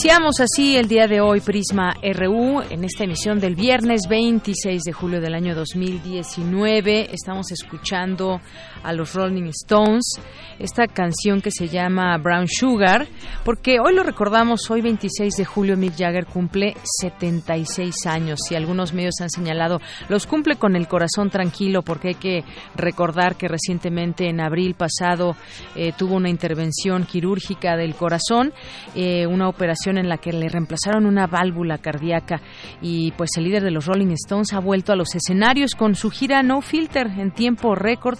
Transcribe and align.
Iniciamos 0.00 0.38
así 0.38 0.76
el 0.76 0.86
día 0.86 1.08
de 1.08 1.20
hoy 1.20 1.40
Prisma 1.40 1.92
RU 2.00 2.62
en 2.70 2.84
esta 2.84 3.02
emisión 3.02 3.40
del 3.40 3.56
viernes 3.56 4.02
26 4.08 4.82
de 4.84 4.92
julio 4.92 5.20
del 5.20 5.34
año 5.34 5.56
2019. 5.56 7.12
Estamos 7.12 7.50
escuchando 7.50 8.40
a 8.84 8.92
los 8.92 9.12
Rolling 9.14 9.48
Stones, 9.48 10.04
esta 10.60 10.86
canción 10.86 11.40
que 11.40 11.50
se 11.50 11.66
llama 11.66 12.16
Brown 12.18 12.46
Sugar, 12.46 13.08
porque 13.44 13.80
hoy 13.80 13.92
lo 13.92 14.04
recordamos, 14.04 14.70
hoy 14.70 14.82
26 14.82 15.34
de 15.34 15.44
julio 15.44 15.76
Mick 15.76 15.96
Jagger 15.98 16.26
cumple 16.26 16.74
76 17.00 18.06
años 18.06 18.38
y 18.52 18.54
algunos 18.54 18.94
medios 18.94 19.16
han 19.20 19.30
señalado 19.30 19.80
los 20.08 20.28
cumple 20.28 20.54
con 20.54 20.76
el 20.76 20.86
corazón 20.86 21.28
tranquilo 21.28 21.82
porque 21.82 22.08
hay 22.08 22.14
que 22.14 22.44
recordar 22.76 23.34
que 23.34 23.48
recientemente 23.48 24.28
en 24.28 24.40
abril 24.40 24.74
pasado 24.74 25.34
eh, 25.74 25.92
tuvo 25.98 26.14
una 26.14 26.30
intervención 26.30 27.04
quirúrgica 27.04 27.76
del 27.76 27.96
corazón, 27.96 28.52
eh, 28.94 29.26
una 29.26 29.48
operación 29.48 29.87
en 29.96 30.08
la 30.08 30.18
que 30.18 30.32
le 30.32 30.48
reemplazaron 30.48 31.06
una 31.06 31.26
válvula 31.26 31.78
cardíaca 31.78 32.42
y 32.82 33.12
pues 33.12 33.30
el 33.36 33.44
líder 33.44 33.62
de 33.62 33.70
los 33.70 33.86
Rolling 33.86 34.12
Stones 34.12 34.52
ha 34.52 34.60
vuelto 34.60 34.92
a 34.92 34.96
los 34.96 35.14
escenarios 35.14 35.74
con 35.74 35.94
su 35.94 36.10
gira 36.10 36.42
No 36.42 36.60
Filter 36.60 37.06
en 37.06 37.30
tiempo 37.30 37.74
récord, 37.74 38.18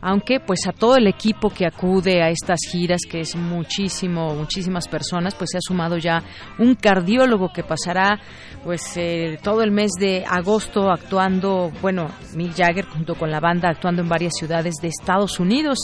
aunque 0.00 0.40
pues 0.40 0.60
a 0.66 0.72
todo 0.72 0.96
el 0.96 1.06
equipo 1.06 1.50
que 1.50 1.66
acude 1.66 2.22
a 2.22 2.30
estas 2.30 2.60
giras, 2.70 3.00
que 3.10 3.20
es 3.20 3.36
muchísimo, 3.36 4.34
muchísimas 4.34 4.88
personas, 4.88 5.34
pues 5.34 5.50
se 5.50 5.58
ha 5.58 5.60
sumado 5.60 5.98
ya 5.98 6.22
un 6.58 6.74
cardiólogo 6.76 7.52
que 7.52 7.62
pasará 7.62 8.20
pues 8.64 8.96
eh, 8.96 9.38
todo 9.42 9.62
el 9.62 9.70
mes 9.70 9.90
de 9.98 10.24
agosto 10.28 10.90
actuando, 10.90 11.72
bueno, 11.80 12.10
Mick 12.34 12.54
Jagger 12.56 12.86
junto 12.86 13.14
con 13.14 13.30
la 13.30 13.40
banda 13.40 13.68
actuando 13.68 14.02
en 14.02 14.08
varias 14.08 14.34
ciudades 14.38 14.74
de 14.82 14.88
Estados 14.88 15.40
Unidos. 15.40 15.78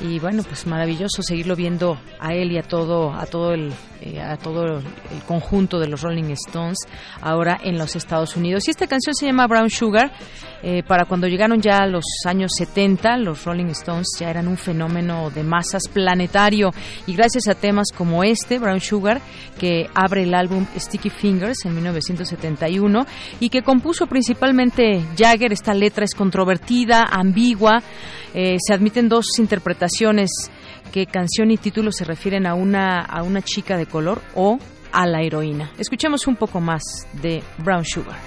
Y 0.00 0.18
bueno, 0.18 0.42
pues 0.42 0.66
maravilloso 0.66 1.22
seguirlo 1.22 1.56
viendo 1.56 1.98
a 2.20 2.34
él 2.34 2.52
y 2.52 2.58
a 2.58 2.62
todo 2.62 3.12
a 3.12 3.26
todo 3.26 3.52
el 3.52 3.72
eh, 4.00 4.20
el 4.52 5.22
conjunto 5.26 5.78
de 5.78 5.88
los 5.88 6.02
Rolling 6.02 6.30
Stones 6.32 6.78
ahora 7.20 7.58
en 7.62 7.78
los 7.78 7.96
Estados 7.96 8.36
Unidos. 8.36 8.68
Y 8.68 8.70
esta 8.70 8.86
canción 8.86 9.14
se 9.14 9.26
llama 9.26 9.46
Brown 9.46 9.70
Sugar. 9.70 10.12
Eh, 10.64 10.84
para 10.86 11.06
cuando 11.06 11.26
llegaron 11.26 11.60
ya 11.60 11.78
a 11.78 11.86
los 11.88 12.04
años 12.24 12.52
70, 12.56 13.16
los 13.16 13.44
Rolling 13.44 13.66
Stones 13.66 14.06
ya 14.20 14.30
eran 14.30 14.46
un 14.46 14.56
fenómeno 14.56 15.28
de 15.30 15.42
masas 15.42 15.88
planetario 15.88 16.70
y 17.06 17.14
gracias 17.14 17.48
a 17.48 17.54
temas 17.56 17.88
como 17.96 18.22
este, 18.22 18.60
Brown 18.60 18.80
Sugar, 18.80 19.20
que 19.58 19.88
abre 19.92 20.22
el 20.22 20.34
álbum 20.34 20.64
Sticky 20.76 21.10
Fingers 21.10 21.64
en 21.64 21.74
1971 21.74 23.06
y 23.40 23.48
que 23.48 23.62
compuso 23.62 24.06
principalmente 24.06 25.02
Jagger, 25.18 25.52
esta 25.52 25.74
letra 25.74 26.04
es 26.04 26.14
controvertida, 26.14 27.08
ambigua, 27.10 27.82
eh, 28.32 28.56
se 28.64 28.72
admiten 28.72 29.08
dos 29.08 29.26
interpretaciones 29.38 30.30
que 30.92 31.06
canción 31.06 31.50
y 31.50 31.56
título 31.56 31.90
se 31.90 32.04
refieren 32.04 32.46
a 32.46 32.54
una, 32.54 33.00
a 33.00 33.22
una 33.22 33.42
chica 33.42 33.76
de 33.76 33.86
color 33.86 34.20
o 34.34 34.58
a 34.92 35.06
la 35.06 35.22
heroína. 35.22 35.72
Escuchemos 35.78 36.26
un 36.26 36.36
poco 36.36 36.60
más 36.60 36.82
de 37.20 37.42
Brown 37.58 37.84
Sugar. 37.84 38.18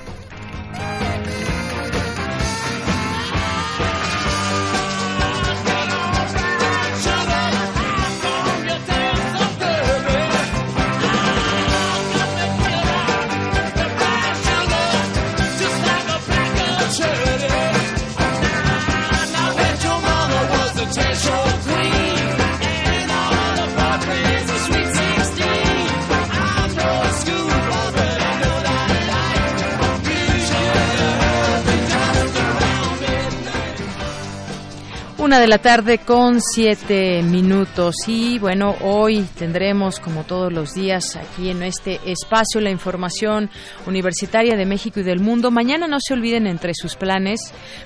Una 35.25 35.40
de 35.40 35.47
la 35.47 35.58
tarde 35.58 35.97
con 35.97 36.40
siete 36.40 37.24
minutos 37.24 37.96
y 38.06 38.38
bueno, 38.38 38.75
hoy 38.84 39.25
tendremos 39.40 40.00
como 40.00 40.24
todos 40.24 40.53
los 40.53 40.75
días 40.75 41.16
aquí 41.16 41.50
en 41.50 41.63
este 41.63 42.00
espacio 42.06 42.62
la 42.62 42.69
información 42.69 43.50
universitaria 43.88 44.56
de 44.56 44.68
México 44.68 45.00
y 45.00 45.03
del 45.03 45.19
mundo. 45.19 45.50
Mañana 45.50 45.88
no 45.88 45.97
se 46.00 46.14
olviden 46.14 46.46
entre 46.46 46.75
sus 46.75 46.96
planes, 46.96 47.40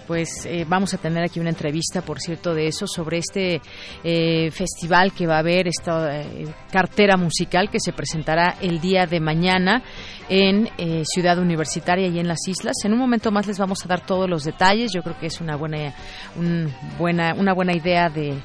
pues 0.05 0.45
eh, 0.47 0.65
vamos 0.67 0.93
a 0.93 0.97
tener 0.97 1.23
aquí 1.23 1.39
una 1.39 1.51
entrevista, 1.51 2.01
por 2.01 2.19
cierto, 2.19 2.53
de 2.53 2.67
eso, 2.67 2.87
sobre 2.87 3.19
este 3.19 3.61
eh, 4.03 4.51
festival 4.51 5.13
que 5.13 5.25
va 5.25 5.37
a 5.37 5.39
haber, 5.39 5.69
esta 5.69 6.19
eh, 6.19 6.45
cartera 6.69 7.15
musical 7.15 7.69
que 7.69 7.79
se 7.79 7.93
presentará 7.93 8.57
el 8.59 8.81
día 8.81 9.05
de 9.05 9.21
mañana 9.21 9.81
en 10.27 10.69
Ciudad 11.05 11.39
Universitaria 11.39 12.07
y 12.07 12.19
en 12.19 12.27
las 12.27 12.47
islas. 12.47 12.75
En 12.83 12.93
un 12.93 12.99
momento 12.99 13.31
más 13.31 13.47
les 13.47 13.57
vamos 13.57 13.83
a 13.83 13.87
dar 13.87 14.05
todos 14.05 14.29
los 14.29 14.43
detalles. 14.43 14.91
Yo 14.93 15.01
creo 15.01 15.17
que 15.17 15.25
es 15.25 15.41
una 15.41 15.55
buena, 15.55 15.91
un 16.37 16.71
buena, 16.99 17.28
una 17.33 17.53
buena 17.53 17.73
idea 17.73 18.09
de 18.09 18.35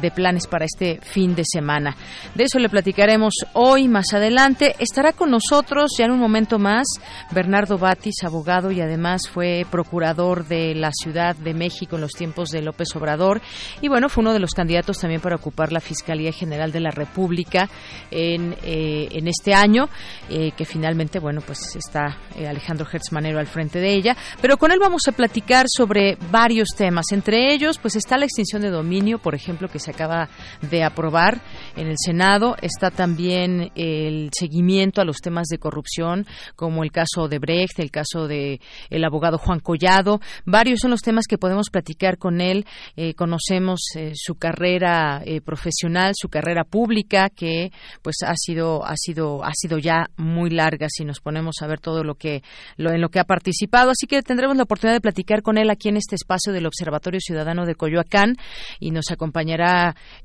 de 0.00 0.10
planes 0.10 0.46
para 0.46 0.64
este 0.64 1.00
fin 1.02 1.34
de 1.34 1.44
semana. 1.44 1.96
De 2.34 2.44
eso 2.44 2.58
le 2.58 2.68
platicaremos 2.68 3.34
hoy 3.52 3.88
más 3.88 4.12
adelante. 4.12 4.74
Estará 4.78 5.12
con 5.12 5.30
nosotros 5.30 5.92
ya 5.98 6.06
en 6.06 6.12
un 6.12 6.18
momento 6.18 6.58
más 6.58 6.86
Bernardo 7.30 7.78
Batis, 7.78 8.22
abogado 8.24 8.70
y 8.70 8.80
además 8.80 9.28
fue 9.28 9.66
procurador 9.70 10.46
de 10.46 10.74
la 10.74 10.90
Ciudad 10.92 11.36
de 11.36 11.54
México 11.54 11.96
en 11.96 12.02
los 12.02 12.12
tiempos 12.12 12.50
de 12.50 12.62
López 12.62 12.88
Obrador 12.94 13.40
y 13.80 13.88
bueno, 13.88 14.08
fue 14.08 14.22
uno 14.22 14.32
de 14.32 14.40
los 14.40 14.52
candidatos 14.52 14.98
también 14.98 15.20
para 15.20 15.36
ocupar 15.36 15.72
la 15.72 15.80
Fiscalía 15.80 16.32
General 16.32 16.72
de 16.72 16.80
la 16.80 16.90
República 16.90 17.68
en, 18.10 18.54
eh, 18.62 19.08
en 19.10 19.28
este 19.28 19.54
año, 19.54 19.88
eh, 20.28 20.52
que 20.56 20.64
finalmente, 20.64 21.18
bueno, 21.18 21.40
pues 21.40 21.76
está 21.76 22.18
eh, 22.36 22.46
Alejandro 22.46 22.86
Hertz 22.90 23.12
Manero 23.12 23.38
al 23.38 23.46
frente 23.46 23.80
de 23.80 23.92
ella, 23.92 24.16
pero 24.40 24.56
con 24.56 24.72
él 24.72 24.78
vamos 24.80 25.02
a 25.08 25.12
platicar 25.12 25.66
sobre 25.68 26.16
varios 26.30 26.68
temas, 26.76 27.06
entre 27.12 27.52
ellos 27.52 27.78
pues 27.78 27.96
está 27.96 28.16
la 28.16 28.24
extinción 28.24 28.62
de 28.62 28.70
dominio, 28.70 29.18
por 29.18 29.34
ejemplo, 29.34 29.68
que 29.68 29.78
se 29.84 29.90
acaba 29.90 30.28
de 30.62 30.82
aprobar 30.82 31.40
en 31.76 31.88
el 31.88 31.96
Senado. 31.98 32.56
Está 32.62 32.90
también 32.90 33.70
el 33.74 34.30
seguimiento 34.32 35.00
a 35.00 35.04
los 35.04 35.18
temas 35.18 35.48
de 35.48 35.58
corrupción, 35.58 36.26
como 36.56 36.82
el 36.82 36.90
caso 36.90 37.28
de 37.28 37.38
Brecht, 37.38 37.78
el 37.78 37.90
caso 37.90 38.26
de 38.26 38.60
el 38.90 39.04
abogado 39.04 39.38
Juan 39.38 39.60
Collado. 39.60 40.20
Varios 40.44 40.80
son 40.80 40.90
los 40.90 41.00
temas 41.00 41.26
que 41.28 41.38
podemos 41.38 41.70
platicar 41.70 42.18
con 42.18 42.40
él. 42.40 42.66
Eh, 42.96 43.14
conocemos 43.14 43.80
eh, 43.96 44.12
su 44.14 44.36
carrera 44.36 45.22
eh, 45.24 45.40
profesional, 45.40 46.12
su 46.14 46.28
carrera 46.28 46.64
pública, 46.64 47.28
que 47.28 47.70
pues 48.02 48.16
ha 48.26 48.34
sido 48.36 48.84
ha 48.84 48.94
sido 48.96 49.44
ha 49.44 49.52
sido 49.54 49.78
ya 49.78 50.06
muy 50.16 50.50
larga 50.50 50.88
si 50.88 51.04
nos 51.04 51.20
ponemos 51.20 51.56
a 51.60 51.66
ver 51.66 51.80
todo 51.80 52.04
lo 52.04 52.14
que 52.14 52.42
lo 52.76 52.90
en 52.90 53.00
lo 53.00 53.10
que 53.10 53.20
ha 53.20 53.24
participado. 53.24 53.90
Así 53.90 54.06
que 54.06 54.22
tendremos 54.22 54.56
la 54.56 54.64
oportunidad 54.64 54.96
de 54.96 55.00
platicar 55.00 55.42
con 55.42 55.58
él 55.58 55.70
aquí 55.70 55.88
en 55.88 55.96
este 55.96 56.14
espacio 56.14 56.52
del 56.52 56.66
Observatorio 56.66 57.20
Ciudadano 57.20 57.66
de 57.66 57.74
Coyoacán 57.74 58.36
y 58.80 58.90
nos 58.90 59.10
acompañará 59.10 59.73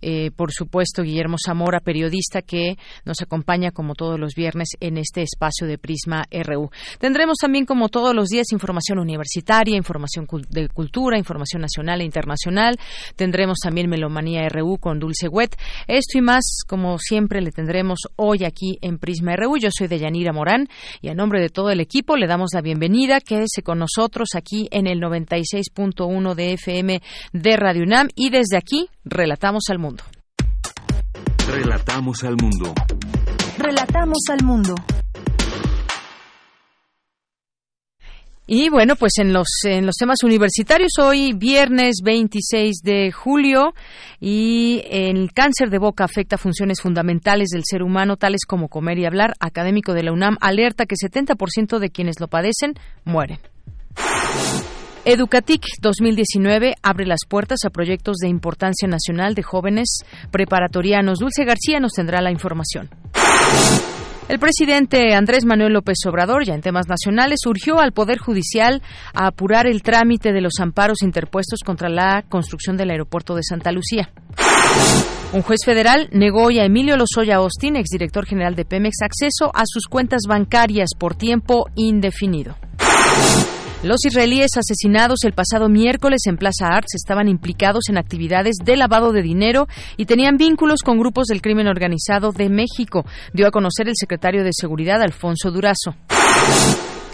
eh, 0.01 0.31
por 0.31 0.51
supuesto, 0.51 1.03
Guillermo 1.03 1.37
Zamora, 1.43 1.79
periodista 1.79 2.41
que 2.41 2.77
nos 3.05 3.21
acompaña 3.21 3.71
como 3.71 3.95
todos 3.95 4.19
los 4.19 4.33
viernes 4.35 4.69
en 4.79 4.97
este 4.97 5.21
espacio 5.21 5.67
de 5.67 5.77
Prisma 5.77 6.23
RU. 6.31 6.69
Tendremos 6.99 7.37
también, 7.37 7.65
como 7.65 7.89
todos 7.89 8.15
los 8.15 8.29
días, 8.29 8.51
información 8.51 8.99
universitaria, 8.99 9.75
información 9.75 10.27
de 10.49 10.69
cultura, 10.69 11.17
información 11.17 11.61
nacional 11.61 12.01
e 12.01 12.05
internacional. 12.05 12.77
Tendremos 13.15 13.57
también 13.61 13.89
Melomanía 13.89 14.47
RU 14.49 14.77
con 14.77 14.99
Dulce 14.99 15.27
Wet. 15.27 15.55
Esto 15.87 16.17
y 16.17 16.21
más, 16.21 16.61
como 16.67 16.97
siempre, 16.99 17.41
le 17.41 17.51
tendremos 17.51 17.99
hoy 18.15 18.43
aquí 18.43 18.77
en 18.81 18.97
Prisma 18.97 19.35
RU. 19.35 19.57
Yo 19.57 19.69
soy 19.71 19.87
Deyanira 19.87 20.33
Morán 20.33 20.67
y 21.01 21.09
a 21.09 21.13
nombre 21.13 21.41
de 21.41 21.49
todo 21.49 21.69
el 21.69 21.79
equipo 21.79 22.15
le 22.15 22.27
damos 22.27 22.51
la 22.53 22.61
bienvenida. 22.61 23.19
Quédese 23.19 23.61
con 23.63 23.79
nosotros 23.79 24.29
aquí 24.35 24.67
en 24.71 24.87
el 24.87 24.99
96.1 24.99 26.33
de 26.35 26.53
FM 26.53 27.01
de 27.33 27.57
Radio 27.57 27.83
UNAM 27.83 28.09
y 28.15 28.29
desde 28.29 28.57
aquí 28.57 28.89
relatamos 29.39 29.63
al 29.69 29.79
mundo. 29.79 30.03
Relatamos 31.47 32.23
al 32.25 32.35
mundo. 32.35 32.73
Relatamos 33.57 34.17
al 34.29 34.43
mundo. 34.43 34.75
Y 38.47 38.67
bueno, 38.67 38.97
pues 38.97 39.13
en 39.19 39.31
los, 39.31 39.47
en 39.63 39.85
los 39.85 39.95
temas 39.95 40.23
universitarios, 40.23 40.91
hoy 41.01 41.31
viernes 41.31 42.01
26 42.03 42.81
de 42.83 43.13
julio, 43.13 43.73
y 44.19 44.83
el 44.89 45.31
cáncer 45.31 45.69
de 45.69 45.77
boca 45.77 46.03
afecta 46.03 46.37
funciones 46.37 46.81
fundamentales 46.81 47.47
del 47.49 47.63
ser 47.63 47.81
humano, 47.81 48.17
tales 48.17 48.41
como 48.45 48.67
comer 48.67 48.99
y 48.99 49.05
hablar. 49.05 49.35
Académico 49.39 49.93
de 49.93 50.03
la 50.03 50.11
UNAM 50.11 50.35
alerta 50.41 50.85
que 50.85 50.95
70% 50.95 51.79
de 51.79 51.89
quienes 51.91 52.19
lo 52.19 52.27
padecen 52.27 52.73
mueren. 53.05 53.39
Educatic 55.05 55.63
2019 55.81 56.75
abre 56.83 57.05
las 57.05 57.21
puertas 57.27 57.59
a 57.65 57.69
proyectos 57.69 58.17
de 58.17 58.27
importancia 58.27 58.87
nacional 58.87 59.33
de 59.33 59.43
jóvenes 59.43 59.99
preparatorianos. 60.29 61.19
Dulce 61.19 61.45
García 61.45 61.79
nos 61.79 61.93
tendrá 61.93 62.21
la 62.21 62.31
información. 62.31 62.89
El 64.27 64.37
presidente 64.37 65.15
Andrés 65.15 65.45
Manuel 65.45 65.73
López 65.73 65.97
Obrador, 66.05 66.45
ya 66.45 66.53
en 66.53 66.61
temas 66.61 66.87
nacionales, 66.87 67.39
urgió 67.47 67.79
al 67.79 67.93
Poder 67.93 68.19
Judicial 68.19 68.83
a 69.13 69.27
apurar 69.27 69.65
el 69.65 69.81
trámite 69.81 70.33
de 70.33 70.41
los 70.41 70.53
amparos 70.59 71.01
interpuestos 71.01 71.61
contra 71.65 71.89
la 71.89 72.23
construcción 72.29 72.77
del 72.77 72.91
aeropuerto 72.91 73.33
de 73.33 73.41
Santa 73.41 73.71
Lucía. 73.71 74.11
Un 75.33 75.41
juez 75.41 75.61
federal 75.65 76.09
negó 76.11 76.49
a 76.49 76.65
Emilio 76.65 76.95
Lozoya 76.95 77.37
Austin, 77.37 77.75
exdirector 77.75 78.27
general 78.27 78.55
de 78.55 78.65
Pemex, 78.65 78.97
acceso 79.01 79.51
a 79.55 79.63
sus 79.65 79.87
cuentas 79.87 80.21
bancarias 80.27 80.89
por 80.97 81.15
tiempo 81.15 81.65
indefinido. 81.75 82.55
Los 83.81 84.03
israelíes 84.05 84.51
asesinados 84.57 85.19
el 85.23 85.31
pasado 85.31 85.69
miércoles 85.69 86.23
en 86.25 86.35
Plaza 86.35 86.67
Arts 86.67 86.95
estaban 86.95 87.29
implicados 87.29 87.87
en 87.87 87.97
actividades 87.97 88.57
de 88.61 88.75
lavado 88.75 89.13
de 89.13 89.21
dinero 89.21 89.67
y 89.95 90.05
tenían 90.05 90.35
vínculos 90.35 90.81
con 90.81 90.99
grupos 90.99 91.27
del 91.27 91.41
crimen 91.41 91.67
organizado 91.67 92.33
de 92.33 92.49
México, 92.49 93.05
dio 93.31 93.47
a 93.47 93.51
conocer 93.51 93.87
el 93.87 93.95
secretario 93.95 94.43
de 94.43 94.51
Seguridad 94.51 95.01
Alfonso 95.01 95.49
Durazo. 95.49 95.95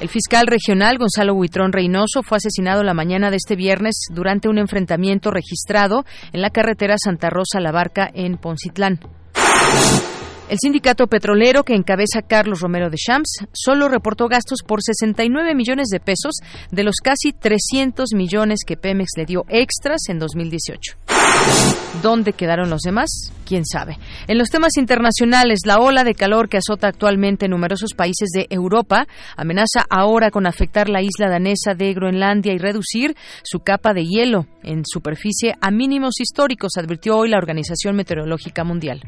El 0.01 0.09
fiscal 0.09 0.47
regional 0.47 0.97
Gonzalo 0.97 1.35
Huitrón 1.35 1.71
Reynoso 1.71 2.23
fue 2.23 2.37
asesinado 2.37 2.83
la 2.83 2.95
mañana 2.95 3.29
de 3.29 3.37
este 3.37 3.55
viernes 3.55 4.07
durante 4.11 4.49
un 4.49 4.57
enfrentamiento 4.57 5.29
registrado 5.29 6.03
en 6.33 6.41
la 6.41 6.49
carretera 6.49 6.95
Santa 6.97 7.29
Rosa 7.29 7.59
La 7.59 7.71
Barca 7.71 8.09
en 8.11 8.37
Poncitlán. 8.37 8.99
El 10.47 10.59
sindicato 10.61 11.07
petrolero 11.07 11.63
que 11.63 11.73
encabeza 11.73 12.21
Carlos 12.21 12.59
Romero 12.59 12.91
de 12.91 12.97
Champs 12.97 13.47
solo 13.51 13.89
reportó 13.89 14.27
gastos 14.27 14.59
por 14.61 14.83
69 14.83 15.55
millones 15.55 15.87
de 15.87 15.99
pesos 15.99 16.35
de 16.69 16.83
los 16.83 16.97
casi 17.03 17.33
300 17.33 18.13
millones 18.13 18.59
que 18.65 18.77
Pemex 18.77 19.09
le 19.17 19.25
dio 19.25 19.45
extras 19.49 20.01
en 20.07 20.19
2018. 20.19 20.97
¿Dónde 22.03 22.33
quedaron 22.33 22.69
los 22.69 22.81
demás? 22.81 23.09
¿Quién 23.47 23.65
sabe? 23.65 23.97
En 24.27 24.37
los 24.37 24.51
temas 24.51 24.77
internacionales, 24.77 25.61
la 25.65 25.79
ola 25.79 26.03
de 26.03 26.13
calor 26.13 26.47
que 26.47 26.57
azota 26.57 26.89
actualmente 26.89 27.45
en 27.45 27.51
numerosos 27.51 27.93
países 27.95 28.29
de 28.31 28.45
Europa 28.51 29.07
amenaza 29.37 29.83
ahora 29.89 30.29
con 30.29 30.45
afectar 30.45 30.89
la 30.89 31.01
isla 31.01 31.27
danesa 31.27 31.73
de 31.73 31.91
Groenlandia 31.95 32.53
y 32.53 32.59
reducir 32.59 33.15
su 33.43 33.61
capa 33.61 33.93
de 33.93 34.05
hielo 34.05 34.45
en 34.61 34.83
superficie 34.85 35.55
a 35.59 35.71
mínimos 35.71 36.19
históricos, 36.19 36.73
advirtió 36.77 37.17
hoy 37.17 37.29
la 37.29 37.37
Organización 37.37 37.95
Meteorológica 37.95 38.63
Mundial. 38.63 39.01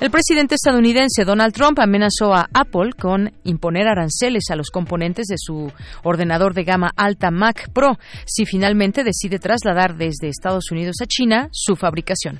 El 0.00 0.12
presidente 0.12 0.54
estadounidense 0.54 1.24
Donald 1.24 1.52
Trump 1.52 1.80
amenazó 1.80 2.32
a 2.32 2.48
Apple 2.54 2.92
con 2.92 3.32
imponer 3.42 3.88
aranceles 3.88 4.44
a 4.48 4.54
los 4.54 4.70
componentes 4.70 5.26
de 5.26 5.34
su 5.36 5.72
ordenador 6.04 6.54
de 6.54 6.62
gama 6.62 6.92
alta 6.96 7.32
Mac 7.32 7.72
Pro 7.72 7.98
si 8.24 8.46
finalmente 8.46 9.02
decide 9.02 9.40
trasladar 9.40 9.96
desde 9.96 10.28
Estados 10.28 10.70
Unidos 10.70 10.96
a 11.02 11.06
China 11.06 11.48
su 11.50 11.74
fabricación. 11.74 12.38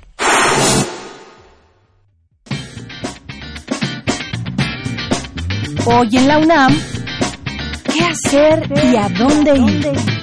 Hoy 5.85 6.15
en 6.15 6.27
la 6.29 6.37
UNAM, 6.37 6.73
¿qué 7.91 8.05
hacer 8.05 8.71
y 8.71 8.95
a 8.95 9.09
dónde 9.09 9.57
ir? 9.57 10.18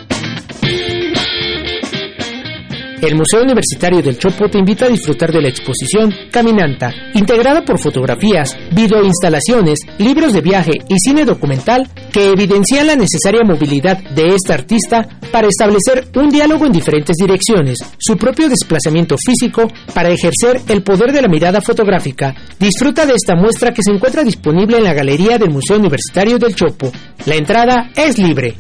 El 3.03 3.15
Museo 3.15 3.43
Universitario 3.43 4.01
del 4.01 4.17
Chopo 4.17 4.49
te 4.49 4.59
invita 4.59 4.87
a 4.87 4.89
disfrutar 4.89 5.31
de 5.31 5.43
la 5.43 5.49
exposición 5.49 6.15
Caminanta, 6.31 6.91
integrada 7.13 7.63
por 7.63 7.79
fotografías, 7.79 8.57
videoinstalaciones, 8.73 9.81
libros 9.99 10.33
de 10.33 10.41
viaje 10.41 10.73
y 10.89 10.99
cine 10.99 11.27
documental 11.27 11.89
que 12.11 12.31
evidencian 12.31 12.87
la 12.87 12.97
necesaria 12.97 13.43
movilidad 13.45 13.99
de 13.99 14.35
esta 14.35 14.55
artista 14.55 15.07
para 15.31 15.49
establecer 15.49 16.09
un 16.17 16.31
diálogo 16.31 16.65
en 16.65 16.73
diferentes 16.73 17.17
direcciones, 17.17 17.77
su 17.99 18.17
propio 18.17 18.49
desplazamiento 18.49 19.17
físico 19.19 19.69
para 19.93 20.09
ejercer 20.09 20.63
el 20.69 20.83
poder 20.83 21.13
de 21.13 21.21
la 21.21 21.29
mirada 21.29 21.61
fotográfica. 21.61 22.35
Disfruta 22.59 23.05
de 23.05 23.15
esta 23.15 23.35
muestra 23.35 23.75
que 23.75 23.83
se 23.83 23.93
encuentra 23.93 24.25
disponible 24.25 24.79
en 24.79 24.85
la 24.85 24.95
Galería 24.95 25.37
del 25.37 25.51
Museo 25.51 25.77
Universitario 25.77 26.39
del 26.39 26.55
Chopo. 26.55 26.91
La 27.27 27.35
entrada 27.35 27.91
es 27.95 28.17
libre. 28.19 28.57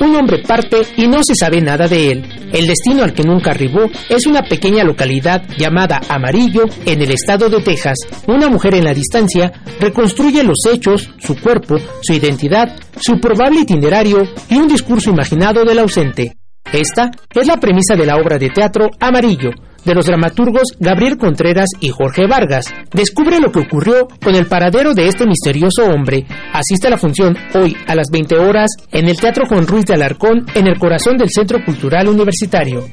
Un 0.00 0.16
hombre 0.16 0.42
parte 0.46 0.78
y 0.96 1.06
no 1.06 1.22
se 1.22 1.34
sabe 1.34 1.60
nada 1.60 1.86
de 1.86 2.10
él. 2.10 2.50
El 2.52 2.66
destino 2.66 3.04
al 3.04 3.12
que 3.12 3.22
nunca 3.22 3.50
arribó 3.50 3.82
es 4.08 4.26
una 4.26 4.42
pequeña 4.42 4.82
localidad 4.82 5.42
llamada 5.58 6.00
Amarillo 6.08 6.64
en 6.86 7.02
el 7.02 7.10
estado 7.10 7.48
de 7.48 7.60
Texas. 7.60 7.98
Una 8.26 8.48
mujer 8.48 8.74
en 8.74 8.84
la 8.84 8.94
distancia 8.94 9.52
reconstruye 9.78 10.42
los 10.42 10.58
hechos, 10.72 11.10
su 11.18 11.36
cuerpo, 11.36 11.76
su 12.02 12.14
identidad, 12.14 12.76
su 12.98 13.20
probable 13.20 13.60
itinerario 13.60 14.22
y 14.48 14.56
un 14.56 14.68
discurso 14.68 15.10
imaginado 15.10 15.64
del 15.64 15.78
ausente. 15.78 16.36
Esta 16.72 17.10
es 17.34 17.46
la 17.46 17.58
premisa 17.58 17.94
de 17.94 18.06
la 18.06 18.16
obra 18.16 18.38
de 18.38 18.50
teatro 18.50 18.88
Amarillo, 19.00 19.50
de 19.84 19.94
los 19.94 20.06
dramaturgos 20.06 20.76
Gabriel 20.78 21.16
Contreras 21.18 21.68
y 21.80 21.88
Jorge 21.90 22.26
Vargas. 22.26 22.66
Descubre 22.92 23.40
lo 23.40 23.50
que 23.50 23.60
ocurrió 23.60 24.08
con 24.22 24.34
el 24.34 24.46
paradero 24.46 24.94
de 24.94 25.08
este 25.08 25.26
misterioso 25.26 25.84
hombre. 25.84 26.26
Asiste 26.52 26.86
a 26.86 26.90
la 26.90 26.98
función 26.98 27.36
hoy 27.54 27.76
a 27.86 27.94
las 27.94 28.08
20 28.10 28.36
horas 28.36 28.70
en 28.92 29.08
el 29.08 29.16
Teatro 29.16 29.46
Juan 29.46 29.66
Ruiz 29.66 29.86
de 29.86 29.94
Alarcón 29.94 30.46
en 30.54 30.66
el 30.66 30.78
corazón 30.78 31.16
del 31.16 31.30
Centro 31.30 31.64
Cultural 31.64 32.08
Universitario. 32.08 32.84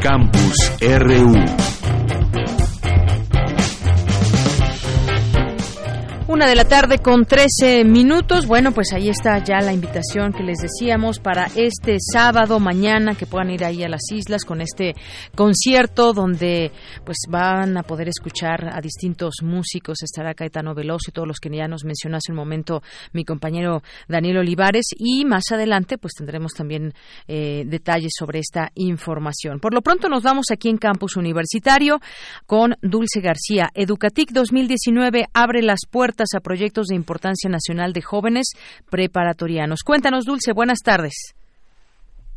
Campus 0.01 0.55
RU 0.81 1.68
Una 6.31 6.47
de 6.47 6.53
la 6.53 6.65
tarde 6.65 6.99
con 6.99 7.25
13 7.25 7.85
minutos. 7.85 8.45
Bueno, 8.45 8.71
pues 8.71 8.93
ahí 8.93 9.09
está 9.09 9.43
ya 9.43 9.61
la 9.61 9.73
invitación 9.73 10.31
que 10.31 10.43
les 10.43 10.59
decíamos 10.59 11.17
para 11.17 11.47
este 11.55 11.97
sábado, 11.99 12.59
mañana, 12.59 13.15
que 13.15 13.25
puedan 13.25 13.49
ir 13.49 13.65
ahí 13.65 13.83
a 13.83 13.89
las 13.89 14.11
islas 14.11 14.45
con 14.45 14.61
este 14.61 14.93
concierto 15.33 16.13
donde 16.13 16.71
pues 17.03 17.17
van 17.27 17.75
a 17.77 17.81
poder 17.81 18.09
escuchar 18.09 18.69
a 18.71 18.79
distintos 18.79 19.37
músicos. 19.41 20.03
Estará 20.03 20.35
Caetano 20.35 20.75
Veloso 20.75 21.09
y 21.09 21.13
todos 21.13 21.27
los 21.27 21.39
que 21.39 21.49
ya 21.49 21.67
nos 21.67 21.83
mencionó 21.83 22.17
hace 22.17 22.31
un 22.31 22.37
momento 22.37 22.83
mi 23.11 23.25
compañero 23.25 23.81
Daniel 24.07 24.37
Olivares. 24.37 24.85
Y 24.99 25.25
más 25.25 25.45
adelante 25.51 25.97
pues 25.97 26.13
tendremos 26.13 26.53
también 26.53 26.93
eh, 27.27 27.63
detalles 27.65 28.11
sobre 28.15 28.37
esta 28.37 28.71
información. 28.75 29.59
Por 29.59 29.73
lo 29.73 29.81
pronto 29.81 30.09
nos 30.09 30.21
vamos 30.21 30.45
aquí 30.51 30.69
en 30.69 30.77
Campus 30.77 31.17
Universitario 31.17 31.99
con 32.45 32.75
Dulce 32.83 33.19
García. 33.19 33.71
Educatic 33.73 34.29
2019 34.31 35.25
abre 35.33 35.63
las 35.63 35.79
puertas 35.89 36.18
a 36.35 36.39
proyectos 36.39 36.87
de 36.87 36.95
importancia 36.95 37.49
nacional 37.49 37.93
de 37.93 38.01
jóvenes 38.01 38.47
preparatorianos. 38.89 39.81
Cuéntanos, 39.83 40.25
Dulce, 40.25 40.53
buenas 40.53 40.79
tardes. 40.79 41.38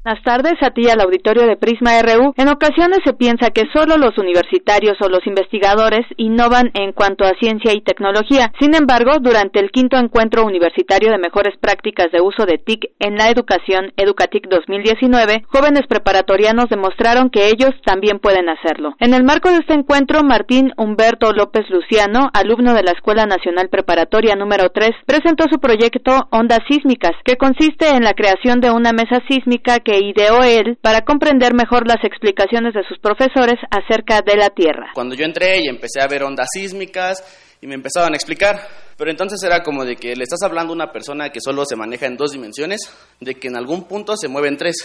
Buenas 0.05 0.25
tardes 0.25 0.55
a 0.63 0.71
ti 0.71 0.91
al 0.91 1.01
auditorio 1.01 1.47
de 1.47 1.57
Prisma 1.57 1.93
RU. 2.03 2.35
En 2.37 2.49
ocasiones 2.49 2.99
se 3.05 3.13
piensa 3.13 3.51
que 3.51 3.71
solo 3.73 3.97
los 3.99 4.19
universitarios 4.19 4.97
o 5.01 5.09
los 5.09 5.25
investigadores 5.29 6.05
innovan 6.17 6.73
en 6.75 6.91
cuanto 6.91 7.25
a 7.25 7.39
ciencia 7.39 7.73
y 7.73 7.83
tecnología. 7.83 8.51
Sin 8.59 8.75
embargo, 8.75 9.21
durante 9.21 9.61
el 9.61 9.71
quinto 9.71 9.97
encuentro 9.97 10.45
universitario 10.45 11.13
de 11.13 11.19
mejores 11.19 11.57
prácticas 11.57 12.11
de 12.11 12.21
uso 12.21 12.47
de 12.47 12.59
TIC 12.59 12.91
en 12.99 13.15
la 13.15 13.31
educación 13.31 13.93
Educatic 13.97 14.49
2019, 14.49 15.45
jóvenes 15.47 15.83
preparatorianos 15.89 16.69
demostraron 16.69 17.31
que 17.31 17.47
ellos 17.47 17.71
también 17.87 18.19
pueden 18.19 18.49
hacerlo. 18.49 18.97
En 18.99 19.15
el 19.15 19.23
marco 19.23 19.51
de 19.51 19.59
este 19.59 19.75
encuentro, 19.75 20.25
Martín 20.25 20.73
Humberto 20.79 21.33
López 21.33 21.71
Luciano, 21.71 22.29
alumno 22.35 22.75
de 22.75 22.83
la 22.83 22.91
Escuela 22.91 23.27
Nacional 23.27 23.69
Preparatoria 23.69 24.35
número 24.35 24.71
3, 24.71 24.91
presentó 25.07 25.45
su 25.49 25.61
proyecto 25.61 26.27
Ondas 26.33 26.59
Sísmicas, 26.69 27.13
que 27.25 27.37
consiste 27.37 27.91
en 27.91 28.03
la 28.03 28.15
creación 28.15 28.61
de 28.61 28.73
una 28.73 28.91
mesa 28.91 29.23
sísmica 29.29 29.79
que 29.79 29.92
ideó 29.99 30.43
él 30.43 30.79
para 30.81 31.03
comprender 31.03 31.55
mejor 31.55 31.87
las 31.87 32.03
explicaciones 32.05 32.75
de 32.75 32.83
sus 32.89 32.99
profesores 32.99 33.57
acerca 33.71 34.21
de 34.23 34.37
la 34.37 34.51
Tierra. 34.51 34.91
Cuando 34.95 35.15
yo 35.15 35.25
entré 35.25 35.61
y 35.61 35.69
empecé 35.69 36.01
a 36.01 36.07
ver 36.07 36.23
ondas 36.23 36.49
sísmicas 36.53 37.23
y 37.61 37.67
me 37.67 37.75
empezaban 37.75 38.13
a 38.13 38.17
explicar, 38.17 38.61
pero 38.97 39.11
entonces 39.11 39.43
era 39.43 39.63
como 39.63 39.85
de 39.85 39.97
que 39.97 40.15
le 40.17 40.25
estás 40.25 40.43
hablando 40.43 40.73
a 40.73 40.77
una 40.77 40.93
persona 40.93 41.31
que 41.31 41.41
solo 41.41 41.65
se 41.65 41.77
maneja 41.77 42.07
en 42.07 42.17
dos 42.17 42.33
dimensiones, 42.33 42.81
de 43.21 43.35
que 43.35 43.49
en 43.49 43.57
algún 43.57 43.85
punto 43.85 44.17
se 44.17 44.29
mueve 44.29 44.49
en 44.49 44.57
tres, 44.57 44.77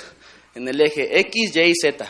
en 0.56 0.68
el 0.68 0.80
eje 0.82 1.20
X, 1.20 1.56
Y 1.56 1.60
y 1.62 1.74
Z. 1.74 2.06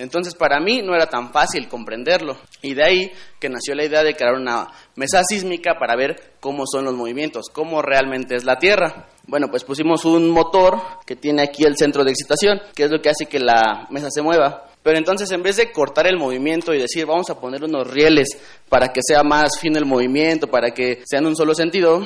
Entonces 0.00 0.34
para 0.34 0.58
mí 0.60 0.80
no 0.80 0.94
era 0.94 1.06
tan 1.06 1.30
fácil 1.30 1.68
comprenderlo 1.68 2.38
y 2.62 2.72
de 2.72 2.84
ahí 2.84 3.12
que 3.38 3.50
nació 3.50 3.74
la 3.74 3.84
idea 3.84 4.02
de 4.02 4.14
crear 4.14 4.32
una 4.34 4.68
mesa 4.96 5.22
sísmica 5.22 5.74
para 5.78 5.94
ver 5.94 6.36
cómo 6.40 6.64
son 6.66 6.86
los 6.86 6.94
movimientos, 6.94 7.50
cómo 7.52 7.82
realmente 7.82 8.34
es 8.34 8.44
la 8.44 8.56
Tierra. 8.56 9.08
Bueno, 9.26 9.48
pues 9.50 9.62
pusimos 9.62 10.06
un 10.06 10.30
motor 10.30 10.80
que 11.04 11.16
tiene 11.16 11.42
aquí 11.42 11.64
el 11.64 11.76
centro 11.76 12.02
de 12.02 12.12
excitación, 12.12 12.60
que 12.74 12.84
es 12.84 12.90
lo 12.90 13.02
que 13.02 13.10
hace 13.10 13.26
que 13.26 13.40
la 13.40 13.86
mesa 13.90 14.08
se 14.10 14.22
mueva. 14.22 14.69
Pero 14.82 14.96
entonces 14.96 15.30
en 15.30 15.42
vez 15.42 15.56
de 15.56 15.70
cortar 15.72 16.06
el 16.06 16.16
movimiento 16.16 16.72
y 16.72 16.78
decir 16.78 17.04
vamos 17.04 17.28
a 17.28 17.38
poner 17.38 17.62
unos 17.62 17.86
rieles 17.86 18.28
para 18.68 18.88
que 18.88 19.00
sea 19.06 19.22
más 19.22 19.58
fino 19.60 19.78
el 19.78 19.84
movimiento, 19.84 20.46
para 20.46 20.70
que 20.70 21.02
sea 21.04 21.18
en 21.18 21.26
un 21.26 21.36
solo 21.36 21.54
sentido, 21.54 22.02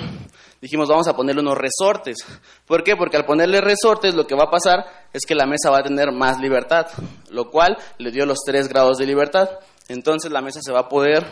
dijimos 0.60 0.88
vamos 0.88 1.06
a 1.06 1.14
ponerle 1.14 1.42
unos 1.42 1.56
resortes. 1.56 2.16
¿Por 2.66 2.82
qué? 2.82 2.96
Porque 2.96 3.16
al 3.16 3.26
ponerle 3.26 3.60
resortes 3.60 4.14
lo 4.14 4.26
que 4.26 4.34
va 4.34 4.44
a 4.44 4.50
pasar 4.50 4.84
es 5.12 5.24
que 5.24 5.36
la 5.36 5.46
mesa 5.46 5.70
va 5.70 5.78
a 5.78 5.82
tener 5.84 6.10
más 6.10 6.40
libertad, 6.40 6.88
lo 7.30 7.50
cual 7.50 7.76
le 7.98 8.10
dio 8.10 8.26
los 8.26 8.38
tres 8.44 8.68
grados 8.68 8.98
de 8.98 9.06
libertad. 9.06 9.50
Entonces 9.88 10.32
la 10.32 10.40
mesa 10.40 10.60
se 10.60 10.72
va 10.72 10.80
a 10.80 10.88
poder 10.88 11.24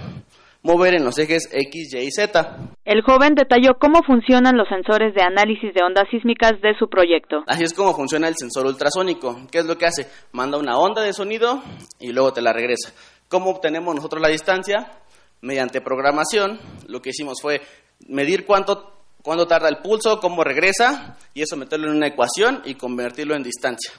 mover 0.62 0.94
en 0.94 1.04
los 1.04 1.18
ejes 1.18 1.48
X, 1.52 1.94
Y 1.94 1.98
y 1.98 2.10
Z. 2.10 2.56
El 2.84 3.02
joven 3.02 3.34
detalló 3.34 3.78
cómo 3.80 4.02
funcionan 4.02 4.56
los 4.56 4.68
sensores 4.68 5.14
de 5.14 5.22
análisis 5.22 5.74
de 5.74 5.82
ondas 5.84 6.04
sísmicas 6.10 6.60
de 6.60 6.76
su 6.78 6.88
proyecto. 6.88 7.42
Así 7.46 7.64
es 7.64 7.74
como 7.74 7.94
funciona 7.94 8.28
el 8.28 8.36
sensor 8.36 8.66
ultrasónico. 8.66 9.40
¿Qué 9.50 9.58
es 9.58 9.66
lo 9.66 9.76
que 9.76 9.86
hace? 9.86 10.06
Manda 10.32 10.58
una 10.58 10.78
onda 10.78 11.02
de 11.02 11.12
sonido 11.12 11.62
y 12.00 12.12
luego 12.12 12.32
te 12.32 12.42
la 12.42 12.52
regresa. 12.52 12.92
¿Cómo 13.28 13.50
obtenemos 13.50 13.94
nosotros 13.94 14.22
la 14.22 14.28
distancia? 14.28 14.92
Mediante 15.40 15.80
programación, 15.80 16.60
lo 16.86 17.02
que 17.02 17.10
hicimos 17.10 17.40
fue 17.42 17.60
medir 18.06 18.46
cuánto, 18.46 18.92
cuánto 19.22 19.46
tarda 19.46 19.68
el 19.68 19.78
pulso, 19.78 20.20
cómo 20.20 20.44
regresa, 20.44 21.16
y 21.34 21.42
eso 21.42 21.56
meterlo 21.56 21.88
en 21.88 21.96
una 21.96 22.08
ecuación 22.08 22.62
y 22.64 22.74
convertirlo 22.74 23.34
en 23.34 23.42
distancia. 23.42 23.92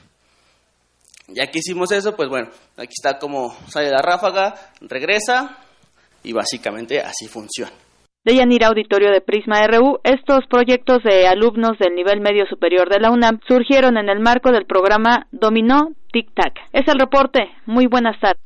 Ya 1.27 1.47
que 1.47 1.59
hicimos 1.59 1.91
eso, 1.91 2.15
pues 2.15 2.29
bueno, 2.29 2.49
aquí 2.77 2.93
está 2.97 3.17
cómo 3.17 3.57
sale 3.67 3.89
la 3.89 4.01
ráfaga, 4.01 4.53
regresa, 4.81 5.57
y 6.23 6.33
básicamente 6.33 6.99
así 6.99 7.27
funciona. 7.27 7.71
De 8.25 8.35
Yanira 8.35 8.67
Auditorio 8.67 9.11
de 9.11 9.19
Prisma 9.19 9.67
RU, 9.67 9.99
estos 10.03 10.45
proyectos 10.49 11.03
de 11.03 11.27
alumnos 11.27 11.77
del 11.77 11.93
nivel 11.93 12.21
medio 12.21 12.45
superior 12.45 12.89
de 12.89 13.01
la 13.01 13.11
UNAM 13.11 13.39
surgieron 13.47 13.97
en 13.97 14.07
el 14.07 14.21
marco 14.21 14.51
del 14.51 14.65
programa 14.65 15.27
Dominó 15.31 15.89
Tic 16.13 16.33
Tac. 16.33 16.53
Es 16.71 16.87
el 16.87 16.99
reporte. 16.99 17.49
Muy 17.65 17.87
buenas 17.87 18.17
tardes. 18.21 18.41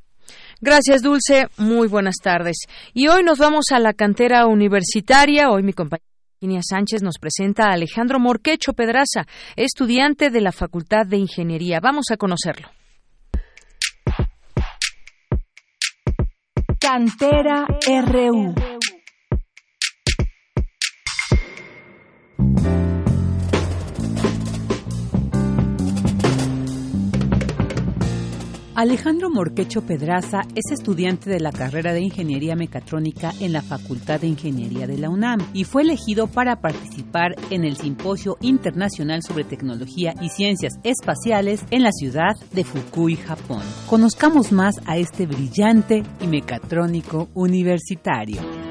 Gracias, 0.62 1.04
Dulce. 1.04 1.48
Muy 1.58 1.88
buenas 1.88 2.16
tardes. 2.24 2.58
Y 2.96 3.08
hoy 3.08 3.22
nos 3.22 3.38
vamos 3.38 3.66
a 3.72 3.78
la 3.78 3.94
cantera 3.94 4.48
universitaria. 4.48 5.52
Hoy 5.52 5.62
mi 5.62 5.74
compañera 5.74 6.08
Virginia 6.40 6.62
Sánchez 6.68 7.02
nos 7.02 7.18
presenta 7.20 7.66
a 7.66 7.74
Alejandro 7.74 8.20
Morquecho 8.20 8.74
Pedraza, 8.74 9.26
estudiante 9.56 10.30
de 10.30 10.42
la 10.42 10.52
Facultad 10.52 11.06
de 11.08 11.18
Ingeniería. 11.18 11.80
Vamos 11.80 12.06
a 12.12 12.18
conocerlo. 12.18 12.70
Cantera 16.88 17.68
RU. 17.86 18.87
Alejandro 28.78 29.32
Morquecho 29.32 29.82
Pedraza 29.82 30.42
es 30.54 30.72
estudiante 30.72 31.32
de 31.32 31.40
la 31.40 31.52
carrera 31.52 31.94
de 31.94 32.02
Ingeniería 32.02 32.56
Mecatrónica 32.56 33.34
en 33.40 33.52
la 33.52 33.64
Facultad 33.64 34.22
de 34.22 34.28
Ingeniería 34.28 34.86
de 34.86 35.00
la 35.00 35.10
UNAM 35.10 35.40
y 35.52 35.64
fue 35.64 35.82
elegido 35.82 36.28
para 36.28 36.62
participar 36.62 37.34
en 37.50 37.64
el 37.64 37.78
Simposio 37.78 38.38
Internacional 38.40 39.24
sobre 39.24 39.46
Tecnología 39.46 40.14
y 40.22 40.30
Ciencias 40.30 40.76
Espaciales 40.84 41.66
en 41.72 41.82
la 41.82 41.92
ciudad 41.92 42.36
de 42.52 42.64
Fukui, 42.64 43.16
Japón. 43.16 43.64
Conozcamos 43.90 44.52
más 44.52 44.76
a 44.86 44.98
este 44.98 45.26
brillante 45.26 46.04
y 46.22 46.28
mecatrónico 46.28 47.30
universitario. 47.34 48.67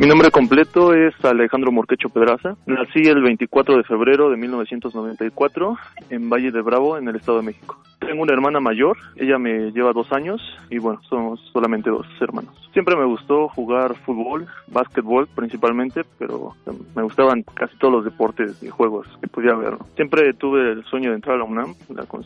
Mi 0.00 0.06
nombre 0.06 0.30
completo 0.30 0.94
es 0.94 1.12
Alejandro 1.22 1.70
Morquecho 1.70 2.08
Pedraza. 2.08 2.56
Nací 2.64 3.00
el 3.00 3.20
24 3.20 3.76
de 3.76 3.84
febrero 3.84 4.30
de 4.30 4.38
1994 4.38 5.76
en 6.08 6.30
Valle 6.30 6.50
de 6.50 6.62
Bravo, 6.62 6.96
en 6.96 7.06
el 7.08 7.16
Estado 7.16 7.36
de 7.36 7.44
México. 7.44 7.76
Tengo 8.00 8.22
una 8.22 8.32
hermana 8.32 8.60
mayor, 8.60 8.96
ella 9.16 9.38
me 9.38 9.70
lleva 9.72 9.92
dos 9.92 10.10
años 10.12 10.40
y 10.70 10.78
bueno, 10.78 11.00
somos 11.08 11.40
solamente 11.52 11.90
dos 11.90 12.06
hermanos. 12.20 12.54
Siempre 12.72 12.96
me 12.96 13.04
gustó 13.04 13.48
jugar 13.48 13.94
fútbol, 14.06 14.46
básquetbol 14.68 15.28
principalmente, 15.34 16.02
pero 16.18 16.54
me 16.94 17.02
gustaban 17.02 17.42
casi 17.54 17.76
todos 17.78 17.94
los 17.94 18.04
deportes 18.04 18.62
y 18.62 18.68
juegos 18.68 19.06
que 19.20 19.28
podía 19.28 19.52
haber. 19.52 19.74
Siempre 19.96 20.32
tuve 20.34 20.72
el 20.72 20.84
sueño 20.84 21.10
de 21.10 21.16
entrar 21.16 21.36
a 21.36 21.38
la 21.38 21.44
UNAM, 21.44 21.74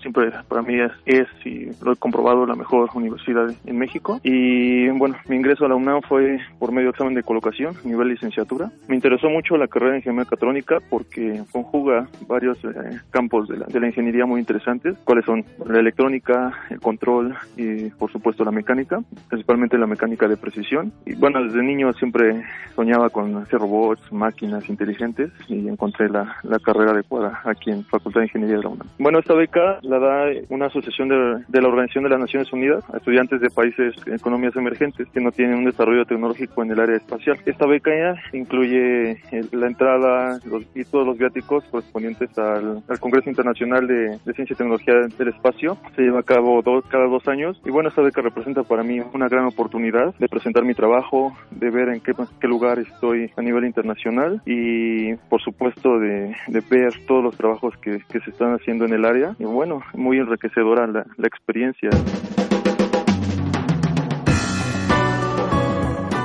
siempre 0.00 0.31
para 0.49 0.62
mí 0.62 0.78
es, 0.78 0.93
es 1.07 1.26
y 1.45 1.71
lo 1.83 1.93
he 1.93 1.97
comprobado 1.97 2.47
la 2.47 2.54
mejor 2.54 2.90
universidad 2.95 3.50
en 3.64 3.78
México. 3.78 4.21
Y 4.23 4.88
bueno, 4.90 5.16
mi 5.28 5.37
ingreso 5.37 5.64
a 5.64 5.69
la 5.69 5.75
UNAM 5.75 6.02
fue 6.02 6.38
por 6.59 6.73
medio 6.73 6.88
de 6.88 6.90
examen 6.90 7.14
de 7.14 7.23
colocación, 7.23 7.75
nivel 7.85 8.09
licenciatura. 8.09 8.71
Me 8.87 8.95
interesó 8.95 9.31
mucho 9.31 9.57
la 9.57 9.66
carrera 9.66 9.93
de 9.93 9.99
ingeniería 9.99 10.25
mecatrónica 10.25 10.78
porque 10.90 11.43
conjuga 11.52 12.07
varios 12.28 12.59
eh, 12.64 13.00
campos 13.11 13.49
de 13.49 13.59
la, 13.59 13.66
de 13.66 13.81
la 13.81 13.87
ingeniería 13.87 14.26
muy 14.26 14.40
interesantes, 14.40 14.97
cuáles 15.04 15.25
son 15.25 15.45
la 15.66 15.80
electrónica, 15.80 16.52
el 16.71 16.80
control 16.80 17.35
y 17.56 17.90
por 17.90 18.11
supuesto 18.12 18.44
la 18.44 18.50
mecánica, 18.50 19.00
principalmente 19.28 19.78
la 19.78 19.87
mecánica 19.87 20.28
de 20.28 20.37
precisión. 20.37 20.92
Y 21.06 21.14
bueno, 21.14 21.42
desde 21.42 21.62
niño 21.62 21.92
siempre 21.94 22.44
soñaba 22.75 23.11
con 23.11 23.37
hacer 23.37 23.61
robots, 23.61 24.12
máquinas 24.12 24.68
inteligentes 24.68 25.30
y 25.49 25.68
encontré 25.68 26.09
la, 26.09 26.37
la 26.42 26.59
carrera 26.59 26.92
adecuada 26.92 27.40
aquí 27.44 27.71
en 27.71 27.85
Facultad 27.85 28.21
de 28.21 28.26
Ingeniería 28.26 28.56
de 28.56 28.62
la 28.62 28.68
UNAM. 28.68 28.88
Bueno, 28.99 29.18
esta 29.18 29.35
beca 29.35 29.78
la 29.83 29.99
da 29.99 30.26
una 30.49 30.66
asociación 30.66 31.09
de, 31.09 31.61
la 31.61 31.68
Organización 31.68 32.04
de 32.04 32.11
las 32.11 32.21
Naciones 32.21 32.52
Unidas 32.52 32.85
a 32.92 32.99
estudiantes 32.99 33.40
de 33.40 33.50
países 33.50 33.94
economías 34.06 34.56
emergentes 34.56 35.09
que 35.12 35.21
no 35.21 35.33
tienen 35.33 35.59
un 35.59 35.64
desarrollo 35.64 36.04
tecnológico 36.04 36.62
en 36.62 36.73
el 36.73 36.80
área 36.80 36.97
espacial. 36.97 37.38
Esta 37.47 37.66
beca 37.66 37.90
incluye 38.33 39.21
la 39.52 39.66
entrada 39.66 40.38
los, 40.44 40.64
y 40.75 40.85
todos 40.85 41.06
los 41.06 41.18
viáticos 41.18 41.64
correspondientes 41.71 42.37
al, 42.38 42.83
al 42.88 43.00
Congreso 43.00 43.30
Internacional 43.30 43.87
de 43.87 44.18
Ciencia 44.35 44.54
y 44.54 44.56
Tecnología 44.56 44.94
del 45.16 45.28
Espacio 45.28 45.53
se 45.58 46.02
lleva 46.02 46.20
a 46.20 46.25
cabo 46.25 46.62
dos, 46.62 46.84
cada 46.88 47.06
dos 47.06 47.26
años 47.28 47.61
y 47.64 47.70
bueno, 47.70 47.88
esta 47.88 48.02
beca 48.02 48.20
representa 48.20 48.62
para 48.62 48.82
mí 48.82 49.00
una 49.12 49.28
gran 49.28 49.46
oportunidad 49.46 50.14
de 50.18 50.28
presentar 50.28 50.64
mi 50.64 50.75
trabajo, 50.75 51.37
de 51.50 51.70
ver 51.70 51.88
en 51.88 52.00
qué, 52.00 52.12
qué 52.40 52.49
lugar 52.49 52.78
estoy 52.78 53.30
a 53.37 53.42
nivel 53.42 53.64
internacional 53.64 54.42
y 54.46 55.14
por 55.28 55.40
supuesto 55.42 55.99
de, 55.99 56.34
de 56.49 56.61
ver 56.68 56.92
todos 57.06 57.23
los 57.23 57.37
trabajos 57.37 57.75
que, 57.78 58.00
se 58.14 58.30
están 58.30 58.54
haciendo 58.54 58.84
en 58.84 58.92
el 58.92 59.04
área 59.04 59.34
y 59.38 59.44
bueno, 59.44 59.82
muy 59.94 60.18
enriquecedora 60.18 60.87
la 60.87 61.26
experiencia. 61.26 62.00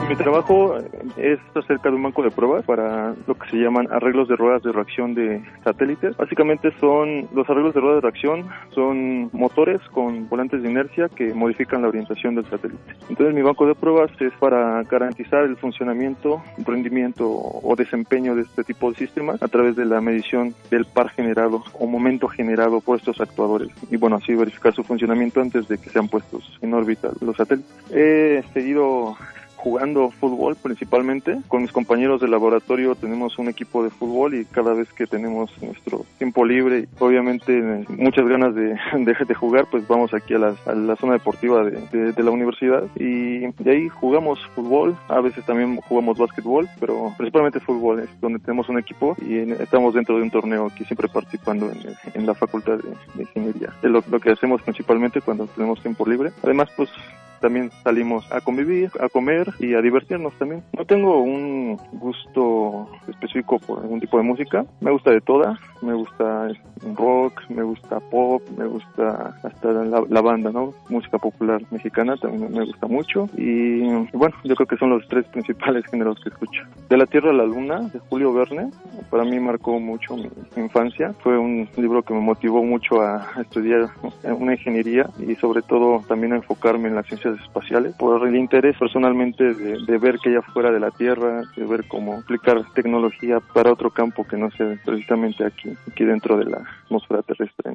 Mi 0.10 0.16
trabajo 0.16 0.76
es 1.18 1.38
acerca 1.54 1.92
de 1.92 1.96
un 1.96 2.02
banco 2.02 2.24
de 2.24 2.32
pruebas 2.32 2.66
para 2.66 3.14
lo 3.28 3.36
que 3.36 3.48
se 3.48 3.58
llaman 3.58 3.88
arreglos 3.92 4.28
de 4.28 4.36
ruedas 4.36 4.64
de 4.64 4.72
reacción 4.72 5.14
de 5.14 5.40
satélites. 5.64 6.18
Básicamente 6.18 6.72
son 6.80 7.28
los 7.32 7.48
arreglos 7.48 7.76
de 7.76 7.80
ruedas 7.80 8.02
de 8.02 8.10
reacción, 8.10 8.50
son 8.74 9.30
motores 9.34 9.80
con 9.92 10.28
volantes 10.28 10.64
de 10.64 10.72
inercia 10.72 11.10
que 11.10 11.32
modifican 11.36 11.84
la 11.84 11.90
orientación 11.90 12.34
del 12.34 12.46
satélite. 12.46 12.96
Entonces 13.08 13.36
mi 13.36 13.44
banco 13.44 13.68
de 13.68 13.76
pruebas 13.76 14.10
es 14.20 14.34
para 14.40 14.82
garantizar 14.82 15.44
el 15.44 15.56
funcionamiento, 15.58 16.42
rendimiento 16.66 17.30
o 17.30 17.76
desempeño 17.78 18.34
de 18.34 18.42
este 18.42 18.64
tipo 18.64 18.90
de 18.90 18.98
sistemas 18.98 19.44
a 19.44 19.48
través 19.48 19.76
de 19.76 19.86
la 19.86 20.02
medición 20.02 20.56
del 20.72 20.86
par 20.86 21.10
generado 21.10 21.64
o 21.74 21.86
momento 21.86 22.28
generado 22.28 22.82
por 22.82 22.98
estos 22.98 23.22
actuadores 23.22 23.70
y 23.92 23.98
bueno 23.98 24.16
así 24.16 24.34
verificar 24.34 24.74
su 24.74 24.84
funcionamiento 24.84 25.40
antes 25.40 25.68
de 25.68 25.78
que 25.78 25.92
sean 25.92 26.08
puestos 26.08 26.58
en 26.64 26.74
órbita 26.74 27.12
los 27.22 27.38
satélites. 27.38 27.70
He 27.92 28.44
seguido 28.54 29.16
jugando 29.60 30.10
fútbol 30.10 30.56
principalmente. 30.56 31.38
Con 31.48 31.62
mis 31.62 31.72
compañeros 31.72 32.22
de 32.22 32.28
laboratorio 32.28 32.96
tenemos 32.96 33.38
un 33.38 33.50
equipo 33.50 33.84
de 33.84 33.90
fútbol 33.90 34.36
y 34.36 34.46
cada 34.46 34.74
vez 34.74 34.92
que 34.94 35.06
tenemos 35.06 35.52
nuestro 35.62 36.06
tiempo 36.18 36.46
libre 36.46 36.88
obviamente 37.00 37.62
muchas 37.90 38.28
ganas 38.28 38.56
de, 38.56 38.78
de, 38.94 39.34
jugar, 39.34 39.68
pues 39.70 39.88
vamos 39.88 40.14
aquí 40.14 40.34
a 40.34 40.40
la, 40.40 40.96
zona 40.96 41.14
deportiva 41.14 41.64
de, 41.64 42.14
de, 42.14 42.24
la 42.24 42.32
universidad 42.32 42.84
y 42.96 43.48
de 43.62 43.72
ahí 43.72 43.90
jugamos 43.90 44.40
fútbol, 44.56 44.96
a 45.08 45.20
veces 45.22 45.46
también 45.46 45.78
jugamos 45.78 46.18
básquetbol, 46.18 46.68
pero 46.80 47.14
principalmente 47.18 47.60
fútbol 47.60 48.00
es 48.00 48.22
donde 48.22 48.40
tenemos 48.40 48.70
un 48.70 48.80
equipo 48.80 49.16
y 49.22 49.38
estamos 49.62 49.94
dentro 49.94 50.18
de 50.18 50.24
un 50.24 50.32
torneo 50.32 50.68
aquí 50.68 50.86
siempre 50.86 51.08
participando 51.08 51.72
en, 51.72 51.80
en 52.14 52.26
la 52.26 52.34
facultad 52.34 52.78
de, 52.78 53.22
ingeniería. 53.22 53.74
Es 53.82 53.90
lo, 53.90 54.04
lo 54.10 54.20
que 54.20 54.32
hacemos 54.32 54.62
principalmente 54.62 55.22
cuando 55.22 55.48
tenemos 55.48 55.82
tiempo 55.82 56.06
libre. 56.08 56.32
Además, 56.44 56.70
pues 56.76 56.90
también 57.40 57.72
salimos 57.84 58.30
a 58.32 58.42
convivir, 58.42 58.92
a 59.00 59.10
comer 59.10 59.52
y 59.60 59.74
a 59.74 59.82
divertirnos 59.82 60.34
también. 60.38 60.64
No 60.78 60.86
tengo 60.86 61.22
un 61.22 61.78
gusto 61.94 62.88
específico 63.08 63.60
por 63.60 63.80
algún 63.80 64.00
tipo 64.00 64.18
de 64.18 64.24
música, 64.24 64.66
me 64.82 64.92
gusta 64.92 65.12
de 65.12 65.22
toda, 65.22 65.60
me 65.82 65.94
gusta 65.94 66.50
rock, 66.96 67.42
me 67.50 67.64
gusta 67.64 68.00
pop, 68.00 68.42
me 68.58 68.66
gusta 68.66 69.36
hasta 69.44 69.72
la, 69.72 70.22
banda, 70.22 70.52
¿no? 70.52 70.74
Música 70.90 71.18
popular 71.18 71.62
mexicana 71.72 72.16
también 72.18 72.52
me 72.52 72.66
gusta 72.66 72.88
mucho 72.88 73.30
y 73.38 73.82
bueno, 74.14 74.36
yo 74.44 74.56
creo 74.56 74.68
que 74.68 74.78
son 74.78 74.90
los 74.92 75.08
tres 75.08 75.26
principales 75.28 75.86
géneros 75.86 76.20
que 76.22 76.30
escucho. 76.30 76.64
De 76.90 76.98
la 76.98 77.06
Tierra 77.06 77.32
a 77.32 77.34
la 77.34 77.46
Luna, 77.46 77.80
de 77.94 78.00
Julio 78.10 78.34
Verne, 78.34 78.70
para 79.10 79.24
mí 79.24 79.40
marcó 79.40 79.80
mucho 79.80 80.16
mi 80.16 80.30
infancia, 80.58 81.14
fue 81.24 81.38
un 81.38 81.70
libro 81.78 82.04
que 82.04 82.14
me 82.14 82.20
motivó 82.20 82.64
mucho 82.64 83.02
a 83.02 83.26
estudiar 83.40 83.90
una 84.24 84.54
ingeniería 84.54 85.10
y 85.20 85.36
sobre 85.36 85.62
todo 85.62 86.04
también 86.08 86.34
a 86.34 86.38
enfocarme 86.38 86.90
en 86.90 86.96
la 86.96 87.04
ciencia 87.04 87.29
espaciales, 87.42 87.96
por 87.96 88.28
el 88.28 88.36
interés 88.36 88.78
personalmente 88.78 89.54
de, 89.54 89.98
ver 89.98 90.18
que 90.20 90.30
ella 90.30 90.42
fuera 90.42 90.72
de 90.72 90.80
la 90.80 90.92
Tierra, 90.92 91.44
de 91.56 91.66
ver 91.66 91.86
cómo 91.88 92.16
aplicar 92.16 92.64
tecnología 92.74 93.40
para 93.54 93.72
otro 93.72 93.90
campo 93.90 94.26
que 94.26 94.38
no 94.38 94.50
sea 94.52 94.80
precisamente 94.86 95.46
aquí, 95.46 95.70
aquí 95.92 96.06
dentro 96.06 96.38
de 96.38 96.46
la 96.46 96.64
atmósfera 96.86 97.22
terrestre. 97.24 97.74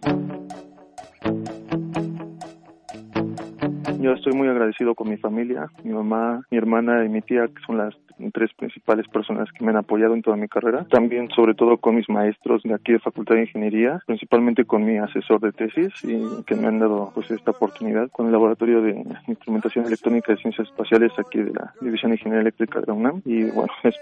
Yo 4.04 4.12
estoy 4.12 4.34
muy 4.34 4.49
agradecido 4.49 4.94
con 4.94 5.08
mi 5.08 5.16
familia, 5.16 5.70
mi 5.82 5.94
mamá, 5.94 6.42
mi 6.50 6.58
hermana 6.58 7.06
y 7.06 7.08
mi 7.08 7.23
tía, 7.23 7.46
que 7.49 7.62
son 7.66 7.78
las 7.78 7.94
tres 8.32 8.52
principales 8.54 9.08
personas 9.08 9.49
que 9.52 9.64
me 9.64 9.70
han 9.70 9.78
apoyado 9.78 10.14
en 10.14 10.20
toda 10.20 10.37
mi 10.37 10.46
carrera. 10.46 10.84
También, 10.90 11.30
sobre 11.30 11.54
todo, 11.54 11.78
con 11.78 11.96
mis 11.96 12.08
maestros 12.08 12.62
de 12.62 12.75
aquí 12.75 12.92
de 12.92 12.99
Facultad 12.99 13.37
de 13.37 13.42
Ingeniería, 13.42 14.02
principalmente 14.06 14.66
con 14.66 14.84
mi 14.84 14.99
asesor 14.99 15.40
de 15.40 15.52
tesis 15.52 15.92
y 16.02 16.23
que 16.44 16.54
me 16.54 16.68
han 16.68 16.78
dado 16.78 17.11
pues 17.14 17.30
esta 17.30 17.52
oportunidad 17.52 18.11
con 18.11 18.26
el 18.26 18.32
Laboratorio 18.32 18.82
de 18.82 19.04
Instrumentación 19.26 19.87
Electrónica 19.87 20.32
de 20.32 20.38
Ciencias 20.38 20.68
Espaciales 20.68 21.12
aquí 21.18 21.38
de 21.38 21.52
la 21.52 21.73
División 21.80 22.11
de 22.11 22.16
Ingeniería 22.16 22.42
Eléctrica 22.42 22.80
de 22.80 22.87
la 22.87 22.92
UNAM. 22.92 23.23
Y 23.25 23.44
bueno, 23.44 23.73
es, 23.84 23.94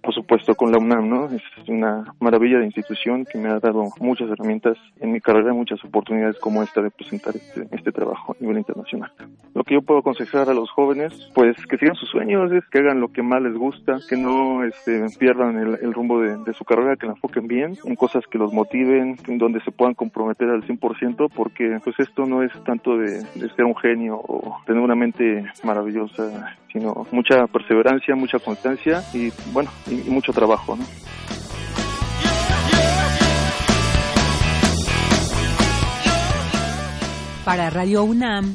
por 0.00 0.14
supuesto 0.14 0.54
con 0.54 0.72
la 0.72 0.78
UNAM, 0.78 1.08
¿no? 1.08 1.26
Es 1.26 1.42
una 1.68 2.14
maravilla 2.18 2.58
de 2.58 2.64
institución 2.64 3.26
que 3.30 3.38
me 3.38 3.50
ha 3.50 3.58
dado 3.60 3.90
muchas 4.00 4.30
herramientas 4.30 4.78
en 5.00 5.12
mi 5.12 5.20
carrera, 5.20 5.52
muchas 5.52 5.84
oportunidades 5.84 6.38
como 6.38 6.62
esta 6.62 6.80
de 6.80 6.90
presentar 6.90 7.36
este, 7.36 7.68
este 7.70 7.92
trabajo 7.92 8.32
a 8.32 8.42
nivel 8.42 8.58
internacional. 8.58 9.12
Lo 9.54 9.64
que 9.64 9.74
yo 9.74 9.82
puedo 9.82 10.00
aconsejar 10.00 10.48
a 10.48 10.54
los 10.54 10.70
jóvenes, 10.70 11.12
pues 11.34 11.56
que 11.66 11.76
sigan 11.76 11.96
sus 11.96 12.08
sueños, 12.08 12.52
es 12.52 12.64
que 12.70 12.78
hagan 12.78 13.00
lo 13.00 13.08
que 13.08 13.22
más 13.22 13.42
les 13.42 13.54
gusta, 13.54 13.98
que 14.08 14.16
no 14.16 14.64
este, 14.64 15.06
pierdan 15.18 15.56
el, 15.56 15.92
rumbo 15.92 16.20
de, 16.20 16.54
su 16.54 16.64
carrera, 16.64 16.96
que 16.96 17.06
la 17.06 17.12
enfoquen 17.12 17.48
bien 17.48 17.76
en 17.84 17.96
cosas 17.96 18.24
que 18.30 18.38
los 18.38 18.52
motiven, 18.52 19.16
en 19.26 19.38
donde 19.38 19.60
se 19.62 19.72
puedan 19.72 19.94
comprometer 19.94 20.48
al 20.50 20.62
100%, 20.62 21.30
porque 21.34 21.78
pues 21.82 21.98
esto 21.98 22.26
no 22.26 22.42
es 22.42 22.52
tanto 22.64 22.96
de, 22.96 23.22
ser 23.56 23.64
un 23.64 23.76
genio 23.76 24.16
o 24.16 24.56
tener 24.66 24.80
una 24.80 24.94
mente 24.94 25.44
maravillosa, 25.64 26.56
sino 26.72 27.06
mucha 27.10 27.46
perseverancia, 27.48 28.14
mucha 28.14 28.38
constancia 28.38 29.02
y 29.12 29.32
bueno, 29.52 29.70
y, 29.88 30.06
y 30.06 30.10
mucho 30.10 30.32
trabajo, 30.32 30.76
¿no? 30.76 30.84
Para 37.44 37.68
Radio 37.70 38.04
UNAM, 38.04 38.54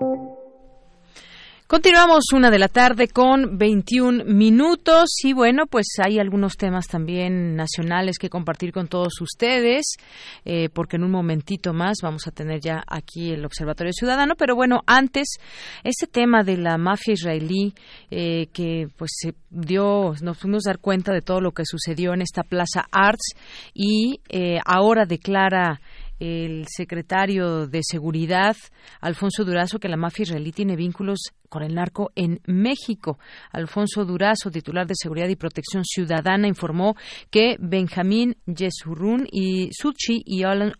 Continuamos 1.71 2.25
una 2.33 2.51
de 2.51 2.59
la 2.59 2.67
tarde 2.67 3.07
con 3.07 3.57
21 3.57 4.25
minutos 4.25 5.05
y 5.23 5.31
bueno, 5.31 5.67
pues 5.67 5.85
hay 6.03 6.19
algunos 6.19 6.57
temas 6.57 6.85
también 6.85 7.55
nacionales 7.55 8.17
que 8.19 8.29
compartir 8.29 8.73
con 8.73 8.89
todos 8.89 9.21
ustedes, 9.21 9.95
eh, 10.43 10.67
porque 10.73 10.97
en 10.97 11.05
un 11.05 11.11
momentito 11.11 11.71
más 11.71 11.99
vamos 12.03 12.27
a 12.27 12.31
tener 12.31 12.59
ya 12.59 12.83
aquí 12.87 13.31
el 13.31 13.45
Observatorio 13.45 13.93
Ciudadano, 13.93 14.35
pero 14.37 14.53
bueno, 14.53 14.81
antes, 14.85 15.37
ese 15.85 16.07
tema 16.07 16.43
de 16.43 16.57
la 16.57 16.77
mafia 16.77 17.13
israelí 17.13 17.73
eh, 18.09 18.47
que 18.51 18.89
pues 18.97 19.11
se 19.13 19.33
dio, 19.49 20.13
nos 20.21 20.37
fuimos 20.37 20.67
a 20.67 20.71
dar 20.71 20.79
cuenta 20.79 21.13
de 21.13 21.21
todo 21.21 21.39
lo 21.39 21.53
que 21.53 21.63
sucedió 21.63 22.13
en 22.13 22.21
esta 22.21 22.43
Plaza 22.43 22.83
Arts 22.91 23.33
y 23.73 24.19
eh, 24.27 24.59
ahora 24.65 25.05
declara 25.05 25.79
el 26.19 26.65
secretario 26.67 27.65
de 27.65 27.79
Seguridad, 27.81 28.57
Alfonso 28.99 29.45
Durazo, 29.45 29.79
que 29.79 29.87
la 29.87 29.97
mafia 29.97 30.23
israelí 30.23 30.51
tiene 30.51 30.75
vínculos 30.75 31.31
con 31.51 31.63
el 31.63 31.75
narco 31.75 32.11
en 32.15 32.39
México. 32.45 33.19
Alfonso 33.51 34.05
Durazo, 34.05 34.49
titular 34.49 34.87
de 34.87 34.93
Seguridad 34.95 35.27
y 35.27 35.35
Protección 35.35 35.83
Ciudadana, 35.83 36.47
informó 36.47 36.95
que 37.29 37.57
Benjamín 37.59 38.37
Yesurún 38.45 39.27
y 39.29 39.69
Suchi 39.73 40.23
y 40.25 40.43
Alan 40.43 40.71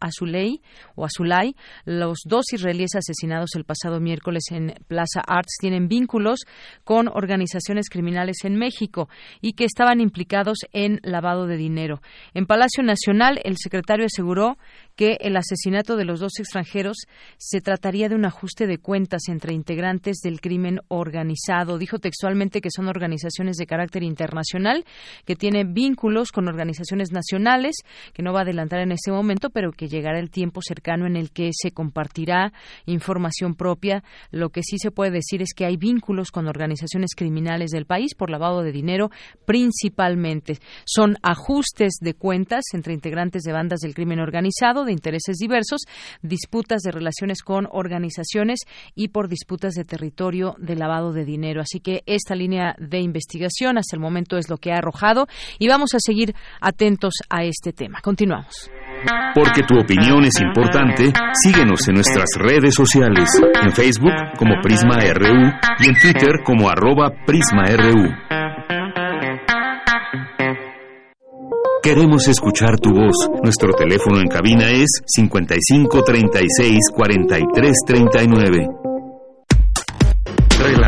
o 0.96 1.06
Azulay, 1.06 1.56
los 1.84 2.20
dos 2.26 2.46
israelíes 2.54 2.96
asesinados 2.96 3.50
el 3.56 3.66
pasado 3.66 4.00
miércoles 4.00 4.46
en 4.52 4.74
Plaza 4.88 5.22
Arts, 5.28 5.58
tienen 5.60 5.90
vínculos 5.90 6.40
con 6.86 7.10
organizaciones 7.10 7.90
criminales 7.90 8.38
en 8.46 8.56
México 8.56 9.10
y 9.42 9.54
que 9.54 9.66
estaban 9.66 10.00
implicados 10.00 10.60
en 10.72 11.02
lavado 11.04 11.48
de 11.48 11.58
dinero. 11.58 12.02
En 12.34 12.46
Palacio 12.46 12.82
Nacional, 12.82 13.42
el 13.44 13.58
secretario 13.58 14.06
aseguró 14.06 14.58
que 14.96 15.18
el 15.20 15.36
asesinato 15.36 15.98
de 15.98 16.06
los 16.06 16.22
dos 16.22 16.40
extranjeros 16.40 16.96
se 17.38 17.60
trataría 17.60 18.08
de 18.08 18.16
un 18.16 18.26
ajuste 18.26 18.68
de 18.68 18.78
cuentas 18.78 19.24
entre 19.28 19.54
integrantes 19.54 20.20
del 20.22 20.40
crimen 20.40 20.61
organizado. 20.88 21.78
Dijo 21.78 22.00
textualmente 22.00 22.62
que 22.62 22.70
son 22.72 22.88
organizaciones 22.88 23.58
de 23.58 23.66
carácter 23.66 24.04
internacional, 24.04 24.86
que 25.26 25.36
tienen 25.36 25.74
vínculos 25.74 26.32
con 26.32 26.48
organizaciones 26.48 27.12
nacionales, 27.12 27.76
que 28.14 28.24
no 28.24 28.34
va 28.34 28.40
a 28.40 28.44
adelantar 28.44 28.80
en 28.82 28.92
este 28.92 29.12
momento, 29.12 29.50
pero 29.50 29.72
que 29.72 29.88
llegará 29.88 30.20
el 30.20 30.30
tiempo 30.30 30.62
cercano 30.62 31.06
en 31.06 31.16
el 31.16 31.32
que 31.32 31.52
se 31.54 31.72
compartirá 31.72 32.54
información 32.86 33.56
propia. 33.56 34.04
Lo 34.32 34.50
que 34.50 34.64
sí 34.64 34.78
se 34.78 34.92
puede 34.92 35.12
decir 35.12 35.42
es 35.42 35.54
que 35.56 35.66
hay 35.66 35.78
vínculos 35.78 36.32
con 36.32 36.48
organizaciones 36.48 37.16
criminales 37.16 37.72
del 37.72 37.86
país 37.86 38.16
por 38.16 38.30
lavado 38.30 38.64
de 38.64 38.72
dinero, 38.72 39.10
principalmente. 39.46 40.60
Son 40.86 41.18
ajustes 41.22 41.94
de 42.02 42.14
cuentas 42.14 42.64
entre 42.74 42.94
integrantes 42.94 43.44
de 43.44 43.54
bandas 43.54 43.80
del 43.80 43.94
crimen 43.94 44.20
organizado, 44.20 44.86
de 44.86 44.92
intereses 44.92 45.38
diversos, 45.38 45.82
disputas 46.22 46.82
de 46.82 46.92
relaciones 46.92 47.42
con 47.42 47.68
organizaciones 47.72 48.60
y 48.96 49.10
por 49.10 49.28
disputas 49.28 49.74
de 49.74 49.86
territorio 49.86 50.51
de 50.58 50.76
lavado 50.76 51.14
de 51.14 51.26
dinero. 51.26 51.62
Así 51.62 51.80
que 51.80 52.04
esta 52.06 52.36
línea 52.36 52.76
de 52.80 53.00
investigación 53.00 53.78
hasta 53.78 53.96
el 53.96 54.02
momento 54.02 54.38
es 54.38 54.50
lo 54.50 54.58
que 54.58 54.72
ha 54.72 54.78
arrojado 54.78 55.28
y 55.60 55.68
vamos 55.68 55.94
a 55.94 56.00
seguir 56.00 56.36
atentos 56.60 57.14
a 57.30 57.44
este 57.44 57.74
tema. 57.74 58.00
Continuamos. 58.02 58.70
Porque 59.34 59.64
tu 59.64 59.80
opinión 59.80 60.24
es 60.26 60.40
importante, 60.42 61.12
síguenos 61.44 61.88
en 61.88 61.96
nuestras 61.96 62.30
redes 62.38 62.76
sociales, 62.76 63.30
en 63.64 63.72
Facebook 63.72 64.14
como 64.38 64.56
Prisma 64.62 64.98
RU 65.14 65.52
y 65.80 65.90
en 65.90 65.96
Twitter 66.00 66.44
como 66.44 66.70
arroba 66.70 67.12
PrismaRU. 67.26 68.10
Queremos 71.82 72.28
escuchar 72.28 72.80
tu 72.80 72.92
voz. 72.92 73.16
Nuestro 73.42 73.74
teléfono 73.74 74.20
en 74.20 74.28
cabina 74.28 74.70
es 74.70 75.02
55 75.08 76.04
36 76.04 76.78
43 76.94 77.76
39. 77.88 78.81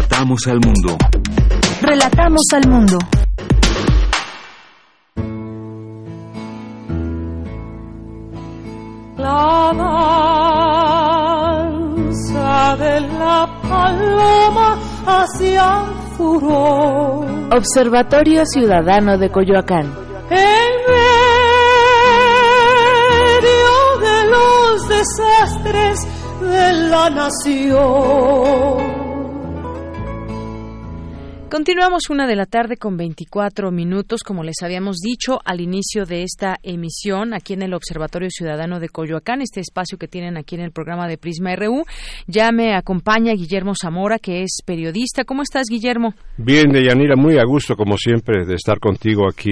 Relatamos 0.03 0.47
al 0.47 0.59
mundo. 0.59 0.97
Relatamos 1.81 2.41
al 2.53 2.67
mundo. 2.69 2.97
La 9.17 9.71
danza 12.33 12.75
de 12.77 12.99
la 13.01 13.47
paloma 13.69 14.77
hacia 15.05 15.85
el 15.85 15.93
furor. 16.17 17.25
Observatorio 17.55 18.45
Ciudadano 18.45 19.17
de 19.17 19.29
Coyoacán. 19.31 19.85
En 20.29 20.71
medio 23.39 23.99
de 23.99 24.25
los 24.29 24.87
desastres 24.89 26.05
de 26.41 26.73
la 26.89 27.09
nación. 27.09 29.02
Continuamos 31.53 32.09
una 32.09 32.25
de 32.25 32.35
la 32.35 32.47
tarde 32.47 32.77
con 32.77 32.97
24 32.97 33.69
minutos, 33.69 34.21
como 34.23 34.43
les 34.43 34.63
habíamos 34.63 34.97
dicho 34.97 35.37
al 35.45 35.61
inicio 35.61 36.03
de 36.03 36.23
esta 36.23 36.55
emisión 36.63 37.35
aquí 37.35 37.53
en 37.53 37.61
el 37.61 37.75
Observatorio 37.75 38.31
Ciudadano 38.31 38.79
de 38.79 38.89
Coyoacán, 38.89 39.39
este 39.39 39.59
espacio 39.59 39.99
que 39.99 40.07
tienen 40.07 40.35
aquí 40.35 40.55
en 40.55 40.61
el 40.61 40.71
programa 40.71 41.07
de 41.07 41.19
Prisma 41.19 41.55
RU. 41.55 41.83
Ya 42.25 42.51
me 42.51 42.73
acompaña 42.73 43.33
Guillermo 43.33 43.73
Zamora, 43.79 44.17
que 44.17 44.41
es 44.41 44.63
periodista. 44.65 45.25
¿Cómo 45.25 45.43
estás, 45.43 45.67
Guillermo? 45.69 46.15
Bien, 46.37 46.71
Deyanira, 46.71 47.15
muy 47.15 47.37
a 47.37 47.43
gusto, 47.43 47.75
como 47.75 47.97
siempre, 47.97 48.47
de 48.47 48.55
estar 48.55 48.79
contigo 48.79 49.29
aquí 49.29 49.51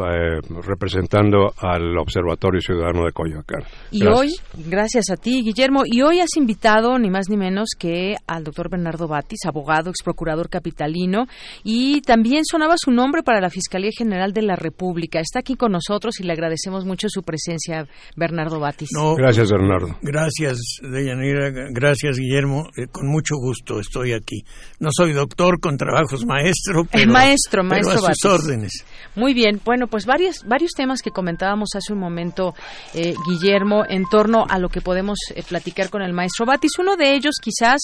eh, 0.00 0.40
representando 0.66 1.52
al 1.58 1.96
Observatorio 1.98 2.60
Ciudadano 2.60 3.04
de 3.04 3.12
Coyoacán. 3.12 3.62
Y 3.90 4.06
hoy, 4.06 4.34
gracias 4.66 5.10
a 5.10 5.16
ti, 5.16 5.42
Guillermo, 5.42 5.82
y 5.84 6.02
hoy 6.02 6.20
has 6.20 6.36
invitado 6.36 6.98
ni 6.98 7.10
más 7.10 7.28
ni 7.28 7.36
menos 7.36 7.70
que 7.78 8.16
al 8.26 8.44
doctor 8.44 8.70
Bernardo 8.70 9.08
Batis, 9.08 9.40
abogado, 9.46 9.90
ex 9.90 10.02
procurador 10.02 10.48
capitalino, 10.48 11.26
y 11.64 12.00
también 12.02 12.44
sonaba 12.44 12.74
su 12.76 12.90
nombre 12.90 13.22
para 13.22 13.40
la 13.40 13.50
Fiscalía 13.50 13.90
General 13.96 14.32
de 14.32 14.42
la 14.42 14.56
República. 14.56 15.20
Está 15.20 15.40
aquí 15.40 15.54
con 15.54 15.72
nosotros 15.72 16.20
y 16.20 16.24
le 16.24 16.32
agradecemos 16.32 16.84
mucho 16.84 17.08
su 17.08 17.22
presencia, 17.22 17.86
Bernardo 18.16 18.60
Batis. 18.60 18.90
gracias, 19.16 19.50
Bernardo. 19.50 19.96
Gracias, 20.02 20.58
Deyanira, 20.82 21.50
gracias, 21.70 22.18
Guillermo. 22.18 22.64
Eh, 22.76 22.86
con 22.90 23.08
mucho 23.08 23.36
gusto 23.36 23.80
estoy 23.80 24.12
aquí. 24.12 24.42
No 24.78 24.90
soy 24.92 25.12
doctor 25.12 25.60
con 25.60 25.76
trabajos 25.76 26.24
maestro, 26.26 26.84
pero, 26.90 27.12
maestro, 27.12 27.64
maestro 27.64 28.06
a 28.06 28.14
sus 28.14 28.24
órdenes. 28.24 28.84
Muy 29.16 29.34
bien, 29.34 29.60
bueno, 29.64 29.86
pues 29.90 30.06
varios, 30.06 30.44
varios 30.46 30.72
temas 30.72 31.02
que 31.02 31.10
comentábamos 31.10 31.70
hace 31.74 31.92
un 31.92 31.98
momento, 31.98 32.54
eh, 32.94 33.14
Guillermo, 33.26 33.84
en 33.88 34.04
torno 34.04 34.46
a 34.48 34.58
lo 34.58 34.68
que 34.68 34.80
podemos 34.80 35.18
eh, 35.34 35.42
platicar 35.46 35.90
con 35.90 36.02
el 36.02 36.12
maestro 36.12 36.46
Batis. 36.46 36.78
Uno 36.78 36.96
de 36.96 37.14
ellos 37.14 37.34
quizás, 37.42 37.80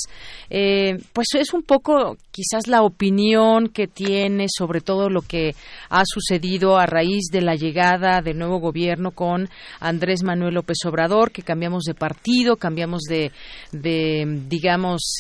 eh, 0.49 0.99
pues 1.12 1.29
es 1.35 1.53
un 1.53 1.62
poco 1.62 2.16
quizás 2.31 2.69
la 2.69 2.83
opinión 2.83 3.69
que 3.69 3.88
tiene 3.88 4.47
sobre 4.49 4.81
todo 4.81 5.09
lo 5.11 5.23
que 5.23 5.55
ha 5.90 6.03
sucedido 6.07 6.79
a 6.79 6.87
raíz 6.87 7.27
de 7.33 7.42
la 7.42 7.55
llegada 7.55 8.21
del 8.23 8.38
nuevo 8.38 8.59
gobierno 8.59 9.11
con 9.11 9.49
Andrés 9.81 10.23
Manuel 10.23 10.55
López 10.55 10.79
Obrador, 10.87 11.33
que 11.33 11.42
cambiamos 11.42 11.85
de 11.85 11.95
partido, 11.95 12.57
cambiamos 12.57 13.03
de, 13.03 13.33
de 13.73 14.25
digamos, 14.49 15.19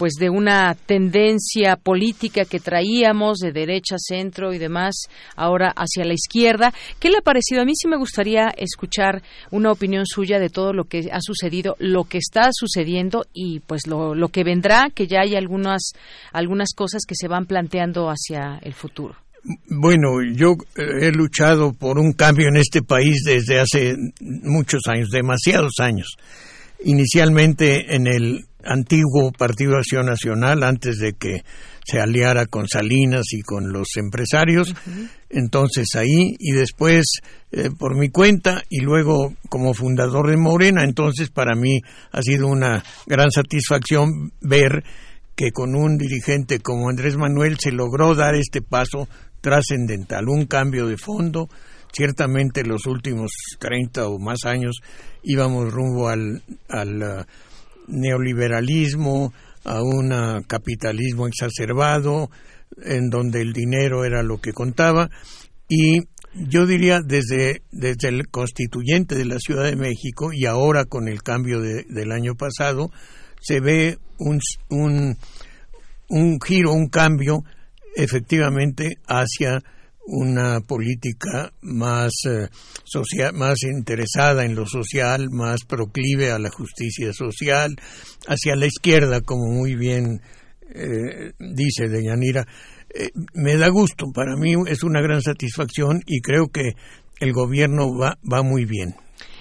pues 0.00 0.14
de 0.14 0.30
una 0.30 0.74
tendencia 0.86 1.76
política 1.76 2.46
que 2.46 2.58
traíamos 2.58 3.36
de 3.36 3.52
derecha, 3.52 3.96
centro 3.98 4.54
y 4.54 4.58
demás, 4.58 4.94
ahora 5.36 5.74
hacia 5.76 6.06
la 6.06 6.14
izquierda. 6.14 6.72
¿Qué 6.98 7.10
le 7.10 7.18
ha 7.18 7.20
parecido? 7.20 7.60
A 7.60 7.66
mí 7.66 7.72
sí 7.74 7.86
me 7.86 7.98
gustaría 7.98 8.48
escuchar 8.56 9.22
una 9.50 9.70
opinión 9.70 10.06
suya 10.06 10.38
de 10.38 10.48
todo 10.48 10.72
lo 10.72 10.84
que 10.84 11.10
ha 11.12 11.20
sucedido, 11.20 11.76
lo 11.78 12.04
que 12.04 12.16
está 12.16 12.48
sucediendo 12.50 13.26
y 13.34 13.60
pues 13.60 13.86
lo, 13.86 14.14
lo 14.14 14.28
que 14.28 14.42
vendrá, 14.42 14.88
que 14.88 15.06
ya 15.06 15.20
hay 15.20 15.34
algunas, 15.34 15.92
algunas 16.32 16.70
cosas 16.74 17.02
que 17.06 17.14
se 17.14 17.28
van 17.28 17.44
planteando 17.44 18.08
hacia 18.08 18.58
el 18.62 18.72
futuro. 18.72 19.16
Bueno, 19.68 20.22
yo 20.34 20.54
eh, 20.78 21.08
he 21.08 21.12
luchado 21.12 21.74
por 21.74 21.98
un 21.98 22.14
cambio 22.14 22.48
en 22.48 22.56
este 22.56 22.80
país 22.80 23.22
desde 23.26 23.60
hace 23.60 23.96
muchos 24.22 24.80
años, 24.86 25.10
demasiados 25.10 25.74
años. 25.78 26.16
Inicialmente 26.84 27.94
en 27.94 28.06
el 28.06 28.46
antiguo 28.64 29.32
Partido 29.32 29.76
Acción 29.76 30.06
Nacional 30.06 30.62
antes 30.62 30.98
de 30.98 31.12
que 31.14 31.42
se 31.84 32.00
aliara 32.00 32.46
con 32.46 32.68
Salinas 32.68 33.26
y 33.32 33.42
con 33.42 33.72
los 33.72 33.96
empresarios. 33.96 34.74
Entonces 35.28 35.88
ahí 35.96 36.34
y 36.38 36.52
después 36.52 37.06
eh, 37.52 37.70
por 37.76 37.96
mi 37.96 38.10
cuenta 38.10 38.62
y 38.68 38.80
luego 38.80 39.34
como 39.48 39.74
fundador 39.74 40.30
de 40.30 40.36
Morena. 40.36 40.84
Entonces 40.84 41.30
para 41.30 41.54
mí 41.54 41.80
ha 42.12 42.22
sido 42.22 42.46
una 42.46 42.84
gran 43.06 43.30
satisfacción 43.30 44.32
ver 44.40 44.84
que 45.34 45.52
con 45.52 45.74
un 45.74 45.96
dirigente 45.96 46.60
como 46.60 46.90
Andrés 46.90 47.16
Manuel 47.16 47.58
se 47.58 47.72
logró 47.72 48.14
dar 48.14 48.34
este 48.34 48.60
paso 48.60 49.08
trascendental, 49.40 50.28
un 50.28 50.46
cambio 50.46 50.86
de 50.86 50.98
fondo. 50.98 51.48
Ciertamente 51.92 52.62
los 52.62 52.86
últimos 52.86 53.32
30 53.58 54.06
o 54.06 54.18
más 54.20 54.44
años 54.44 54.76
íbamos 55.24 55.72
rumbo 55.72 56.08
al, 56.08 56.42
al 56.68 57.26
neoliberalismo, 57.90 59.32
a 59.64 59.82
un 59.82 60.42
capitalismo 60.46 61.26
exacerbado, 61.26 62.30
en 62.82 63.10
donde 63.10 63.42
el 63.42 63.52
dinero 63.52 64.04
era 64.04 64.22
lo 64.22 64.40
que 64.40 64.52
contaba, 64.52 65.10
y 65.68 66.00
yo 66.34 66.66
diría 66.66 67.00
desde, 67.00 67.62
desde 67.70 68.08
el 68.08 68.28
constituyente 68.28 69.14
de 69.14 69.24
la 69.24 69.38
Ciudad 69.38 69.64
de 69.64 69.76
México 69.76 70.30
y 70.32 70.46
ahora 70.46 70.84
con 70.84 71.08
el 71.08 71.22
cambio 71.22 71.60
del 71.60 72.12
año 72.12 72.34
pasado, 72.34 72.90
se 73.40 73.60
ve 73.60 73.98
un, 74.18 74.40
un, 74.68 75.16
un 76.08 76.40
giro, 76.40 76.72
un 76.72 76.88
cambio 76.88 77.44
efectivamente 77.96 78.98
hacia 79.06 79.62
una 80.12 80.60
política 80.60 81.52
más 81.62 82.12
eh, 82.28 82.48
social, 82.84 83.32
más 83.32 83.62
interesada 83.62 84.44
en 84.44 84.56
lo 84.56 84.66
social, 84.66 85.28
más 85.30 85.60
proclive 85.64 86.32
a 86.32 86.38
la 86.38 86.50
justicia 86.50 87.12
social, 87.12 87.76
hacia 88.26 88.56
la 88.56 88.66
izquierda, 88.66 89.20
como 89.20 89.52
muy 89.52 89.76
bien 89.76 90.20
eh, 90.74 91.32
dice 91.38 91.88
Deyanira. 91.88 92.44
Eh, 92.92 93.10
me 93.34 93.56
da 93.56 93.68
gusto, 93.68 94.06
para 94.12 94.36
mí 94.36 94.54
es 94.66 94.82
una 94.82 95.00
gran 95.00 95.22
satisfacción 95.22 96.02
y 96.06 96.20
creo 96.20 96.48
que 96.48 96.72
el 97.20 97.32
gobierno 97.32 97.96
va, 97.96 98.18
va 98.30 98.42
muy 98.42 98.64
bien. 98.64 98.96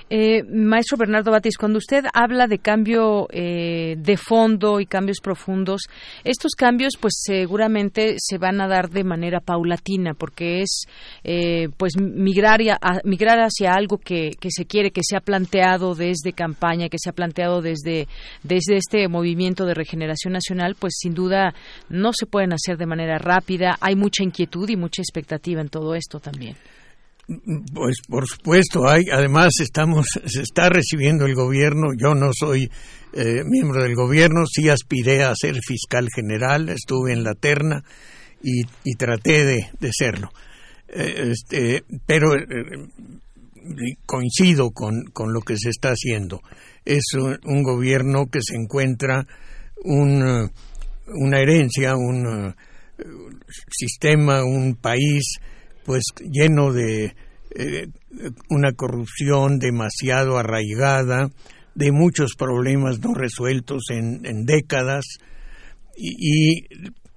Eh, 0.09 0.43
maestro 0.43 0.97
Bernardo 0.97 1.31
Batis, 1.31 1.57
cuando 1.57 1.77
usted 1.77 2.05
habla 2.13 2.47
de 2.47 2.57
cambio 2.57 3.27
eh, 3.31 3.95
de 3.97 4.17
fondo 4.17 4.79
y 4.79 4.87
cambios 4.87 5.19
profundos, 5.21 5.83
estos 6.23 6.53
cambios 6.57 6.93
pues 6.99 7.21
seguramente 7.23 8.15
se 8.17 8.39
van 8.39 8.59
a 8.59 8.67
dar 8.67 8.89
de 8.89 9.03
manera 9.03 9.39
paulatina 9.39 10.15
porque 10.15 10.61
es 10.61 10.85
eh, 11.23 11.69
pues 11.77 11.93
migrar, 11.99 12.59
migrar 13.03 13.39
hacia 13.39 13.73
algo 13.73 13.97
que, 13.97 14.31
que, 14.39 14.49
se 14.49 14.65
quiere, 14.65 14.89
que 14.89 15.03
se 15.03 15.15
ha 15.15 15.21
planteado 15.21 15.93
desde 15.93 16.33
campaña, 16.33 16.89
que 16.89 16.97
se 16.97 17.11
ha 17.11 17.13
planteado 17.13 17.61
desde, 17.61 18.07
desde 18.41 18.77
este 18.77 19.07
movimiento 19.07 19.65
de 19.65 19.75
regeneración 19.75 20.33
nacional, 20.33 20.75
pues 20.79 20.95
sin 20.97 21.13
duda 21.13 21.53
no 21.89 22.11
se 22.13 22.25
pueden 22.25 22.53
hacer 22.53 22.77
de 22.77 22.87
manera 22.87 23.19
rápida, 23.19 23.77
hay 23.79 23.95
mucha 23.95 24.23
inquietud 24.23 24.67
y 24.69 24.75
mucha 24.75 25.03
expectativa 25.03 25.61
en 25.61 25.69
todo 25.69 25.93
esto 25.93 26.19
también. 26.19 26.55
Pues 27.73 27.97
por 28.07 28.27
supuesto, 28.27 28.87
hay, 28.87 29.05
además 29.11 29.53
estamos, 29.61 30.07
se 30.25 30.41
está 30.41 30.69
recibiendo 30.69 31.27
el 31.27 31.35
gobierno, 31.35 31.89
yo 31.95 32.15
no 32.15 32.31
soy 32.33 32.71
eh, 33.13 33.43
miembro 33.45 33.83
del 33.83 33.93
gobierno, 33.93 34.45
sí 34.51 34.67
aspiré 34.67 35.23
a 35.23 35.35
ser 35.35 35.55
fiscal 35.63 36.07
general, 36.13 36.69
estuve 36.69 37.13
en 37.13 37.23
la 37.23 37.35
terna 37.35 37.83
y, 38.41 38.63
traté 38.95 39.45
de, 39.45 39.69
de 39.79 39.91
serlo. 39.93 40.31
Eh, 40.87 41.31
este, 41.31 41.83
pero 42.07 42.33
eh, 42.33 42.87
coincido 44.07 44.71
con, 44.71 45.03
con, 45.13 45.31
lo 45.31 45.41
que 45.41 45.55
se 45.57 45.69
está 45.69 45.89
haciendo. 45.89 46.41
Es 46.83 47.13
un, 47.13 47.61
gobierno 47.61 48.25
que 48.25 48.39
se 48.41 48.55
encuentra 48.55 49.27
un, 49.83 50.49
una 51.05 51.39
herencia, 51.39 51.95
un 51.95 52.55
sistema, 53.69 54.43
un 54.43 54.75
país 54.75 55.39
pues 55.89 56.03
lleno 56.19 56.71
de 56.71 57.15
eh, 57.49 57.87
una 58.47 58.73
corrupción 58.73 59.57
demasiado 59.57 60.37
arraigada, 60.37 61.31
de 61.73 61.91
muchos 61.91 62.35
problemas 62.37 62.99
no 62.99 63.15
resueltos 63.15 63.85
en, 63.89 64.45
décadas 64.45 65.03
y, 65.97 66.67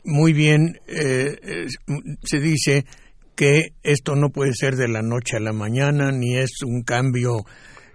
muy 0.05 0.33
bien 0.33 0.81
eh, 0.87 1.67
se 2.25 2.41
dice 2.41 2.87
que 3.37 3.75
esto 3.83 4.17
no 4.17 4.31
puede 4.31 4.55
ser 4.55 4.77
de 4.77 4.89
la 4.89 5.03
noche 5.03 5.37
a 5.37 5.41
la 5.41 5.53
mañana 5.53 6.11
ni 6.11 6.39
es 6.39 6.63
un 6.65 6.83
cambio 6.83 7.45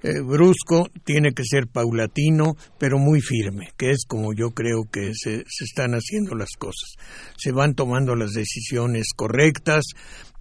eh, 0.03 0.21
brusco, 0.21 0.89
tiene 1.03 1.33
que 1.33 1.43
ser 1.43 1.65
paulatino, 1.67 2.55
pero 2.77 2.99
muy 2.99 3.19
firme, 3.19 3.69
que 3.77 3.89
es 3.89 4.05
como 4.07 4.31
yo 4.31 4.51
creo 4.51 4.83
que 4.91 5.11
se, 5.15 5.43
están 5.59 5.93
haciendo 5.93 6.35
las 6.35 6.51
cosas. 6.57 6.93
Se 7.35 7.51
van 7.51 7.73
tomando 7.73 8.15
las 8.15 8.33
decisiones 8.33 9.07
correctas, 9.15 9.83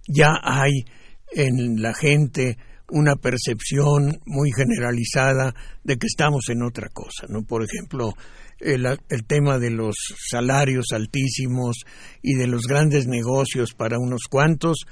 ya 0.07 0.33
hay 0.41 0.85
en 1.33 1.81
la 1.81 1.93
gente 1.93 2.57
una 2.89 3.15
percepción 3.15 4.19
muy 4.25 4.51
generalizada 4.55 5.53
de 5.83 5.97
que 5.97 6.07
estamos 6.07 6.47
en 6.49 6.63
otra 6.63 6.87
cosa, 6.89 7.27
¿no? 7.27 7.43
Por 7.43 7.63
ejemplo, 7.63 8.13
el, 8.59 8.85
el, 8.85 9.25
tema 9.25 9.59
de 9.59 9.71
los 9.71 9.95
salarios 10.29 10.85
altísimos 10.93 11.83
y 12.21 12.35
de 12.35 12.47
los 12.47 12.63
grandes 12.63 13.07
negocios 13.07 13.73
para 13.73 13.99
unos 13.99 14.21
cuantos 14.29 14.85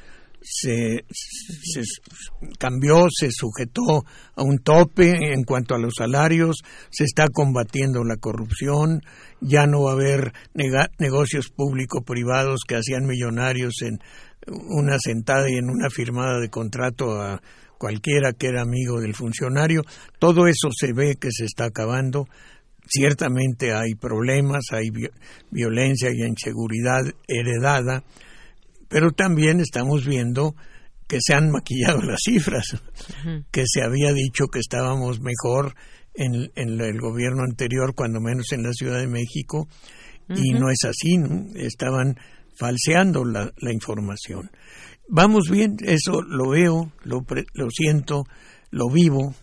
se, 0.48 1.06
cambió, 2.60 3.08
se 3.10 3.30
sujetó 3.32 4.06
a 4.36 4.44
un 4.44 4.60
tope 4.60 5.34
en 5.34 5.44
cuanto 5.44 5.74
a 5.76 5.80
los 5.80 5.94
salarios, 5.98 6.58
se 6.92 7.04
está 7.04 7.28
combatiendo 7.30 8.04
la 8.04 8.18
corrupción, 8.18 9.02
ya 9.42 9.66
no 9.66 9.84
va 9.84 9.92
a 9.92 9.94
haber 9.96 10.34
negocios 11.00 11.50
público-privados 11.50 12.62
que 12.68 12.76
hacían 12.76 13.06
millonarios 13.06 13.82
en 13.82 14.00
una 14.48 14.98
sentada 15.00 15.50
y 15.50 15.56
en 15.56 15.70
una 15.70 15.90
firmada 15.90 16.40
de 16.40 16.50
contrato 16.50 17.20
a 17.20 17.42
cualquiera 17.78 18.32
que 18.34 18.48
era 18.48 18.62
amigo 18.62 19.02
del 19.02 19.16
funcionario. 19.16 19.82
Todo 20.20 20.48
eso 20.48 20.70
se 20.72 20.94
ve 20.94 21.16
que 21.20 21.30
se 21.32 21.46
está 21.46 21.66
acabando. 21.66 22.28
Ciertamente 22.88 23.74
hay 23.74 23.96
problemas, 23.96 24.66
hay 24.72 24.90
violencia 25.50 26.12
y 26.12 26.24
inseguridad 26.24 27.04
heredada, 27.28 28.04
pero 28.88 29.12
también 29.12 29.60
estamos 29.60 30.06
viendo 30.06 30.56
que 31.08 31.20
se 31.22 31.34
han 31.34 31.52
maquillado 31.52 32.02
las 32.02 32.22
cifras, 32.24 32.82
que 33.52 33.64
se 33.66 33.84
había 33.84 34.12
dicho 34.14 34.48
que 34.48 34.60
estábamos 34.60 35.20
mejor 35.22 35.76
en, 36.16 36.52
el 36.56 37.00
gobierno 37.00 37.44
anterior, 37.44 37.94
cuando 37.96 38.20
menos 38.20 38.52
en 38.52 38.64
la 38.64 38.74
Ciudad 38.74 39.00
de 39.00 39.08
México, 39.08 39.68
y 40.30 40.54
no 40.54 40.70
es 40.70 40.84
así, 40.86 41.18
estaban 41.56 42.16
falseando 42.58 43.24
la, 43.26 43.52
información. 43.72 44.50
Vamos 45.08 45.50
bien, 45.52 45.76
eso 45.82 46.22
lo 46.24 46.50
veo, 46.50 46.92
lo, 47.04 47.24
lo 47.54 47.70
siento, 47.70 48.24
lo 48.72 48.90
vivo. 48.90 49.36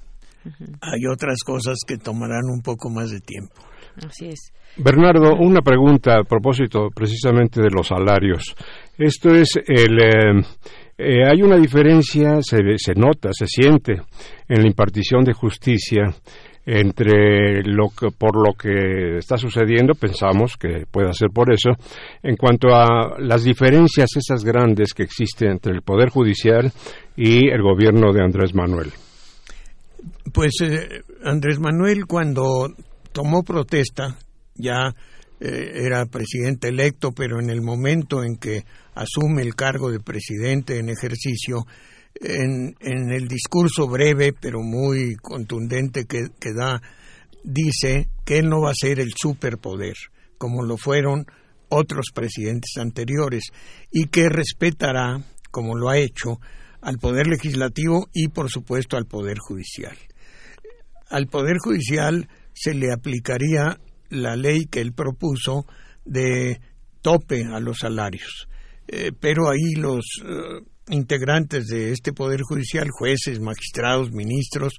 Hay 0.80 1.06
otras 1.06 1.38
cosas 1.46 1.78
que 1.86 1.98
tomarán 1.98 2.46
un 2.52 2.62
poco 2.62 2.90
más 2.90 3.10
de 3.10 3.20
tiempo. 3.20 3.62
Así 3.96 4.26
es. 4.26 4.52
Bernardo, 4.76 5.36
una 5.38 5.60
pregunta 5.60 6.18
a 6.18 6.24
propósito 6.24 6.88
precisamente 6.94 7.60
de 7.60 7.68
los 7.70 7.88
salarios. 7.88 8.54
Esto 8.98 9.34
es 9.34 9.56
el. 9.66 9.98
Eh, 9.98 10.42
eh, 10.98 11.24
hay 11.28 11.42
una 11.42 11.56
diferencia, 11.56 12.40
se, 12.42 12.58
se 12.76 12.94
nota, 12.94 13.30
se 13.32 13.46
siente 13.46 13.94
en 14.48 14.62
la 14.62 14.66
impartición 14.66 15.24
de 15.24 15.32
justicia 15.32 16.14
entre 16.64 17.62
lo 17.64 17.88
que, 17.88 18.10
por 18.16 18.36
lo 18.36 18.54
que 18.54 19.18
está 19.18 19.36
sucediendo, 19.36 19.94
pensamos 19.94 20.56
que 20.56 20.84
puede 20.90 21.12
ser 21.12 21.30
por 21.30 21.52
eso, 21.52 21.70
en 22.22 22.36
cuanto 22.36 22.68
a 22.68 23.18
las 23.18 23.42
diferencias 23.42 24.10
esas 24.16 24.44
grandes 24.44 24.94
que 24.94 25.02
existen 25.02 25.52
entre 25.52 25.74
el 25.74 25.82
Poder 25.82 26.10
Judicial 26.10 26.70
y 27.16 27.48
el 27.48 27.62
gobierno 27.62 28.12
de 28.12 28.22
Andrés 28.22 28.54
Manuel. 28.54 28.92
Pues 30.32 30.52
eh, 30.62 31.02
Andrés 31.24 31.58
Manuel 31.58 32.06
cuando 32.06 32.72
tomó 33.12 33.42
protesta, 33.42 34.16
ya 34.54 34.94
eh, 35.44 35.82
era 35.86 36.06
presidente 36.06 36.68
electo, 36.68 37.10
pero 37.10 37.40
en 37.40 37.50
el 37.50 37.62
momento 37.62 38.22
en 38.22 38.36
que 38.36 38.64
asume 38.94 39.42
el 39.42 39.56
cargo 39.56 39.90
de 39.90 39.98
presidente 39.98 40.78
en 40.78 40.88
ejercicio, 40.88 41.66
en, 42.14 42.76
el 42.80 43.26
discurso 43.26 43.88
breve 43.88 44.32
pero 44.40 44.60
muy 44.60 45.16
contundente 45.16 46.04
que, 46.04 46.52
da, 46.54 46.80
dice 47.42 48.08
que 48.24 48.38
él 48.38 48.50
no 48.50 48.60
va 48.60 48.70
a 48.70 48.80
ser 48.80 49.00
el 49.00 49.14
superpoder, 49.16 49.96
como 50.38 50.62
lo 50.62 50.76
fueron 50.76 51.26
otros 51.68 52.12
presidentes 52.14 52.76
anteriores, 52.76 53.46
y 53.90 54.06
que 54.06 54.28
respetará, 54.28 55.24
como 55.50 55.74
lo 55.74 55.88
ha 55.88 55.98
hecho, 55.98 56.38
al 56.80 56.98
Poder 56.98 57.26
Legislativo 57.26 58.08
y, 58.12 58.28
por 58.28 58.48
supuesto, 58.48 58.96
al 58.96 59.06
Poder 59.06 59.38
Judicial. 59.38 59.96
Al 61.10 61.26
Poder 61.26 61.56
Judicial 61.58 62.28
se 62.54 62.74
le 62.74 62.92
aplicaría 62.92 63.80
la 64.12 64.36
ley 64.36 64.66
que 64.66 64.80
él 64.80 64.92
propuso 64.92 65.66
de 66.04 66.60
tope 67.00 67.44
a 67.44 67.60
los 67.60 67.78
salarios. 67.78 68.48
Eh, 68.88 69.12
pero 69.18 69.48
ahí 69.48 69.74
los 69.76 70.04
eh, 70.24 70.60
integrantes 70.88 71.66
de 71.66 71.92
este 71.92 72.12
Poder 72.12 72.42
Judicial, 72.42 72.88
jueces, 72.90 73.40
magistrados, 73.40 74.12
ministros, 74.12 74.74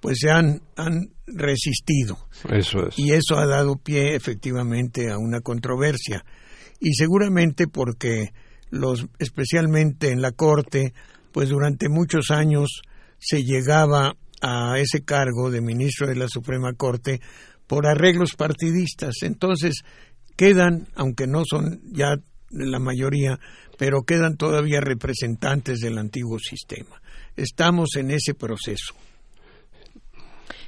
pues 0.00 0.18
se 0.20 0.30
han, 0.30 0.60
han 0.76 1.08
resistido. 1.26 2.18
Eso 2.50 2.88
es. 2.88 2.98
Y 2.98 3.12
eso 3.12 3.36
ha 3.36 3.46
dado 3.46 3.76
pie 3.76 4.14
efectivamente 4.14 5.10
a 5.10 5.18
una 5.18 5.40
controversia. 5.40 6.24
Y 6.78 6.92
seguramente 6.92 7.66
porque 7.68 8.32
los, 8.70 9.06
especialmente 9.18 10.10
en 10.10 10.20
la 10.20 10.32
Corte, 10.32 10.92
pues 11.32 11.48
durante 11.48 11.88
muchos 11.88 12.30
años 12.30 12.82
se 13.18 13.42
llegaba 13.44 14.16
a 14.42 14.78
ese 14.78 15.02
cargo 15.02 15.50
de 15.50 15.62
ministro 15.62 16.06
de 16.06 16.16
la 16.16 16.28
Suprema 16.28 16.74
Corte 16.74 17.20
por 17.66 17.86
arreglos 17.86 18.34
partidistas. 18.36 19.16
Entonces 19.22 19.82
quedan, 20.36 20.88
aunque 20.94 21.26
no 21.26 21.42
son 21.48 21.80
ya 21.92 22.16
la 22.50 22.78
mayoría, 22.78 23.38
pero 23.78 24.02
quedan 24.02 24.36
todavía 24.36 24.80
representantes 24.80 25.80
del 25.80 25.98
antiguo 25.98 26.38
sistema. 26.38 27.00
Estamos 27.36 27.96
en 27.96 28.10
ese 28.10 28.34
proceso. 28.34 28.94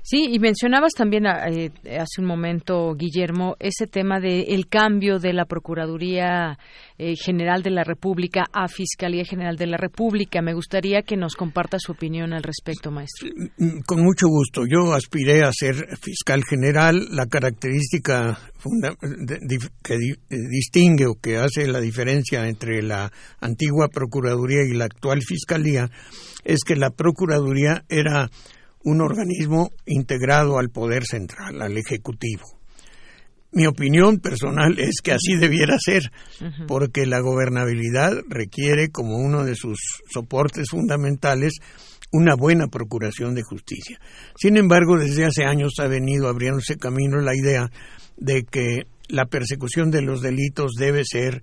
Sí, 0.09 0.29
y 0.31 0.39
mencionabas 0.39 0.93
también 0.93 1.27
ah, 1.27 1.49
eh, 1.49 1.73
hace 1.99 2.21
un 2.21 2.29
momento, 2.29 2.95
Guillermo, 2.95 3.57
ese 3.59 3.89
tema 3.89 4.21
del 4.21 4.69
cambio 4.69 5.19
de 5.19 5.33
la 5.33 5.47
Procuraduría 5.47 6.61
eh, 6.97 7.17
General 7.17 7.61
de 7.65 7.71
la 7.71 7.83
República 7.83 8.45
a 8.53 8.69
Fiscalía 8.69 9.25
General 9.25 9.57
de 9.57 9.67
la 9.67 9.77
República. 9.77 10.41
Me 10.43 10.55
gustaría 10.55 11.03
que 11.03 11.17
nos 11.17 11.35
comparta 11.35 11.79
su 11.81 11.91
opinión 11.91 12.33
al 12.33 12.45
respecto, 12.45 12.93
maestro. 12.93 13.31
Con 13.85 14.05
mucho 14.05 14.29
gusto. 14.29 14.63
Yo 14.65 14.93
aspiré 14.93 15.43
a 15.43 15.51
ser 15.53 15.75
fiscal 16.01 16.45
general. 16.49 17.09
La 17.11 17.27
característica 17.27 18.39
que 19.83 19.97
distingue 20.31 21.07
o 21.07 21.17
que 21.21 21.39
hace 21.39 21.67
la 21.67 21.81
diferencia 21.81 22.47
entre 22.47 22.81
la 22.81 23.11
antigua 23.41 23.89
Procuraduría 23.89 24.63
y 24.63 24.77
la 24.77 24.85
actual 24.85 25.23
Fiscalía 25.23 25.91
es 26.45 26.61
que 26.65 26.77
la 26.77 26.91
Procuraduría 26.91 27.85
era 27.89 28.31
un 28.87 29.01
organismo 29.01 29.73
integrado 29.85 30.59
al 30.59 30.71
poder 30.71 31.05
central, 31.05 31.61
al 31.61 31.77
Ejecutivo. 31.77 32.45
Mi 33.51 33.67
opinión 33.67 34.21
personal 34.21 34.77
es 34.79 35.01
que 35.03 35.11
así 35.11 35.35
debiera 35.37 35.77
ser, 35.79 36.13
porque 36.69 37.05
la 37.05 37.19
gobernabilidad 37.19 38.13
requiere 38.29 38.91
como 38.91 39.17
uno 39.17 39.45
de 39.45 39.57
sus 39.57 39.79
soportes 40.09 40.69
fundamentales 40.71 41.55
una 42.13 42.37
buena 42.37 42.69
procuración 42.69 43.35
de 43.35 43.43
justicia. 43.43 43.99
Sin 44.39 44.57
embargo, 44.57 44.97
desde 44.97 45.25
hace 45.25 45.45
años 45.45 45.73
ha 45.81 45.89
venido 45.89 46.29
abriéndose 46.29 46.77
camino 46.77 47.21
la 47.21 47.35
idea 47.35 47.69
de 48.17 48.45
que 48.45 48.87
la 49.09 49.27
persecución 49.27 49.91
de 49.91 50.03
los 50.03 50.23
delitos 50.23 50.75
debe 50.79 51.03
ser 51.05 51.43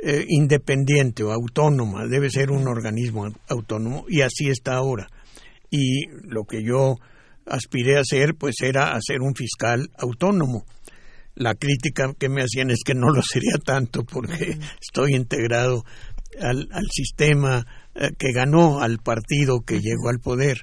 eh, 0.00 0.24
independiente 0.28 1.22
o 1.22 1.30
autónoma, 1.30 2.06
debe 2.08 2.30
ser 2.30 2.50
un 2.50 2.66
organismo 2.66 3.28
autónomo 3.48 4.06
y 4.08 4.22
así 4.22 4.48
está 4.48 4.74
ahora 4.74 5.06
y 5.74 6.06
lo 6.22 6.44
que 6.44 6.62
yo 6.62 6.94
aspiré 7.46 7.96
a 7.96 8.02
hacer 8.02 8.36
pues 8.38 8.54
era 8.62 8.92
hacer 8.92 9.20
un 9.20 9.34
fiscal 9.34 9.90
autónomo. 9.98 10.64
La 11.34 11.56
crítica 11.56 12.14
que 12.16 12.28
me 12.28 12.42
hacían 12.42 12.70
es 12.70 12.84
que 12.84 12.94
no 12.94 13.10
lo 13.10 13.22
sería 13.22 13.58
tanto 13.58 14.04
porque 14.04 14.56
estoy 14.80 15.16
integrado 15.16 15.84
al, 16.40 16.68
sistema 16.92 17.66
eh, 17.96 18.10
que 18.16 18.32
ganó, 18.32 18.80
al 18.80 18.98
partido 18.98 19.62
que 19.66 19.80
llegó 19.80 20.10
al 20.10 20.20
poder. 20.20 20.58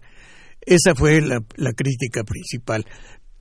Esa 0.62 0.96
fue 0.96 1.20
la, 1.20 1.42
crítica 1.74 2.24
principal. 2.24 2.86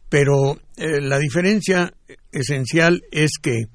Pero 0.09 0.59
eh, 0.77 1.01
la 1.01 1.21
diferencia 1.21 1.93
esencial 2.33 3.03
es 3.13 3.33
que 3.41 3.67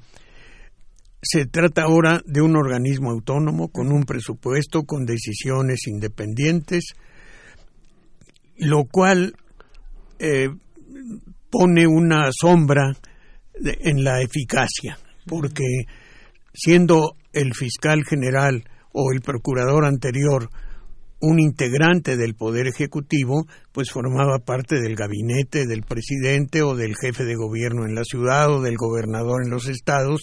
se 1.22 1.46
trata 1.46 1.84
ahora 1.84 2.22
de 2.26 2.42
un 2.42 2.58
organismo 2.58 3.12
autónomo 3.12 3.70
con 3.70 3.88
un 3.88 4.04
presupuesto, 4.04 4.84
con 4.84 5.06
decisiones 5.06 5.88
independientes, 5.88 6.94
lo 8.58 8.86
cual 8.86 9.36
eh, 10.20 10.50
pone 11.50 11.88
una 11.88 12.30
sombra 12.32 12.96
en 13.54 14.04
la 14.04 14.22
eficacia, 14.22 14.98
porque 15.26 15.64
siendo 16.54 17.16
el 17.34 17.54
fiscal 17.54 18.04
general 18.06 18.64
o 18.92 19.12
el 19.14 19.22
procurador 19.22 19.86
anterior 19.86 20.50
un 21.22 21.40
integrante 21.40 22.18
del 22.18 22.36
Poder 22.36 22.68
Ejecutivo, 22.68 23.46
pues 23.72 23.92
formaba 23.92 24.40
parte 24.40 24.80
del 24.80 24.96
gabinete 24.96 25.66
del 25.66 25.84
presidente 25.84 26.62
o 26.62 26.76
del 26.76 26.96
jefe 26.96 27.24
de 27.24 27.36
gobierno 27.36 27.86
en 27.86 27.96
la 27.96 28.04
ciudad 28.04 28.52
o 28.52 28.62
del 28.62 28.76
gobernador 28.76 29.44
en 29.44 29.50
los 29.50 29.68
estados 29.68 30.22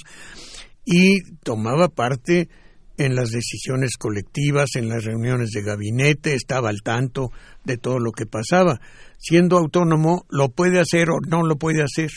y 0.85 1.23
tomaba 1.43 1.89
parte 1.89 2.49
en 3.05 3.15
las 3.15 3.31
decisiones 3.31 3.97
colectivas, 3.99 4.77
en 4.77 4.89
las 4.89 5.05
reuniones 5.05 5.51
de 5.51 5.63
gabinete, 5.63 6.35
estaba 6.35 6.69
al 6.69 6.83
tanto 6.83 7.31
de 7.65 7.77
todo 7.77 7.99
lo 7.99 8.13
que 8.13 8.27
pasaba. 8.27 8.81
Siendo 9.19 9.59
autónomo, 9.59 10.25
lo 10.31 10.51
puede 10.51 10.81
hacer 10.81 11.11
o 11.11 11.19
no 11.27 11.43
lo 11.43 11.57
puede 11.57 11.83
hacer. 11.83 12.11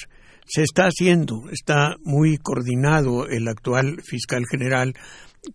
Se 0.45 0.61
está 0.61 0.83
haciendo, 0.85 1.49
está 1.51 1.95
muy 2.03 2.37
coordinado 2.37 3.27
el 3.27 3.47
actual 3.47 3.97
fiscal 4.03 4.45
general 4.49 4.93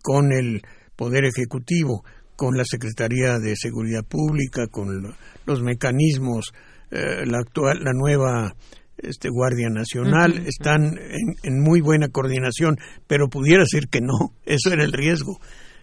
con 0.02 0.32
el 0.32 0.62
Poder 0.96 1.24
Ejecutivo, 1.24 2.04
con 2.36 2.56
la 2.56 2.64
Secretaría 2.64 3.38
de 3.38 3.54
Seguridad 3.56 4.04
Pública, 4.04 4.66
con 4.66 5.14
los 5.46 5.62
mecanismos, 5.62 6.52
eh, 6.90 7.24
la 7.24 7.38
actual, 7.38 7.84
la 7.84 7.92
nueva 7.92 8.54
este, 9.02 9.28
Guardia 9.28 9.68
Nacional, 9.68 10.46
están 10.46 10.98
en, 11.42 11.60
muy 11.60 11.80
buena 11.80 12.08
coordinación, 12.08 12.76
pero 13.06 13.28
pudiera 13.28 13.64
ser 13.66 13.88
que 13.88 14.00
no, 14.00 14.34
eso 14.44 14.72
era 14.72 14.84
el 14.84 14.92
riesgo. 14.92 15.38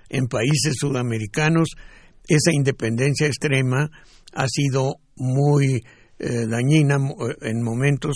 En 0.10 0.28
países 0.28 0.76
sudamericanos, 0.80 1.70
esa 2.28 2.52
independencia 2.54 3.28
extrema 3.28 3.90
ha 4.34 4.48
sido 4.48 4.96
muy 5.16 5.84
eh, 6.20 6.46
dañina 6.48 6.96
eh, 6.96 7.36
en 7.42 7.62
momentos 7.62 8.16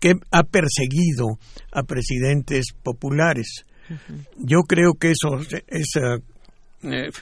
que 0.00 0.14
ha 0.30 0.42
perseguido 0.44 1.26
a 1.72 1.82
presidentes 1.82 2.72
populares. 2.82 3.66
Yo 4.38 4.62
creo 4.62 4.94
que 4.94 5.10
eso, 5.10 5.38
esa 5.68 6.16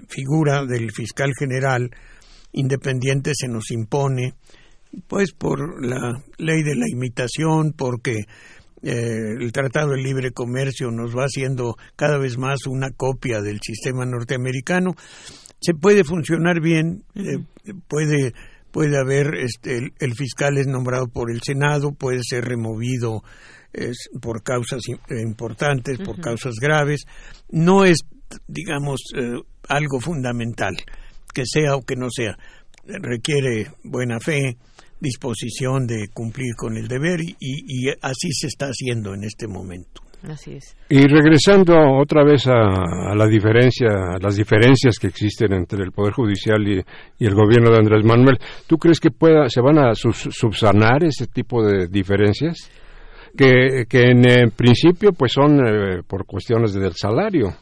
figura 0.09 0.65
del 0.65 0.93
fiscal 0.93 1.33
general 1.37 1.91
independiente 2.53 3.33
se 3.35 3.49
nos 3.49 3.71
impone, 3.71 4.35
pues 5.07 5.33
por 5.33 5.85
la 5.85 6.23
ley 6.39 6.63
de 6.63 6.75
la 6.75 6.89
imitación, 6.91 7.73
porque 7.77 8.25
eh, 8.83 9.35
el 9.39 9.53
Tratado 9.53 9.91
de 9.91 10.03
Libre 10.03 10.31
Comercio 10.31 10.91
nos 10.91 11.17
va 11.17 11.25
haciendo 11.25 11.77
cada 11.97 12.19
vez 12.19 12.39
más 12.39 12.67
una 12.67 12.91
copia 12.91 13.41
del 13.41 13.61
sistema 13.61 14.05
norteamericano. 14.05 14.95
Se 15.61 15.75
puede 15.75 16.05
funcionar 16.05 16.61
bien, 16.61 17.05
eh, 17.15 17.39
puede 17.89 18.33
puede 18.71 18.99
haber 18.99 19.35
este, 19.35 19.91
el, 19.99 20.15
fiscal 20.15 20.59
es 20.59 20.67
nombrado 20.67 21.09
por 21.09 21.31
el 21.31 21.41
Senado, 21.43 21.93
puede 21.93 22.21
ser 22.23 22.45
removido 22.45 23.23
por 24.21 24.43
causas 24.43 24.83
importantes, 25.11 25.99
por 25.99 26.21
causas 26.21 26.55
graves. 26.61 27.05
No 27.51 27.85
es, 27.85 27.99
digamos, 28.47 29.01
eh, 29.17 29.41
algo 29.69 30.01
fundamental 30.01 30.77
que 31.35 31.45
sea 31.47 31.77
o 31.77 31.83
que 31.83 31.97
no 31.97 32.09
sea. 32.11 32.37
Requiere 32.85 33.71
buena 33.85 34.19
fe, 34.19 34.57
disposición 35.01 35.87
de 35.87 36.09
cumplir 36.13 36.55
con 36.57 36.77
el 36.77 36.89
deber 36.89 37.21
y, 37.21 37.89
así 38.03 38.33
se 38.33 38.49
está 38.49 38.67
haciendo 38.67 39.15
en 39.15 39.25
este 39.25 39.47
momento. 39.47 40.03
Así 40.29 40.55
es. 40.55 40.77
Y 40.89 41.07
regresando 41.07 41.75
otra 41.97 42.25
vez 42.25 42.47
a, 42.49 43.15
la 43.15 43.27
diferencia, 43.29 43.89
a 43.89 44.19
las 44.21 44.37
diferencias 44.37 44.99
que 44.99 45.07
existen 45.07 45.53
entre 45.53 45.85
el 45.85 45.93
Poder 45.93 46.13
Judicial 46.13 46.61
y, 46.67 47.25
el 47.25 47.35
gobierno 47.35 47.71
de 47.71 47.79
Andrés 47.79 48.05
Manuel, 48.05 48.39
¿tú 48.67 48.79
crees 48.79 48.99
que 48.99 49.11
pueda, 49.11 49.49
se 49.49 49.61
van 49.61 49.79
a 49.79 49.95
subsanar 49.95 51.05
ese 51.05 51.29
tipo 51.29 51.65
de 51.65 51.87
diferencias? 51.87 52.71
Que, 53.37 53.87
en 53.89 54.29
eh, 54.29 54.51
principio 54.55 55.13
pues 55.13 55.33
son 55.33 55.61
eh, 55.61 56.03
por 56.05 56.27
cuestiones 56.27 56.73
del 56.73 56.95
salario. 56.95 57.55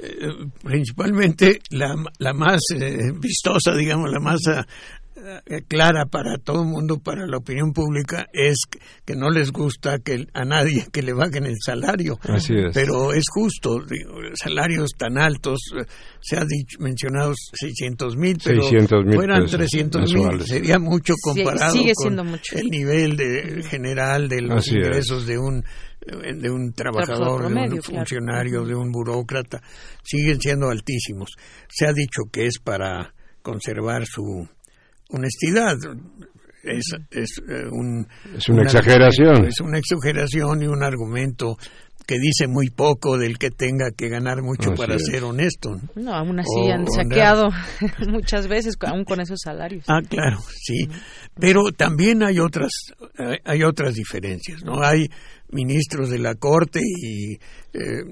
Eh, 0.00 0.28
principalmente 0.62 1.58
la, 1.70 1.92
la 2.18 2.32
más 2.32 2.60
eh, 2.72 3.10
vistosa, 3.18 3.74
digamos, 3.74 4.08
la 4.12 4.20
más 4.20 4.38
clara 5.68 6.06
para 6.06 6.38
todo 6.38 6.62
el 6.62 6.68
mundo, 6.68 6.98
para 6.98 7.26
la 7.26 7.38
opinión 7.38 7.72
pública, 7.72 8.26
es 8.32 8.56
que 9.04 9.14
no 9.14 9.30
les 9.30 9.50
gusta 9.50 9.98
que 9.98 10.26
a 10.34 10.44
nadie 10.44 10.86
que 10.92 11.02
le 11.02 11.12
bajen 11.12 11.46
el 11.46 11.56
salario. 11.64 12.18
Pero 12.72 13.12
es 13.12 13.24
justo, 13.32 13.80
salarios 14.34 14.90
tan 14.96 15.18
altos, 15.18 15.58
se 16.20 16.36
ha 16.36 16.44
dicho, 16.44 16.78
mencionado 16.80 17.32
600 17.54 18.16
mil, 18.16 18.38
pero 18.42 18.62
fueran 19.14 19.46
300 19.46 20.12
mil, 20.12 20.42
sería 20.46 20.78
mucho 20.78 21.14
comparado 21.22 21.76
con 21.94 22.18
el 22.52 22.70
nivel 22.70 23.16
de, 23.16 23.62
general 23.68 24.28
de 24.28 24.42
los 24.42 24.68
ingresos 24.68 25.26
de 25.26 25.38
un 25.38 25.64
de 26.08 26.50
un 26.50 26.72
trabajador, 26.72 27.52
de 27.52 27.74
un 27.74 27.82
funcionario, 27.82 28.64
de 28.64 28.74
un 28.74 28.90
burócrata, 28.90 29.60
siguen 30.02 30.40
siendo 30.40 30.70
altísimos. 30.70 31.30
Se 31.68 31.86
ha 31.86 31.92
dicho 31.92 32.22
que 32.32 32.46
es 32.46 32.58
para 32.58 33.12
conservar 33.42 34.06
su 34.06 34.48
honestidad. 35.08 35.76
Es, 36.62 36.84
es, 37.10 37.40
eh, 37.48 37.66
un, 37.70 38.06
es 38.36 38.48
una, 38.48 38.62
exageración. 38.62 39.46
Es 39.46 39.60
una 39.60 39.78
exageración 39.78 40.62
y 40.62 40.66
un 40.66 40.82
argumento 40.82 41.56
que 42.06 42.16
dice 42.18 42.46
muy 42.48 42.70
poco 42.70 43.18
del 43.18 43.38
que 43.38 43.50
tenga 43.50 43.90
que 43.94 44.08
ganar 44.08 44.42
mucho 44.42 44.72
para 44.72 44.98
ser 44.98 45.24
honesto. 45.24 45.76
No, 45.94 46.14
aún 46.14 46.40
así 46.40 46.70
han 46.72 46.86
saqueado 46.90 47.50
muchas 48.08 48.48
veces, 48.48 48.76
aún 48.80 49.04
con 49.04 49.20
esos 49.20 49.38
salarios. 49.44 49.84
Ah, 49.88 50.00
claro, 50.08 50.38
sí. 50.54 50.88
Pero 51.38 51.70
también 51.76 52.22
hay 52.22 52.38
otras, 52.38 52.72
hay 53.44 53.62
otras 53.62 53.94
diferencias, 53.94 54.64
¿no? 54.64 54.82
Hay 54.82 55.08
ministros 55.50 56.10
de 56.10 56.18
la 56.18 56.34
Corte 56.34 56.80
y 56.80 57.34
eh, 57.72 58.04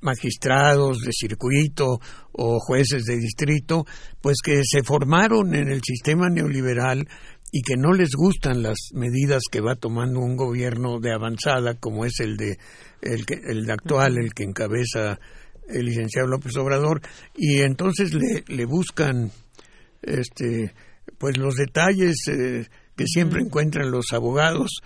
magistrados 0.00 1.00
de 1.00 1.12
circuito 1.12 2.00
o 2.32 2.58
jueces 2.58 3.04
de 3.04 3.16
distrito, 3.16 3.84
pues 4.20 4.36
que 4.44 4.62
se 4.64 4.82
formaron 4.82 5.54
en 5.54 5.68
el 5.68 5.80
sistema 5.82 6.28
neoliberal 6.28 7.06
y 7.52 7.62
que 7.62 7.76
no 7.76 7.92
les 7.92 8.10
gustan 8.14 8.62
las 8.62 8.76
medidas 8.94 9.42
que 9.50 9.60
va 9.60 9.74
tomando 9.74 10.20
un 10.20 10.36
gobierno 10.36 11.00
de 11.00 11.12
avanzada 11.12 11.74
como 11.74 12.04
es 12.04 12.20
el 12.20 12.36
de 12.36 12.58
el, 13.02 13.26
que, 13.26 13.34
el 13.34 13.68
actual, 13.70 14.18
el 14.18 14.32
que 14.34 14.44
encabeza 14.44 15.18
el 15.68 15.86
licenciado 15.86 16.28
López 16.28 16.56
Obrador 16.56 17.00
y 17.36 17.60
entonces 17.62 18.12
le, 18.14 18.44
le 18.46 18.64
buscan 18.66 19.30
este 20.02 20.74
pues 21.18 21.36
los 21.38 21.56
detalles 21.56 22.16
eh, 22.28 22.66
que 22.96 23.06
siempre 23.06 23.40
encuentran 23.42 23.90
los 23.90 24.12
abogados 24.12 24.80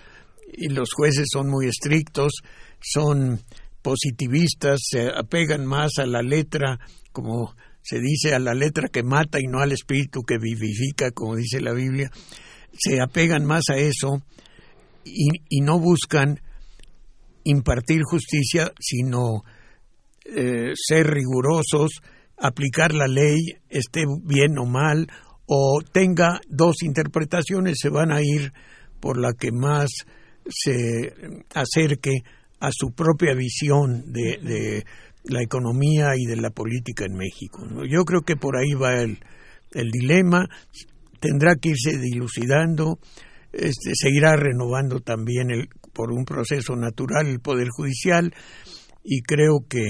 y 0.57 0.69
los 0.69 0.89
jueces 0.93 1.27
son 1.31 1.49
muy 1.49 1.67
estrictos, 1.67 2.33
son 2.79 3.41
positivistas, 3.81 4.79
se 4.83 5.09
apegan 5.09 5.65
más 5.65 5.99
a 5.99 6.05
la 6.05 6.21
letra, 6.21 6.79
como 7.11 7.55
se 7.81 7.99
dice, 7.99 8.33
a 8.33 8.39
la 8.39 8.55
letra 8.55 8.87
que 8.87 9.03
mata 9.03 9.39
y 9.39 9.47
no 9.47 9.59
al 9.59 9.71
espíritu 9.71 10.23
que 10.23 10.39
vivifica, 10.39 11.11
como 11.11 11.35
dice 11.35 11.61
la 11.61 11.73
Biblia, 11.73 12.09
se 12.73 12.99
apegan 12.99 13.45
más 13.45 13.65
a 13.69 13.77
eso 13.77 14.23
y, 15.03 15.61
no 15.61 15.79
buscan 15.79 16.41
impartir 17.43 18.01
justicia, 18.03 18.71
sino 18.79 19.43
eh, 20.25 20.73
ser 20.75 21.07
rigurosos, 21.07 22.01
aplicar 22.37 22.93
la 22.93 23.07
ley, 23.07 23.37
esté 23.69 24.05
bien 24.23 24.57
o 24.57 24.65
mal, 24.65 25.07
o 25.45 25.79
tenga 25.91 26.41
dos 26.49 26.81
interpretaciones, 26.81 27.77
se 27.79 27.89
van 27.89 28.11
a 28.11 28.21
ir 28.23 28.51
por 28.99 29.19
la 29.19 29.33
que 29.33 29.51
más 29.51 29.89
se 30.47 31.13
acerque 31.53 32.23
a 32.59 32.69
su 32.71 32.91
propia 32.91 33.33
visión 33.33 34.11
de, 34.11 34.83
la 35.23 35.41
economía 35.41 36.15
y 36.15 36.25
de 36.25 36.35
la 36.35 36.51
política 36.51 37.05
en 37.05 37.15
México. 37.15 37.63
Yo 37.89 38.03
creo 38.05 38.21
que 38.21 38.35
por 38.35 38.57
ahí 38.57 38.73
va 38.73 39.01
el, 39.01 39.17
el 39.73 39.89
dilema, 39.89 40.47
tendrá 41.19 41.55
que 41.55 41.69
irse 41.69 41.97
dilucidando, 41.97 42.99
este, 43.51 43.91
seguirá 43.95 44.35
renovando 44.35 44.99
también 44.99 45.49
el, 45.49 45.67
por 45.93 46.11
un 46.11 46.25
proceso 46.25 46.75
natural 46.75 47.25
el 47.27 47.39
Poder 47.39 47.69
Judicial 47.69 48.33
y 49.03 49.21
creo 49.21 49.65
que 49.67 49.85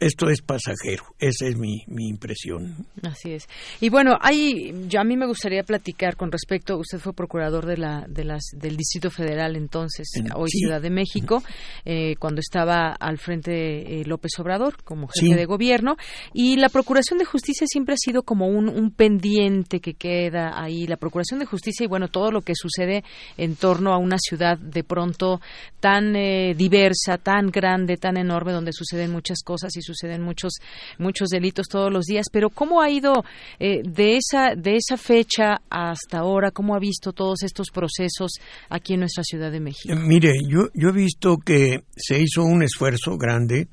esto 0.00 0.28
es 0.28 0.42
pasajero, 0.42 1.04
esa 1.18 1.46
es 1.46 1.56
mi, 1.56 1.84
mi 1.86 2.08
impresión. 2.08 2.86
Así 3.02 3.32
es. 3.32 3.46
Y 3.80 3.88
bueno, 3.88 4.16
hay, 4.20 4.86
yo 4.88 5.00
a 5.00 5.04
mí 5.04 5.16
me 5.16 5.26
gustaría 5.26 5.62
platicar 5.62 6.16
con 6.16 6.32
respecto, 6.32 6.76
usted 6.76 6.98
fue 6.98 7.12
procurador 7.12 7.66
de 7.66 7.76
la, 7.76 8.04
de 8.08 8.24
las, 8.24 8.42
del 8.52 8.76
Distrito 8.76 9.10
Federal 9.10 9.56
entonces, 9.56 10.08
hoy 10.34 10.50
Ciudad 10.50 10.80
de 10.80 10.90
México, 10.90 11.42
eh, 11.84 12.14
cuando 12.18 12.40
estaba 12.40 12.92
al 12.92 13.18
frente 13.18 14.00
eh, 14.00 14.04
López 14.04 14.32
Obrador 14.38 14.82
como 14.82 15.08
jefe 15.08 15.36
de 15.36 15.44
gobierno, 15.44 15.96
y 16.34 16.56
la 16.56 16.68
Procuración 16.68 17.18
de 17.18 17.24
Justicia 17.24 17.66
siempre 17.66 17.94
ha 17.94 17.98
sido 17.98 18.22
como 18.22 18.48
un, 18.48 18.68
un 18.68 18.90
pendiente 18.90 19.80
que 19.80 19.94
queda 19.94 20.60
ahí, 20.60 20.86
la 20.86 20.96
Procuración 20.96 21.38
de 21.40 21.46
Justicia 21.46 21.84
y 21.84 21.88
bueno, 21.88 22.08
todo 22.08 22.30
lo 22.30 22.42
que 22.42 22.54
sucede 22.54 23.04
en 23.36 23.56
torno 23.56 23.92
a 23.92 23.98
una 23.98 24.16
ciudad 24.18 24.58
de 24.58 24.84
pronto 24.84 25.40
tan 25.80 26.16
eh, 26.16 26.54
diversa, 26.56 27.18
tan 27.18 27.50
grande, 27.50 27.96
tan 27.96 28.16
enorme, 28.16 28.52
donde 28.52 28.72
suceden 28.72 29.12
muchas 29.12 29.31
cosas 29.42 29.76
y 29.76 29.82
suceden 29.82 30.22
muchos 30.22 30.52
muchos 30.98 31.28
delitos 31.28 31.66
todos 31.68 31.92
los 31.92 32.04
días, 32.04 32.26
pero 32.32 32.50
¿cómo 32.50 32.82
ha 32.82 32.90
ido 32.90 33.24
eh, 33.58 33.82
de 33.84 34.16
esa 34.16 34.54
de 34.56 34.76
esa 34.76 34.96
fecha 34.96 35.62
hasta 35.70 36.18
ahora? 36.18 36.50
¿Cómo 36.50 36.74
ha 36.74 36.78
visto 36.78 37.12
todos 37.12 37.42
estos 37.42 37.68
procesos 37.70 38.32
aquí 38.68 38.94
en 38.94 39.00
nuestra 39.00 39.24
Ciudad 39.24 39.50
de 39.50 39.60
México? 39.60 39.92
Eh, 39.92 39.96
mire, 39.96 40.32
yo 40.48 40.68
yo 40.74 40.90
he 40.90 40.92
visto 40.92 41.38
que 41.38 41.84
se 41.96 42.20
hizo 42.20 42.42
un 42.42 42.62
esfuerzo 42.62 43.16
grande, 43.16 43.68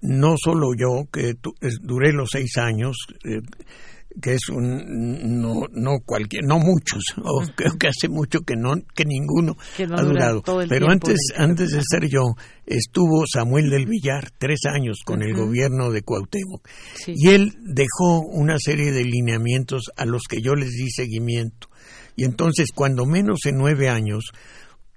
no 0.00 0.36
solo 0.42 0.68
yo 0.78 1.08
que 1.10 1.34
duré 1.82 2.12
los 2.12 2.30
seis 2.30 2.56
años. 2.56 2.96
Eh, 3.24 3.40
que 4.20 4.34
es 4.34 4.48
un 4.48 5.40
no 5.40 5.66
no 5.72 6.00
cualquier 6.04 6.44
no 6.44 6.58
muchos 6.58 7.04
creo 7.56 7.76
que 7.78 7.88
hace 7.88 8.08
mucho 8.08 8.40
que 8.40 8.54
no 8.56 8.74
que 8.94 9.04
ninguno 9.04 9.56
ha 9.78 10.02
durado. 10.02 10.42
pero 10.68 10.90
antes 10.90 11.18
antes 11.36 11.70
de 11.70 11.82
ser 11.82 12.08
yo 12.08 12.34
estuvo 12.64 13.24
Samuel 13.26 13.70
del 13.70 13.86
Villar 13.86 14.30
tres 14.38 14.60
años 14.66 14.98
con 15.04 15.22
el 15.22 15.34
gobierno 15.34 15.90
de 15.90 16.02
Cuauhtémoc. 16.02 16.68
Y 17.06 17.28
él 17.28 17.52
dejó 17.62 18.20
una 18.20 18.58
serie 18.58 18.90
de 18.90 19.04
lineamientos 19.04 19.84
a 19.96 20.04
los 20.04 20.22
que 20.28 20.40
yo 20.40 20.54
les 20.54 20.72
di 20.72 20.90
seguimiento. 20.90 21.68
Y 22.16 22.24
entonces 22.24 22.68
cuando 22.74 23.06
menos 23.06 23.40
en 23.44 23.56
nueve 23.56 23.88
años 23.88 24.32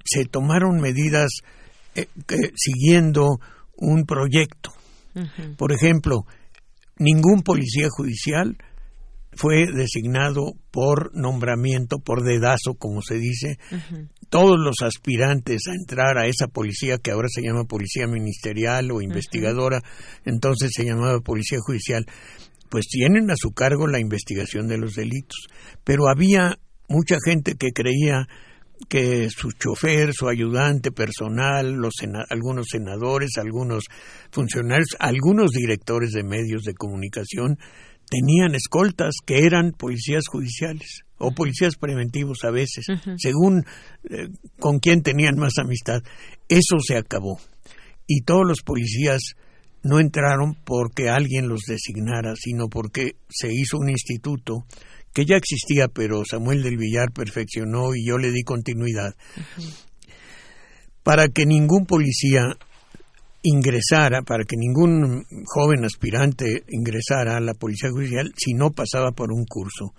se 0.03 0.25
tomaron 0.25 0.79
medidas 0.81 1.29
eh, 1.95 2.07
siguiendo 2.55 3.39
un 3.77 4.05
proyecto. 4.05 4.71
Por 5.57 5.73
ejemplo, 5.73 6.25
ningún 6.97 7.41
policía 7.41 7.87
judicial 7.89 8.57
fue 9.33 9.65
designado 9.73 10.53
por 10.71 11.15
nombramiento, 11.15 11.99
por 11.99 12.23
dedazo, 12.23 12.75
como 12.77 13.01
se 13.01 13.15
dice. 13.15 13.57
Todos 14.29 14.57
los 14.59 14.81
aspirantes 14.81 15.67
a 15.67 15.73
entrar 15.73 16.17
a 16.17 16.27
esa 16.27 16.47
policía, 16.47 16.97
que 16.97 17.11
ahora 17.11 17.27
se 17.29 17.41
llama 17.41 17.63
policía 17.63 18.07
ministerial 18.07 18.91
o 18.91 19.01
investigadora, 19.01 19.81
entonces 20.25 20.71
se 20.73 20.85
llamaba 20.85 21.19
policía 21.19 21.57
judicial, 21.61 22.05
pues 22.69 22.87
tienen 22.87 23.31
a 23.31 23.35
su 23.35 23.51
cargo 23.51 23.87
la 23.87 23.99
investigación 23.99 24.67
de 24.67 24.77
los 24.77 24.93
delitos. 24.93 25.47
Pero 25.83 26.07
había 26.07 26.59
mucha 26.87 27.17
gente 27.23 27.55
que 27.55 27.71
creía 27.71 28.27
que 28.87 29.29
su 29.29 29.51
chofer, 29.51 30.13
su 30.13 30.29
ayudante 30.29 30.91
personal, 30.91 31.73
los 31.73 31.95
algunos 32.29 32.67
senadores, 32.71 33.31
algunos 33.37 33.85
funcionarios, 34.31 34.95
algunos 34.99 35.51
directores 35.51 36.11
de 36.11 36.23
medios 36.23 36.63
de 36.63 36.73
comunicación 36.73 37.57
tenían 38.09 38.55
escoltas 38.55 39.15
que 39.25 39.45
eran 39.45 39.71
policías 39.71 40.23
judiciales 40.27 41.01
o 41.17 41.31
policías 41.31 41.75
preventivos 41.75 42.43
a 42.43 42.51
veces, 42.51 42.85
según 43.17 43.65
eh, 44.09 44.29
con 44.59 44.79
quién 44.79 45.03
tenían 45.03 45.35
más 45.37 45.53
amistad. 45.57 46.01
Eso 46.47 46.79
se 46.79 46.97
acabó. 46.97 47.39
Y 48.07 48.21
todos 48.21 48.47
los 48.47 48.61
policías 48.61 49.35
no 49.83 49.99
entraron 49.99 50.55
porque 50.65 51.09
alguien 51.09 51.47
los 51.47 51.61
designara, 51.67 52.33
sino 52.35 52.67
porque 52.67 53.15
se 53.29 53.49
hizo 53.53 53.77
un 53.77 53.89
instituto 53.89 54.65
que 55.13 55.25
ya 55.25 55.35
existía, 55.35 55.87
pero 55.87 56.23
Samuel 56.25 56.63
del 56.63 56.77
Villar 56.77 57.11
perfeccionó 57.11 57.95
y 57.95 58.05
yo 58.05 58.17
le 58.17 58.31
di 58.31 58.43
continuidad, 58.43 59.15
para 61.03 61.27
que 61.27 61.45
ningún 61.45 61.85
policía 61.85 62.57
ingresara, 63.43 64.21
para 64.21 64.43
que 64.43 64.55
ningún 64.57 65.23
joven 65.45 65.85
aspirante 65.85 66.63
ingresara 66.69 67.37
a 67.37 67.41
la 67.41 67.53
Policía 67.53 67.89
Judicial 67.89 68.31
si 68.35 68.53
no 68.53 68.71
pasaba 68.71 69.11
por 69.11 69.31
un 69.31 69.45
curso 69.45 69.93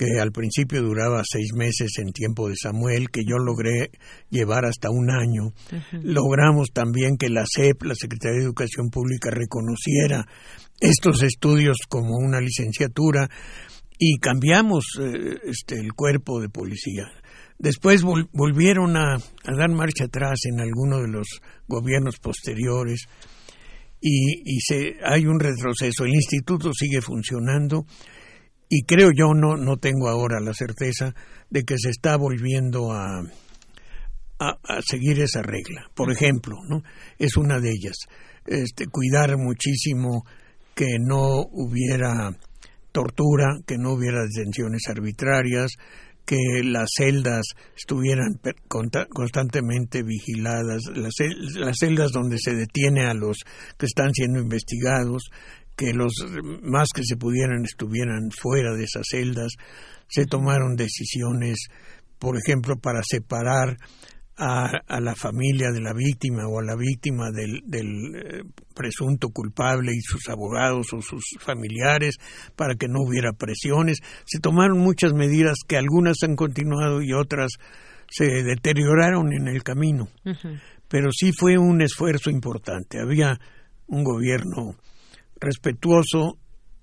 que 0.00 0.18
al 0.18 0.32
principio 0.32 0.80
duraba 0.80 1.20
seis 1.30 1.52
meses 1.54 1.90
en 1.98 2.10
tiempo 2.12 2.48
de 2.48 2.54
Samuel, 2.56 3.10
que 3.10 3.20
yo 3.22 3.36
logré 3.36 3.90
llevar 4.30 4.64
hasta 4.64 4.88
un 4.88 5.10
año. 5.10 5.52
Logramos 5.92 6.68
también 6.72 7.18
que 7.18 7.28
la 7.28 7.44
CEP, 7.44 7.82
la 7.82 7.94
Secretaría 7.94 8.38
de 8.38 8.44
Educación 8.44 8.88
Pública, 8.88 9.28
reconociera 9.30 10.26
estos 10.80 11.22
estudios 11.22 11.76
como 11.86 12.16
una 12.16 12.40
licenciatura 12.40 13.28
y 13.98 14.16
cambiamos 14.16 14.86
eh, 14.98 15.34
este, 15.44 15.78
el 15.78 15.92
cuerpo 15.92 16.40
de 16.40 16.48
policía. 16.48 17.12
Después 17.60 18.02
volvieron 18.02 18.96
a, 18.96 19.18
dar 19.44 19.68
marcha 19.68 20.04
atrás 20.04 20.40
en 20.46 20.60
alguno 20.60 21.02
de 21.02 21.08
los 21.08 21.26
gobiernos 21.68 22.16
posteriores 22.18 23.06
y, 24.00 24.56
y 24.56 24.60
se, 24.60 24.96
hay 25.04 25.26
un 25.26 25.38
retroceso. 25.38 26.06
El 26.06 26.14
instituto 26.14 26.72
sigue 26.72 27.02
funcionando 27.02 27.84
y 28.66 28.84
creo 28.84 29.10
yo, 29.14 29.34
no, 29.34 29.58
no 29.58 29.76
tengo 29.76 30.08
ahora 30.08 30.40
la 30.40 30.54
certeza 30.54 31.14
de 31.50 31.64
que 31.64 31.76
se 31.76 31.90
está 31.90 32.16
volviendo 32.16 32.92
a, 32.92 33.20
a, 34.38 34.80
seguir 34.80 35.20
esa 35.20 35.42
regla. 35.42 35.90
Por 35.92 36.10
ejemplo, 36.10 36.56
¿no? 36.66 36.82
es 37.18 37.36
una 37.36 37.60
de 37.60 37.72
ellas. 37.72 37.96
Este, 38.46 38.86
cuidar 38.86 39.36
muchísimo 39.36 40.24
que 40.74 40.96
no 40.98 41.42
hubiera 41.52 42.34
tortura, 42.90 43.58
que 43.66 43.76
no 43.76 43.92
hubiera 43.92 44.22
detenciones 44.22 44.88
arbitrarias, 44.88 45.72
que 46.24 46.62
las 46.64 46.88
celdas 46.96 47.42
estuvieran 47.76 48.40
constantemente 49.08 50.02
vigiladas, 50.02 50.82
las, 50.94 51.76
celdas 51.78 52.12
donde 52.12 52.38
se 52.38 52.54
detiene 52.54 53.06
a 53.06 53.14
los 53.14 53.38
que 53.78 53.86
están 53.86 54.12
siendo 54.12 54.40
investigados, 54.40 55.30
que 55.76 55.92
los 55.92 56.12
más 56.62 56.88
que 56.94 57.02
se 57.04 57.16
pudieran 57.16 57.64
estuvieran 57.64 58.30
fuera 58.30 58.74
de 58.74 58.84
esas 58.84 59.06
celdas. 59.10 59.52
Se 60.08 60.26
tomaron 60.26 60.76
decisiones, 60.76 61.68
por 62.18 62.36
ejemplo, 62.36 62.76
para 62.76 63.00
separar 63.02 63.76
a, 64.42 65.00
la 65.00 65.14
familia 65.14 65.70
de 65.70 65.82
la 65.82 65.92
víctima 65.92 66.48
o 66.48 66.60
a 66.60 66.64
la 66.64 66.74
víctima 66.74 67.30
del, 67.30 67.62
eh, 68.14 68.42
presunto 68.74 69.28
culpable 69.28 69.92
y 69.92 70.00
sus 70.00 70.28
abogados 70.30 70.94
o 70.94 71.02
sus 71.02 71.22
familiares 71.40 72.16
para 72.56 72.74
que 72.74 72.88
no 72.88 73.00
hubiera 73.02 73.32
presiones. 73.32 73.98
Se 74.24 74.40
tomaron 74.40 74.78
muchas 74.78 75.12
medidas 75.12 75.58
que 75.68 75.76
algunas 75.76 76.16
han 76.22 76.36
continuado 76.36 77.02
y 77.02 77.12
otras 77.12 77.52
se 78.08 78.42
deterioraron 78.42 79.32
en 79.34 79.46
el 79.46 79.62
camino. 79.62 80.08
Pero 80.88 81.10
sí 81.12 81.32
fue 81.32 81.58
un 81.58 81.82
esfuerzo 81.82 82.30
importante. 82.30 82.98
Había 82.98 83.38
un 83.88 84.04
gobierno 84.04 84.74
respetuoso 85.38 86.38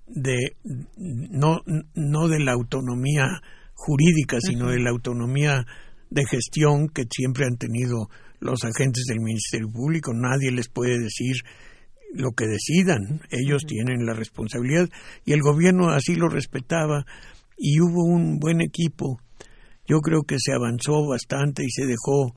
de 0.06 0.56
no, 0.96 1.60
no 1.94 2.28
de 2.28 2.38
la 2.38 2.52
autonomía 2.52 3.42
jurídica, 3.74 4.38
sino 4.40 4.70
de 4.70 4.78
la 4.78 4.90
autonomía 4.90 5.66
de 6.10 6.24
gestión 6.26 6.88
que 6.88 7.04
siempre 7.10 7.44
han 7.44 7.56
tenido 7.56 8.08
los 8.40 8.64
agentes 8.64 9.04
del 9.06 9.20
Ministerio 9.20 9.68
Público. 9.68 10.12
Nadie 10.14 10.50
les 10.50 10.68
puede 10.68 10.98
decir 10.98 11.36
lo 12.14 12.32
que 12.32 12.46
decidan. 12.46 13.20
Ellos 13.30 13.64
tienen 13.66 14.06
la 14.06 14.14
responsabilidad 14.14 14.88
y 15.24 15.32
el 15.32 15.40
gobierno 15.42 15.90
así 15.90 16.14
lo 16.14 16.28
respetaba 16.28 17.04
y 17.56 17.80
hubo 17.80 18.04
un 18.04 18.38
buen 18.38 18.60
equipo. 18.60 19.20
Yo 19.86 20.00
creo 20.00 20.22
que 20.22 20.36
se 20.38 20.52
avanzó 20.52 21.06
bastante 21.08 21.64
y 21.64 21.70
se 21.70 21.86
dejó 21.86 22.34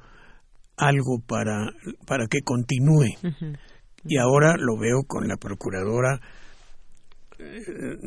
algo 0.78 1.20
para, 1.26 1.74
para 2.08 2.28
que 2.28 2.42
continúe. 2.42 3.10
Y 4.04 4.18
ahora 4.18 4.56
lo 4.58 4.78
veo 4.78 5.04
con 5.08 5.28
la 5.28 5.38
procuradora 5.38 6.20
eh, 7.38 7.98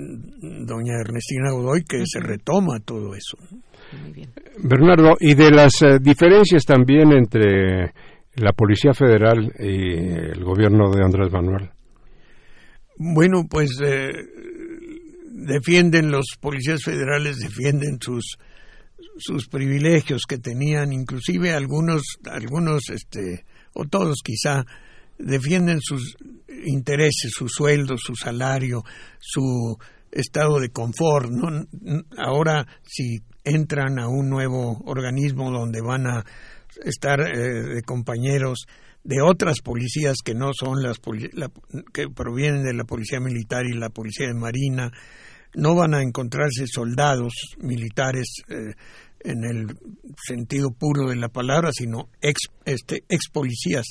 doña 0.66 1.00
Ernestina 1.00 1.50
Godoy 1.50 1.82
que 1.84 2.04
se 2.06 2.20
retoma 2.20 2.78
todo 2.80 3.14
eso. 3.14 3.36
Bernardo, 4.62 5.16
y 5.20 5.34
de 5.34 5.50
las 5.50 5.72
eh, 5.82 5.98
diferencias 6.00 6.64
también 6.64 7.12
entre 7.12 7.92
la 8.36 8.52
Policía 8.52 8.92
Federal 8.92 9.52
y 9.58 9.92
el 10.32 10.42
gobierno 10.44 10.90
de 10.90 11.04
Andrés 11.04 11.32
Manuel. 11.32 11.70
Bueno, 12.96 13.44
pues 13.48 13.78
eh, 13.84 14.12
defienden 15.30 16.10
los 16.10 16.26
policías 16.40 16.82
federales, 16.82 17.38
defienden 17.38 17.98
sus 18.00 18.38
sus 19.16 19.48
privilegios 19.48 20.22
que 20.28 20.38
tenían, 20.38 20.92
inclusive 20.92 21.52
algunos, 21.52 22.02
algunos, 22.24 22.90
este, 22.90 23.44
o 23.74 23.84
todos 23.84 24.18
quizá, 24.24 24.64
defienden 25.18 25.80
sus 25.80 26.16
intereses, 26.66 27.32
su 27.32 27.48
sueldo, 27.48 27.96
su 27.96 28.14
salario, 28.16 28.82
su 29.20 29.76
estado 30.10 30.58
de 30.60 30.70
confort. 30.70 31.30
¿no? 31.30 31.66
Ahora, 32.18 32.66
si 32.82 33.18
entran 33.44 33.98
a 33.98 34.08
un 34.08 34.28
nuevo 34.28 34.82
organismo 34.86 35.50
donde 35.50 35.80
van 35.80 36.06
a 36.06 36.24
estar 36.84 37.20
eh, 37.20 37.74
de 37.74 37.82
compañeros 37.82 38.66
de 39.04 39.20
otras 39.20 39.60
policías 39.60 40.16
que 40.24 40.34
no 40.34 40.52
son 40.58 40.82
las 40.82 40.98
que 41.92 42.08
provienen 42.08 42.64
de 42.64 42.72
la 42.72 42.84
policía 42.84 43.20
militar 43.20 43.66
y 43.66 43.74
la 43.74 43.90
policía 43.90 44.28
de 44.28 44.34
marina. 44.34 44.90
No 45.54 45.74
van 45.74 45.94
a 45.94 46.02
encontrarse 46.02 46.66
soldados 46.66 47.32
militares 47.58 48.26
eh, 48.48 48.74
en 49.20 49.44
el 49.44 49.76
sentido 50.26 50.70
puro 50.70 51.08
de 51.08 51.16
la 51.16 51.28
palabra 51.28 51.70
sino 51.72 52.08
ex 52.20 52.48
este 52.64 53.04
ex 53.08 53.28
policías 53.30 53.86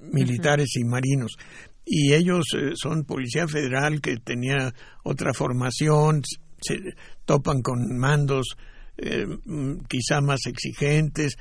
militares 0.00 0.68
y 0.76 0.84
marinos. 0.84 1.32
Y 1.84 2.12
ellos 2.12 2.44
eh, 2.56 2.72
son 2.74 3.04
policía 3.04 3.48
federal 3.48 4.00
que 4.00 4.16
tenía 4.16 4.74
otra 5.02 5.32
formación 5.32 6.22
se 6.66 6.94
topan 7.24 7.62
con 7.62 7.96
mandos 7.98 8.56
eh, 8.96 9.26
quizá 9.88 10.20
más 10.20 10.40
exigentes. 10.46 11.36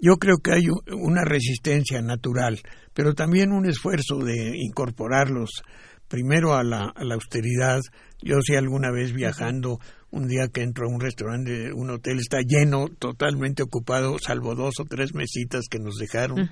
Yo 0.00 0.16
creo 0.16 0.36
que 0.38 0.52
hay 0.52 0.66
una 0.92 1.24
resistencia 1.24 2.00
natural, 2.02 2.60
pero 2.94 3.14
también 3.14 3.52
un 3.52 3.68
esfuerzo 3.68 4.18
de 4.18 4.52
incorporarlos 4.56 5.62
primero 6.06 6.54
a 6.54 6.62
la, 6.62 6.92
a 6.94 7.04
la 7.04 7.14
austeridad. 7.14 7.80
Yo 8.22 8.36
si 8.40 8.54
alguna 8.54 8.90
vez 8.90 9.12
viajando, 9.12 9.78
un 10.10 10.26
día 10.26 10.48
que 10.52 10.62
entro 10.62 10.86
a 10.86 10.92
un 10.92 11.00
restaurante, 11.00 11.72
un 11.72 11.90
hotel 11.90 12.18
está 12.18 12.38
lleno, 12.46 12.88
totalmente 12.98 13.62
ocupado, 13.62 14.18
salvo 14.18 14.54
dos 14.54 14.74
o 14.80 14.84
tres 14.84 15.14
mesitas 15.14 15.66
que 15.70 15.78
nos 15.78 15.96
dejaron. 15.96 16.48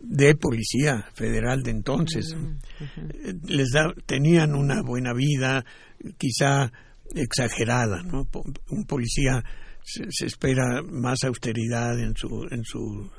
de 0.00 0.34
policía 0.36 1.06
federal 1.14 1.62
de 1.62 1.72
entonces. 1.72 2.36
Eh, 2.80 3.34
Les 3.44 3.70
da, 3.74 3.92
tenían 4.06 4.54
una 4.54 4.80
buena 4.82 5.12
vida, 5.12 5.64
quizá 6.16 6.72
exagerada, 7.14 8.02
¿no? 8.02 8.26
Un 8.70 8.84
policía 8.84 9.44
se, 9.82 10.26
espera 10.26 10.82
más 10.82 11.24
austeridad 11.24 11.98
en 11.98 12.14
su, 12.16 12.46
en 12.50 12.64
su 12.64 13.10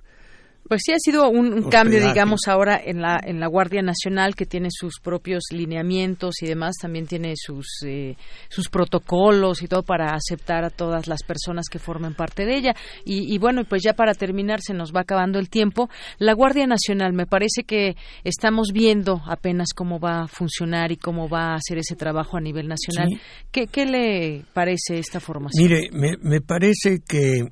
Pues 0.68 0.82
sí 0.86 0.92
ha 0.92 1.00
sido 1.00 1.30
un, 1.30 1.70
cambio, 1.70 2.00
digamos, 2.00 2.42
ahora 2.48 2.80
en 2.84 3.02
la 3.02 3.20
en 3.24 3.40
la 3.40 3.48
Guardia 3.48 3.82
Nacional 3.82 4.36
que 4.36 4.46
tiene 4.46 4.70
sus 4.72 5.00
propios 5.00 5.46
lineamientos 5.52 6.42
y 6.42 6.48
demás, 6.48 6.76
también 6.80 7.08
tiene 7.08 7.34
sus 7.36 7.66
eh, 7.86 8.16
sus 8.50 8.70
protocolos 8.70 9.64
y 9.64 9.68
todo 9.68 9.84
para 9.84 10.14
aceptar 10.14 10.64
a 10.64 10.70
todas 10.70 11.08
las 11.08 11.24
personas 11.24 11.68
que 11.70 11.80
formen 11.80 12.14
parte 12.14 12.46
de 12.46 12.56
ella. 12.56 12.76
Y, 13.04 13.34
y, 13.34 13.38
bueno, 13.40 13.64
pues 13.66 13.82
ya 13.84 13.94
para 13.94 14.14
terminar 14.14 14.62
se 14.62 14.74
nos 14.74 14.94
va 14.94 15.02
acabando 15.02 15.40
el 15.40 15.50
tiempo. 15.50 15.90
La 16.20 16.34
Guardia 16.34 16.68
Nacional, 16.68 17.14
me 17.14 17.26
parece 17.26 17.64
que 17.64 17.96
estamos 18.24 18.70
viendo 18.72 19.22
apenas 19.28 19.70
cómo 19.76 20.00
va 20.00 20.24
a 20.24 20.28
funcionar 20.28 20.92
y 20.92 20.98
cómo 20.98 21.30
va 21.30 21.54
a 21.54 21.56
hacer 21.56 21.80
ese 21.80 21.96
trabajo 21.96 22.38
a 22.38 22.42
nivel 22.42 22.68
nacional. 22.68 23.10
¿Qué, 23.52 23.68
¿Qué, 23.68 23.86
le 23.86 24.46
parece 24.54 25.00
esta 25.00 25.20
formación? 25.20 25.68
Mire, 25.68 25.90
me, 25.92 26.18
me 26.22 26.42
parece 26.42 27.02
que 27.08 27.52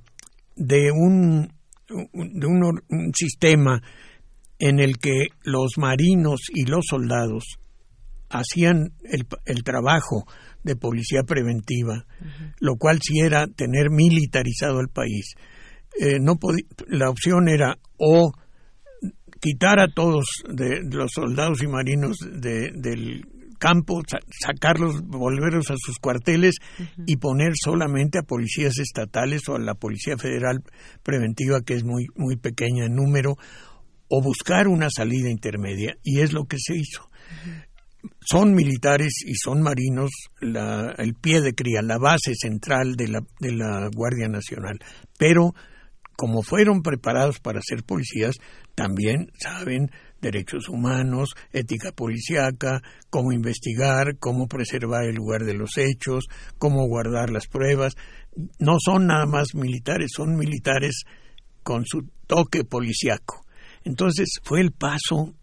de 0.55 0.91
un 0.91 1.56
de 1.89 2.47
un, 2.47 3.13
sistema 3.13 3.81
en 4.59 4.79
el 4.79 4.97
que 4.97 5.27
los 5.43 5.77
marinos 5.77 6.41
y 6.53 6.65
los 6.65 6.85
soldados 6.89 7.59
hacían 8.29 8.93
el, 9.03 9.25
el 9.45 9.63
trabajo 9.63 10.25
de 10.63 10.75
policía 10.75 11.23
preventiva, 11.23 12.05
lo 12.59 12.75
cual 12.75 12.99
sí 13.01 13.19
era 13.19 13.47
tener 13.47 13.89
militarizado 13.89 14.81
el 14.81 14.89
país. 14.89 15.35
Eh, 15.99 16.19
no 16.19 16.38
la 16.88 17.09
opción 17.09 17.47
era 17.47 17.77
o 17.97 18.31
quitar 19.39 19.79
a 19.79 19.88
todos 19.88 20.25
de, 20.49 20.81
los 20.91 21.11
soldados 21.13 21.63
y 21.63 21.67
marinos 21.67 22.17
de, 22.19 22.71
del 22.73 23.25
campo, 23.57 24.01
sacarlos, 24.45 25.01
volverlos 25.03 25.69
a 25.71 25.75
sus 25.77 25.97
cuarteles 25.99 26.55
y 27.05 27.17
poner 27.17 27.53
solamente 27.55 28.19
a 28.19 28.23
policías 28.23 28.77
estatales 28.79 29.47
o 29.49 29.55
a 29.55 29.59
la 29.59 29.75
Policía 29.75 30.17
Federal 30.17 30.63
Preventiva, 31.03 31.61
que 31.61 31.75
es 31.75 31.83
muy, 31.83 32.07
muy 32.15 32.37
pequeña 32.37 32.85
en 32.85 32.95
número, 32.95 33.35
o 34.09 34.21
buscar 34.21 34.67
una 34.67 34.89
salida 34.89 35.29
intermedia. 35.29 35.97
Y 36.03 36.21
es 36.21 36.33
lo 36.33 36.45
que 36.45 36.57
se 36.59 36.75
hizo. 36.75 37.09
Son 38.21 38.53
militares 38.53 39.13
y 39.25 39.35
son 39.35 39.61
marinos 39.61 40.11
la, 40.39 40.93
el 40.97 41.13
pie 41.13 41.41
de 41.41 41.53
cría, 41.53 41.81
la 41.81 41.97
base 41.97 42.33
central 42.35 42.95
de 42.95 43.07
la, 43.09 43.19
de 43.39 43.51
la 43.51 43.89
Guardia 43.93 44.27
Nacional. 44.27 44.79
Pero 45.17 45.53
como 46.15 46.41
fueron 46.41 46.81
preparados 46.81 47.39
para 47.39 47.61
ser 47.61 47.83
policías, 47.83 48.35
también 48.75 49.31
saben 49.39 49.91
derechos 50.22 50.70
humanos, 50.70 51.36
ética 51.51 51.91
policíaca, 51.91 52.82
cómo 53.09 53.32
investigar, 53.32 54.18
cómo 54.20 54.47
preservar 54.47 55.05
el 55.05 55.15
lugar 55.15 55.43
de 55.43 55.53
los 55.53 55.78
hechos, 55.78 56.26
cómo 56.57 56.88
guardar 56.88 57.30
las 57.30 57.47
pruebas. 57.47 57.95
No 58.59 58.78
son 58.80 59.07
nada 59.07 59.26
más 59.26 59.55
militares, 59.55 60.11
son 60.15 60.36
militares 60.36 61.03
con 61.63 61.86
su 61.86 62.07
toque 62.28 62.63
policíaco. 62.63 63.45
Entonces 63.84 64.30
fue 64.43 64.61
el 64.61 64.72
paso 64.72 65.34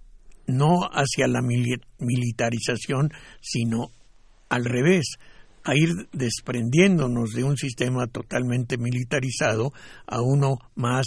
no 0.46 0.82
hacia 0.92 1.26
la 1.26 1.40
militarización, 1.40 3.10
sino 3.40 3.88
al 4.48 4.64
revés, 4.64 5.16
a 5.64 5.74
ir 5.74 6.08
desprendiéndonos 6.12 7.30
de 7.32 7.42
un 7.42 7.56
sistema 7.56 8.06
totalmente 8.06 8.76
militarizado 8.76 9.72
a 10.06 10.20
uno 10.20 10.58
más 10.74 11.06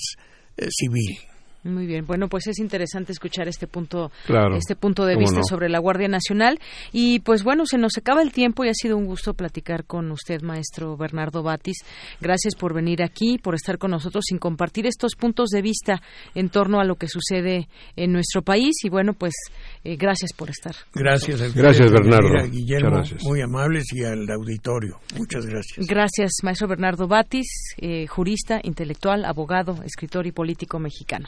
eh, 0.57 0.67
civil. 0.71 1.19
Muy 1.63 1.85
bien, 1.85 2.05
bueno, 2.05 2.27
pues 2.29 2.47
es 2.47 2.59
interesante 2.59 3.11
escuchar 3.11 3.47
este 3.47 3.67
punto, 3.67 4.11
este 4.55 4.75
punto 4.75 5.05
de 5.05 5.17
vista 5.17 5.41
sobre 5.43 5.69
la 5.69 5.79
Guardia 5.79 6.07
Nacional. 6.07 6.59
Y 6.93 7.19
pues 7.19 7.43
bueno, 7.43 7.65
se 7.65 7.77
nos 7.77 7.97
acaba 7.97 8.21
el 8.21 8.31
tiempo 8.31 8.63
y 8.63 8.69
ha 8.69 8.73
sido 8.73 8.95
un 8.95 9.05
gusto 9.05 9.33
platicar 9.33 9.83
con 9.85 10.11
usted, 10.11 10.41
maestro 10.41 10.95
Bernardo 10.95 11.43
Batis. 11.43 11.77
Gracias 12.21 12.55
por 12.55 12.73
venir 12.73 13.03
aquí, 13.03 13.37
por 13.37 13.55
estar 13.55 13.77
con 13.77 13.91
nosotros 13.91 14.25
sin 14.27 14.37
compartir 14.37 14.85
estos 14.85 15.15
puntos 15.15 15.49
de 15.49 15.61
vista 15.61 16.01
en 16.35 16.49
torno 16.49 16.79
a 16.79 16.85
lo 16.85 16.95
que 16.95 17.07
sucede 17.07 17.67
en 17.95 18.13
nuestro 18.13 18.41
país. 18.41 18.75
Y 18.83 18.89
bueno, 18.89 19.13
pues 19.13 19.33
eh, 19.83 19.97
gracias 19.97 20.31
por 20.33 20.49
estar. 20.49 20.75
Gracias, 20.93 21.53
gracias 21.53 21.91
Bernardo. 21.91 22.49
Guillermo, 22.49 23.01
muy 23.23 23.41
amables 23.41 23.85
y 23.93 24.03
al 24.03 24.29
auditorio. 24.29 24.99
Muchas 25.17 25.45
gracias. 25.45 25.87
Gracias, 25.87 26.31
maestro 26.43 26.67
Bernardo 26.67 27.07
Batis, 27.07 27.75
eh, 27.77 28.07
jurista, 28.07 28.59
intelectual, 28.63 29.25
abogado, 29.25 29.81
escritor 29.83 30.27
y 30.27 30.31
político 30.31 30.79
mexicano. 30.79 31.27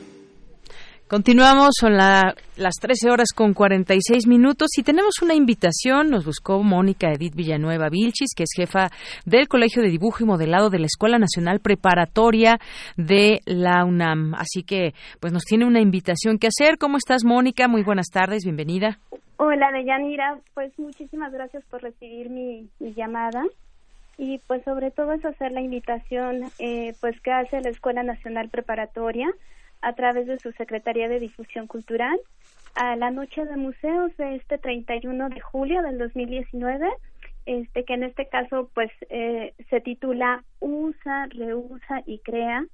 Continuamos, 1.11 1.71
son 1.77 1.97
las 1.97 2.75
13 2.79 3.11
horas 3.11 3.33
con 3.35 3.53
46 3.53 4.27
minutos 4.27 4.69
y 4.77 4.81
tenemos 4.81 5.21
una 5.21 5.33
invitación. 5.33 6.09
Nos 6.09 6.25
buscó 6.25 6.63
Mónica 6.63 7.11
Edith 7.11 7.35
Villanueva 7.35 7.89
Vilchis, 7.89 8.33
que 8.33 8.43
es 8.43 8.51
jefa 8.55 8.87
del 9.25 9.49
Colegio 9.49 9.83
de 9.83 9.89
Dibujo 9.89 10.23
y 10.23 10.25
Modelado 10.25 10.69
de 10.69 10.79
la 10.79 10.85
Escuela 10.85 11.19
Nacional 11.19 11.59
Preparatoria 11.59 12.59
de 12.95 13.41
la 13.43 13.83
UNAM. 13.83 14.35
Así 14.35 14.63
que, 14.63 14.93
pues 15.19 15.33
nos 15.33 15.43
tiene 15.43 15.65
una 15.65 15.81
invitación 15.81 16.37
que 16.37 16.47
hacer. 16.47 16.77
¿Cómo 16.77 16.95
estás, 16.95 17.25
Mónica? 17.25 17.67
Muy 17.67 17.83
buenas 17.83 18.07
tardes, 18.07 18.45
bienvenida. 18.45 18.97
Hola, 19.35 19.69
Deyanira. 19.73 20.39
Pues 20.53 20.71
muchísimas 20.79 21.33
gracias 21.33 21.65
por 21.65 21.81
recibir 21.81 22.29
mi, 22.29 22.69
llamada 22.79 23.43
y 24.17 24.37
pues 24.47 24.63
sobre 24.63 24.91
todo 24.91 25.11
es 25.11 25.25
hacer 25.25 25.51
la 25.51 25.59
invitación 25.59 26.43
eh, 26.59 26.93
pues 27.01 27.19
que 27.19 27.33
hace 27.33 27.59
la 27.59 27.69
Escuela 27.69 28.01
Nacional 28.01 28.47
Preparatoria 28.47 29.27
a 29.81 29.93
través 29.93 30.27
de 30.27 30.39
su 30.39 30.51
Secretaría 30.53 31.09
de 31.09 31.19
Difusión 31.19 31.67
Cultural 31.67 32.19
a 32.75 32.95
la 32.95 33.11
Noche 33.11 33.45
de 33.45 33.57
Museos 33.57 34.15
de 34.17 34.35
este 34.35 34.57
31 34.57 35.29
de 35.29 35.41
julio 35.41 35.81
del 35.81 35.97
2019, 35.97 36.87
este 37.45 37.83
que 37.83 37.93
en 37.93 38.03
este 38.03 38.27
caso 38.27 38.69
pues 38.73 38.91
eh, 39.09 39.53
se 39.69 39.81
titula 39.81 40.43
Usa, 40.59 41.27
Reusa 41.27 42.01
y 42.05 42.19
Crea. 42.19 42.65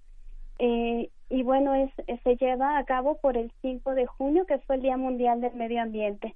Eh, 0.60 1.10
y 1.30 1.44
bueno, 1.44 1.76
es, 1.76 1.92
se 2.24 2.36
lleva 2.36 2.78
a 2.78 2.84
cabo 2.86 3.18
por 3.18 3.38
el 3.38 3.52
5 3.62 3.96
de 3.96 4.06
junio, 4.06 4.46
que 4.46 4.60
fue 4.60 4.76
el 4.78 4.82
Día 4.82 4.98
Mundial 4.98 5.42
del 5.42 5.56
Medio 5.56 5.82
Ambiente. 5.82 6.36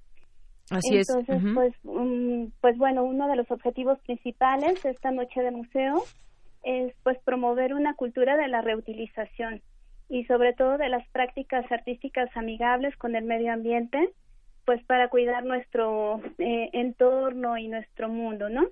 Así 0.69 0.97
Entonces, 0.97 1.41
pues, 1.53 1.73
pues 2.61 2.77
bueno, 2.77 3.03
uno 3.03 3.27
de 3.27 3.35
los 3.35 3.49
objetivos 3.51 3.99
principales 3.99 4.81
de 4.83 4.91
esta 4.91 5.11
noche 5.11 5.41
de 5.41 5.51
museo 5.51 6.03
es 6.63 6.93
pues 7.03 7.17
promover 7.19 7.73
una 7.73 7.95
cultura 7.95 8.37
de 8.37 8.47
la 8.47 8.61
reutilización 8.61 9.61
y 10.11 10.25
sobre 10.25 10.51
todo 10.51 10.77
de 10.77 10.89
las 10.89 11.07
prácticas 11.07 11.71
artísticas 11.71 12.29
amigables 12.35 12.93
con 12.97 13.15
el 13.15 13.23
medio 13.23 13.53
ambiente, 13.53 14.09
pues 14.65 14.83
para 14.83 15.07
cuidar 15.07 15.45
nuestro 15.45 16.21
eh, 16.37 16.69
entorno 16.73 17.57
y 17.57 17.69
nuestro 17.69 18.09
mundo, 18.09 18.49
¿no? 18.49 18.67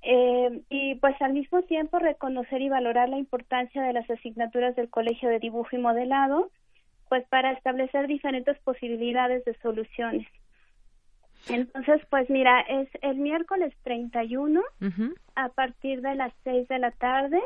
Eh, 0.00 0.62
y 0.70 0.94
pues 0.94 1.20
al 1.20 1.34
mismo 1.34 1.62
tiempo 1.64 1.98
reconocer 1.98 2.62
y 2.62 2.70
valorar 2.70 3.10
la 3.10 3.18
importancia 3.18 3.82
de 3.82 3.92
las 3.92 4.08
asignaturas 4.08 4.74
del 4.74 4.88
Colegio 4.88 5.28
de 5.28 5.38
Dibujo 5.38 5.68
y 5.72 5.78
Modelado, 5.78 6.50
pues 7.10 7.28
para 7.28 7.52
establecer 7.52 8.06
diferentes 8.06 8.58
posibilidades 8.60 9.44
de 9.44 9.52
soluciones. 9.58 10.26
Entonces, 11.50 12.00
pues 12.08 12.30
mira, 12.30 12.62
es 12.62 12.88
el 13.02 13.16
miércoles 13.16 13.74
31 13.82 14.62
a 15.36 15.48
partir 15.50 16.00
de 16.00 16.14
las 16.14 16.32
6 16.44 16.68
de 16.68 16.78
la 16.78 16.90
tarde, 16.92 17.38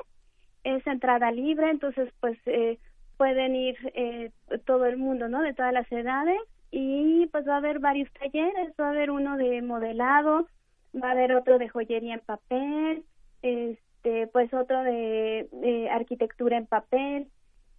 es 0.63 0.87
entrada 0.87 1.33
libre, 1.33 1.69
entonces 1.69 2.13
pues 2.21 2.39
eh, 2.47 2.79
pueden 3.19 3.55
ir 3.55 3.77
eh, 3.95 4.31
todo 4.65 4.87
el 4.87 4.97
mundo, 4.97 5.29
¿no? 5.29 5.43
De 5.43 5.53
todas 5.53 5.75
las 5.75 5.91
edades 5.93 6.41
y 6.71 7.27
pues 7.27 7.47
va 7.47 7.55
a 7.55 7.59
haber 7.59 7.81
varios 7.81 8.11
talleres, 8.13 8.73
va 8.81 8.87
a 8.87 8.91
haber 8.91 9.11
uno 9.11 9.37
de 9.37 9.61
modelado, 9.61 10.47
va 10.95 11.09
a 11.09 11.13
haber 11.13 11.35
otro 11.35 11.59
de 11.59 11.69
joyería 11.69 12.15
en 12.15 12.21
papel, 12.21 13.05
este, 13.43 14.29
pues 14.29 14.55
otro 14.55 14.83
de, 14.83 15.49
de 15.53 15.91
arquitectura 15.91 16.57
en 16.57 16.67
papel. 16.67 17.29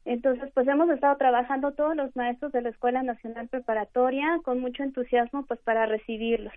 Entonces, 0.05 0.51
pues 0.53 0.67
hemos 0.67 0.89
estado 0.89 1.17
trabajando 1.17 1.71
todos 1.73 1.95
los 1.95 2.15
maestros 2.15 2.51
de 2.51 2.61
la 2.61 2.69
Escuela 2.69 3.03
Nacional 3.03 3.47
Preparatoria 3.47 4.39
con 4.43 4.59
mucho 4.59 4.83
entusiasmo 4.83 5.45
pues 5.45 5.59
para 5.61 5.85
recibirlos. 5.85 6.53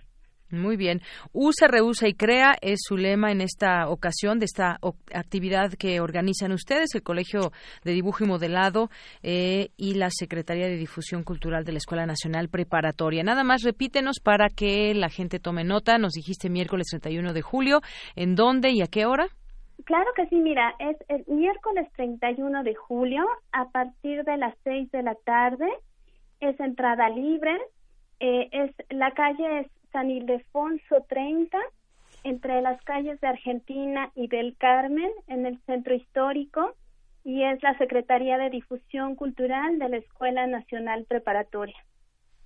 Muy 0.53 0.77
bien. 0.77 1.01
Usa, 1.33 1.67
reusa 1.67 2.09
y 2.09 2.13
crea 2.13 2.53
es 2.61 2.81
su 2.83 2.99
lema 2.99 3.33
en 3.33 3.41
esta 3.41 3.89
ocasión 3.89 4.39
de 4.39 4.45
esta 4.45 4.79
actividad 5.15 5.73
que 5.73 6.01
organizan 6.01 6.53
ustedes, 6.53 6.95
el 6.95 7.03
Colegio 7.03 7.53
de 7.85 7.93
Dibujo 7.93 8.23
y 8.23 8.27
Modelado 8.27 8.91
eh, 9.23 9.71
y 9.79 9.95
la 9.95 10.11
Secretaría 10.11 10.67
de 10.67 10.77
Difusión 10.77 11.25
Cultural 11.25 11.65
de 11.65 11.73
la 11.73 11.79
Escuela 11.79 12.05
Nacional 12.05 12.51
Preparatoria. 12.51 13.23
Nada 13.23 13.45
más 13.45 13.63
repítenos 13.63 14.21
para 14.23 14.49
que 14.51 14.93
la 14.95 15.09
gente 15.09 15.39
tome 15.39 15.65
nota. 15.65 15.97
Nos 15.97 16.13
dijiste 16.13 16.51
miércoles 16.51 16.89
31 16.91 17.33
de 17.33 17.41
julio. 17.41 17.81
¿En 18.15 18.35
dónde 18.35 18.73
y 18.73 18.83
a 18.83 18.89
qué 18.89 19.07
hora? 19.07 19.29
Claro 19.85 20.11
que 20.15 20.27
sí, 20.27 20.37
mira, 20.37 20.75
es 20.79 20.99
el 21.09 21.25
miércoles 21.35 21.89
31 21.97 22.63
de 22.63 22.75
julio 22.75 23.25
a 23.53 23.71
partir 23.71 24.23
de 24.25 24.37
las 24.37 24.55
6 24.65 24.91
de 24.93 25.03
la 25.03 25.15
tarde. 25.25 25.67
Es 26.41 26.61
entrada 26.61 27.09
libre. 27.09 27.57
Eh, 28.21 28.49
es 28.53 28.71
La 28.91 29.13
calle 29.13 29.61
es 29.61 29.67
San 29.93 30.11
Ildefonso 30.11 31.05
30, 31.09 31.59
entre 32.24 32.62
las 32.62 32.82
calles 32.82 33.20
de 33.20 33.28
Argentina 33.28 34.11
y 34.14 34.28
del 34.28 34.57
Carmen, 34.57 35.11
en 35.26 35.47
el 35.47 35.61
centro 35.66 35.95
histórico, 35.95 36.74
y 37.24 37.45
es 37.45 37.62
la 37.62 37.76
Secretaría 37.78 38.38
de 38.38 38.51
Difusión 38.51 39.14
Cultural 39.14 39.78
de 39.78 39.88
la 39.88 39.97
Escuela 39.99 40.47
Nacional 40.47 41.05
Preparatoria. 41.05 41.76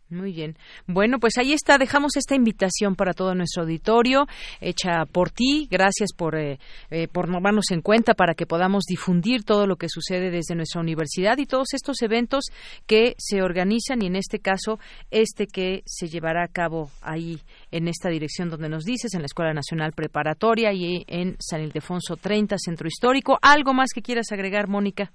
Muy 0.09 0.33
bien. 0.33 0.57
Bueno, 0.87 1.19
pues 1.19 1.37
ahí 1.37 1.53
está. 1.53 1.79
Dejamos 1.79 2.17
esta 2.17 2.37
invitación 2.37 2.95
para 2.95 3.13
todo 3.13 3.35
nuestro 3.35 3.63
auditorio, 3.63 4.27
hecha 4.61 5.05
por 5.11 5.31
ti. 5.31 5.67
Gracias 5.69 6.11
por, 6.17 6.37
eh, 6.37 6.61
eh, 6.91 7.09
por 7.09 7.27
tomarnos 7.27 7.73
en 7.73 7.83
cuenta 7.83 8.15
para 8.15 8.35
que 8.35 8.47
podamos 8.47 8.85
difundir 8.85 9.43
todo 9.43 9.67
lo 9.67 9.77
que 9.77 9.89
sucede 9.89 10.31
desde 10.31 10.55
nuestra 10.55 10.81
universidad 10.81 11.39
y 11.39 11.47
todos 11.47 11.75
estos 11.75 12.03
eventos 12.03 12.45
que 12.87 13.15
se 13.19 13.43
organizan 13.43 14.01
y 14.01 14.07
en 14.07 14.15
este 14.15 14.39
caso 14.39 14.79
este 15.11 15.49
que 15.49 15.83
se 15.87 16.07
llevará 16.07 16.45
a 16.45 16.49
cabo 16.49 16.89
ahí 17.03 17.41
en 17.73 17.89
esta 17.89 18.09
dirección 18.09 18.49
donde 18.49 18.69
nos 18.69 18.85
dices, 18.85 19.13
en 19.15 19.23
la 19.23 19.27
Escuela 19.27 19.55
Nacional 19.55 19.93
Preparatoria 19.93 20.73
y 20.73 21.05
en 21.09 21.37
San 21.41 21.63
Ildefonso 21.63 22.17
30, 22.17 22.57
Centro 22.59 22.87
Histórico. 22.87 23.39
¿Algo 23.43 23.75
más 23.75 23.91
que 23.93 24.03
quieras 24.03 24.31
agregar, 24.31 24.69
Mónica? 24.69 25.11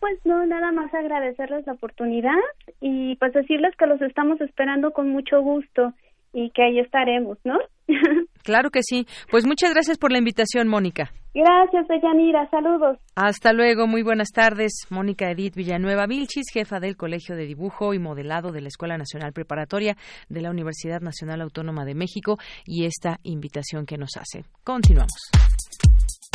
Pues 0.00 0.18
no, 0.24 0.44
nada 0.46 0.72
más 0.72 0.92
agradecerles 0.94 1.66
la 1.66 1.74
oportunidad 1.74 2.38
y 2.80 3.16
pues 3.16 3.32
decirles 3.32 3.74
que 3.76 3.86
los 3.86 4.00
estamos 4.00 4.40
esperando 4.40 4.92
con 4.92 5.10
mucho 5.10 5.40
gusto 5.42 5.92
y 6.32 6.50
que 6.50 6.62
ahí 6.62 6.78
estaremos, 6.78 7.38
¿no? 7.44 7.58
claro 8.44 8.70
que 8.70 8.80
sí. 8.82 9.06
Pues 9.30 9.46
muchas 9.46 9.72
gracias 9.72 9.98
por 9.98 10.12
la 10.12 10.18
invitación, 10.18 10.68
Mónica. 10.68 11.10
Gracias, 11.34 11.86
Deyanira. 11.86 12.48
Saludos. 12.50 12.98
Hasta 13.14 13.52
luego. 13.52 13.86
Muy 13.86 14.02
buenas 14.02 14.30
tardes. 14.30 14.86
Mónica 14.90 15.30
Edith 15.30 15.54
Villanueva 15.54 16.06
Vilchis, 16.06 16.50
jefa 16.52 16.80
del 16.80 16.96
Colegio 16.96 17.36
de 17.36 17.46
Dibujo 17.46 17.94
y 17.94 17.98
Modelado 17.98 18.50
de 18.50 18.62
la 18.62 18.68
Escuela 18.68 18.96
Nacional 18.98 19.32
Preparatoria 19.32 19.96
de 20.28 20.40
la 20.40 20.50
Universidad 20.50 21.00
Nacional 21.00 21.40
Autónoma 21.40 21.84
de 21.84 21.94
México 21.94 22.38
y 22.64 22.84
esta 22.84 23.18
invitación 23.22 23.86
que 23.86 23.98
nos 23.98 24.16
hace. 24.16 24.44
Continuamos. 24.64 25.30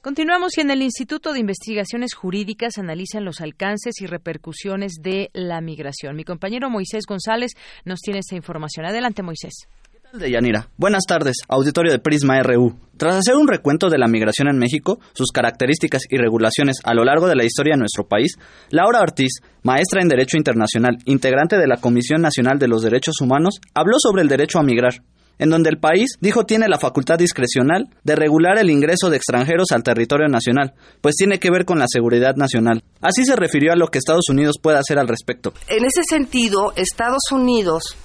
Continuamos 0.00 0.56
y 0.56 0.60
en 0.60 0.70
el 0.70 0.80
Instituto 0.80 1.32
de 1.32 1.40
Investigaciones 1.40 2.14
Jurídicas 2.14 2.78
analizan 2.78 3.24
los 3.24 3.40
alcances 3.40 4.00
y 4.00 4.06
repercusiones 4.06 4.92
de 5.02 5.28
la 5.32 5.60
migración. 5.60 6.14
Mi 6.14 6.22
compañero 6.22 6.70
Moisés 6.70 7.02
González 7.06 7.52
nos 7.84 7.98
tiene 7.98 8.20
esta 8.20 8.36
información. 8.36 8.86
Adelante, 8.86 9.24
Moisés. 9.24 9.66
De 10.12 10.30
Yanira. 10.30 10.68
Buenas 10.76 11.02
tardes, 11.06 11.38
auditorio 11.48 11.90
de 11.90 11.98
Prisma 11.98 12.40
RU. 12.42 12.78
Tras 12.96 13.16
hacer 13.16 13.34
un 13.34 13.48
recuento 13.48 13.90
de 13.90 13.98
la 13.98 14.06
migración 14.06 14.48
en 14.48 14.56
México, 14.56 15.00
sus 15.12 15.32
características 15.32 16.02
y 16.08 16.16
regulaciones 16.16 16.78
a 16.84 16.94
lo 16.94 17.04
largo 17.04 17.26
de 17.26 17.36
la 17.36 17.44
historia 17.44 17.74
de 17.74 17.80
nuestro 17.80 18.06
país, 18.06 18.38
Laura 18.70 19.00
Ortiz, 19.00 19.40
maestra 19.64 20.00
en 20.00 20.08
Derecho 20.08 20.38
Internacional, 20.38 20.96
integrante 21.04 21.58
de 21.58 21.66
la 21.66 21.76
Comisión 21.76 22.22
Nacional 22.22 22.58
de 22.58 22.68
los 22.68 22.82
Derechos 22.82 23.20
Humanos, 23.20 23.60
habló 23.74 23.96
sobre 23.98 24.22
el 24.22 24.28
derecho 24.28 24.58
a 24.58 24.62
migrar, 24.62 25.02
en 25.38 25.50
donde 25.50 25.70
el 25.70 25.78
país, 25.78 26.16
dijo, 26.20 26.44
tiene 26.44 26.68
la 26.68 26.78
facultad 26.78 27.18
discrecional 27.18 27.88
de 28.02 28.16
regular 28.16 28.58
el 28.58 28.70
ingreso 28.70 29.10
de 29.10 29.16
extranjeros 29.16 29.72
al 29.72 29.82
territorio 29.82 30.28
nacional, 30.28 30.74
pues 31.00 31.14
tiene 31.16 31.38
que 31.38 31.50
ver 31.50 31.64
con 31.64 31.78
la 31.78 31.86
seguridad 31.88 32.34
nacional. 32.36 32.82
Así 33.00 33.24
se 33.24 33.36
refirió 33.36 33.72
a 33.72 33.76
lo 33.76 33.88
que 33.88 33.98
Estados 33.98 34.28
Unidos 34.28 34.56
puede 34.60 34.78
hacer 34.78 34.98
al 34.98 35.08
respecto. 35.08 35.52
En 35.68 35.84
ese 35.84 36.02
sentido, 36.08 36.72
Estados 36.76 37.30
Unidos 37.30 37.96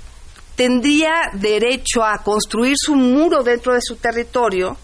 tendría 0.55 1.13
derecho 1.33 2.03
a 2.03 2.21
construir 2.23 2.75
su 2.77 2.95
muro 2.95 3.43
dentro 3.43 3.73
de 3.73 3.81
su 3.81 3.95
territorio 3.95 4.77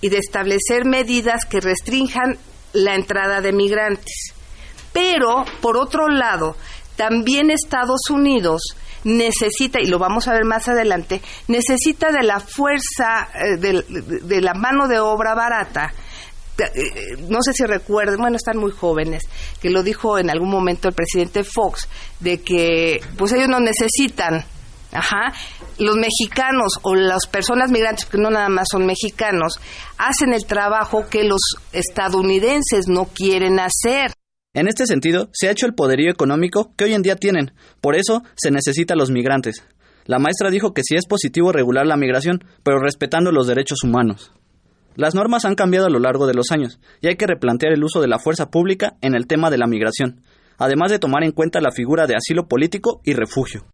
y 0.00 0.10
de 0.10 0.18
establecer 0.18 0.84
medidas 0.84 1.44
que 1.46 1.60
restrinjan 1.60 2.38
la 2.74 2.94
entrada 2.94 3.40
de 3.40 3.52
migrantes. 3.52 4.34
Pero, 4.92 5.44
por 5.60 5.76
otro 5.76 6.08
lado, 6.08 6.56
también 6.96 7.50
Estados 7.50 8.00
Unidos 8.10 8.62
necesita, 9.06 9.80
y 9.80 9.86
lo 9.86 9.98
vamos 9.98 10.28
a 10.28 10.32
ver 10.32 10.44
más 10.44 10.68
adelante, 10.68 11.22
necesita 11.48 12.10
de 12.10 12.24
la 12.24 12.40
fuerza, 12.40 13.28
eh, 13.34 13.56
de, 13.56 14.40
la 14.40 14.54
mano 14.54 14.88
de 14.88 14.98
obra 14.98 15.34
barata. 15.34 15.92
Eh, 16.58 17.16
no 17.28 17.42
sé 17.42 17.52
si 17.52 17.64
recuerden, 17.64 18.18
bueno, 18.18 18.36
están 18.36 18.58
muy 18.58 18.72
jóvenes, 18.72 19.22
que 19.60 19.70
lo 19.70 19.82
dijo 19.82 20.18
en 20.18 20.30
algún 20.30 20.50
momento 20.50 20.88
el 20.88 20.94
presidente 20.94 21.44
Fox, 21.44 21.88
de 22.20 22.42
que 22.42 23.00
pues 23.16 23.32
ellos 23.32 23.48
no 23.48 23.60
necesitan 23.60 24.44
Ajá. 24.92 25.32
Los 25.78 25.96
mexicanos 25.96 26.78
o 26.82 26.94
las 26.94 27.26
personas 27.26 27.70
migrantes, 27.70 28.06
que 28.06 28.18
no 28.18 28.30
nada 28.30 28.48
más 28.48 28.68
son 28.70 28.86
mexicanos, 28.86 29.60
hacen 29.98 30.32
el 30.32 30.46
trabajo 30.46 31.06
que 31.10 31.24
los 31.24 31.40
estadounidenses 31.72 32.88
no 32.88 33.04
quieren 33.04 33.60
hacer. 33.60 34.15
En 34.56 34.68
este 34.68 34.86
sentido, 34.86 35.28
se 35.34 35.48
ha 35.48 35.50
hecho 35.50 35.66
el 35.66 35.74
poderío 35.74 36.10
económico 36.10 36.72
que 36.78 36.84
hoy 36.84 36.94
en 36.94 37.02
día 37.02 37.16
tienen. 37.16 37.52
Por 37.82 37.94
eso 37.94 38.22
se 38.36 38.50
necesita 38.50 38.94
a 38.94 38.96
los 38.96 39.10
migrantes. 39.10 39.62
La 40.06 40.18
maestra 40.18 40.50
dijo 40.50 40.72
que 40.72 40.80
sí 40.82 40.96
es 40.96 41.04
positivo 41.06 41.52
regular 41.52 41.86
la 41.86 41.98
migración, 41.98 42.42
pero 42.62 42.78
respetando 42.78 43.32
los 43.32 43.46
derechos 43.46 43.84
humanos. 43.84 44.32
Las 44.94 45.14
normas 45.14 45.44
han 45.44 45.56
cambiado 45.56 45.88
a 45.88 45.90
lo 45.90 45.98
largo 45.98 46.26
de 46.26 46.32
los 46.32 46.52
años 46.52 46.80
y 47.02 47.08
hay 47.08 47.16
que 47.16 47.26
replantear 47.26 47.74
el 47.74 47.84
uso 47.84 48.00
de 48.00 48.08
la 48.08 48.18
fuerza 48.18 48.50
pública 48.50 48.96
en 49.02 49.14
el 49.14 49.26
tema 49.26 49.50
de 49.50 49.58
la 49.58 49.66
migración, 49.66 50.22
además 50.56 50.90
de 50.90 51.00
tomar 51.00 51.22
en 51.22 51.32
cuenta 51.32 51.60
la 51.60 51.70
figura 51.70 52.06
de 52.06 52.16
asilo 52.16 52.48
político 52.48 53.02
y 53.04 53.12
refugio. 53.12 53.66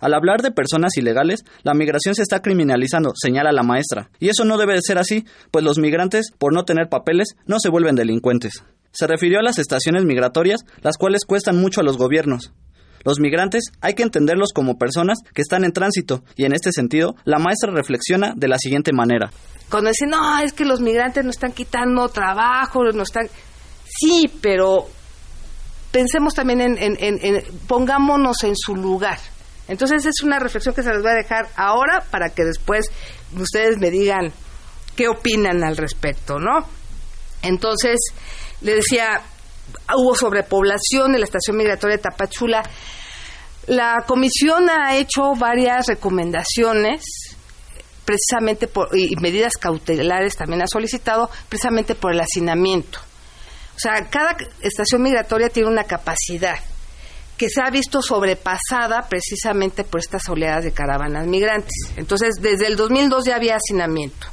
Al 0.00 0.14
hablar 0.14 0.40
de 0.40 0.50
personas 0.50 0.96
ilegales, 0.96 1.44
la 1.62 1.74
migración 1.74 2.14
se 2.14 2.22
está 2.22 2.40
criminalizando, 2.40 3.12
señala 3.14 3.52
la 3.52 3.62
maestra. 3.62 4.08
Y 4.18 4.30
eso 4.30 4.46
no 4.46 4.56
debe 4.56 4.72
de 4.76 4.82
ser 4.82 4.96
así, 4.96 5.26
pues 5.50 5.62
los 5.62 5.78
migrantes, 5.78 6.32
por 6.38 6.54
no 6.54 6.64
tener 6.64 6.88
papeles, 6.88 7.36
no 7.44 7.58
se 7.60 7.68
vuelven 7.68 7.96
delincuentes. 7.96 8.64
Se 8.94 9.06
refirió 9.06 9.40
a 9.40 9.42
las 9.42 9.58
estaciones 9.58 10.04
migratorias, 10.04 10.60
las 10.80 10.96
cuales 10.96 11.26
cuestan 11.26 11.58
mucho 11.58 11.80
a 11.80 11.84
los 11.84 11.98
gobiernos. 11.98 12.52
Los 13.04 13.20
migrantes 13.20 13.64
hay 13.82 13.94
que 13.94 14.02
entenderlos 14.02 14.52
como 14.54 14.78
personas 14.78 15.18
que 15.34 15.42
están 15.42 15.64
en 15.64 15.72
tránsito, 15.72 16.24
y 16.36 16.46
en 16.46 16.54
este 16.54 16.72
sentido, 16.72 17.16
la 17.24 17.38
maestra 17.38 17.70
reflexiona 17.70 18.32
de 18.34 18.48
la 18.48 18.56
siguiente 18.56 18.92
manera. 18.92 19.30
Cuando 19.68 19.90
dicen, 19.90 20.10
no, 20.10 20.38
es 20.38 20.52
que 20.52 20.64
los 20.64 20.80
migrantes 20.80 21.24
nos 21.24 21.34
están 21.34 21.52
quitando 21.52 22.08
trabajo, 22.08 22.84
nos 22.84 23.08
están... 23.08 23.28
Sí, 23.84 24.30
pero 24.40 24.86
pensemos 25.92 26.34
también 26.34 26.60
en, 26.60 26.78
en 26.78 27.42
pongámonos 27.66 28.42
en 28.44 28.56
su 28.56 28.74
lugar. 28.74 29.18
Entonces 29.68 30.06
es 30.06 30.22
una 30.22 30.38
reflexión 30.38 30.74
que 30.74 30.82
se 30.82 30.90
les 30.90 31.02
voy 31.02 31.12
a 31.12 31.14
dejar 31.14 31.48
ahora 31.56 32.04
para 32.10 32.30
que 32.30 32.44
después 32.44 32.86
ustedes 33.36 33.78
me 33.78 33.90
digan 33.90 34.32
qué 34.96 35.08
opinan 35.08 35.64
al 35.64 35.76
respecto, 35.76 36.38
¿no? 36.38 36.66
Entonces, 37.42 37.98
le 38.64 38.74
decía, 38.74 39.20
hubo 39.94 40.14
sobrepoblación 40.14 41.14
en 41.14 41.20
la 41.20 41.26
estación 41.26 41.56
migratoria 41.56 41.98
de 41.98 42.02
Tapachula. 42.02 42.62
La 43.66 44.02
comisión 44.06 44.68
ha 44.68 44.96
hecho 44.96 45.34
varias 45.38 45.86
recomendaciones 45.86 47.04
precisamente 48.04 48.66
por, 48.66 48.88
y 48.96 49.16
medidas 49.16 49.54
cautelares 49.54 50.36
también 50.36 50.62
ha 50.62 50.66
solicitado 50.66 51.30
precisamente 51.48 51.94
por 51.94 52.12
el 52.12 52.20
hacinamiento. 52.20 52.98
O 53.76 53.78
sea, 53.78 54.08
cada 54.10 54.36
estación 54.60 55.02
migratoria 55.02 55.48
tiene 55.48 55.68
una 55.68 55.84
capacidad 55.84 56.58
que 57.36 57.48
se 57.48 57.60
ha 57.62 57.70
visto 57.70 58.00
sobrepasada 58.00 59.08
precisamente 59.08 59.84
por 59.84 60.00
estas 60.00 60.28
oleadas 60.28 60.64
de 60.64 60.72
caravanas 60.72 61.26
migrantes. 61.26 61.74
Entonces, 61.96 62.36
desde 62.40 62.66
el 62.66 62.76
2002 62.76 63.24
ya 63.24 63.36
había 63.36 63.56
hacinamiento. 63.56 64.28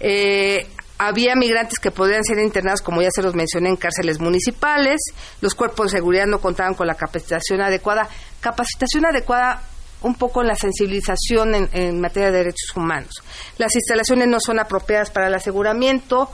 Eh, 0.00 0.66
había 1.06 1.34
migrantes 1.34 1.78
que 1.78 1.90
podían 1.90 2.22
ser 2.24 2.38
internados, 2.38 2.80
como 2.80 3.02
ya 3.02 3.10
se 3.10 3.22
los 3.22 3.34
mencioné, 3.34 3.70
en 3.70 3.76
cárceles 3.76 4.20
municipales. 4.20 5.00
Los 5.40 5.54
cuerpos 5.54 5.90
de 5.90 5.98
seguridad 5.98 6.26
no 6.26 6.40
contaban 6.40 6.74
con 6.74 6.86
la 6.86 6.94
capacitación 6.94 7.60
adecuada. 7.60 8.08
Capacitación 8.40 9.06
adecuada 9.06 9.62
un 10.02 10.14
poco 10.14 10.42
en 10.42 10.48
la 10.48 10.54
sensibilización 10.54 11.68
en, 11.72 12.00
materia 12.00 12.30
de 12.30 12.38
derechos 12.38 12.76
humanos. 12.76 13.22
Las 13.58 13.74
instalaciones 13.74 14.28
no 14.28 14.38
son 14.40 14.58
apropiadas 14.58 15.10
para 15.10 15.28
el 15.28 15.34
aseguramiento. 15.34 16.30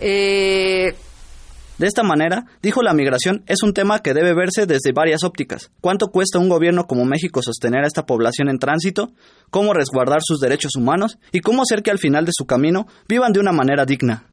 Eh, 0.00 0.94
de 1.78 1.86
esta 1.88 2.04
manera, 2.04 2.46
dijo 2.62 2.82
la 2.82 2.94
migración 2.94 3.42
es 3.46 3.62
un 3.62 3.72
tema 3.72 3.98
que 3.98 4.14
debe 4.14 4.32
verse 4.32 4.66
desde 4.66 4.92
varias 4.92 5.24
ópticas. 5.24 5.72
¿Cuánto 5.80 6.08
cuesta 6.08 6.38
un 6.38 6.48
gobierno 6.48 6.86
como 6.86 7.04
México 7.04 7.42
sostener 7.42 7.82
a 7.82 7.88
esta 7.88 8.06
población 8.06 8.48
en 8.48 8.58
tránsito? 8.58 9.12
¿Cómo 9.50 9.74
resguardar 9.74 10.20
sus 10.22 10.38
derechos 10.38 10.76
humanos? 10.76 11.18
¿Y 11.32 11.40
cómo 11.40 11.62
hacer 11.62 11.82
que 11.82 11.90
al 11.90 11.98
final 11.98 12.24
de 12.24 12.32
su 12.32 12.46
camino 12.46 12.86
vivan 13.08 13.32
de 13.32 13.40
una 13.40 13.52
manera 13.52 13.84
digna? 13.84 14.30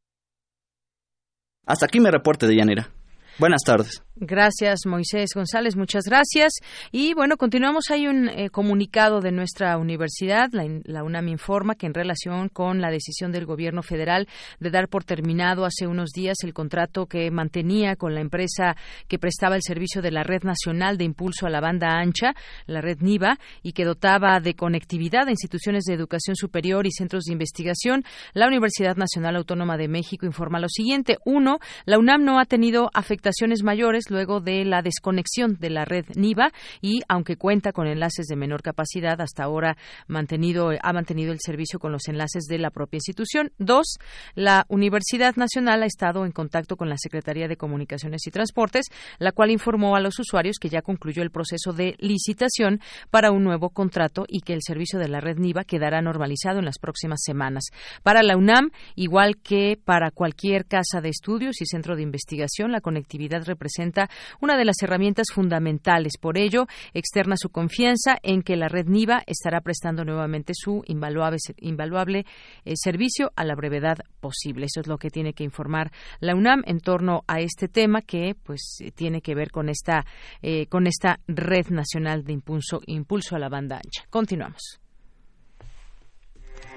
Hasta 1.66 1.86
aquí 1.86 2.00
mi 2.00 2.10
reporte 2.10 2.46
de 2.46 2.56
Yanira. 2.56 2.92
Buenas 3.38 3.62
tardes. 3.66 4.04
Gracias, 4.24 4.82
Moisés 4.86 5.32
González, 5.34 5.76
muchas 5.76 6.04
gracias. 6.04 6.54
Y 6.92 7.16
bueno, 7.16 7.38
continuamos. 7.38 7.90
Hay 7.90 8.08
un 8.08 8.30
eh, 8.30 8.52
comunicado 8.52 9.20
de 9.20 9.32
nuestra 9.32 9.76
universidad, 9.80 10.50
la, 10.52 11.04
UNAM 11.04 11.28
informa 11.30 11.74
que 11.74 11.88
en 11.88 11.96
relación 11.96 12.48
con 12.50 12.82
la 12.82 12.92
decisión 12.92 13.32
del 13.32 13.48
gobierno 13.48 13.82
federal 13.82 14.28
de 14.60 14.70
dar 14.70 14.90
por 14.90 15.06
terminado 15.06 15.66
hace 15.66 15.88
unos 15.88 16.12
días 16.12 16.38
el 16.44 16.54
contrato 16.54 17.08
que 17.08 17.32
mantenía 17.32 17.96
con 17.96 18.14
la 18.14 18.22
empresa 18.22 18.76
que 19.08 19.18
prestaba 19.18 19.56
el 19.56 19.64
servicio 19.64 20.04
de 20.04 20.12
la 20.12 20.22
Red 20.22 20.44
Nacional 20.44 21.00
de 21.00 21.06
Impulso 21.06 21.48
a 21.48 21.50
la 21.50 21.60
Banda 21.60 21.98
Ancha, 21.98 22.36
la 22.68 22.82
Red 22.82 23.00
NIVA, 23.00 23.40
y 23.64 23.72
que 23.72 23.86
dotaba 23.86 24.40
de 24.40 24.54
conectividad 24.54 25.30
a 25.30 25.32
instituciones 25.32 25.86
de 25.86 25.96
educación 25.96 26.36
superior 26.36 26.86
y 26.86 26.92
centros 26.92 27.24
de 27.24 27.34
investigación, 27.34 28.04
la 28.34 28.46
Universidad 28.46 28.98
Nacional 28.98 29.36
Autónoma 29.36 29.78
de 29.78 29.88
México 29.88 30.28
informa 30.28 30.60
lo 30.60 30.70
siguiente. 30.70 31.18
Uno, 31.26 31.58
la 31.86 31.98
UNAM 31.98 32.24
no 32.24 32.40
ha 32.40 32.46
tenido 32.46 32.92
afectaciones 33.22 33.62
mayores 33.62 34.10
luego 34.10 34.40
de 34.40 34.66
la 34.66 34.82
desconexión 34.82 35.56
de 35.60 35.70
la 35.70 35.86
red 35.86 36.06
NIVA 36.16 36.52
y, 36.82 37.02
aunque 37.08 37.38
cuenta 37.38 37.72
con 37.72 37.86
enlaces 37.86 38.26
de 38.26 38.36
menor 38.36 38.64
capacidad, 38.64 39.22
hasta 39.22 39.44
ahora 39.44 39.78
mantenido, 40.08 40.72
ha 40.82 40.94
mantenido 40.94 41.32
el 41.32 41.40
servicio 41.40 41.78
con 41.78 41.92
los 41.92 42.08
enlaces 42.08 42.46
de 42.46 42.58
la 42.58 42.72
propia 42.72 42.98
institución. 42.98 43.52
Dos, 43.60 44.00
la 44.34 44.66
Universidad 44.70 45.36
Nacional 45.36 45.84
ha 45.84 45.86
estado 45.86 46.26
en 46.26 46.32
contacto 46.32 46.78
con 46.78 46.90
la 46.90 46.98
Secretaría 46.98 47.48
de 47.48 47.58
Comunicaciones 47.58 48.26
y 48.26 48.32
Transportes, 48.32 48.88
la 49.20 49.32
cual 49.32 49.52
informó 49.52 49.96
a 49.96 50.00
los 50.00 50.18
usuarios 50.18 50.58
que 50.60 50.70
ya 50.70 50.82
concluyó 50.82 51.22
el 51.22 51.30
proceso 51.30 51.74
de 51.74 51.96
licitación 52.00 52.80
para 53.12 53.32
un 53.32 53.44
nuevo 53.44 53.70
contrato 53.70 54.26
y 54.28 54.42
que 54.42 54.54
el 54.54 54.62
servicio 54.66 54.98
de 54.98 55.10
la 55.10 55.20
red 55.20 55.38
NIVA 55.38 55.64
quedará 55.64 56.02
normalizado 56.02 56.58
en 56.58 56.66
las 56.66 56.80
próximas 56.80 57.20
semanas. 57.24 57.66
Para 58.02 58.24
la 58.24 58.36
UNAM, 58.36 58.72
igual 58.96 59.38
que 59.38 59.78
para 59.84 60.10
cualquier 60.10 60.66
casa 60.66 61.02
de 61.02 61.10
estudios 61.10 61.62
y 61.62 61.68
centro 61.68 61.96
de 61.96 62.02
investigación, 62.02 62.72
la 62.72 62.82
conectividad 62.82 63.11
representa 63.46 64.10
una 64.40 64.58
de 64.58 64.66
las 64.66 64.76
herramientas 64.82 65.28
fundamentales. 65.34 66.14
Por 66.20 66.38
ello, 66.38 66.68
externa 66.94 67.36
su 67.38 67.50
confianza 67.50 68.18
en 68.24 68.42
que 68.42 68.56
la 68.56 68.68
red 68.68 68.88
NIVA 68.88 69.24
estará 69.26 69.62
prestando 69.62 70.04
nuevamente 70.04 70.54
su 70.56 70.84
invaluable, 70.88 71.38
invaluable 71.58 72.26
eh, 72.66 72.74
servicio 72.76 73.32
a 73.36 73.46
la 73.46 73.56
brevedad 73.56 73.98
posible. 74.20 74.66
Eso 74.66 74.82
es 74.82 74.88
lo 74.88 74.98
que 74.98 75.10
tiene 75.10 75.34
que 75.34 75.44
informar 75.44 75.92
la 76.20 76.36
UNAM 76.36 76.64
en 76.66 76.80
torno 76.80 77.24
a 77.28 77.40
este 77.40 77.68
tema 77.68 78.02
que 78.02 78.36
pues 78.44 78.78
tiene 78.96 79.22
que 79.22 79.36
ver 79.36 79.52
con 79.52 79.70
esta 79.70 80.06
eh, 80.42 80.68
con 80.68 80.88
esta 80.88 81.20
red 81.28 81.68
nacional 81.70 82.24
de 82.24 82.34
impulso 82.34 82.82
impulso 82.86 83.36
a 83.36 83.40
la 83.40 83.50
banda 83.50 83.76
ancha. 83.78 84.06
Continuamos. 84.10 84.81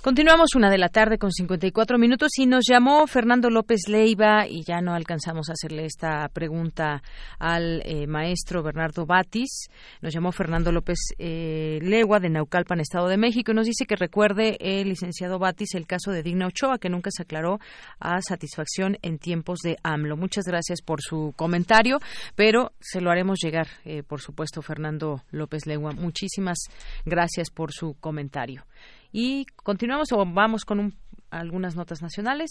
Continuamos 0.00 0.54
una 0.54 0.70
de 0.70 0.78
la 0.78 0.90
tarde 0.90 1.18
con 1.18 1.32
54 1.32 1.98
minutos 1.98 2.30
y 2.38 2.46
nos 2.46 2.64
llamó 2.68 3.04
Fernando 3.08 3.50
López 3.50 3.88
Leiva 3.88 4.46
y 4.46 4.62
ya 4.62 4.80
no 4.80 4.94
alcanzamos 4.94 5.50
a 5.50 5.54
hacerle 5.54 5.86
esta 5.86 6.28
pregunta 6.28 7.02
al 7.40 7.82
eh, 7.84 8.06
maestro 8.06 8.62
Bernardo 8.62 9.06
Batis. 9.06 9.66
Nos 10.00 10.14
llamó 10.14 10.30
Fernando 10.30 10.70
López 10.70 10.98
eh, 11.18 11.80
Legua 11.82 12.20
de 12.20 12.30
Naucalpan, 12.30 12.78
Estado 12.78 13.08
de 13.08 13.16
México 13.16 13.50
y 13.50 13.54
nos 13.56 13.66
dice 13.66 13.86
que 13.86 13.96
recuerde 13.96 14.56
el 14.60 14.88
licenciado 14.88 15.40
Batis 15.40 15.74
el 15.74 15.88
caso 15.88 16.12
de 16.12 16.22
Digna 16.22 16.46
Ochoa 16.46 16.78
que 16.78 16.90
nunca 16.90 17.10
se 17.10 17.24
aclaró 17.24 17.58
a 17.98 18.22
satisfacción 18.22 18.98
en 19.02 19.18
tiempos 19.18 19.58
de 19.64 19.78
AMLO. 19.82 20.16
Muchas 20.16 20.44
gracias 20.44 20.80
por 20.80 21.02
su 21.02 21.34
comentario, 21.34 21.98
pero 22.36 22.70
se 22.78 23.00
lo 23.00 23.10
haremos 23.10 23.40
llegar, 23.42 23.66
eh, 23.84 24.04
por 24.04 24.20
supuesto, 24.20 24.62
Fernando 24.62 25.24
López 25.32 25.66
Legua. 25.66 25.90
Muchísimas 25.90 26.58
gracias 27.04 27.50
por 27.50 27.72
su 27.72 27.96
comentario. 27.98 28.64
Y 29.12 29.46
continuamos 29.56 30.12
o 30.12 30.24
vamos 30.26 30.64
con 30.64 30.94
algunas 31.30 31.76
notas 31.76 32.02
nacionales 32.02 32.50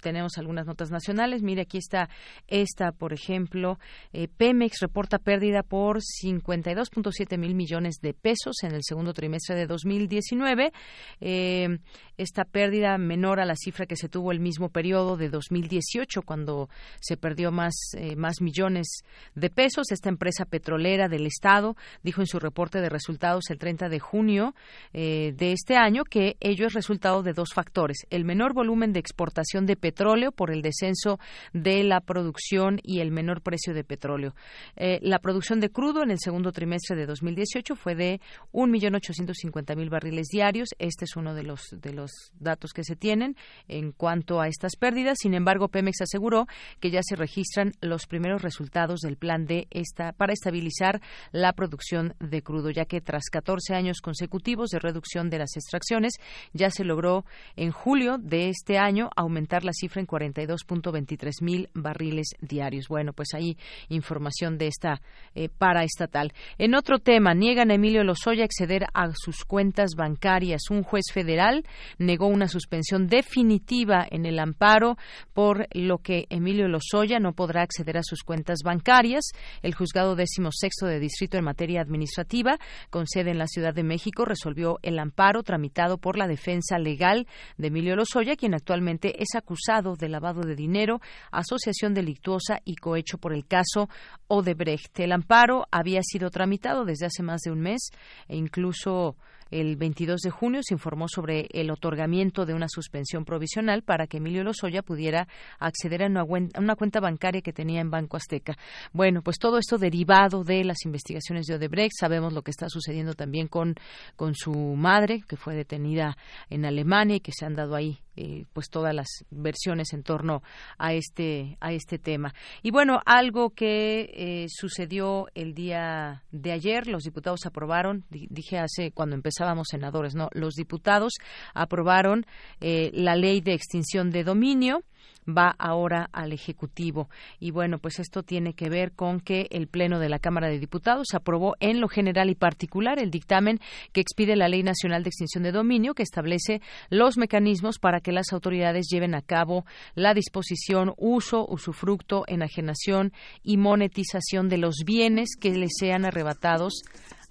tenemos 0.00 0.38
algunas 0.38 0.66
notas 0.66 0.90
nacionales. 0.90 1.42
Mire, 1.42 1.62
aquí 1.62 1.78
está 1.78 2.08
esta, 2.48 2.92
por 2.92 3.12
ejemplo. 3.12 3.78
Eh, 4.12 4.28
Pemex 4.28 4.80
reporta 4.80 5.18
pérdida 5.18 5.62
por 5.62 5.98
52.7 5.98 7.38
mil 7.38 7.54
millones 7.54 7.96
de 8.00 8.14
pesos 8.14 8.62
en 8.62 8.72
el 8.72 8.82
segundo 8.82 9.12
trimestre 9.12 9.54
de 9.54 9.66
2019. 9.66 10.72
Eh, 11.20 11.78
esta 12.16 12.44
pérdida 12.44 12.96
menor 12.98 13.40
a 13.40 13.44
la 13.44 13.56
cifra 13.56 13.86
que 13.86 13.96
se 13.96 14.08
tuvo 14.08 14.32
el 14.32 14.40
mismo 14.40 14.68
periodo 14.68 15.16
de 15.16 15.28
2018, 15.28 16.22
cuando 16.22 16.68
se 17.00 17.16
perdió 17.16 17.52
más, 17.52 17.74
eh, 17.94 18.16
más 18.16 18.40
millones 18.40 19.02
de 19.34 19.50
pesos. 19.50 19.90
Esta 19.90 20.08
empresa 20.08 20.44
petrolera 20.44 21.08
del 21.08 21.26
Estado 21.26 21.76
dijo 22.02 22.20
en 22.20 22.26
su 22.26 22.38
reporte 22.38 22.80
de 22.80 22.88
resultados 22.88 23.50
el 23.50 23.58
30 23.58 23.88
de 23.88 24.00
junio 24.00 24.54
de 24.92 25.52
este 25.52 25.76
año 25.76 26.04
que 26.04 26.36
ello 26.40 26.66
es 26.66 26.72
resultado 26.72 27.22
de 27.22 27.32
dos 27.32 27.52
factores. 27.52 28.06
El 28.10 28.24
menor 28.24 28.54
volumen 28.54 28.92
de 28.92 29.00
exportación 29.00 29.66
de 29.66 29.76
petróleo 29.76 30.32
por 30.32 30.50
el 30.50 30.62
descenso 30.62 31.18
de 31.52 31.82
la 31.84 32.00
producción 32.00 32.80
y 32.82 33.00
el 33.00 33.10
menor 33.10 33.42
precio 33.42 33.74
de 33.74 33.84
petróleo. 33.84 34.34
Eh, 34.76 34.98
la 35.02 35.18
producción 35.18 35.60
de 35.60 35.70
crudo 35.70 36.02
en 36.02 36.10
el 36.10 36.18
segundo 36.18 36.52
trimestre 36.52 36.96
de 36.96 37.06
2018 37.06 37.76
fue 37.76 37.94
de 37.94 38.20
1.850.000 38.52 39.90
barriles 39.90 40.28
diarios. 40.28 40.70
Este 40.78 41.04
es 41.04 41.16
uno 41.16 41.34
de 41.34 41.42
los, 41.42 41.62
de 41.70 41.92
los 41.92 42.05
datos 42.38 42.72
que 42.72 42.84
se 42.84 42.96
tienen 42.96 43.36
en 43.68 43.92
cuanto 43.92 44.40
a 44.40 44.48
estas 44.48 44.76
pérdidas. 44.76 45.18
Sin 45.20 45.34
embargo, 45.34 45.68
Pemex 45.68 46.00
aseguró 46.02 46.46
que 46.80 46.90
ya 46.90 47.00
se 47.02 47.16
registran 47.16 47.72
los 47.80 48.06
primeros 48.06 48.42
resultados 48.42 49.00
del 49.00 49.16
plan 49.16 49.46
de 49.46 49.68
esta 49.70 50.12
para 50.12 50.32
estabilizar 50.32 51.00
la 51.32 51.52
producción 51.52 52.14
de 52.20 52.42
crudo, 52.42 52.70
ya 52.70 52.84
que 52.84 53.00
tras 53.00 53.24
14 53.30 53.74
años 53.74 54.00
consecutivos 54.00 54.70
de 54.70 54.78
reducción 54.78 55.30
de 55.30 55.38
las 55.38 55.56
extracciones, 55.56 56.14
ya 56.52 56.70
se 56.70 56.84
logró 56.84 57.24
en 57.56 57.70
julio 57.70 58.18
de 58.18 58.48
este 58.48 58.78
año 58.78 59.10
aumentar 59.16 59.64
la 59.64 59.72
cifra 59.72 60.00
en 60.00 60.06
42.23 60.06 61.42
mil 61.42 61.68
barriles 61.74 62.28
diarios. 62.40 62.88
Bueno, 62.88 63.12
pues 63.12 63.28
ahí 63.34 63.56
información 63.88 64.58
de 64.58 64.66
esta 64.68 65.00
eh, 65.34 65.48
paraestatal. 65.48 66.32
En 66.58 66.74
otro 66.74 66.98
tema, 66.98 67.34
niegan 67.34 67.70
a 67.70 67.74
Emilio 67.74 68.04
Lozoya 68.04 68.44
acceder 68.44 68.86
a 68.94 69.10
sus 69.14 69.44
cuentas 69.44 69.90
bancarias. 69.96 70.70
Un 70.70 70.82
juez 70.82 71.04
federal 71.12 71.64
negó 71.98 72.26
una 72.26 72.48
suspensión 72.48 73.06
definitiva 73.06 74.06
en 74.10 74.26
el 74.26 74.38
amparo 74.38 74.96
por 75.32 75.66
lo 75.72 75.98
que 75.98 76.26
Emilio 76.30 76.68
Lozoya 76.68 77.18
no 77.18 77.32
podrá 77.32 77.62
acceder 77.62 77.96
a 77.98 78.02
sus 78.02 78.22
cuentas 78.22 78.58
bancarias. 78.64 79.24
El 79.62 79.74
juzgado 79.74 80.16
décimo 80.16 80.50
sexto 80.52 80.86
de 80.86 81.00
distrito 81.00 81.36
en 81.36 81.44
materia 81.44 81.80
administrativa, 81.80 82.58
con 82.90 83.06
sede 83.06 83.30
en 83.30 83.38
la 83.38 83.46
Ciudad 83.46 83.74
de 83.74 83.82
México, 83.82 84.24
resolvió 84.24 84.78
el 84.82 84.98
amparo 84.98 85.42
tramitado 85.42 85.98
por 85.98 86.18
la 86.18 86.26
defensa 86.26 86.78
legal 86.78 87.26
de 87.56 87.68
Emilio 87.68 87.96
Lozoya, 87.96 88.36
quien 88.36 88.54
actualmente 88.54 89.22
es 89.22 89.34
acusado 89.34 89.96
de 89.96 90.08
lavado 90.08 90.42
de 90.42 90.56
dinero, 90.56 91.00
asociación 91.30 91.94
delictuosa 91.94 92.60
y 92.64 92.76
cohecho 92.76 93.18
por 93.18 93.32
el 93.32 93.46
caso 93.46 93.88
Odebrecht. 94.28 94.98
El 95.00 95.12
amparo 95.12 95.66
había 95.70 96.00
sido 96.02 96.30
tramitado 96.30 96.84
desde 96.84 97.06
hace 97.06 97.22
más 97.22 97.40
de 97.42 97.50
un 97.50 97.60
mes 97.60 97.90
e 98.28 98.36
incluso 98.36 99.16
el 99.50 99.76
22 99.76 100.20
de 100.20 100.30
junio 100.30 100.60
se 100.62 100.74
informó 100.74 101.06
sobre 101.08 101.48
el 101.52 101.70
otorgamiento 101.70 102.46
de 102.46 102.54
una 102.54 102.68
suspensión 102.68 103.24
provisional 103.24 103.82
para 103.82 104.06
que 104.06 104.18
Emilio 104.18 104.44
Lozoya 104.44 104.82
pudiera 104.82 105.28
acceder 105.58 106.02
a 106.02 106.06
una, 106.06 106.76
cuenta 106.76 107.00
bancaria 107.00 107.42
que 107.42 107.52
tenía 107.52 107.80
en 107.80 107.90
Banco 107.90 108.16
Azteca. 108.16 108.56
Bueno, 108.92 109.22
pues 109.22 109.38
todo 109.38 109.58
esto 109.58 109.78
derivado 109.78 110.44
de 110.44 110.64
las 110.64 110.84
investigaciones 110.84 111.46
de 111.46 111.54
Odebrecht. 111.54 111.92
Sabemos 111.98 112.32
lo 112.32 112.42
que 112.42 112.50
está 112.50 112.68
sucediendo 112.68 113.14
también 113.14 113.48
con, 113.48 113.74
con 114.16 114.34
su 114.34 114.52
madre, 114.52 115.22
que 115.28 115.36
fue 115.36 115.54
detenida 115.54 116.16
en 116.50 116.64
Alemania 116.64 117.16
y 117.16 117.20
que 117.20 117.32
se 117.32 117.44
han 117.44 117.54
dado 117.54 117.74
ahí 117.74 118.00
eh, 118.16 118.44
pues 118.52 118.68
todas 118.70 118.94
las 118.94 119.08
versiones 119.30 119.92
en 119.92 120.02
torno 120.02 120.42
a 120.78 120.92
este 120.94 121.56
a 121.60 121.72
este 121.72 121.98
tema. 121.98 122.34
Y 122.62 122.70
bueno 122.70 123.00
algo 123.04 123.50
que 123.50 124.10
eh, 124.14 124.46
sucedió 124.48 125.28
el 125.34 125.54
día 125.54 126.24
de 126.32 126.52
ayer 126.52 126.86
los 126.86 127.02
diputados 127.02 127.46
aprobaron 127.46 128.04
dije 128.10 128.58
hace 128.58 128.92
cuando 128.92 129.16
empezábamos 129.16 129.68
senadores 129.70 130.14
no 130.14 130.28
los 130.32 130.54
diputados 130.54 131.14
aprobaron 131.54 132.26
eh, 132.60 132.90
la 132.94 133.16
ley 133.16 133.40
de 133.40 133.54
extinción 133.54 134.10
de 134.10 134.24
dominio 134.24 134.82
va 135.26 135.54
ahora 135.58 136.08
al 136.12 136.32
Ejecutivo. 136.32 137.08
Y 137.40 137.50
bueno, 137.50 137.78
pues 137.78 137.98
esto 137.98 138.22
tiene 138.22 138.54
que 138.54 138.68
ver 138.68 138.92
con 138.92 139.20
que 139.20 139.48
el 139.50 139.68
Pleno 139.68 139.98
de 139.98 140.08
la 140.08 140.18
Cámara 140.18 140.48
de 140.48 140.58
Diputados 140.58 141.08
aprobó 141.14 141.54
en 141.60 141.80
lo 141.80 141.88
general 141.88 142.30
y 142.30 142.34
particular 142.34 142.98
el 142.98 143.10
dictamen 143.10 143.60
que 143.92 144.00
expide 144.00 144.36
la 144.36 144.48
Ley 144.48 144.62
Nacional 144.62 145.02
de 145.02 145.08
Extinción 145.08 145.44
de 145.44 145.52
Dominio, 145.52 145.94
que 145.94 146.02
establece 146.02 146.60
los 146.90 147.16
mecanismos 147.16 147.78
para 147.78 148.00
que 148.00 148.12
las 148.12 148.32
autoridades 148.32 148.86
lleven 148.90 149.14
a 149.14 149.22
cabo 149.22 149.64
la 149.94 150.14
disposición, 150.14 150.92
uso, 150.96 151.46
usufructo, 151.48 152.24
enajenación 152.26 153.12
y 153.42 153.56
monetización 153.56 154.48
de 154.48 154.58
los 154.58 154.76
bienes 154.84 155.30
que 155.38 155.50
les 155.50 155.72
sean 155.78 156.04
arrebatados 156.04 156.82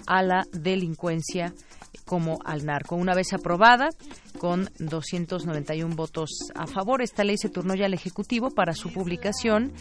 a 0.08 0.22
la 0.22 0.43
delincuencia 0.52 1.54
como 2.06 2.39
al 2.45 2.66
narco. 2.66 2.95
Una 2.95 3.16
vez 3.16 3.34
aprobada, 3.34 3.89
con 4.38 4.70
291 4.80 5.95
votos 5.95 6.30
a 6.56 6.68
favor, 6.68 7.01
esta 7.01 7.24
ley 7.24 7.38
se 7.38 7.49
turnó 7.49 7.76
ya 7.76 7.86
al 7.86 7.93
Ejecutivo 7.93 8.51
para 8.51 8.74
su 8.74 8.93
publicación 8.93 9.74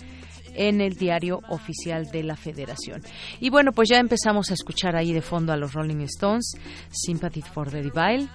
en 0.54 0.80
el 0.80 0.94
diario 0.94 1.40
oficial 1.48 2.10
de 2.10 2.22
la 2.22 2.36
Federación. 2.36 3.02
Y 3.40 3.50
bueno, 3.50 3.72
pues 3.72 3.88
ya 3.88 3.98
empezamos 3.98 4.50
a 4.50 4.54
escuchar 4.54 4.96
ahí 4.96 5.12
de 5.12 5.22
fondo 5.22 5.52
a 5.52 5.56
los 5.56 5.72
Rolling 5.72 6.02
Stones, 6.02 6.52
Sympathy 6.90 7.42
for 7.42 7.70
the 7.70 7.82
Devil. 7.82 8.28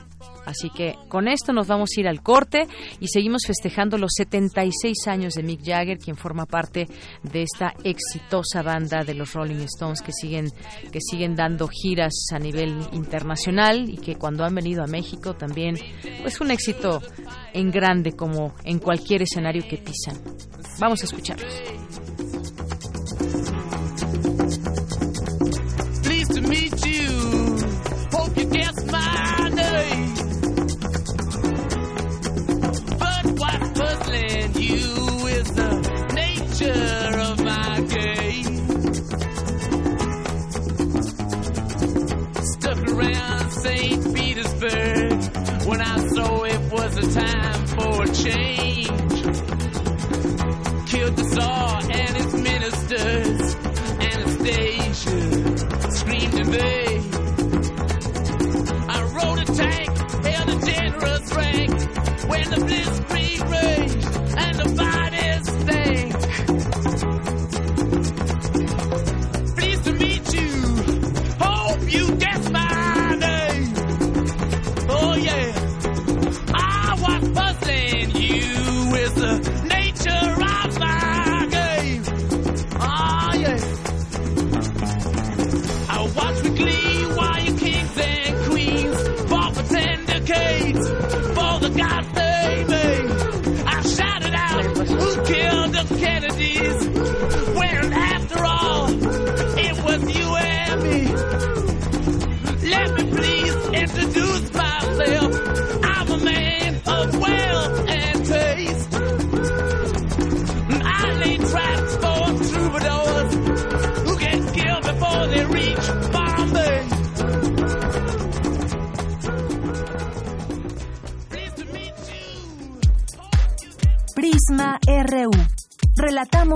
Así 0.46 0.70
que 0.70 0.96
con 1.08 1.28
esto 1.28 1.54
nos 1.54 1.68
vamos 1.68 1.92
a 1.96 2.00
ir 2.00 2.08
al 2.08 2.22
corte 2.22 2.68
y 3.00 3.08
seguimos 3.08 3.44
festejando 3.46 3.98
los 3.98 4.12
76 4.18 5.08
años 5.08 5.34
de 5.34 5.44
Mick 5.44 5.62
Jagger, 5.64 5.98
quien 5.98 6.18
forma 6.18 6.46
parte 6.46 6.88
de 7.24 7.44
esta 7.44 7.74
exitosa 7.84 8.62
banda 8.62 9.04
de 9.06 9.14
los 9.14 9.34
Rolling 9.34 9.64
Stones 9.64 10.02
que 10.02 10.12
siguen 10.12 10.50
que 10.92 11.00
siguen 11.00 11.36
dando 11.36 11.68
giras 11.68 12.14
a 12.34 12.40
nivel 12.40 12.80
internacional 12.92 13.90
y 13.90 13.98
que 13.98 14.16
cuando 14.16 14.44
han 14.44 14.56
venido 14.56 14.84
a 14.84 14.88
México 14.88 15.36
también 15.36 15.76
pues 16.22 16.42
un 16.42 16.52
éxito 16.52 17.02
en 17.54 17.72
grande 17.72 18.14
como 18.14 18.54
en 18.64 18.80
cualquier 18.80 19.22
escenario 19.22 19.64
que 19.70 19.78
pisan. 19.78 20.18
Vamos 20.80 21.02
a 21.02 21.06
escucharlos. 21.06 21.79
Thank 23.32 23.50
you. 23.50 23.59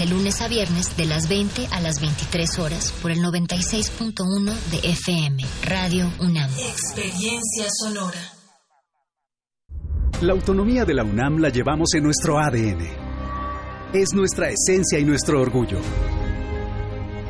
De 0.00 0.06
lunes 0.06 0.40
a 0.40 0.48
viernes, 0.48 0.96
de 0.96 1.04
las 1.04 1.28
20 1.28 1.66
a 1.72 1.80
las 1.82 2.00
23 2.00 2.58
horas, 2.58 2.90
por 3.02 3.10
el 3.10 3.18
96.1 3.18 4.54
de 4.70 4.78
FM, 4.92 5.44
Radio 5.64 6.10
UNAM. 6.20 6.50
Experiencia 6.52 7.66
sonora. 7.68 8.18
La 10.22 10.32
autonomía 10.32 10.86
de 10.86 10.94
la 10.94 11.04
UNAM 11.04 11.36
la 11.36 11.50
llevamos 11.50 11.92
en 11.92 12.04
nuestro 12.04 12.38
ADN. 12.38 12.80
Es 13.92 14.14
nuestra 14.14 14.48
esencia 14.48 14.98
y 14.98 15.04
nuestro 15.04 15.38
orgullo. 15.38 15.80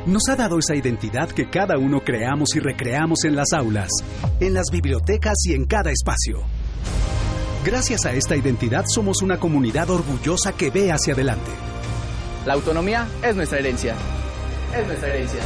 Nos 0.05 0.29
ha 0.29 0.37
dado 0.37 0.57
esa 0.57 0.73
identidad 0.73 1.29
que 1.29 1.49
cada 1.49 1.77
uno 1.77 1.99
creamos 1.99 2.55
y 2.55 2.61
recreamos 2.61 3.25
en 3.25 3.35
las 3.35 3.51
aulas, 3.51 3.89
en 4.39 4.53
las 4.53 4.67
bibliotecas 4.71 5.35
y 5.43 5.55
en 5.55 5.65
cada 5.65 5.91
espacio. 5.91 6.39
Gracias 7.65 8.05
a 8.05 8.13
esta 8.13 8.37
identidad 8.37 8.85
somos 8.87 9.21
una 9.21 9.37
comunidad 9.37 9.89
orgullosa 9.89 10.53
que 10.53 10.69
ve 10.69 10.89
hacia 10.89 11.13
adelante. 11.15 11.70
La 12.45 12.53
autonomía 12.53 13.07
es 13.23 13.35
nuestra 13.35 13.59
herencia. 13.59 13.95
Es 14.75 14.87
nuestra 14.87 15.09
herencia. 15.09 15.41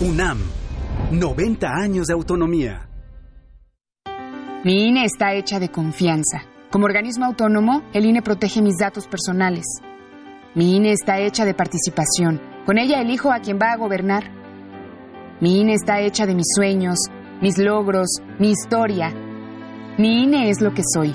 UNAM, 0.00 0.38
90 1.12 1.68
años 1.68 2.08
de 2.08 2.12
autonomía. 2.12 2.88
Mi 4.64 4.88
INE 4.88 5.04
está 5.04 5.32
hecha 5.34 5.60
de 5.60 5.68
confianza. 5.68 6.42
Como 6.70 6.86
organismo 6.86 7.24
autónomo, 7.26 7.84
el 7.92 8.04
INE 8.04 8.20
protege 8.20 8.62
mis 8.62 8.78
datos 8.78 9.06
personales. 9.06 9.64
Mi 10.56 10.74
INE 10.74 10.90
está 10.90 11.20
hecha 11.20 11.44
de 11.44 11.54
participación. 11.54 12.40
Con 12.66 12.78
ella 12.78 13.00
elijo 13.00 13.30
a 13.30 13.38
quien 13.38 13.60
va 13.60 13.70
a 13.70 13.76
gobernar. 13.76 14.24
Mi 15.40 15.60
INE 15.60 15.74
está 15.74 16.00
hecha 16.00 16.26
de 16.26 16.34
mis 16.34 16.46
sueños, 16.52 16.98
mis 17.40 17.58
logros, 17.58 18.08
mi 18.40 18.50
historia. 18.50 19.14
Mi 19.98 20.24
INE 20.24 20.50
es 20.50 20.60
lo 20.60 20.74
que 20.74 20.82
soy. 20.82 21.14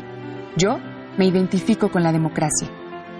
Yo 0.55 0.79
me 1.17 1.25
identifico 1.25 1.89
con 1.89 2.03
la 2.03 2.11
democracia. 2.11 2.69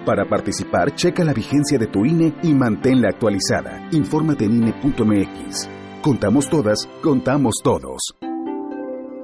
Para 0.06 0.28
participar, 0.28 0.96
checa 0.96 1.24
la 1.24 1.34
vigencia 1.34 1.78
de 1.78 1.88
tu 1.88 2.06
INE 2.06 2.34
y 2.44 2.54
manténla 2.54 3.10
actualizada. 3.10 3.88
Infórmate 3.92 4.46
en 4.46 4.64
INE.mx. 4.64 5.70
Contamos 6.02 6.50
todas, 6.50 6.90
contamos 7.02 7.56
todos. 7.64 8.02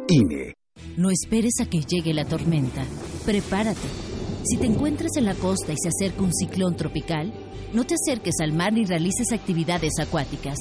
INE. 0.08 0.54
No 0.96 1.10
esperes 1.12 1.54
a 1.62 1.66
que 1.66 1.82
llegue 1.82 2.14
la 2.14 2.26
tormenta. 2.26 2.84
Prepárate. 3.26 3.88
Si 4.46 4.58
te 4.58 4.66
encuentras 4.66 5.18
en 5.18 5.26
la 5.26 5.36
costa 5.36 5.74
y 5.74 5.78
se 5.78 5.90
acerca 5.90 6.24
un 6.24 6.34
ciclón 6.34 6.78
tropical, 6.78 7.34
no 7.74 7.84
te 7.84 7.96
acerques 7.96 8.36
al 8.42 8.54
mar 8.54 8.72
ni 8.72 8.86
realices 8.86 9.34
actividades 9.34 9.94
acuáticas. 10.00 10.58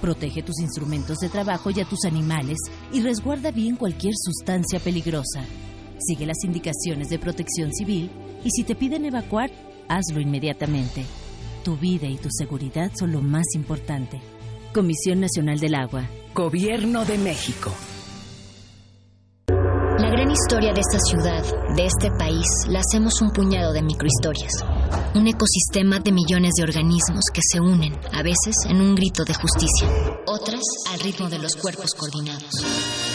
Protege 0.00 0.42
tus 0.42 0.60
instrumentos 0.60 1.18
de 1.18 1.28
trabajo 1.28 1.70
y 1.70 1.80
a 1.80 1.84
tus 1.84 2.04
animales 2.04 2.58
y 2.92 3.00
resguarda 3.00 3.50
bien 3.50 3.76
cualquier 3.76 4.14
sustancia 4.16 4.78
peligrosa. 4.78 5.42
Sigue 5.98 6.26
las 6.26 6.44
indicaciones 6.44 7.08
de 7.08 7.18
protección 7.18 7.72
civil 7.72 8.10
y 8.44 8.50
si 8.50 8.64
te 8.64 8.74
piden 8.74 9.04
evacuar, 9.04 9.50
hazlo 9.88 10.20
inmediatamente. 10.20 11.04
Tu 11.64 11.76
vida 11.76 12.06
y 12.06 12.16
tu 12.16 12.28
seguridad 12.30 12.92
son 12.94 13.12
lo 13.12 13.20
más 13.20 13.46
importante. 13.54 14.20
Comisión 14.72 15.20
Nacional 15.20 15.58
del 15.58 15.74
Agua. 15.74 16.08
Gobierno 16.34 17.04
de 17.04 17.18
México. 17.18 17.72
La 19.98 20.10
gran 20.10 20.30
historia 20.30 20.74
de 20.74 20.80
esta 20.80 20.98
ciudad, 21.00 21.42
de 21.74 21.86
este 21.86 22.10
país, 22.18 22.46
la 22.68 22.80
hacemos 22.80 23.22
un 23.22 23.30
puñado 23.30 23.72
de 23.72 23.82
microhistorias. 23.82 24.52
Un 25.14 25.26
ecosistema 25.26 25.98
de 26.00 26.12
millones 26.12 26.52
de 26.58 26.64
organismos 26.64 27.24
que 27.32 27.40
se 27.42 27.58
unen, 27.60 27.98
a 28.12 28.22
veces 28.22 28.54
en 28.68 28.82
un 28.82 28.94
grito 28.94 29.24
de 29.24 29.32
justicia, 29.32 29.88
otras 30.26 30.60
al 30.92 31.00
ritmo 31.00 31.30
de 31.30 31.38
los 31.38 31.56
cuerpos 31.56 31.94
coordinados. 31.94 33.05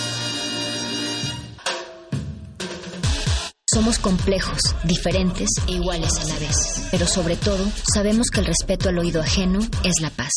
Somos 3.73 3.99
complejos, 3.99 4.59
diferentes 4.83 5.47
e 5.65 5.71
iguales 5.71 6.19
a 6.19 6.25
la 6.25 6.39
vez. 6.39 6.89
Pero 6.91 7.07
sobre 7.07 7.37
todo, 7.37 7.65
sabemos 7.93 8.27
que 8.29 8.41
el 8.41 8.47
respeto 8.47 8.89
al 8.89 8.99
oído 8.99 9.21
ajeno 9.21 9.59
es 9.85 10.01
la 10.01 10.09
paz. 10.09 10.31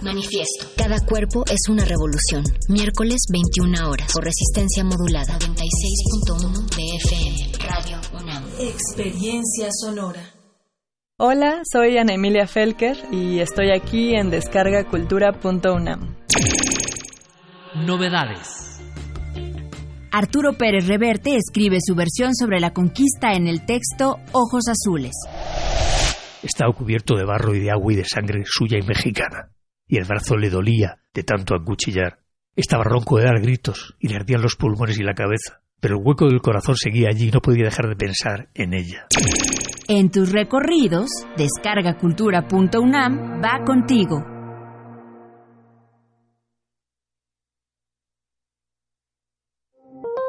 Manifiesto. 0.00 0.66
Cada 0.78 0.98
cuerpo 1.00 1.44
es 1.50 1.68
una 1.68 1.84
revolución. 1.84 2.42
Miércoles 2.68 3.18
21 3.30 3.86
horas. 3.86 4.10
Por 4.10 4.24
resistencia 4.24 4.82
modulada. 4.82 5.38
96.1 5.38 6.74
de 6.74 6.96
FM. 6.96 7.52
Radio 7.68 8.00
UNAM. 8.18 8.44
Experiencia 8.58 9.68
sonora. 9.78 10.22
Hola, 11.18 11.60
soy 11.70 11.98
Ana 11.98 12.14
Emilia 12.14 12.46
Felker 12.46 12.96
y 13.12 13.40
estoy 13.40 13.72
aquí 13.72 14.14
en 14.14 14.30
descargacultura.unam. 14.30 16.16
Novedades. 17.74 18.69
Arturo 20.12 20.54
Pérez 20.54 20.88
Reverte 20.88 21.36
escribe 21.36 21.78
su 21.80 21.94
versión 21.94 22.34
sobre 22.34 22.58
la 22.58 22.72
conquista 22.72 23.32
en 23.32 23.46
el 23.46 23.64
texto 23.64 24.16
Ojos 24.32 24.64
Azules. 24.68 25.12
Estaba 26.42 26.72
cubierto 26.72 27.16
de 27.16 27.24
barro 27.24 27.54
y 27.54 27.60
de 27.60 27.70
agua 27.70 27.92
y 27.92 27.96
de 27.96 28.04
sangre 28.04 28.42
suya 28.44 28.78
y 28.78 28.86
mexicana, 28.86 29.50
y 29.86 29.98
el 29.98 30.04
brazo 30.04 30.36
le 30.36 30.50
dolía 30.50 30.98
de 31.14 31.22
tanto 31.22 31.54
acuchillar. 31.54 32.18
Estaba 32.56 32.82
ronco 32.82 33.18
de 33.18 33.24
dar 33.24 33.40
gritos 33.40 33.94
y 34.00 34.08
le 34.08 34.16
ardían 34.16 34.42
los 34.42 34.56
pulmones 34.56 34.98
y 34.98 35.04
la 35.04 35.14
cabeza, 35.14 35.62
pero 35.78 35.96
el 35.96 36.02
hueco 36.04 36.26
del 36.26 36.40
corazón 36.40 36.74
seguía 36.76 37.08
allí 37.08 37.28
y 37.28 37.30
no 37.30 37.40
podía 37.40 37.66
dejar 37.66 37.88
de 37.88 37.96
pensar 37.96 38.48
en 38.54 38.74
ella. 38.74 39.06
En 39.86 40.10
tus 40.10 40.32
recorridos, 40.32 41.08
descargacultura.unam 41.36 43.40
va 43.42 43.64
contigo. 43.64 44.24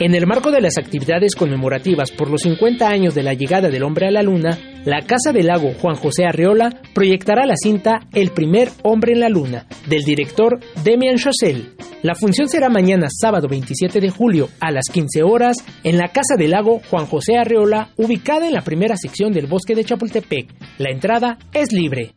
En 0.00 0.14
el 0.14 0.28
marco 0.28 0.52
de 0.52 0.60
las 0.60 0.78
actividades 0.78 1.34
conmemorativas 1.34 2.12
por 2.12 2.30
los 2.30 2.42
50 2.42 2.88
años 2.88 3.16
de 3.16 3.24
la 3.24 3.34
llegada 3.34 3.68
del 3.68 3.82
hombre 3.82 4.06
a 4.06 4.12
la 4.12 4.22
luna, 4.22 4.56
la 4.84 5.00
Casa 5.00 5.32
del 5.32 5.48
Lago 5.48 5.72
Juan 5.74 5.96
José 5.96 6.24
Arreola 6.24 6.70
proyectará 6.94 7.46
la 7.46 7.56
cinta 7.56 8.06
El 8.12 8.30
primer 8.30 8.68
hombre 8.84 9.14
en 9.14 9.20
la 9.20 9.28
luna, 9.28 9.66
del 9.88 10.04
director 10.04 10.60
Demian 10.84 11.16
Chazelle. 11.16 11.70
La 12.04 12.14
función 12.14 12.48
será 12.48 12.68
mañana 12.68 13.08
sábado 13.10 13.48
27 13.48 14.00
de 14.00 14.10
julio 14.10 14.48
a 14.60 14.70
las 14.70 14.84
15 14.92 15.24
horas 15.24 15.56
en 15.82 15.98
la 15.98 16.12
Casa 16.12 16.36
del 16.38 16.52
Lago 16.52 16.80
Juan 16.90 17.06
José 17.06 17.36
Arreola, 17.36 17.90
ubicada 17.96 18.46
en 18.46 18.54
la 18.54 18.62
primera 18.62 18.96
sección 18.96 19.32
del 19.32 19.48
bosque 19.48 19.74
de 19.74 19.82
Chapultepec. 19.82 20.54
La 20.78 20.92
entrada 20.92 21.38
es 21.52 21.72
libre. 21.72 22.14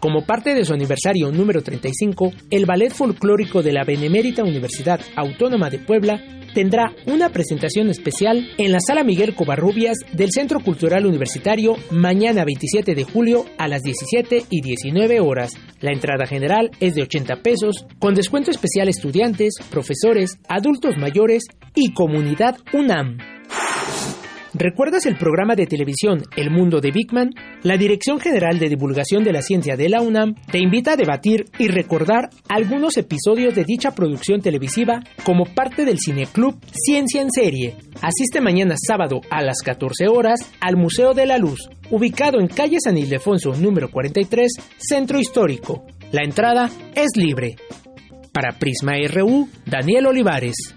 Como 0.00 0.26
parte 0.26 0.52
de 0.52 0.66
su 0.66 0.74
aniversario 0.74 1.30
número 1.30 1.62
35, 1.62 2.32
el 2.50 2.66
Ballet 2.66 2.92
Folclórico 2.92 3.62
de 3.62 3.72
la 3.72 3.84
Benemérita 3.84 4.42
Universidad 4.42 5.00
Autónoma 5.16 5.70
de 5.70 5.78
Puebla 5.78 6.20
tendrá 6.54 6.92
una 7.06 7.30
presentación 7.30 7.88
especial 7.88 8.48
en 8.58 8.72
la 8.72 8.80
Sala 8.80 9.04
Miguel 9.04 9.34
Covarrubias 9.34 9.98
del 10.12 10.30
Centro 10.30 10.60
Cultural 10.60 11.06
Universitario 11.06 11.76
mañana 11.90 12.44
27 12.44 12.94
de 12.94 13.04
julio 13.04 13.44
a 13.58 13.68
las 13.68 13.82
17 13.82 14.44
y 14.50 14.60
19 14.60 15.20
horas. 15.20 15.52
La 15.80 15.92
entrada 15.92 16.26
general 16.26 16.70
es 16.80 16.94
de 16.94 17.02
80 17.02 17.36
pesos, 17.42 17.86
con 17.98 18.14
descuento 18.14 18.50
especial 18.50 18.88
estudiantes, 18.88 19.54
profesores, 19.70 20.38
adultos 20.48 20.96
mayores 20.96 21.44
y 21.74 21.92
comunidad 21.92 22.56
UNAM. 22.72 23.18
¿Recuerdas 24.54 25.06
el 25.06 25.16
programa 25.16 25.54
de 25.54 25.66
televisión 25.66 26.24
El 26.36 26.50
Mundo 26.50 26.80
de 26.82 26.90
Bigman? 26.90 27.30
La 27.62 27.78
Dirección 27.78 28.20
General 28.20 28.58
de 28.58 28.68
Divulgación 28.68 29.24
de 29.24 29.32
la 29.32 29.40
Ciencia 29.40 29.76
de 29.76 29.88
la 29.88 30.02
UNAM 30.02 30.34
te 30.50 30.58
invita 30.58 30.92
a 30.92 30.96
debatir 30.96 31.46
y 31.58 31.68
recordar 31.68 32.28
algunos 32.50 32.98
episodios 32.98 33.54
de 33.54 33.64
dicha 33.64 33.92
producción 33.92 34.42
televisiva 34.42 35.02
como 35.24 35.46
parte 35.46 35.86
del 35.86 35.98
Cineclub 35.98 36.58
Ciencia 36.70 37.22
en 37.22 37.30
Serie. 37.30 37.76
Asiste 38.02 38.42
mañana 38.42 38.74
sábado 38.76 39.22
a 39.30 39.42
las 39.42 39.62
14 39.62 40.08
horas 40.08 40.40
al 40.60 40.76
Museo 40.76 41.14
de 41.14 41.24
la 41.24 41.38
Luz, 41.38 41.70
ubicado 41.90 42.38
en 42.38 42.48
calle 42.48 42.76
San 42.78 42.98
Ildefonso 42.98 43.54
número 43.54 43.90
43, 43.90 44.52
Centro 44.76 45.18
Histórico. 45.18 45.86
La 46.10 46.24
entrada 46.24 46.70
es 46.94 47.16
libre. 47.16 47.56
Para 48.32 48.58
Prisma 48.58 48.92
RU, 49.08 49.48
Daniel 49.64 50.08
Olivares. 50.08 50.74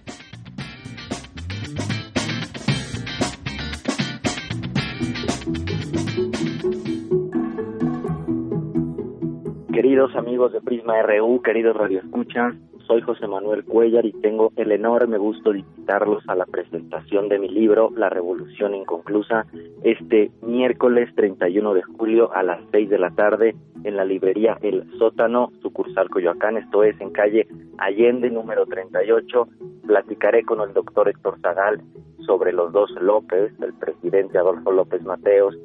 Queridos 9.95 10.17
amigos 10.17 10.51
de 10.51 10.59
Prisma 10.59 11.01
RU, 11.03 11.41
queridos 11.41 11.73
radioescuchas, 11.73 12.53
soy 12.85 12.99
José 12.99 13.27
Manuel 13.27 13.63
Cuellar 13.63 14.05
y 14.05 14.11
tengo 14.11 14.51
el 14.57 14.73
enorme 14.73 15.17
gusto 15.17 15.53
de 15.53 15.59
invitarlos 15.59 16.21
a 16.27 16.35
la 16.35 16.45
presentación 16.45 17.29
de 17.29 17.39
mi 17.39 17.47
libro 17.47 17.91
La 17.95 18.09
Revolución 18.09 18.75
Inconclusa 18.75 19.45
este 19.85 20.31
miércoles 20.41 21.09
31 21.15 21.73
de 21.75 21.81
julio 21.83 22.29
a 22.33 22.43
las 22.43 22.59
6 22.73 22.89
de 22.89 22.99
la 22.99 23.11
tarde 23.11 23.55
en 23.85 23.95
la 23.95 24.03
librería 24.03 24.57
El 24.61 24.83
Sótano, 24.97 25.53
sucursal 25.61 26.09
Coyoacán, 26.09 26.57
esto 26.57 26.83
es 26.83 26.99
en 26.99 27.11
calle 27.11 27.47
Allende 27.77 28.29
número 28.29 28.65
38. 28.65 29.47
Platicaré 29.87 30.43
con 30.43 30.59
el 30.59 30.73
doctor 30.73 31.07
Héctor 31.07 31.39
Zagal 31.39 31.81
sobre 32.25 32.51
los 32.51 32.73
dos 32.73 32.91
López, 32.99 33.53
el 33.61 33.73
presidente 33.75 34.37
Adolfo 34.39 34.73
López 34.73 35.01
Mateos 35.03 35.55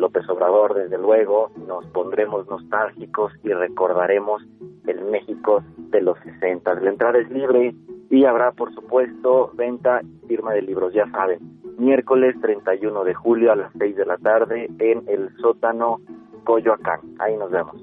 López 0.00 0.28
Obrador, 0.28 0.74
desde 0.74 0.98
luego, 0.98 1.50
nos 1.66 1.84
pondremos 1.86 2.48
nostálgicos 2.48 3.32
y 3.44 3.52
recordaremos 3.52 4.42
el 4.86 5.04
México 5.04 5.62
de 5.76 6.00
los 6.00 6.18
60. 6.20 6.74
La 6.74 6.90
entrada 6.90 7.18
es 7.18 7.30
libre 7.30 7.74
y 8.08 8.24
habrá, 8.24 8.52
por 8.52 8.74
supuesto, 8.74 9.52
venta 9.54 10.00
y 10.02 10.26
firma 10.26 10.52
de 10.52 10.62
libros, 10.62 10.92
ya 10.94 11.08
saben, 11.10 11.38
miércoles 11.78 12.34
31 12.40 13.04
de 13.04 13.14
julio 13.14 13.52
a 13.52 13.56
las 13.56 13.72
6 13.78 13.96
de 13.96 14.06
la 14.06 14.16
tarde 14.16 14.70
en 14.78 15.04
el 15.06 15.36
sótano 15.36 16.00
Coyoacán. 16.44 17.00
Ahí 17.18 17.36
nos 17.36 17.50
vemos. 17.50 17.76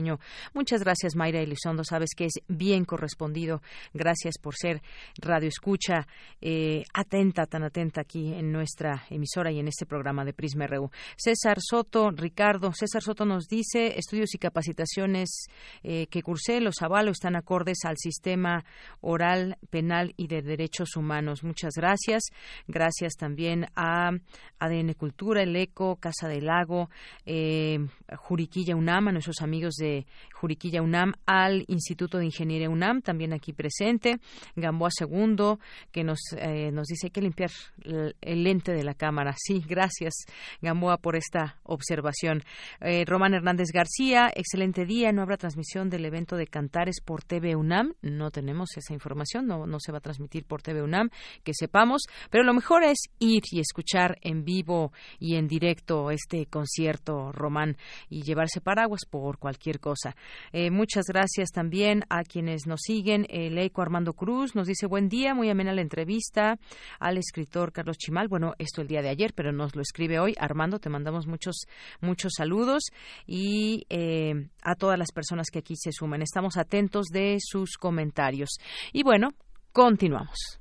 Muchas 0.54 0.82
gracias, 0.82 1.16
Mayra 1.16 1.40
Elizondo. 1.40 1.84
Sabes 1.84 2.10
que 2.16 2.26
es 2.26 2.34
bien 2.48 2.84
correspondido. 2.84 3.62
Gracias 3.92 4.38
por 4.38 4.54
ser 4.56 4.82
radio 5.20 5.48
escucha, 5.48 6.06
eh, 6.40 6.84
atenta, 6.94 7.46
tan 7.46 7.64
atenta 7.64 8.00
aquí 8.02 8.32
en 8.32 8.52
nuestra 8.52 9.04
emisora 9.10 9.50
y 9.52 9.58
en 9.58 9.68
este 9.68 9.86
programa 9.86 10.24
de 10.24 10.32
Prisma 10.32 10.66
RU. 10.66 10.90
César 11.16 11.58
Soto, 11.60 12.10
Ricardo, 12.10 12.72
César 12.72 13.02
Soto 13.02 13.24
nos 13.24 13.46
dice, 13.46 13.98
estudios 13.98 14.34
y 14.34 14.38
capacitaciones 14.38 15.46
eh, 15.82 16.06
que 16.08 16.22
cursé, 16.22 16.60
los 16.60 16.82
avalo, 16.82 17.10
están 17.10 17.36
acordes 17.36 17.84
al 17.84 17.96
sistema 17.98 18.64
oral, 19.00 19.58
penal 19.70 20.14
y 20.16 20.26
de 20.26 20.42
derechos 20.42 20.96
humanos. 20.96 21.44
Muchas 21.44 21.74
gracias. 21.76 22.24
Gracias 22.66 23.14
también 23.14 23.66
a 23.76 24.10
ADN 24.58 24.94
Cultura, 24.94 25.42
El 25.42 25.56
Eco, 25.56 25.96
Casa 25.96 26.28
del 26.28 26.46
Lago, 26.46 26.90
eh, 27.26 27.78
Juriquilla 28.16 28.76
UNAM, 28.76 29.08
a 29.08 29.12
nuestros 29.12 29.40
amigos 29.42 29.74
de 29.74 29.89
Juriquilla 30.34 30.82
UNAM, 30.82 31.12
al 31.26 31.64
Instituto 31.68 32.18
de 32.18 32.24
Ingeniería 32.24 32.70
UNAM, 32.70 33.02
también 33.02 33.32
aquí 33.32 33.52
presente, 33.52 34.18
Gamboa 34.56 34.90
Segundo, 34.90 35.58
que 35.92 36.04
nos, 36.04 36.18
eh, 36.36 36.70
nos 36.72 36.86
dice 36.86 37.10
que 37.10 37.20
limpiar 37.20 37.50
el, 37.84 38.16
el 38.20 38.42
lente 38.42 38.72
de 38.72 38.84
la 38.84 38.94
cámara. 38.94 39.34
Sí, 39.36 39.62
gracias, 39.66 40.14
Gamboa, 40.62 40.96
por 40.98 41.16
esta 41.16 41.56
observación. 41.64 42.42
Eh, 42.80 43.04
Román 43.06 43.34
Hernández 43.34 43.68
García, 43.72 44.30
excelente 44.34 44.84
día. 44.84 45.12
No 45.12 45.22
habrá 45.22 45.36
transmisión 45.36 45.90
del 45.90 46.04
evento 46.04 46.36
de 46.36 46.46
Cantares 46.46 47.00
por 47.04 47.22
TV 47.22 47.56
UNAM. 47.56 47.94
No 48.02 48.30
tenemos 48.30 48.76
esa 48.76 48.94
información, 48.94 49.46
no, 49.46 49.66
no 49.66 49.78
se 49.80 49.92
va 49.92 49.98
a 49.98 50.02
transmitir 50.02 50.44
por 50.44 50.62
TV 50.62 50.82
UNAM, 50.82 51.10
que 51.44 51.52
sepamos. 51.54 52.02
Pero 52.30 52.44
lo 52.44 52.54
mejor 52.54 52.84
es 52.84 52.98
ir 53.18 53.42
y 53.50 53.60
escuchar 53.60 54.18
en 54.22 54.44
vivo 54.44 54.92
y 55.18 55.36
en 55.36 55.46
directo 55.46 56.10
este 56.10 56.46
concierto, 56.46 57.32
Román, 57.32 57.76
y 58.08 58.22
llevarse 58.22 58.60
paraguas 58.60 59.02
por 59.08 59.38
cualquier 59.38 59.69
cosa. 59.78 60.16
Eh, 60.52 60.70
muchas 60.70 61.04
gracias 61.06 61.50
también 61.50 62.02
a 62.08 62.24
quienes 62.24 62.66
nos 62.66 62.80
siguen. 62.80 63.26
El 63.28 63.56
eco 63.58 63.82
Armando 63.82 64.14
Cruz 64.14 64.56
nos 64.56 64.66
dice 64.66 64.86
buen 64.86 65.08
día, 65.08 65.34
muy 65.34 65.50
amena 65.50 65.72
la 65.72 65.82
entrevista 65.82 66.58
al 66.98 67.18
escritor 67.18 67.72
Carlos 67.72 67.98
Chimal. 67.98 68.28
Bueno, 68.28 68.54
esto 68.58 68.82
el 68.82 68.88
día 68.88 69.02
de 69.02 69.10
ayer, 69.10 69.32
pero 69.34 69.52
nos 69.52 69.76
lo 69.76 69.82
escribe 69.82 70.18
hoy. 70.18 70.34
Armando, 70.38 70.78
te 70.78 70.88
mandamos 70.88 71.26
muchos, 71.26 71.66
muchos 72.00 72.32
saludos 72.36 72.84
y 73.26 73.86
eh, 73.90 74.48
a 74.62 74.74
todas 74.74 74.98
las 74.98 75.12
personas 75.12 75.48
que 75.52 75.60
aquí 75.60 75.76
se 75.76 75.92
suman. 75.92 76.22
Estamos 76.22 76.56
atentos 76.56 77.06
de 77.12 77.36
sus 77.40 77.76
comentarios. 77.76 78.58
Y 78.92 79.02
bueno, 79.02 79.28
continuamos. 79.72 80.60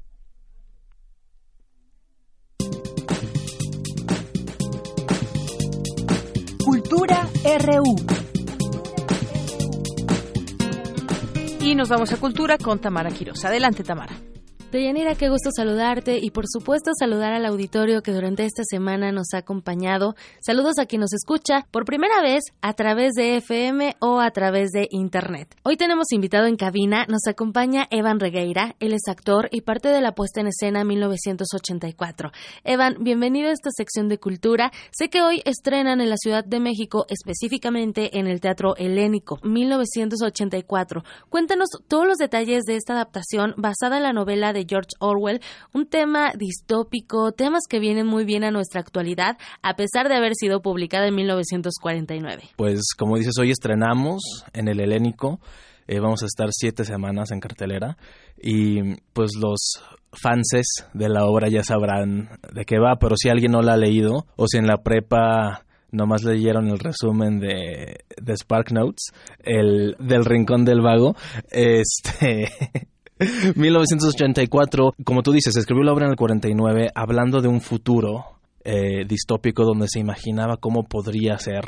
Cultura 6.64 7.28
RU. 7.44 8.19
Y 11.70 11.76
nos 11.76 11.88
vamos 11.88 12.12
a 12.12 12.18
Cultura 12.18 12.58
con 12.58 12.80
Tamara 12.80 13.12
Quiroz. 13.12 13.46
Adelante, 13.46 13.84
Tamara. 13.84 14.16
Deyanira, 14.72 15.16
qué 15.16 15.30
gusto 15.30 15.50
saludarte 15.52 16.20
y 16.22 16.30
por 16.30 16.46
supuesto 16.48 16.92
saludar 16.94 17.34
al 17.34 17.48
auditorio 17.48 18.04
que 18.04 18.12
durante 18.12 18.46
esta 18.46 18.62
semana 18.64 19.12
nos 19.12 19.34
ha 19.34 19.40
acompañado. 19.40 20.16
Saludos 20.46 20.78
a 20.78 20.86
quien 20.86 21.02
nos 21.02 21.12
escucha 21.12 21.66
por 21.72 21.86
primera 21.86 22.22
vez 22.22 22.44
a 22.62 22.74
través 22.74 23.14
de 23.14 23.38
FM 23.38 23.96
o 24.00 24.20
a 24.20 24.30
través 24.30 24.70
de 24.70 24.88
Internet. 24.92 25.56
Hoy 25.64 25.76
tenemos 25.76 26.12
invitado 26.12 26.46
en 26.46 26.56
cabina, 26.56 27.08
nos 27.10 27.26
acompaña 27.26 27.88
Evan 27.90 28.20
Regueira, 28.20 28.76
él 28.80 28.94
es 28.94 29.08
actor 29.08 29.50
y 29.52 29.62
parte 29.62 29.88
de 29.88 30.02
la 30.02 30.14
puesta 30.14 30.40
en 30.40 30.48
escena 30.48 30.84
1984. 30.84 32.32
Evan, 32.64 32.98
bienvenido 33.00 33.50
a 33.50 33.54
esta 33.54 33.72
sección 33.76 34.08
de 34.08 34.20
cultura. 34.20 34.72
Sé 34.92 35.10
que 35.10 35.24
hoy 35.24 35.42
estrenan 35.46 36.00
en 36.00 36.12
la 36.12 36.18
Ciudad 36.18 36.46
de 36.46 36.60
México, 36.60 37.08
específicamente 37.10 38.20
en 38.20 38.28
el 38.28 38.40
Teatro 38.40 38.76
Helénico 38.78 39.40
1984. 39.42 41.04
Cuéntanos 41.30 41.70
todos 41.88 42.06
los 42.06 42.18
detalles 42.18 42.66
de 42.66 42.76
esta 42.76 42.94
adaptación 42.94 43.56
basada 43.58 43.98
en 43.98 44.04
la 44.04 44.14
novela 44.14 44.54
de 44.54 44.59
George 44.68 44.92
Orwell, 45.00 45.42
un 45.74 45.88
tema 45.88 46.32
distópico, 46.38 47.32
temas 47.32 47.64
que 47.70 47.80
vienen 47.80 48.08
muy 48.08 48.26
bien 48.26 48.44
a 48.44 48.52
nuestra 48.52 48.82
actualidad, 48.82 49.38
a 49.62 49.76
pesar 49.76 50.10
de 50.10 50.16
haber 50.16 50.34
sido 50.36 50.62
publicada 50.62 51.08
en 51.08 51.16
1949. 51.16 52.44
Pues 52.56 52.82
como 52.98 53.18
dices, 53.18 53.38
hoy 53.40 53.52
estrenamos 53.52 54.22
en 54.54 54.68
el 54.68 54.80
Helénico. 54.80 55.40
Eh, 55.88 56.00
vamos 56.00 56.22
a 56.22 56.28
estar 56.28 56.50
siete 56.52 56.86
semanas 56.86 57.32
en 57.32 57.40
cartelera 57.40 57.98
y 58.40 58.96
pues 59.14 59.32
los 59.36 59.82
fanses 60.12 60.86
de 60.94 61.10
la 61.10 61.26
obra 61.26 61.50
ya 61.50 61.64
sabrán 61.64 62.30
de 62.54 62.66
qué 62.66 62.78
va, 62.80 62.98
pero 63.00 63.16
si 63.18 63.30
alguien 63.30 63.52
no 63.52 63.62
la 63.62 63.74
ha 63.74 63.78
leído 63.78 64.26
o 64.36 64.48
si 64.48 64.58
en 64.58 64.68
la 64.68 64.78
prepa 64.78 65.66
nomás 65.92 66.24
leyeron 66.24 66.68
el 66.68 66.80
resumen 66.80 67.40
de, 67.40 68.02
de 68.22 68.38
Spark 68.38 68.72
Notes, 68.72 69.12
el 69.40 69.96
del 70.00 70.26
Rincón 70.26 70.66
del 70.66 70.82
Vago, 70.82 71.16
este 71.50 72.50
1984, 73.56 74.94
como 75.04 75.22
tú 75.24 75.32
dices, 75.32 75.56
escribió 75.56 75.84
la 75.84 75.94
obra 75.94 76.06
en 76.06 76.12
el 76.12 76.18
49 76.18 76.92
hablando 76.96 77.42
de 77.42 77.50
un 77.50 77.62
futuro 77.62 78.40
eh, 78.64 79.06
distópico 79.06 79.64
donde 79.64 79.88
se 79.90 80.00
imaginaba 80.00 80.58
cómo 80.58 80.84
podría 80.84 81.38
ser 81.38 81.66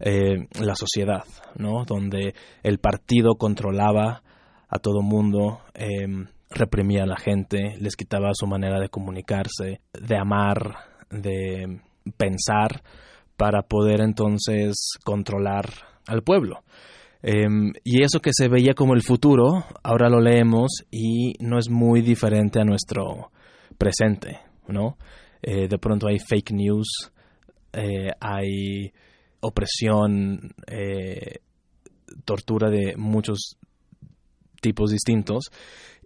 eh, 0.00 0.46
la 0.60 0.74
sociedad, 0.74 1.24
¿no? 1.56 1.84
Donde 1.84 2.34
el 2.62 2.78
partido 2.78 3.34
controlaba 3.36 4.22
a 4.68 4.78
todo 4.78 5.02
mundo, 5.02 5.60
em, 5.74 6.26
reprimía 6.50 7.04
a 7.04 7.06
la 7.06 7.16
gente, 7.16 7.76
les 7.78 7.96
quitaba 7.96 8.30
su 8.34 8.46
manera 8.46 8.78
de 8.80 8.88
comunicarse, 8.88 9.80
de 9.92 10.16
amar, 10.16 10.76
de 11.10 11.80
pensar, 12.16 12.82
para 13.36 13.62
poder 13.62 14.00
entonces 14.00 14.74
controlar 15.04 15.66
al 16.06 16.22
pueblo. 16.22 16.62
Em, 17.22 17.72
y 17.82 18.02
eso 18.02 18.20
que 18.20 18.30
se 18.32 18.48
veía 18.48 18.74
como 18.74 18.94
el 18.94 19.02
futuro, 19.02 19.64
ahora 19.82 20.08
lo 20.08 20.20
leemos 20.20 20.84
y 20.90 21.34
no 21.40 21.58
es 21.58 21.68
muy 21.68 22.02
diferente 22.02 22.60
a 22.60 22.64
nuestro 22.64 23.30
presente, 23.78 24.38
¿no? 24.68 24.96
Eh, 25.42 25.68
de 25.68 25.78
pronto 25.78 26.08
hay 26.08 26.18
fake 26.18 26.52
news, 26.52 27.12
eh, 27.72 28.10
hay 28.20 28.92
opresión, 29.40 30.52
eh, 30.66 31.40
tortura 32.24 32.70
de 32.70 32.94
muchos 32.96 33.56
tipos 34.60 34.90
distintos 34.90 35.50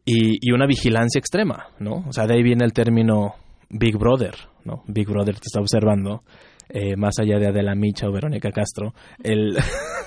y, 0.04 0.38
y, 0.40 0.52
una 0.52 0.66
vigilancia 0.66 1.18
extrema, 1.18 1.68
¿no? 1.78 2.04
O 2.08 2.12
sea, 2.12 2.26
de 2.26 2.34
ahí 2.34 2.42
viene 2.42 2.64
el 2.64 2.72
término 2.72 3.34
Big 3.68 3.96
Brother, 3.96 4.34
¿no? 4.64 4.82
Big 4.86 5.08
Brother 5.08 5.34
te 5.34 5.46
está 5.46 5.61
observando, 5.61 6.22
más 6.96 7.18
allá 7.18 7.38
de 7.38 7.48
Adela 7.48 7.74
Micha 7.74 8.08
o 8.08 8.12
Verónica 8.12 8.52
Castro, 8.52 8.94
el... 9.22 9.56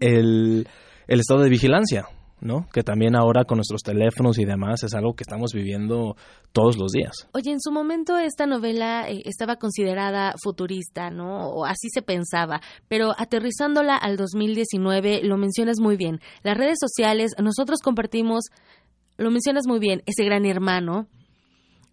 el, 0.00 0.66
estado 1.06 1.40
de 1.42 1.48
vigilancia, 1.48 2.06
¿no? 2.40 2.66
Que 2.72 2.82
también 2.82 3.16
ahora 3.16 3.44
con 3.44 3.56
nuestros 3.56 3.82
teléfonos 3.82 4.38
y 4.38 4.44
demás 4.44 4.82
es 4.82 4.94
algo 4.94 5.14
que 5.14 5.22
estamos 5.22 5.52
viviendo 5.52 6.16
todos 6.52 6.78
los 6.78 6.92
días. 6.92 7.28
Oye, 7.32 7.52
en 7.52 7.60
su 7.60 7.70
momento 7.72 8.18
esta 8.18 8.46
novela 8.46 9.08
eh, 9.08 9.22
estaba 9.24 9.56
considerada 9.56 10.34
futurista, 10.42 11.10
¿no? 11.10 11.48
O 11.50 11.64
así 11.64 11.88
se 11.90 12.02
pensaba, 12.02 12.60
pero 12.88 13.12
aterrizándola 13.16 13.96
al 13.96 14.16
2019 14.16 15.22
lo 15.22 15.36
mencionas 15.36 15.78
muy 15.80 15.96
bien. 15.96 16.20
Las 16.42 16.56
redes 16.56 16.78
sociales, 16.80 17.32
nosotros 17.42 17.80
compartimos, 17.82 18.44
lo 19.16 19.30
mencionas 19.30 19.66
muy 19.66 19.78
bien, 19.78 20.02
ese 20.06 20.24
gran 20.24 20.46
hermano 20.46 21.08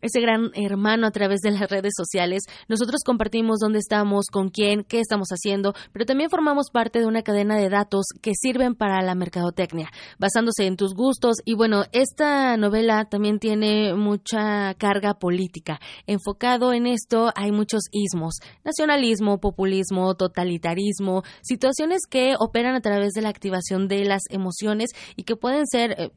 ese 0.01 0.21
gran 0.21 0.51
hermano 0.53 1.07
a 1.07 1.11
través 1.11 1.41
de 1.41 1.51
las 1.51 1.69
redes 1.69 1.93
sociales. 1.95 2.43
Nosotros 2.67 3.01
compartimos 3.05 3.59
dónde 3.59 3.79
estamos, 3.79 4.27
con 4.31 4.49
quién, 4.49 4.83
qué 4.83 4.99
estamos 4.99 5.29
haciendo, 5.29 5.73
pero 5.91 6.05
también 6.05 6.29
formamos 6.29 6.69
parte 6.71 6.99
de 6.99 7.05
una 7.05 7.23
cadena 7.23 7.57
de 7.57 7.69
datos 7.69 8.05
que 8.21 8.33
sirven 8.35 8.75
para 8.75 9.01
la 9.01 9.15
mercadotecnia, 9.15 9.89
basándose 10.19 10.65
en 10.65 10.77
tus 10.77 10.93
gustos. 10.93 11.37
Y 11.45 11.55
bueno, 11.55 11.83
esta 11.91 12.57
novela 12.57 13.05
también 13.05 13.39
tiene 13.39 13.93
mucha 13.95 14.73
carga 14.75 15.15
política. 15.15 15.79
Enfocado 16.05 16.73
en 16.73 16.87
esto 16.87 17.31
hay 17.35 17.51
muchos 17.51 17.83
ismos, 17.91 18.35
nacionalismo, 18.63 19.39
populismo, 19.39 20.15
totalitarismo, 20.15 21.23
situaciones 21.41 22.01
que 22.09 22.35
operan 22.39 22.75
a 22.75 22.81
través 22.81 23.13
de 23.13 23.21
la 23.21 23.29
activación 23.29 23.87
de 23.87 24.05
las 24.05 24.21
emociones 24.29 24.91
y 25.15 25.23
que 25.23 25.35
pueden 25.35 25.65
ser... 25.67 25.95
Eh, 25.97 26.11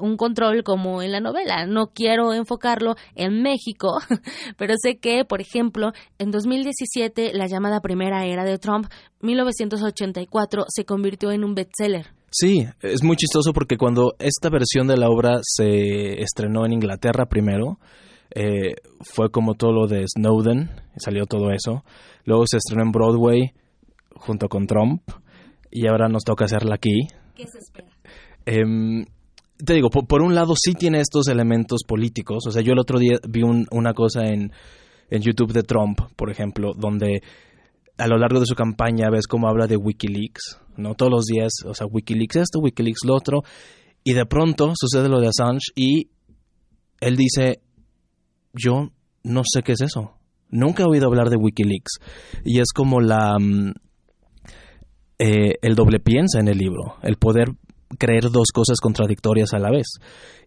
un 0.00 0.16
control 0.16 0.62
como 0.62 1.02
en 1.02 1.12
la 1.12 1.20
novela. 1.20 1.66
No 1.66 1.88
quiero 1.88 2.32
enfocarlo 2.32 2.94
en 3.14 3.42
México, 3.42 3.98
pero 4.58 4.74
sé 4.80 4.98
que, 4.98 5.24
por 5.24 5.40
ejemplo, 5.40 5.92
en 6.18 6.30
2017 6.30 7.32
la 7.34 7.46
llamada 7.46 7.80
primera 7.80 8.24
era 8.26 8.44
de 8.44 8.58
Trump, 8.58 8.86
1984, 9.20 10.64
se 10.68 10.84
convirtió 10.84 11.32
en 11.32 11.44
un 11.44 11.54
bestseller. 11.54 12.06
Sí, 12.30 12.66
es 12.82 13.02
muy 13.02 13.16
chistoso 13.16 13.52
porque 13.52 13.78
cuando 13.78 14.14
esta 14.18 14.50
versión 14.50 14.86
de 14.86 14.96
la 14.96 15.08
obra 15.08 15.38
se 15.42 16.20
estrenó 16.20 16.66
en 16.66 16.72
Inglaterra 16.72 17.26
primero, 17.26 17.78
eh, 18.34 18.74
fue 19.00 19.30
como 19.30 19.54
todo 19.54 19.72
lo 19.72 19.86
de 19.86 20.04
Snowden, 20.06 20.70
salió 20.96 21.26
todo 21.26 21.50
eso. 21.50 21.84
Luego 22.24 22.44
se 22.46 22.58
estrenó 22.58 22.82
en 22.82 22.92
Broadway 22.92 23.54
junto 24.14 24.48
con 24.48 24.66
Trump 24.66 25.02
y 25.70 25.86
ahora 25.86 26.08
nos 26.08 26.24
toca 26.24 26.44
hacerla 26.44 26.74
aquí. 26.74 27.08
¿Qué 27.34 27.46
se 27.46 27.58
espera? 27.58 27.88
Eh, 28.44 29.06
te 29.64 29.74
digo, 29.74 29.90
por, 29.90 30.22
un 30.22 30.34
lado 30.34 30.54
sí 30.56 30.74
tiene 30.74 31.00
estos 31.00 31.28
elementos 31.28 31.82
políticos. 31.86 32.44
O 32.46 32.50
sea, 32.50 32.62
yo 32.62 32.72
el 32.72 32.78
otro 32.78 32.98
día 32.98 33.18
vi 33.28 33.42
un, 33.42 33.66
una 33.70 33.94
cosa 33.94 34.26
en, 34.26 34.52
en 35.10 35.22
YouTube 35.22 35.52
de 35.52 35.62
Trump, 35.62 36.00
por 36.16 36.30
ejemplo, 36.30 36.72
donde 36.76 37.22
a 37.98 38.06
lo 38.06 38.18
largo 38.18 38.40
de 38.40 38.46
su 38.46 38.54
campaña 38.54 39.08
ves 39.10 39.26
cómo 39.26 39.48
habla 39.48 39.66
de 39.66 39.76
Wikileaks, 39.76 40.60
¿no? 40.76 40.94
Todos 40.94 41.10
los 41.10 41.24
días, 41.24 41.52
o 41.64 41.74
sea, 41.74 41.86
Wikileaks 41.86 42.36
esto, 42.36 42.58
Wikileaks 42.60 43.04
lo 43.06 43.14
otro, 43.14 43.42
y 44.04 44.12
de 44.12 44.26
pronto 44.26 44.72
sucede 44.74 45.08
lo 45.08 45.20
de 45.20 45.28
Assange 45.28 45.72
y 45.74 46.10
él 47.00 47.16
dice, 47.16 47.60
yo 48.52 48.90
no 49.22 49.42
sé 49.44 49.62
qué 49.62 49.72
es 49.72 49.80
eso. 49.80 50.12
Nunca 50.48 50.82
he 50.82 50.86
oído 50.86 51.08
hablar 51.08 51.28
de 51.28 51.36
Wikileaks. 51.36 51.98
Y 52.44 52.60
es 52.60 52.72
como 52.72 53.00
la... 53.00 53.36
mm, 53.38 53.72
eh, 55.18 55.54
el 55.62 55.74
doble 55.74 55.98
piensa 55.98 56.40
en 56.40 56.48
el 56.48 56.58
libro, 56.58 56.96
el 57.02 57.16
poder 57.16 57.48
creer 57.96 58.30
dos 58.30 58.48
cosas 58.52 58.78
contradictorias 58.80 59.52
a 59.54 59.58
la 59.58 59.70
vez 59.70 59.86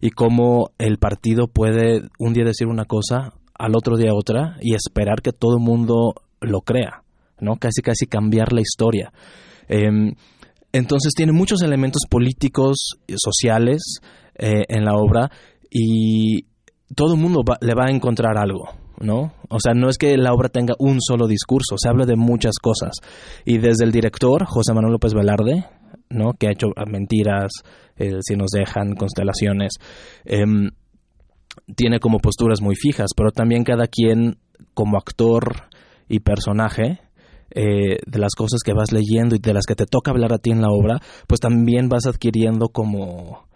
y 0.00 0.10
cómo 0.10 0.70
el 0.78 0.98
partido 0.98 1.46
puede 1.48 2.02
un 2.18 2.32
día 2.32 2.44
decir 2.44 2.66
una 2.66 2.84
cosa, 2.84 3.34
al 3.58 3.76
otro 3.76 3.96
día 3.96 4.14
otra 4.14 4.56
y 4.60 4.74
esperar 4.74 5.20
que 5.22 5.32
todo 5.32 5.56
el 5.58 5.62
mundo 5.62 6.14
lo 6.40 6.60
crea, 6.62 7.02
¿no? 7.40 7.56
Casi 7.56 7.82
casi 7.82 8.06
cambiar 8.06 8.52
la 8.52 8.60
historia. 8.62 9.12
Em, 9.68 10.14
entonces 10.72 11.12
tiene 11.14 11.32
muchos 11.32 11.62
elementos 11.62 12.02
políticos, 12.08 12.94
sociales 13.16 13.98
eh, 14.38 14.64
en 14.68 14.84
la 14.84 14.94
obra 14.94 15.30
y 15.70 16.44
todo 16.94 17.14
el 17.14 17.20
mundo 17.20 17.42
va- 17.48 17.58
le 17.60 17.74
va 17.74 17.86
a 17.86 17.90
encontrar 17.90 18.38
algo, 18.38 18.68
¿no? 18.98 19.32
O 19.48 19.60
sea, 19.60 19.74
no 19.74 19.88
es 19.88 19.98
que 19.98 20.16
la 20.16 20.32
obra 20.32 20.48
tenga 20.48 20.74
un 20.78 20.98
solo 21.00 21.26
discurso, 21.26 21.76
se 21.76 21.88
habla 21.88 22.06
de 22.06 22.16
muchas 22.16 22.54
cosas. 22.60 22.92
Y 23.44 23.58
desde 23.58 23.84
el 23.84 23.92
director, 23.92 24.44
José 24.46 24.72
Manuel 24.72 24.92
López 24.92 25.12
Velarde, 25.14 25.66
¿no? 26.10 26.32
Que 26.38 26.48
ha 26.48 26.52
hecho 26.52 26.68
Mentiras, 26.86 27.50
eh, 27.96 28.18
Si 28.20 28.36
nos 28.36 28.50
dejan, 28.50 28.94
Constelaciones, 28.94 29.74
em, 30.24 30.70
tiene 31.76 32.00
como 32.00 32.18
posturas 32.18 32.60
muy 32.60 32.74
fijas, 32.76 33.10
pero 33.16 33.30
también 33.30 33.64
cada 33.64 33.86
quien 33.86 34.38
como 34.74 34.96
actor 34.96 35.68
y 36.08 36.20
personaje 36.20 37.00
eh, 37.52 37.98
de 38.06 38.18
las 38.18 38.34
cosas 38.36 38.60
que 38.64 38.72
vas 38.72 38.92
leyendo 38.92 39.34
y 39.34 39.40
de 39.40 39.54
las 39.54 39.66
que 39.66 39.74
te 39.74 39.86
toca 39.86 40.12
hablar 40.12 40.32
a 40.32 40.38
ti 40.38 40.50
en 40.50 40.60
la 40.60 40.70
obra, 40.70 40.98
pues 41.26 41.40
también 41.40 41.88
vas 41.88 42.06
adquiriendo 42.06 42.68
como 42.68 43.48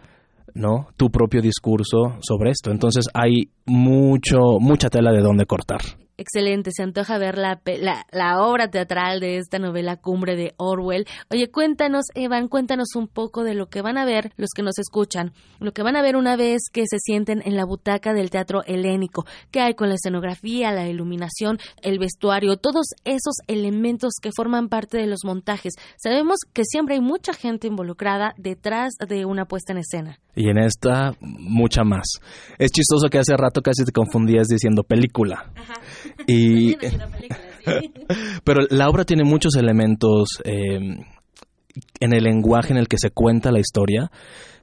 no 0.52 0.88
tu 0.96 1.10
propio 1.10 1.40
discurso 1.40 2.16
sobre 2.20 2.50
esto. 2.50 2.70
Entonces 2.70 3.06
hay 3.14 3.50
mucho 3.66 4.58
mucha 4.60 4.90
tela 4.90 5.12
de 5.12 5.20
dónde 5.20 5.46
cortar. 5.46 5.80
Excelente, 6.16 6.70
se 6.72 6.84
antoja 6.84 7.18
ver 7.18 7.36
la, 7.38 7.56
pe- 7.56 7.78
la, 7.78 8.06
la 8.12 8.40
obra 8.40 8.70
teatral 8.70 9.18
de 9.18 9.38
esta 9.38 9.58
novela 9.58 9.96
Cumbre 9.96 10.36
de 10.36 10.54
Orwell. 10.58 11.06
Oye, 11.30 11.50
cuéntanos, 11.50 12.04
Evan, 12.14 12.46
cuéntanos 12.46 12.94
un 12.94 13.08
poco 13.08 13.42
de 13.42 13.54
lo 13.54 13.66
que 13.66 13.82
van 13.82 13.98
a 13.98 14.04
ver 14.04 14.32
los 14.36 14.50
que 14.54 14.62
nos 14.62 14.78
escuchan, 14.78 15.32
lo 15.58 15.72
que 15.72 15.82
van 15.82 15.96
a 15.96 16.02
ver 16.02 16.14
una 16.14 16.36
vez 16.36 16.62
que 16.72 16.84
se 16.88 16.98
sienten 17.00 17.42
en 17.44 17.56
la 17.56 17.64
butaca 17.64 18.12
del 18.14 18.30
teatro 18.30 18.62
helénico, 18.66 19.26
qué 19.50 19.60
hay 19.60 19.74
con 19.74 19.88
la 19.88 19.96
escenografía, 19.96 20.70
la 20.70 20.88
iluminación, 20.88 21.58
el 21.82 21.98
vestuario, 21.98 22.58
todos 22.58 22.86
esos 23.04 23.34
elementos 23.48 24.12
que 24.22 24.30
forman 24.36 24.68
parte 24.68 24.98
de 24.98 25.06
los 25.06 25.24
montajes. 25.24 25.74
Sabemos 25.96 26.38
que 26.52 26.62
siempre 26.64 26.94
hay 26.94 27.00
mucha 27.00 27.32
gente 27.32 27.66
involucrada 27.66 28.34
detrás 28.38 28.92
de 29.08 29.24
una 29.24 29.46
puesta 29.46 29.72
en 29.72 29.78
escena. 29.78 30.20
Y 30.36 30.48
en 30.48 30.58
esta, 30.58 31.12
mucha 31.20 31.84
más. 31.84 32.06
Es 32.58 32.70
chistoso 32.72 33.08
que 33.08 33.18
hace 33.18 33.36
rato 33.36 33.62
casi 33.62 33.84
te 33.84 33.92
confundías 33.92 34.48
diciendo 34.48 34.82
película. 34.82 35.52
Y, 36.26 36.76
pero 38.44 38.62
la 38.70 38.88
obra 38.88 39.04
tiene 39.04 39.24
muchos 39.24 39.56
elementos 39.56 40.28
eh, 40.44 40.78
en 42.00 42.12
el 42.12 42.24
lenguaje 42.24 42.72
en 42.72 42.78
el 42.78 42.88
que 42.88 42.98
se 42.98 43.10
cuenta 43.10 43.52
la 43.52 43.60
historia 43.60 44.10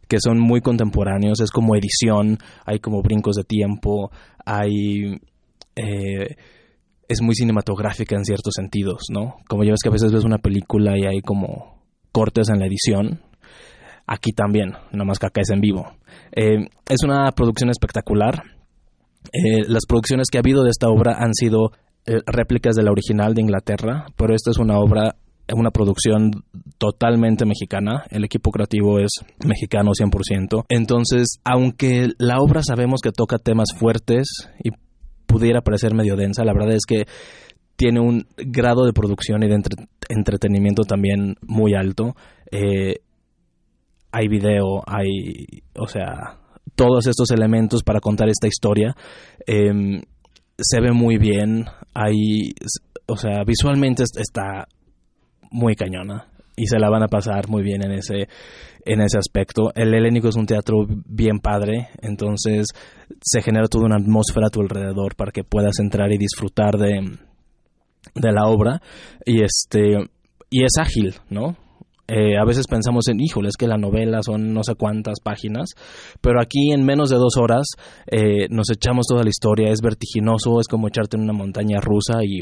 que 0.08 0.18
son 0.20 0.40
muy 0.40 0.60
contemporáneos. 0.60 1.40
Es 1.40 1.52
como 1.52 1.74
edición, 1.74 2.38
hay 2.66 2.80
como 2.80 3.02
brincos 3.02 3.36
de 3.38 3.46
tiempo, 3.46 4.12
hay... 4.46 5.22
eh, 5.76 6.36
es 7.08 7.22
muy 7.22 7.36
cinematográfica 7.36 8.16
en 8.16 8.24
ciertos 8.24 8.54
sentidos, 8.56 9.04
¿no? 9.10 9.36
Como 9.50 9.64
ya 9.64 9.72
ves 9.72 9.82
que 9.84 9.90
a 9.90 9.92
veces 9.92 10.14
ves 10.14 10.24
una 10.24 10.38
película 10.38 10.98
y 10.98 11.06
hay 11.06 11.22
como 11.22 11.82
cortes 12.14 12.50
en 12.50 12.60
la 12.60 12.68
edición, 12.68 13.22
aquí 14.08 14.32
también, 14.32 14.74
nomás 14.92 15.20
que 15.20 15.28
acá 15.28 15.42
es 15.42 15.50
en 15.50 15.60
vivo. 15.60 15.92
Eh, 16.34 16.68
es 16.88 17.04
una 17.04 17.32
producción 17.32 17.70
espectacular. 17.70 18.44
Eh, 19.34 19.64
las 19.68 19.86
producciones 19.88 20.28
que 20.32 20.38
ha 20.38 20.42
habido 20.42 20.64
de 20.64 20.70
esta 20.72 20.88
obra 20.90 21.18
han 21.20 21.34
sido 21.34 21.72
eh, 22.06 22.20
réplicas 22.26 22.76
de 22.76 22.84
la 22.84 22.92
original 22.92 23.34
de 23.34 23.42
Inglaterra, 23.42 24.06
pero 24.18 24.34
esta 24.34 24.52
es 24.52 24.58
una 24.58 24.80
obra, 24.80 25.16
una 25.56 25.72
producción 25.72 26.32
totalmente 26.78 27.46
mexicana. 27.46 28.04
El 28.10 28.24
equipo 28.24 28.52
creativo 28.52 29.00
es 29.00 29.12
mexicano 29.46 29.92
100%. 29.92 30.66
Entonces, 30.70 31.40
aunque 31.44 32.10
la 32.18 32.40
obra 32.40 32.62
sabemos 32.64 33.02
que 33.02 33.12
toca 33.12 33.38
temas 33.38 33.70
fuertes 33.78 34.28
y 34.64 34.72
pudiera 35.28 35.62
parecer 35.62 35.94
medio 35.94 36.16
densa, 36.16 36.44
la 36.44 36.54
verdad 36.54 36.74
es 36.74 36.86
que 36.88 37.06
tiene 37.76 38.00
un 38.00 38.26
grado 38.38 38.86
de 38.86 38.94
producción 38.94 39.44
y 39.44 39.48
de 39.48 39.56
entre- 39.56 39.88
entretenimiento 40.10 40.84
también 40.84 41.36
muy 41.48 41.74
alto. 41.74 42.16
Eh, 42.52 42.96
hay 44.12 44.28
video, 44.28 44.84
hay, 44.86 45.46
o 45.78 45.88
sea, 45.88 46.41
todos 46.82 47.06
estos 47.06 47.30
elementos 47.30 47.84
para 47.84 48.00
contar 48.00 48.28
esta 48.28 48.48
historia. 48.48 48.96
Em, 49.46 50.02
se 50.58 50.82
ve 50.82 50.92
muy 50.92 51.18
bien, 51.18 51.66
hay, 51.94 52.54
o 53.06 53.16
sea, 53.16 53.44
visualmente 53.46 54.02
es- 54.04 54.18
está 54.18 54.68
muy 55.52 55.76
cañona 55.76 56.26
y 56.56 56.66
se 56.66 56.80
la 56.80 56.90
van 56.90 57.04
a 57.04 57.08
pasar 57.08 57.50
muy 57.50 57.62
bien 57.62 57.84
en 57.84 57.92
ese 57.92 58.28
en 58.84 59.00
ese 59.00 59.20
aspecto. 59.20 59.70
El 59.76 59.94
Helénico 59.94 60.30
es 60.30 60.36
un 60.36 60.48
teatro 60.48 60.88
bien 61.06 61.38
padre, 61.38 61.90
entonces 62.02 62.66
se 63.22 63.42
genera 63.44 63.68
toda 63.68 63.86
una 63.86 63.98
atmósfera 63.98 64.48
a 64.48 64.50
tu 64.50 64.60
alrededor 64.62 65.16
para 65.16 65.32
que 65.32 65.44
puedas 65.44 65.78
entrar 65.80 66.12
y 66.12 66.18
disfrutar 66.18 66.78
de, 66.80 67.20
de 68.16 68.32
la 68.32 68.48
obra 68.48 68.82
y 69.24 69.44
este 69.44 69.98
y 70.50 70.64
es 70.64 70.72
ágil, 70.80 71.14
¿no? 71.30 71.58
Eh, 72.12 72.38
a 72.38 72.44
veces 72.44 72.68
pensamos 72.68 73.08
en, 73.08 73.22
híjole, 73.22 73.48
es 73.48 73.56
que 73.56 73.68
la 73.68 73.78
novela 73.78 74.22
son 74.22 74.54
no 74.54 74.64
sé 74.64 74.76
cuántas 74.76 75.22
páginas, 75.22 75.70
pero 76.20 76.42
aquí 76.42 76.74
en 76.74 76.84
menos 76.84 77.10
de 77.10 77.16
dos 77.16 77.38
horas 77.38 77.68
eh, 78.08 78.48
nos 78.50 78.70
echamos 78.70 79.06
toda 79.08 79.24
la 79.24 79.30
historia, 79.30 79.72
es 79.72 79.80
vertiginoso, 79.82 80.60
es 80.60 80.68
como 80.68 80.90
echarte 80.90 81.16
en 81.16 81.24
una 81.24 81.32
montaña 81.32 81.80
rusa 81.80 82.20
y 82.22 82.42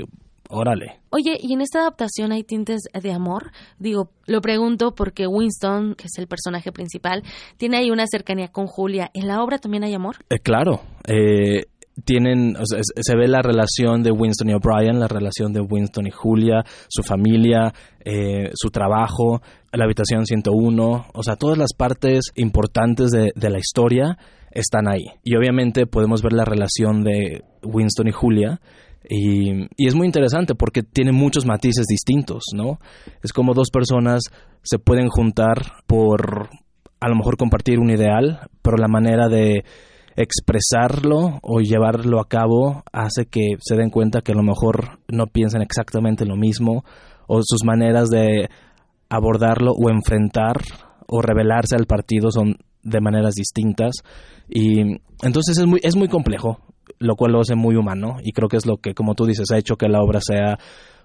órale. 0.49 1.01
Oye, 1.11 1.37
¿y 1.39 1.53
en 1.53 1.61
esta 1.61 1.81
adaptación 1.81 2.31
hay 2.31 2.43
tintes 2.43 2.81
de 2.99 3.11
amor? 3.11 3.51
Digo, 3.77 4.09
lo 4.25 4.41
pregunto 4.41 4.95
porque 4.95 5.27
Winston, 5.27 5.93
que 5.93 6.07
es 6.07 6.17
el 6.17 6.25
personaje 6.25 6.71
principal, 6.71 7.21
tiene 7.57 7.77
ahí 7.77 7.91
una 7.91 8.05
cercanía 8.07 8.47
con 8.47 8.65
Julia. 8.65 9.11
¿En 9.13 9.27
la 9.27 9.43
obra 9.43 9.59
también 9.59 9.83
hay 9.83 9.93
amor? 9.93 10.15
Eh, 10.31 10.39
claro, 10.39 10.81
eh, 11.07 11.65
tienen, 12.03 12.55
o 12.55 12.65
sea, 12.65 12.79
se 12.81 13.15
ve 13.15 13.27
la 13.27 13.41
relación 13.41 14.03
de 14.03 14.11
Winston 14.11 14.49
y 14.49 14.53
O'Brien, 14.53 14.99
la 14.99 15.07
relación 15.07 15.53
de 15.53 15.61
Winston 15.61 16.07
y 16.07 16.11
Julia, 16.11 16.63
su 16.87 17.03
familia, 17.03 17.73
eh, 18.03 18.49
su 18.53 18.69
trabajo, 18.69 19.41
la 19.71 19.85
habitación 19.85 20.25
101, 20.25 21.05
o 21.13 21.23
sea, 21.23 21.35
todas 21.35 21.57
las 21.57 21.73
partes 21.77 22.31
importantes 22.35 23.11
de, 23.11 23.31
de 23.35 23.49
la 23.49 23.59
historia 23.59 24.17
están 24.51 24.87
ahí. 24.87 25.05
Y 25.23 25.35
obviamente 25.35 25.85
podemos 25.85 26.21
ver 26.21 26.33
la 26.33 26.45
relación 26.45 27.03
de 27.03 27.43
Winston 27.63 28.07
y 28.07 28.11
Julia. 28.11 28.59
Y, 29.07 29.67
y 29.77 29.87
es 29.87 29.95
muy 29.95 30.05
interesante 30.05 30.55
porque 30.55 30.83
tiene 30.83 31.11
muchos 31.11 31.45
matices 31.45 31.85
distintos, 31.87 32.43
¿no? 32.53 32.79
Es 33.23 33.33
como 33.33 33.53
dos 33.53 33.69
personas 33.71 34.23
se 34.61 34.77
pueden 34.77 35.07
juntar 35.07 35.83
por 35.87 36.49
a 36.99 37.07
lo 37.07 37.15
mejor 37.15 37.37
compartir 37.37 37.79
un 37.79 37.89
ideal, 37.89 38.41
pero 38.61 38.77
la 38.77 38.87
manera 38.87 39.29
de 39.29 39.63
expresarlo 40.19 41.39
o 41.41 41.61
llevarlo 41.61 42.19
a 42.19 42.27
cabo 42.27 42.83
hace 42.91 43.25
que 43.25 43.55
se 43.61 43.77
den 43.77 43.89
cuenta 43.89 44.19
que 44.21 44.33
a 44.33 44.35
lo 44.35 44.43
mejor 44.43 44.99
no 45.07 45.27
piensan 45.27 45.61
exactamente 45.61 46.25
lo 46.25 46.35
mismo 46.35 46.83
o 47.25 47.39
sus 47.41 47.63
maneras 47.63 48.09
de 48.09 48.49
abordarlo 49.09 49.71
o 49.71 49.89
enfrentar 49.89 50.57
o 51.07 51.21
revelarse 51.21 51.77
al 51.77 51.85
partido 51.85 52.31
son 52.31 52.57
de 52.83 52.99
maneras 52.99 53.33
distintas. 53.33 54.03
Y 54.49 54.81
entonces 55.23 55.57
es 55.57 55.65
muy 55.65 55.79
es 55.83 55.95
muy 55.95 56.09
complejo 56.09 56.59
lo 56.97 57.15
cual 57.15 57.31
lo 57.31 57.39
hace 57.39 57.55
muy 57.55 57.75
humano 57.75 58.17
y 58.21 58.33
creo 58.33 58.49
que 58.49 58.57
es 58.57 58.65
lo 58.65 58.77
que 58.77 58.93
como 58.93 59.15
tú 59.15 59.25
dices 59.25 59.45
ha 59.53 59.57
hecho 59.57 59.77
que 59.77 59.87
la 59.87 60.01
obra 60.01 60.19
sea 60.21 60.57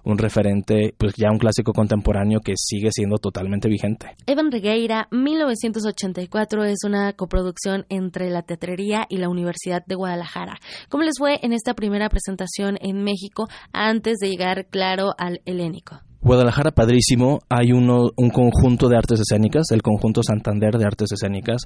un 0.05 0.18
referente 0.18 0.94
pues 0.97 1.14
ya 1.16 1.31
un 1.31 1.39
clásico 1.39 1.72
contemporáneo 1.72 2.40
que 2.40 2.55
sigue 2.56 2.90
siendo 2.93 3.16
totalmente 3.18 3.68
vigente 3.68 4.14
Evan 4.26 4.51
Regueira, 4.51 5.09
1984, 5.10 6.64
es 6.64 6.78
una 6.85 7.12
coproducción 7.12 7.86
entre 7.89 8.31
la 8.31 8.43
Teatrería 8.43 9.06
y 9.09 9.18
la 9.18 9.28
Universidad 9.28 9.85
de 9.86 9.94
Guadalajara. 9.94 10.59
¿Cómo 10.89 11.05
les 11.05 11.14
fue 11.18 11.39
en 11.43 11.52
esta 11.52 11.74
primera 11.74 12.09
presentación 12.09 12.76
en 12.81 13.02
México 13.02 13.48
antes 13.72 14.18
de 14.20 14.28
llegar, 14.28 14.66
claro, 14.70 15.12
al 15.18 15.40
helénico? 15.44 16.01
Guadalajara 16.20 16.70
padrísimo, 16.70 17.40
hay 17.51 17.72
uno, 17.72 18.06
un 18.16 18.31
conjunto 18.31 18.89
de 18.89 18.97
artes 18.97 19.20
escénicas, 19.20 19.70
el 19.72 19.82
conjunto 19.82 20.22
Santander 20.22 20.78
de 20.78 20.86
artes 20.86 21.12
escénicas, 21.12 21.62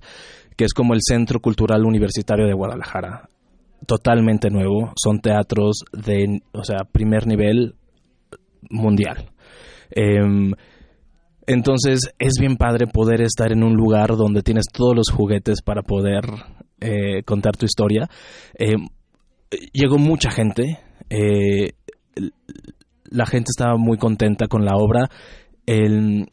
que 0.56 0.64
es 0.64 0.74
como 0.74 0.94
el 0.94 1.00
Centro 1.02 1.40
Cultural 1.40 1.84
Universitario 1.84 2.46
de 2.46 2.54
Guadalajara. 2.54 3.28
Totalmente 3.86 4.50
nuevo, 4.50 4.92
son 4.96 5.20
teatros 5.20 5.84
de, 5.92 6.42
o 6.52 6.64
sea, 6.64 6.78
primer 6.90 7.28
nivel 7.28 7.76
mundial. 8.70 9.30
Em, 9.90 10.52
entonces 11.46 12.10
es 12.18 12.34
bien 12.38 12.56
padre 12.56 12.86
poder 12.86 13.22
estar 13.22 13.52
en 13.52 13.64
un 13.64 13.74
lugar 13.74 14.16
donde 14.16 14.42
tienes 14.42 14.66
todos 14.72 14.94
los 14.94 15.10
juguetes 15.10 15.62
para 15.62 15.82
poder 15.82 16.24
eh, 16.80 17.22
contar 17.24 17.56
tu 17.56 17.66
historia. 17.66 18.08
Em, 18.54 18.86
llegó 19.72 19.98
mucha 19.98 20.30
gente. 20.30 20.78
eh, 21.10 21.72
la 23.10 23.26
gente 23.26 23.50
estaba 23.50 23.76
muy 23.76 23.96
contenta 23.96 24.48
con 24.48 24.64
la 24.64 24.76
obra. 24.76 25.08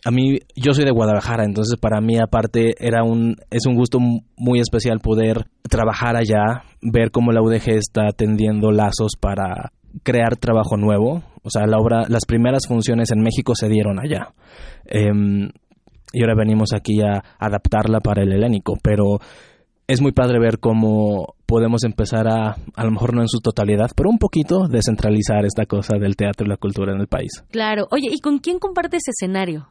A 0.05 0.11
mí, 0.11 0.37
yo 0.55 0.73
soy 0.73 0.85
de 0.85 0.91
Guadalajara, 0.91 1.43
entonces 1.43 1.77
para 1.77 1.99
mí 1.99 2.17
aparte 2.17 2.73
era 2.79 3.03
un, 3.03 3.35
es 3.49 3.65
un 3.65 3.75
gusto 3.75 3.99
muy 3.99 4.59
especial 4.61 4.99
poder 5.01 5.47
trabajar 5.69 6.15
allá, 6.15 6.63
ver 6.81 7.11
cómo 7.11 7.33
la 7.33 7.41
UDG 7.41 7.71
está 7.71 8.11
tendiendo 8.15 8.71
lazos 8.71 9.13
para 9.19 9.73
crear 10.03 10.37
trabajo 10.37 10.77
nuevo. 10.77 11.21
O 11.45 11.49
sea, 11.49 11.67
la 11.67 11.77
obra, 11.77 12.05
las 12.09 12.25
primeras 12.25 12.67
funciones 12.67 13.11
en 13.11 13.21
México 13.21 13.53
se 13.55 13.69
dieron 13.69 13.99
allá. 13.99 14.33
Em, 14.85 15.49
y 16.11 16.21
ahora 16.21 16.33
venimos 16.35 16.73
aquí 16.73 17.01
a 17.01 17.23
adaptarla 17.37 17.99
para 17.99 18.23
el 18.23 18.33
helénico, 18.33 18.73
pero 18.81 19.19
es 19.87 20.01
muy 20.01 20.11
padre 20.11 20.39
ver 20.39 20.59
cómo 20.59 21.35
podemos 21.45 21.83
empezar 21.83 22.27
a, 22.27 22.55
a 22.75 22.83
lo 22.83 22.91
mejor 22.91 23.13
no 23.13 23.21
en 23.21 23.27
su 23.27 23.39
totalidad, 23.41 23.91
pero 23.95 24.09
un 24.09 24.17
poquito 24.17 24.67
descentralizar 24.67 25.45
esta 25.45 25.67
cosa 25.67 25.97
del 25.99 26.15
teatro 26.15 26.47
y 26.47 26.49
la 26.49 26.57
cultura 26.57 26.93
en 26.93 26.99
el 26.99 27.07
país. 27.07 27.43
Claro. 27.51 27.85
Oye, 27.91 28.09
¿y 28.11 28.19
con 28.19 28.39
quién 28.39 28.57
compartes 28.57 29.03
escenario? 29.07 29.67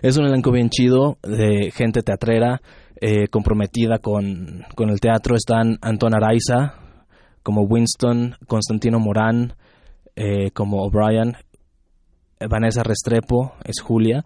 Es 0.00 0.16
un 0.16 0.24
elenco 0.24 0.50
bien 0.52 0.70
chido 0.70 1.18
de 1.22 1.70
gente 1.70 2.00
teatrera 2.02 2.62
eh, 2.98 3.28
comprometida 3.28 3.98
con, 3.98 4.64
con 4.74 4.88
el 4.88 5.00
teatro. 5.00 5.36
Están 5.36 5.76
Anton 5.82 6.14
Araiza 6.14 6.76
como 7.42 7.62
Winston, 7.62 8.36
Constantino 8.46 8.98
Morán 8.98 9.54
eh, 10.16 10.50
como 10.52 10.82
O'Brien, 10.82 11.34
Vanessa 12.48 12.82
Restrepo 12.82 13.54
es 13.64 13.80
Julia. 13.80 14.24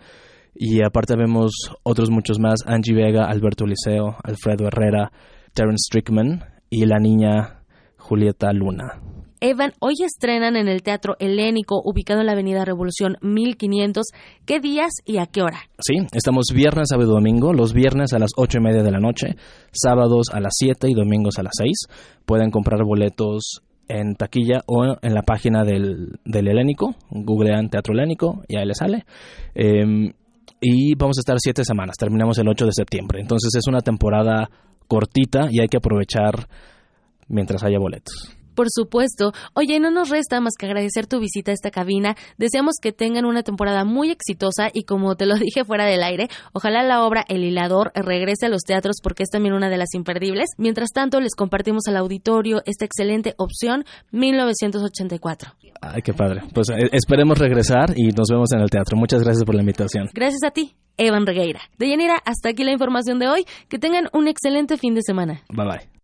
Y 0.54 0.84
aparte 0.84 1.14
vemos 1.16 1.52
otros 1.82 2.10
muchos 2.10 2.38
más, 2.38 2.60
Angie 2.66 2.94
Vega, 2.94 3.24
Alberto 3.24 3.66
Liceo, 3.66 4.16
Alfredo 4.22 4.68
Herrera, 4.68 5.10
Terence 5.52 5.86
Strickman 5.88 6.44
y 6.70 6.86
la 6.86 6.98
niña 6.98 7.64
Julieta 7.98 8.52
Luna. 8.52 9.00
Evan, 9.40 9.72
hoy 9.80 9.94
estrenan 10.02 10.56
en 10.56 10.68
el 10.68 10.82
Teatro 10.82 11.16
Helénico, 11.18 11.82
ubicado 11.84 12.20
en 12.20 12.26
la 12.26 12.32
Avenida 12.32 12.64
Revolución 12.64 13.16
1500. 13.20 14.06
¿Qué 14.46 14.58
días 14.58 14.90
y 15.04 15.18
a 15.18 15.26
qué 15.26 15.42
hora? 15.42 15.58
Sí, 15.78 15.96
estamos 16.12 16.46
viernes, 16.54 16.88
sábado 16.88 17.10
y 17.10 17.14
domingo. 17.14 17.52
Los 17.52 17.74
viernes 17.74 18.14
a 18.14 18.18
las 18.18 18.30
ocho 18.38 18.58
y 18.58 18.62
media 18.62 18.82
de 18.82 18.90
la 18.90 19.00
noche, 19.00 19.36
sábados 19.70 20.28
a 20.32 20.40
las 20.40 20.54
7 20.56 20.88
y 20.88 20.94
domingos 20.94 21.38
a 21.38 21.42
las 21.42 21.52
6. 21.58 21.70
Pueden 22.24 22.50
comprar 22.50 22.84
boletos 22.84 23.60
en 23.88 24.14
taquilla 24.14 24.62
o 24.66 24.96
en 25.00 25.14
la 25.14 25.22
página 25.22 25.64
del, 25.64 26.18
del 26.24 26.48
Helénico. 26.48 26.94
Googlean 27.10 27.68
Teatro 27.68 27.94
Helénico 27.94 28.42
y 28.48 28.56
ahí 28.56 28.66
les 28.66 28.78
sale. 28.78 29.04
Eh, 29.54 30.12
y 30.60 30.94
vamos 30.94 31.18
a 31.18 31.20
estar 31.20 31.36
siete 31.38 31.62
semanas, 31.64 31.96
terminamos 31.98 32.38
el 32.38 32.48
8 32.48 32.64
de 32.64 32.72
septiembre. 32.72 33.20
Entonces 33.20 33.54
es 33.54 33.66
una 33.68 33.80
temporada 33.80 34.48
cortita 34.88 35.48
y 35.50 35.60
hay 35.60 35.68
que 35.68 35.76
aprovechar 35.76 36.48
mientras 37.28 37.62
haya 37.64 37.78
boletos. 37.78 38.34
Por 38.54 38.66
supuesto. 38.70 39.32
Oye, 39.54 39.80
no 39.80 39.90
nos 39.90 40.10
resta 40.10 40.40
más 40.40 40.54
que 40.58 40.66
agradecer 40.66 41.06
tu 41.06 41.20
visita 41.20 41.50
a 41.50 41.54
esta 41.54 41.70
cabina. 41.70 42.16
Deseamos 42.38 42.74
que 42.80 42.92
tengan 42.92 43.24
una 43.24 43.42
temporada 43.42 43.84
muy 43.84 44.10
exitosa 44.10 44.68
y 44.72 44.84
como 44.84 45.16
te 45.16 45.26
lo 45.26 45.34
dije 45.38 45.64
fuera 45.64 45.86
del 45.86 46.02
aire, 46.02 46.28
ojalá 46.52 46.82
la 46.82 47.04
obra 47.04 47.24
El 47.28 47.44
Hilador 47.44 47.92
regrese 47.94 48.46
a 48.46 48.48
los 48.48 48.62
teatros 48.62 48.96
porque 49.02 49.22
es 49.22 49.30
también 49.30 49.54
una 49.54 49.68
de 49.68 49.76
las 49.76 49.94
imperdibles. 49.94 50.50
Mientras 50.58 50.90
tanto, 50.90 51.20
les 51.20 51.34
compartimos 51.34 51.82
al 51.88 51.96
auditorio 51.96 52.62
esta 52.66 52.84
excelente 52.84 53.34
opción 53.38 53.84
1984. 54.12 55.52
Ay, 55.80 56.02
qué 56.02 56.14
padre. 56.14 56.42
Pues 56.54 56.70
eh, 56.70 56.88
esperemos 56.92 57.38
regresar 57.38 57.92
y 57.96 58.08
nos 58.08 58.28
vemos 58.30 58.52
en 58.52 58.60
el 58.60 58.70
teatro. 58.70 58.96
Muchas 58.96 59.22
gracias 59.22 59.44
por 59.44 59.54
la 59.54 59.60
invitación. 59.62 60.08
Gracias 60.12 60.42
a 60.44 60.50
ti, 60.50 60.74
Evan 60.96 61.26
Regueira. 61.26 61.60
Deyanira, 61.78 62.16
hasta 62.24 62.50
aquí 62.50 62.64
la 62.64 62.72
información 62.72 63.18
de 63.18 63.28
hoy. 63.28 63.44
Que 63.68 63.78
tengan 63.78 64.08
un 64.12 64.28
excelente 64.28 64.76
fin 64.76 64.94
de 64.94 65.02
semana. 65.02 65.42
Bye 65.50 65.66
bye. 65.66 66.03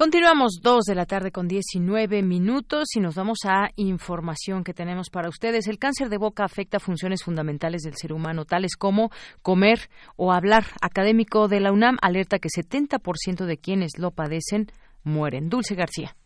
Continuamos 0.00 0.60
dos 0.62 0.84
de 0.86 0.94
la 0.94 1.04
tarde 1.04 1.30
con 1.30 1.46
19 1.46 2.22
minutos 2.22 2.96
y 2.96 3.00
nos 3.00 3.16
vamos 3.16 3.40
a 3.44 3.68
información 3.76 4.64
que 4.64 4.72
tenemos 4.72 5.10
para 5.10 5.28
ustedes. 5.28 5.66
El 5.66 5.78
cáncer 5.78 6.08
de 6.08 6.16
boca 6.16 6.42
afecta 6.42 6.80
funciones 6.80 7.22
fundamentales 7.22 7.82
del 7.82 7.96
ser 7.96 8.14
humano, 8.14 8.46
tales 8.46 8.76
como 8.76 9.10
comer 9.42 9.90
o 10.16 10.32
hablar. 10.32 10.64
Académico 10.80 11.48
de 11.48 11.60
la 11.60 11.70
UNAM 11.70 11.98
alerta 12.00 12.38
que 12.38 12.48
70% 12.48 13.44
de 13.44 13.58
quienes 13.58 13.98
lo 13.98 14.10
padecen 14.10 14.68
mueren. 15.04 15.50
Dulce 15.50 15.74
García. 15.74 16.16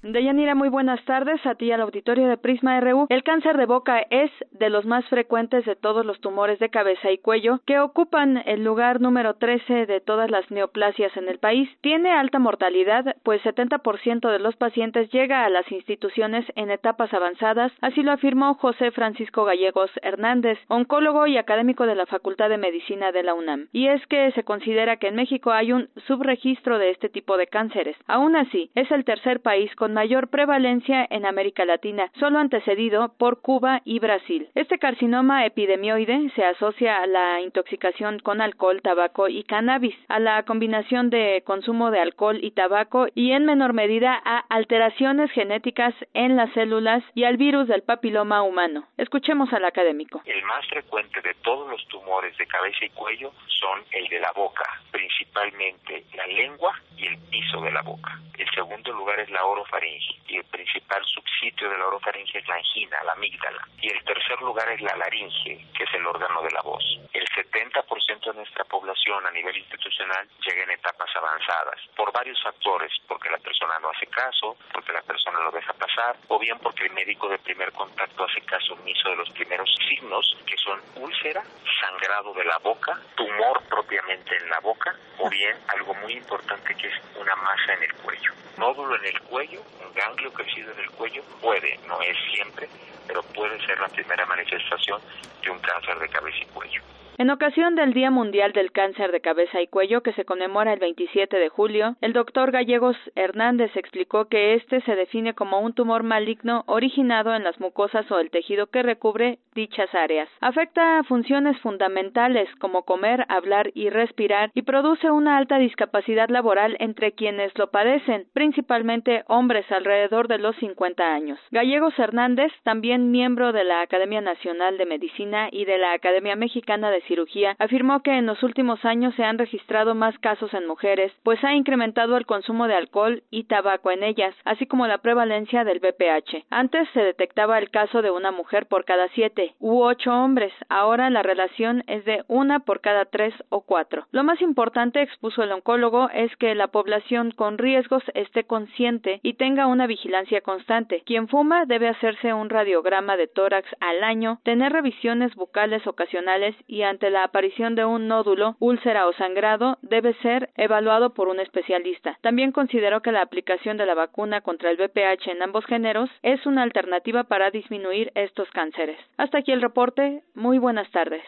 Deyanira, 0.00 0.54
muy 0.54 0.68
buenas 0.68 1.04
tardes 1.06 1.44
a 1.44 1.56
ti 1.56 1.72
al 1.72 1.80
auditorio 1.80 2.28
de 2.28 2.36
Prisma 2.36 2.78
RU. 2.78 3.08
El 3.08 3.24
cáncer 3.24 3.56
de 3.56 3.66
boca 3.66 4.00
es 4.10 4.30
de 4.52 4.70
los 4.70 4.86
más 4.86 5.04
frecuentes 5.06 5.64
de 5.64 5.74
todos 5.74 6.06
los 6.06 6.20
tumores 6.20 6.60
de 6.60 6.68
cabeza 6.68 7.10
y 7.10 7.18
cuello 7.18 7.58
que 7.66 7.80
ocupan 7.80 8.40
el 8.46 8.62
lugar 8.62 9.00
número 9.00 9.34
13 9.34 9.86
de 9.86 10.00
todas 10.00 10.30
las 10.30 10.48
neoplasias 10.52 11.16
en 11.16 11.28
el 11.28 11.40
país. 11.40 11.68
Tiene 11.80 12.12
alta 12.12 12.38
mortalidad, 12.38 13.16
pues 13.24 13.42
70% 13.42 14.30
de 14.30 14.38
los 14.38 14.54
pacientes 14.54 15.10
llega 15.10 15.44
a 15.44 15.50
las 15.50 15.70
instituciones 15.72 16.46
en 16.54 16.70
etapas 16.70 17.12
avanzadas, 17.12 17.72
así 17.80 18.04
lo 18.04 18.12
afirmó 18.12 18.54
José 18.54 18.92
Francisco 18.92 19.44
Gallegos 19.44 19.90
Hernández, 20.02 20.60
oncólogo 20.68 21.26
y 21.26 21.38
académico 21.38 21.86
de 21.86 21.96
la 21.96 22.06
Facultad 22.06 22.50
de 22.50 22.58
Medicina 22.58 23.10
de 23.10 23.24
la 23.24 23.34
UNAM. 23.34 23.66
Y 23.72 23.88
es 23.88 24.06
que 24.06 24.30
se 24.30 24.44
considera 24.44 24.98
que 24.98 25.08
en 25.08 25.16
México 25.16 25.50
hay 25.50 25.72
un 25.72 25.88
subregistro 26.06 26.78
de 26.78 26.90
este 26.90 27.08
tipo 27.08 27.36
de 27.36 27.48
cánceres. 27.48 27.96
Aún 28.06 28.36
así, 28.36 28.70
es 28.76 28.88
el 28.92 29.04
tercer 29.04 29.40
país 29.40 29.74
con 29.74 29.87
mayor 29.92 30.28
prevalencia 30.28 31.06
en 31.10 31.26
América 31.26 31.64
Latina, 31.64 32.10
solo 32.18 32.38
antecedido 32.38 33.14
por 33.18 33.40
Cuba 33.40 33.80
y 33.84 33.98
Brasil. 33.98 34.48
Este 34.54 34.78
carcinoma 34.78 35.46
epidemioide 35.46 36.30
se 36.34 36.44
asocia 36.44 36.98
a 37.02 37.06
la 37.06 37.40
intoxicación 37.40 38.18
con 38.20 38.40
alcohol, 38.40 38.82
tabaco 38.82 39.28
y 39.28 39.44
cannabis, 39.44 39.96
a 40.08 40.18
la 40.18 40.42
combinación 40.44 41.10
de 41.10 41.42
consumo 41.44 41.90
de 41.90 42.00
alcohol 42.00 42.38
y 42.42 42.50
tabaco 42.50 43.06
y 43.14 43.32
en 43.32 43.44
menor 43.44 43.72
medida 43.72 44.20
a 44.24 44.38
alteraciones 44.48 45.30
genéticas 45.32 45.94
en 46.14 46.36
las 46.36 46.52
células 46.52 47.02
y 47.14 47.24
al 47.24 47.36
virus 47.36 47.68
del 47.68 47.82
papiloma 47.82 48.42
humano. 48.42 48.84
Escuchemos 48.96 49.52
al 49.52 49.64
académico. 49.64 50.22
El 50.26 50.42
más 50.44 50.66
frecuente 50.66 51.20
de 51.22 51.34
todos 51.42 51.68
los 51.70 51.86
tumores 51.88 52.36
de 52.36 52.46
cabeza 52.46 52.84
y 52.84 52.90
cuello 52.90 53.32
son 53.46 53.80
el 53.92 54.06
de 54.08 54.20
la 54.20 54.32
boca, 54.32 54.64
principalmente 54.90 56.04
la 56.14 56.26
lengua 56.26 56.74
y 56.96 57.06
el 57.06 57.18
piso 57.30 57.60
de 57.62 57.72
la 57.72 57.82
boca. 57.82 58.18
El 58.36 58.48
segundo 58.50 58.92
lugar 58.92 59.18
es 59.20 59.30
la 59.30 59.44
orofaringe 59.44 59.77
y 59.84 60.36
el 60.36 60.44
principal 60.44 61.04
subsitio 61.04 61.70
de 61.70 61.78
la 61.78 61.86
orofaringe 61.86 62.38
es 62.38 62.48
la 62.48 62.56
angina, 62.56 63.02
la 63.04 63.12
amígdala. 63.12 63.66
Y 63.80 63.90
el 63.90 64.02
tercer 64.04 64.40
lugar 64.40 64.68
es 64.70 64.80
la 64.80 64.96
laringe, 64.96 65.64
que 65.76 65.84
es 65.84 65.94
el 65.94 66.06
órgano 66.06 66.42
de 66.42 66.50
la 66.50 66.62
voz. 66.62 66.82
El 67.12 67.26
70% 67.28 68.26
de 68.26 68.34
nuestra 68.34 68.64
población 68.64 69.26
a 69.26 69.30
nivel 69.30 69.56
institucional 69.56 70.28
llega 70.44 70.64
en 70.64 70.70
etapas 70.70 71.08
avanzadas 71.16 71.80
por 71.96 72.12
varios 72.12 72.42
factores, 72.42 72.92
porque 73.06 73.30
la 73.30 73.38
persona 73.38 73.78
no 73.80 73.90
hace 73.90 74.06
caso, 74.06 74.56
porque 74.72 74.92
la 74.92 75.02
persona 75.02 75.40
lo 75.40 75.50
deja 75.50 75.72
pasar, 75.74 76.16
o 76.28 76.38
bien 76.38 76.58
porque 76.58 76.84
el 76.84 76.92
médico 76.92 77.28
de 77.28 77.38
primer 77.38 77.72
contacto 77.72 78.24
hace 78.24 78.40
caso 78.42 78.74
omiso 78.74 79.10
de 79.10 79.16
los 79.16 79.30
primeros 79.30 79.72
signos, 79.88 80.36
que 80.46 80.56
son 80.56 80.80
úlcera, 80.96 81.42
sangrado 81.80 82.34
de 82.34 82.44
la 82.44 82.58
boca, 82.58 82.98
tumor 83.14 83.62
propiamente 83.68 84.36
en 84.36 84.50
la 84.50 84.60
boca, 84.60 84.94
o 85.18 85.28
bien 85.30 85.56
algo 85.68 85.94
muy 85.94 86.14
importante 86.14 86.74
que 86.74 86.88
es 86.88 86.94
una 87.16 87.34
masa 87.36 87.74
en 87.74 87.84
el 87.84 87.94
cuello. 87.94 88.32
Nódulo 88.56 88.96
en 88.96 89.04
el 89.06 89.20
cuello, 89.22 89.62
un 89.84 89.94
ganglio 89.94 90.32
crecido 90.32 90.72
en 90.72 90.78
el 90.80 90.90
cuello, 90.90 91.22
puede, 91.40 91.78
no 91.86 92.00
es 92.02 92.16
siempre, 92.32 92.68
pero 93.06 93.22
puede 93.22 93.58
ser 93.66 93.78
la 93.80 93.88
primera 93.88 94.24
manifestación 94.26 95.00
de 95.42 95.50
un 95.50 95.58
cáncer 95.60 95.98
de 95.98 96.08
cabeza 96.08 96.38
y 96.42 96.46
cuello. 96.46 96.82
En 97.20 97.30
ocasión 97.30 97.74
del 97.74 97.94
Día 97.94 98.12
Mundial 98.12 98.52
del 98.52 98.70
Cáncer 98.70 99.10
de 99.10 99.20
Cabeza 99.20 99.60
y 99.60 99.66
Cuello, 99.66 100.02
que 100.04 100.12
se 100.12 100.24
conmemora 100.24 100.72
el 100.72 100.78
27 100.78 101.36
de 101.36 101.48
julio, 101.48 101.96
el 102.00 102.12
doctor 102.12 102.52
Gallegos 102.52 102.96
Hernández 103.16 103.74
explicó 103.74 104.26
que 104.26 104.54
este 104.54 104.80
se 104.82 104.94
define 104.94 105.34
como 105.34 105.58
un 105.58 105.72
tumor 105.72 106.04
maligno 106.04 106.62
originado 106.68 107.34
en 107.34 107.42
las 107.42 107.58
mucosas 107.58 108.08
o 108.12 108.20
el 108.20 108.30
tejido 108.30 108.68
que 108.68 108.84
recubre 108.84 109.40
dichas 109.56 109.92
áreas. 109.96 110.28
Afecta 110.40 111.00
a 111.00 111.02
funciones 111.02 111.58
fundamentales 111.58 112.48
como 112.60 112.84
comer, 112.84 113.26
hablar 113.28 113.72
y 113.74 113.90
respirar 113.90 114.52
y 114.54 114.62
produce 114.62 115.10
una 115.10 115.38
alta 115.38 115.58
discapacidad 115.58 116.28
laboral 116.28 116.76
entre 116.78 117.10
quienes 117.10 117.50
lo 117.58 117.72
padecen, 117.72 118.28
principalmente 118.32 119.24
hombres 119.26 119.66
alrededor 119.72 120.28
de 120.28 120.38
los 120.38 120.54
50 120.58 121.02
años. 121.02 121.40
Gallegos 121.50 121.98
Hernández, 121.98 122.52
también 122.62 123.10
miembro 123.10 123.50
de 123.52 123.64
la 123.64 123.80
Academia 123.80 124.20
Nacional 124.20 124.78
de 124.78 124.86
Medicina 124.86 125.48
y 125.50 125.64
de 125.64 125.78
la 125.78 125.94
Academia 125.94 126.36
Mexicana 126.36 126.92
de 126.92 127.07
cirugía, 127.08 127.56
afirmó 127.58 128.02
que 128.02 128.12
en 128.12 128.26
los 128.26 128.42
últimos 128.44 128.84
años 128.84 129.14
se 129.16 129.24
han 129.24 129.38
registrado 129.38 129.96
más 129.96 130.16
casos 130.18 130.54
en 130.54 130.66
mujeres, 130.66 131.12
pues 131.24 131.42
ha 131.42 131.54
incrementado 131.54 132.16
el 132.16 132.26
consumo 132.26 132.68
de 132.68 132.74
alcohol 132.74 133.22
y 133.30 133.44
tabaco 133.44 133.90
en 133.90 134.04
ellas, 134.04 134.34
así 134.44 134.66
como 134.66 134.86
la 134.86 134.98
prevalencia 134.98 135.64
del 135.64 135.80
VPH. 135.80 136.44
Antes 136.50 136.88
se 136.94 137.00
detectaba 137.00 137.58
el 137.58 137.70
caso 137.70 138.02
de 138.02 138.10
una 138.10 138.30
mujer 138.30 138.66
por 138.66 138.84
cada 138.84 139.08
siete 139.08 139.54
u 139.58 139.82
ocho 139.82 140.12
hombres, 140.12 140.52
ahora 140.68 141.10
la 141.10 141.22
relación 141.22 141.82
es 141.86 142.04
de 142.04 142.22
una 142.28 142.60
por 142.60 142.80
cada 142.80 143.06
tres 143.06 143.34
o 143.48 143.62
cuatro. 143.62 144.06
Lo 144.12 144.22
más 144.22 144.40
importante, 144.40 145.02
expuso 145.02 145.42
el 145.42 145.52
oncólogo, 145.52 146.10
es 146.10 146.34
que 146.36 146.54
la 146.54 146.68
población 146.68 147.30
con 147.30 147.58
riesgos 147.58 148.02
esté 148.14 148.44
consciente 148.44 149.20
y 149.22 149.34
tenga 149.34 149.66
una 149.66 149.86
vigilancia 149.86 150.40
constante. 150.42 151.02
Quien 151.06 151.28
fuma 151.28 151.64
debe 151.64 151.88
hacerse 151.88 152.32
un 152.32 152.50
radiograma 152.50 153.16
de 153.16 153.26
tórax 153.26 153.68
al 153.80 154.04
año, 154.04 154.40
tener 154.44 154.72
revisiones 154.72 155.34
bucales 155.34 155.86
ocasionales 155.86 156.54
y 156.66 156.82
ante 156.98 157.10
la 157.10 157.22
aparición 157.22 157.76
de 157.76 157.84
un 157.84 158.08
nódulo, 158.08 158.56
úlcera 158.58 159.06
o 159.06 159.12
sangrado 159.12 159.78
debe 159.82 160.14
ser 160.14 160.50
evaluado 160.56 161.14
por 161.14 161.28
un 161.28 161.38
especialista. 161.38 162.18
También 162.22 162.50
consideró 162.50 163.02
que 163.02 163.12
la 163.12 163.22
aplicación 163.22 163.76
de 163.76 163.86
la 163.86 163.94
vacuna 163.94 164.40
contra 164.40 164.72
el 164.72 164.78
VPH 164.78 165.30
en 165.30 165.42
ambos 165.44 165.64
géneros 165.66 166.10
es 166.24 166.44
una 166.44 166.64
alternativa 166.64 167.22
para 167.22 167.52
disminuir 167.52 168.10
estos 168.16 168.50
cánceres. 168.50 168.98
Hasta 169.16 169.38
aquí 169.38 169.52
el 169.52 169.62
reporte. 169.62 170.24
Muy 170.34 170.58
buenas 170.58 170.90
tardes. 170.90 171.22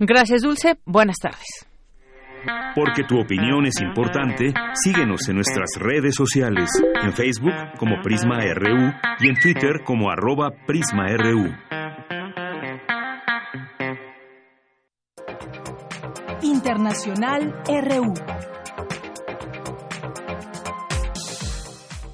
Gracias, 0.00 0.42
Dulce. 0.42 0.78
Buenas 0.84 1.18
tardes. 1.22 1.68
Porque 2.74 3.04
tu 3.04 3.20
opinión 3.20 3.64
es 3.66 3.80
importante, 3.80 4.52
síguenos 4.74 5.28
en 5.28 5.36
nuestras 5.36 5.70
redes 5.78 6.16
sociales, 6.16 6.70
en 7.04 7.12
Facebook 7.12 7.54
como 7.78 8.02
Prisma 8.02 8.38
RU 8.38 8.92
y 9.20 9.28
en 9.28 9.36
Twitter 9.40 9.82
como 9.84 10.10
arroba 10.10 10.50
PrismaRU. 10.66 11.54
Internacional 16.58 17.54
RU. 17.68 18.12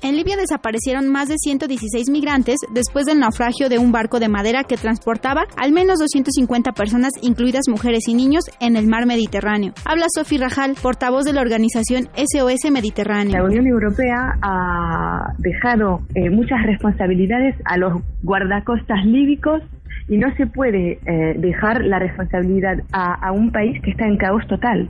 En 0.02 0.16
Libia 0.16 0.36
desaparecieron 0.36 1.08
más 1.08 1.28
de 1.28 1.36
116 1.38 2.10
migrantes 2.10 2.56
después 2.70 3.06
del 3.06 3.20
naufragio 3.20 3.70
de 3.70 3.78
un 3.78 3.90
barco 3.90 4.20
de 4.20 4.28
madera 4.28 4.64
que 4.64 4.76
transportaba 4.76 5.44
al 5.56 5.72
menos 5.72 5.98
250 5.98 6.72
personas, 6.72 7.12
incluidas 7.22 7.62
mujeres 7.70 8.06
y 8.06 8.12
niños, 8.12 8.44
en 8.60 8.76
el 8.76 8.86
mar 8.86 9.06
Mediterráneo. 9.06 9.72
Habla 9.86 10.08
Sofi 10.14 10.36
Rajal, 10.36 10.74
portavoz 10.82 11.24
de 11.24 11.32
la 11.32 11.40
organización 11.40 12.10
SOS 12.14 12.70
Mediterráneo. 12.70 13.38
La 13.38 13.44
Unión 13.44 13.66
Europea 13.66 14.34
ha 14.42 15.32
dejado 15.38 16.00
eh, 16.14 16.28
muchas 16.28 16.58
responsabilidades 16.66 17.56
a 17.64 17.78
los 17.78 18.02
guardacostas 18.22 19.06
líbicos 19.06 19.62
y 20.08 20.16
no 20.18 20.34
se 20.36 20.46
puede 20.46 20.98
eh, 21.06 21.34
dejar 21.38 21.84
la 21.84 21.98
responsabilidad 21.98 22.78
a, 22.92 23.14
a 23.26 23.32
un 23.32 23.50
país 23.50 23.80
que 23.82 23.90
está 23.90 24.06
en 24.06 24.16
caos 24.16 24.46
total 24.48 24.88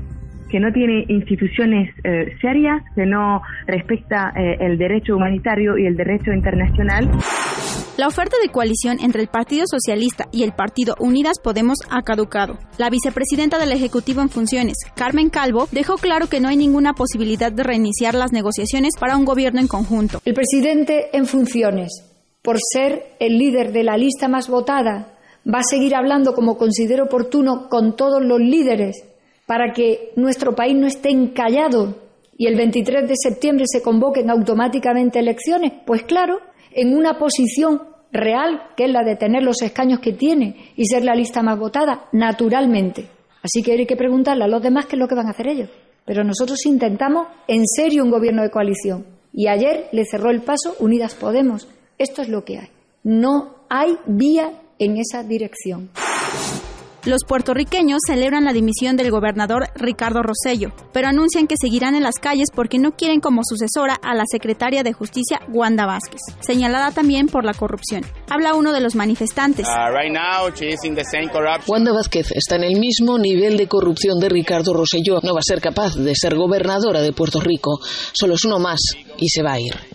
que 0.54 0.60
no 0.60 0.72
tiene 0.72 1.04
instituciones 1.08 1.90
eh, 2.04 2.36
serias, 2.40 2.80
que 2.94 3.06
no 3.06 3.42
respecta 3.66 4.32
eh, 4.36 4.56
el 4.60 4.78
derecho 4.78 5.16
humanitario 5.16 5.76
y 5.76 5.84
el 5.84 5.96
derecho 5.96 6.32
internacional. 6.32 7.10
La 7.96 8.06
oferta 8.06 8.36
de 8.40 8.50
coalición 8.50 8.98
entre 9.00 9.22
el 9.22 9.26
Partido 9.26 9.64
Socialista 9.66 10.26
y 10.30 10.44
el 10.44 10.52
Partido 10.52 10.94
Unidas 11.00 11.40
Podemos 11.42 11.78
ha 11.90 12.02
caducado. 12.02 12.58
La 12.78 12.88
vicepresidenta 12.88 13.58
del 13.58 13.72
Ejecutivo 13.72 14.20
en 14.20 14.28
funciones, 14.28 14.76
Carmen 14.94 15.28
Calvo, 15.28 15.66
dejó 15.72 15.96
claro 15.96 16.28
que 16.28 16.38
no 16.38 16.48
hay 16.48 16.56
ninguna 16.56 16.92
posibilidad 16.92 17.50
de 17.50 17.64
reiniciar 17.64 18.14
las 18.14 18.30
negociaciones 18.30 18.92
para 18.98 19.16
un 19.16 19.24
gobierno 19.24 19.60
en 19.60 19.66
conjunto. 19.66 20.20
El 20.24 20.34
presidente 20.34 21.16
en 21.16 21.26
funciones, 21.26 22.13
por 22.44 22.58
ser 22.60 23.16
el 23.20 23.38
líder 23.38 23.72
de 23.72 23.84
la 23.84 23.96
lista 23.96 24.28
más 24.28 24.50
votada, 24.50 25.16
va 25.46 25.60
a 25.60 25.68
seguir 25.68 25.94
hablando 25.94 26.34
como 26.34 26.58
considere 26.58 27.00
oportuno 27.00 27.70
con 27.70 27.96
todos 27.96 28.22
los 28.22 28.38
líderes 28.38 29.02
para 29.46 29.72
que 29.72 30.12
nuestro 30.16 30.54
país 30.54 30.76
no 30.76 30.86
esté 30.86 31.08
encallado 31.08 31.96
y 32.36 32.46
el 32.46 32.56
23 32.56 33.08
de 33.08 33.14
septiembre 33.16 33.64
se 33.66 33.80
convoquen 33.80 34.28
automáticamente 34.28 35.20
elecciones? 35.20 35.72
Pues 35.86 36.02
claro, 36.02 36.38
en 36.70 36.94
una 36.94 37.18
posición 37.18 37.80
real, 38.12 38.60
que 38.76 38.84
es 38.84 38.90
la 38.90 39.04
de 39.04 39.16
tener 39.16 39.42
los 39.42 39.62
escaños 39.62 40.00
que 40.00 40.12
tiene 40.12 40.72
y 40.76 40.84
ser 40.84 41.02
la 41.02 41.14
lista 41.14 41.42
más 41.42 41.58
votada, 41.58 42.08
naturalmente. 42.12 43.08
Así 43.42 43.62
que 43.62 43.72
hay 43.72 43.86
que 43.86 43.96
preguntarle 43.96 44.44
a 44.44 44.48
los 44.48 44.62
demás 44.62 44.84
qué 44.84 44.96
es 44.96 45.00
lo 45.00 45.08
que 45.08 45.14
van 45.14 45.28
a 45.28 45.30
hacer 45.30 45.48
ellos. 45.48 45.70
Pero 46.04 46.24
nosotros 46.24 46.66
intentamos 46.66 47.26
en 47.48 47.66
serio 47.66 48.04
un 48.04 48.10
gobierno 48.10 48.42
de 48.42 48.50
coalición. 48.50 49.06
Y 49.32 49.48
ayer 49.48 49.88
le 49.92 50.04
cerró 50.04 50.30
el 50.30 50.42
paso 50.42 50.76
Unidas 50.78 51.14
Podemos. 51.14 51.68
Esto 51.98 52.22
es 52.22 52.28
lo 52.28 52.44
que 52.44 52.58
hay. 52.58 52.68
No 53.02 53.54
hay 53.68 53.96
vía 54.06 54.52
en 54.78 54.96
esa 54.96 55.22
dirección. 55.22 55.90
Los 57.06 57.20
puertorriqueños 57.28 57.98
celebran 58.06 58.46
la 58.46 58.54
dimisión 58.54 58.96
del 58.96 59.10
gobernador 59.10 59.66
Ricardo 59.74 60.22
Rosello, 60.22 60.72
pero 60.94 61.06
anuncian 61.06 61.46
que 61.46 61.56
seguirán 61.60 61.94
en 61.94 62.02
las 62.02 62.14
calles 62.14 62.48
porque 62.54 62.78
no 62.78 62.92
quieren 62.92 63.20
como 63.20 63.42
sucesora 63.44 63.94
a 64.02 64.14
la 64.14 64.24
secretaria 64.26 64.82
de 64.82 64.94
Justicia, 64.94 65.40
Wanda 65.52 65.84
Vázquez, 65.84 66.20
señalada 66.40 66.92
también 66.92 67.26
por 67.26 67.44
la 67.44 67.52
corrupción. 67.52 68.06
Habla 68.30 68.54
uno 68.54 68.72
de 68.72 68.80
los 68.80 68.94
manifestantes. 68.94 69.66
Wanda 71.68 71.92
Vázquez 71.92 72.32
está 72.32 72.56
en 72.56 72.64
el 72.64 72.80
mismo 72.80 73.18
nivel 73.18 73.58
de 73.58 73.68
corrupción 73.68 74.18
de 74.18 74.30
Ricardo 74.30 74.72
Rosselló. 74.72 75.20
No 75.22 75.34
va 75.34 75.40
a 75.40 75.46
ser 75.46 75.60
capaz 75.60 75.96
de 75.96 76.14
ser 76.14 76.34
gobernadora 76.36 77.02
de 77.02 77.12
Puerto 77.12 77.38
Rico. 77.38 77.80
Solo 78.14 78.32
es 78.32 78.44
uno 78.46 78.58
más 78.58 78.80
y 79.18 79.28
se 79.28 79.42
va 79.42 79.52
a 79.52 79.60
ir. 79.60 79.93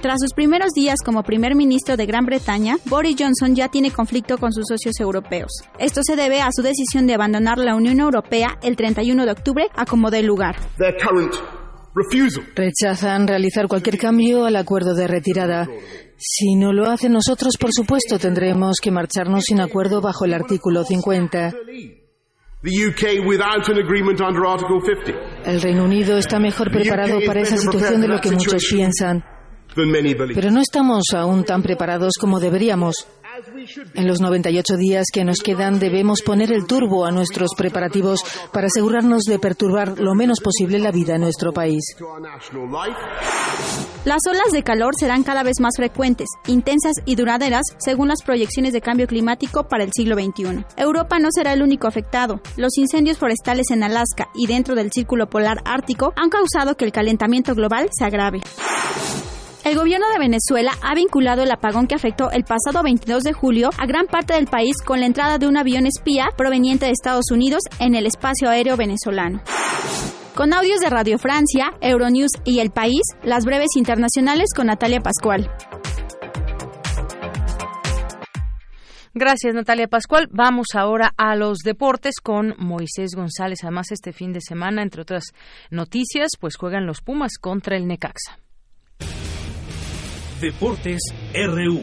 Tras 0.00 0.16
sus 0.20 0.32
primeros 0.34 0.72
días 0.72 0.98
como 1.04 1.22
primer 1.22 1.54
ministro 1.54 1.96
de 1.96 2.06
Gran 2.06 2.26
Bretaña, 2.26 2.76
Boris 2.86 3.14
Johnson 3.16 3.54
ya 3.54 3.68
tiene 3.68 3.92
conflicto 3.92 4.36
con 4.36 4.52
sus 4.52 4.64
socios 4.66 4.98
europeos. 4.98 5.52
Esto 5.78 6.00
se 6.02 6.16
debe 6.16 6.40
a 6.40 6.50
su 6.50 6.62
decisión 6.62 7.06
de 7.06 7.14
abandonar 7.14 7.58
la 7.58 7.76
Unión 7.76 8.00
Europea 8.00 8.58
el 8.62 8.74
31 8.74 9.26
de 9.26 9.30
octubre 9.30 9.68
a 9.76 9.86
como 9.86 10.10
dé 10.10 10.24
lugar. 10.24 10.56
Rechazan 12.56 13.28
realizar 13.28 13.68
cualquier 13.68 13.96
cambio 13.96 14.44
al 14.44 14.56
acuerdo 14.56 14.94
de 14.94 15.06
retirada. 15.06 15.68
Si 16.16 16.56
no 16.56 16.72
lo 16.72 16.90
hacen 16.90 17.12
nosotros, 17.12 17.54
por 17.60 17.72
supuesto, 17.72 18.18
tendremos 18.18 18.78
que 18.82 18.90
marcharnos 18.90 19.44
sin 19.44 19.60
acuerdo 19.60 20.00
bajo 20.00 20.24
el 20.24 20.34
artículo 20.34 20.82
50. 20.82 21.54
El 25.44 25.60
Reino 25.62 25.84
Unido 25.84 26.18
está 26.18 26.40
mejor 26.40 26.70
preparado 26.72 27.20
para 27.24 27.40
esa 27.40 27.56
situación 27.56 28.00
de 28.00 28.08
lo 28.08 28.20
que 28.20 28.32
muchos 28.32 28.64
piensan. 28.70 29.24
Pero 30.34 30.50
no 30.50 30.60
estamos 30.60 31.04
aún 31.14 31.44
tan 31.44 31.62
preparados 31.62 32.14
como 32.20 32.40
deberíamos. 32.40 33.06
En 33.94 34.06
los 34.06 34.20
98 34.20 34.76
días 34.76 35.06
que 35.12 35.24
nos 35.24 35.38
quedan 35.38 35.78
debemos 35.78 36.22
poner 36.22 36.52
el 36.52 36.66
turbo 36.66 37.04
a 37.04 37.10
nuestros 37.10 37.50
preparativos 37.56 38.20
para 38.52 38.66
asegurarnos 38.66 39.22
de 39.24 39.38
perturbar 39.38 39.98
lo 39.98 40.14
menos 40.14 40.40
posible 40.40 40.78
la 40.78 40.90
vida 40.90 41.14
en 41.14 41.22
nuestro 41.22 41.52
país. 41.52 41.82
Las 44.04 44.20
olas 44.28 44.52
de 44.52 44.62
calor 44.62 44.94
serán 44.98 45.22
cada 45.22 45.42
vez 45.42 45.60
más 45.60 45.74
frecuentes, 45.76 46.28
intensas 46.46 46.94
y 47.04 47.14
duraderas 47.14 47.62
según 47.78 48.08
las 48.08 48.22
proyecciones 48.22 48.72
de 48.72 48.80
cambio 48.80 49.06
climático 49.06 49.68
para 49.68 49.84
el 49.84 49.92
siglo 49.92 50.16
XXI. 50.16 50.64
Europa 50.76 51.18
no 51.18 51.28
será 51.30 51.52
el 51.52 51.62
único 51.62 51.86
afectado. 51.86 52.40
Los 52.56 52.76
incendios 52.78 53.18
forestales 53.18 53.70
en 53.70 53.82
Alaska 53.82 54.28
y 54.34 54.46
dentro 54.46 54.74
del 54.74 54.90
círculo 54.92 55.28
polar 55.28 55.58
ártico 55.64 56.12
han 56.16 56.30
causado 56.30 56.76
que 56.76 56.84
el 56.84 56.92
calentamiento 56.92 57.54
global 57.54 57.88
se 57.92 58.04
agrave. 58.04 58.40
El 59.68 59.76
gobierno 59.76 60.06
de 60.10 60.18
Venezuela 60.18 60.72
ha 60.80 60.94
vinculado 60.94 61.42
el 61.42 61.50
apagón 61.50 61.86
que 61.86 61.94
afectó 61.94 62.30
el 62.30 62.42
pasado 62.44 62.82
22 62.82 63.22
de 63.22 63.34
julio 63.34 63.68
a 63.76 63.84
gran 63.84 64.06
parte 64.06 64.32
del 64.32 64.46
país 64.46 64.76
con 64.82 65.00
la 65.00 65.04
entrada 65.04 65.36
de 65.36 65.46
un 65.46 65.58
avión 65.58 65.84
espía 65.84 66.30
proveniente 66.38 66.86
de 66.86 66.92
Estados 66.92 67.30
Unidos 67.30 67.60
en 67.78 67.94
el 67.94 68.06
espacio 68.06 68.48
aéreo 68.48 68.78
venezolano. 68.78 69.42
Con 70.34 70.54
audios 70.54 70.80
de 70.80 70.88
Radio 70.88 71.18
Francia, 71.18 71.74
Euronews 71.82 72.30
y 72.46 72.60
El 72.60 72.70
País, 72.70 73.02
las 73.22 73.44
breves 73.44 73.76
internacionales 73.76 74.46
con 74.56 74.68
Natalia 74.68 75.00
Pascual. 75.00 75.50
Gracias, 79.12 79.54
Natalia 79.54 79.88
Pascual. 79.88 80.28
Vamos 80.32 80.68
ahora 80.72 81.12
a 81.18 81.36
los 81.36 81.58
deportes 81.58 82.20
con 82.22 82.54
Moisés 82.56 83.10
González. 83.14 83.58
Además, 83.64 83.88
este 83.90 84.14
fin 84.14 84.32
de 84.32 84.40
semana, 84.40 84.80
entre 84.80 85.02
otras 85.02 85.24
noticias, 85.70 86.30
pues 86.40 86.56
juegan 86.56 86.86
los 86.86 87.02
Pumas 87.02 87.36
contra 87.38 87.76
el 87.76 87.86
Necaxa. 87.86 88.38
Deportes 90.40 91.00
RU. 91.34 91.82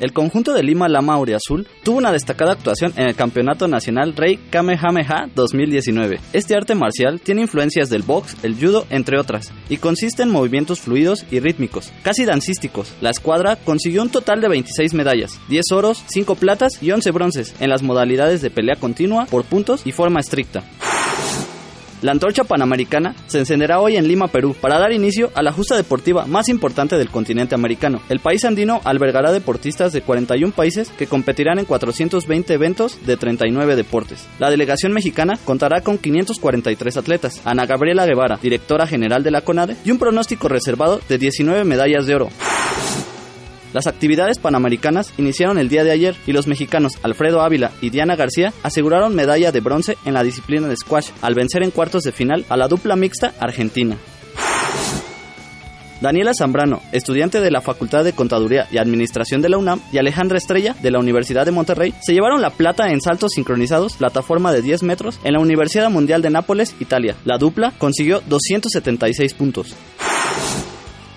El 0.00 0.12
conjunto 0.12 0.52
de 0.52 0.62
Lima 0.62 0.88
Lama 0.88 1.18
Azul 1.34 1.66
tuvo 1.82 1.96
una 1.96 2.12
destacada 2.12 2.52
actuación 2.52 2.92
en 2.96 3.06
el 3.06 3.14
Campeonato 3.14 3.68
Nacional 3.68 4.14
Rey 4.16 4.38
Kamehameha 4.50 5.30
2019. 5.34 6.20
Este 6.34 6.54
arte 6.54 6.74
marcial 6.74 7.20
tiene 7.22 7.42
influencias 7.42 7.88
del 7.88 8.02
box, 8.02 8.36
el 8.42 8.54
judo, 8.54 8.86
entre 8.90 9.18
otras, 9.18 9.50
y 9.70 9.78
consiste 9.78 10.22
en 10.22 10.30
movimientos 10.30 10.80
fluidos 10.80 11.24
y 11.30 11.40
rítmicos, 11.40 11.90
casi 12.02 12.26
dancísticos. 12.26 12.92
La 13.00 13.10
escuadra 13.10 13.56
consiguió 13.56 14.02
un 14.02 14.10
total 14.10 14.42
de 14.42 14.48
26 14.48 14.92
medallas, 14.92 15.40
10 15.48 15.72
oros, 15.72 16.02
5 16.06 16.34
platas 16.34 16.82
y 16.82 16.90
11 16.90 17.10
bronces 17.12 17.54
en 17.60 17.70
las 17.70 17.82
modalidades 17.82 18.42
de 18.42 18.50
pelea 18.50 18.76
continua, 18.76 19.24
por 19.26 19.44
puntos 19.44 19.86
y 19.86 19.92
forma 19.92 20.20
estricta. 20.20 20.64
La 22.02 22.12
antorcha 22.12 22.44
panamericana 22.44 23.14
se 23.26 23.38
encenderá 23.38 23.78
hoy 23.80 23.96
en 23.96 24.08
Lima, 24.08 24.28
Perú, 24.28 24.56
para 24.58 24.78
dar 24.78 24.92
inicio 24.92 25.30
a 25.34 25.42
la 25.42 25.52
justa 25.52 25.76
deportiva 25.76 26.26
más 26.26 26.48
importante 26.48 26.96
del 26.96 27.10
continente 27.10 27.54
americano. 27.54 28.00
El 28.08 28.20
país 28.20 28.44
andino 28.44 28.80
albergará 28.84 29.32
deportistas 29.32 29.92
de 29.92 30.00
41 30.00 30.52
países 30.54 30.90
que 30.90 31.06
competirán 31.06 31.58
en 31.58 31.66
420 31.66 32.54
eventos 32.54 33.04
de 33.04 33.16
39 33.16 33.76
deportes. 33.76 34.26
La 34.38 34.50
delegación 34.50 34.92
mexicana 34.92 35.38
contará 35.44 35.82
con 35.82 35.98
543 35.98 36.96
atletas, 36.96 37.40
Ana 37.44 37.66
Gabriela 37.66 38.06
Guevara, 38.06 38.38
directora 38.40 38.86
general 38.86 39.22
de 39.22 39.30
la 39.30 39.42
CONADE, 39.42 39.76
y 39.84 39.90
un 39.90 39.98
pronóstico 39.98 40.48
reservado 40.48 41.00
de 41.08 41.18
19 41.18 41.64
medallas 41.64 42.06
de 42.06 42.14
oro. 42.14 42.28
Las 43.72 43.86
actividades 43.86 44.38
panamericanas 44.38 45.12
iniciaron 45.16 45.58
el 45.58 45.68
día 45.68 45.84
de 45.84 45.92
ayer 45.92 46.16
y 46.26 46.32
los 46.32 46.46
mexicanos 46.46 46.98
Alfredo 47.02 47.40
Ávila 47.40 47.70
y 47.80 47.90
Diana 47.90 48.16
García 48.16 48.52
aseguraron 48.62 49.14
medalla 49.14 49.52
de 49.52 49.60
bronce 49.60 49.96
en 50.04 50.14
la 50.14 50.24
disciplina 50.24 50.66
de 50.66 50.76
squash 50.76 51.10
al 51.22 51.34
vencer 51.34 51.62
en 51.62 51.70
cuartos 51.70 52.02
de 52.02 52.12
final 52.12 52.44
a 52.48 52.56
la 52.56 52.68
dupla 52.68 52.96
mixta 52.96 53.32
argentina. 53.38 53.96
Daniela 56.00 56.32
Zambrano, 56.32 56.80
estudiante 56.92 57.40
de 57.42 57.50
la 57.50 57.60
Facultad 57.60 58.04
de 58.04 58.14
Contaduría 58.14 58.66
y 58.72 58.78
Administración 58.78 59.42
de 59.42 59.50
la 59.50 59.58
UNAM, 59.58 59.82
y 59.92 59.98
Alejandra 59.98 60.38
Estrella, 60.38 60.74
de 60.80 60.90
la 60.90 60.98
Universidad 60.98 61.44
de 61.44 61.52
Monterrey, 61.52 61.92
se 62.00 62.14
llevaron 62.14 62.40
la 62.40 62.48
plata 62.48 62.90
en 62.90 63.02
saltos 63.02 63.32
sincronizados, 63.34 63.96
plataforma 63.96 64.50
de 64.50 64.62
10 64.62 64.82
metros, 64.82 65.20
en 65.24 65.34
la 65.34 65.40
Universidad 65.40 65.90
Mundial 65.90 66.22
de 66.22 66.30
Nápoles, 66.30 66.74
Italia. 66.80 67.16
La 67.26 67.36
dupla 67.36 67.74
consiguió 67.76 68.22
276 68.26 69.34
puntos. 69.34 69.76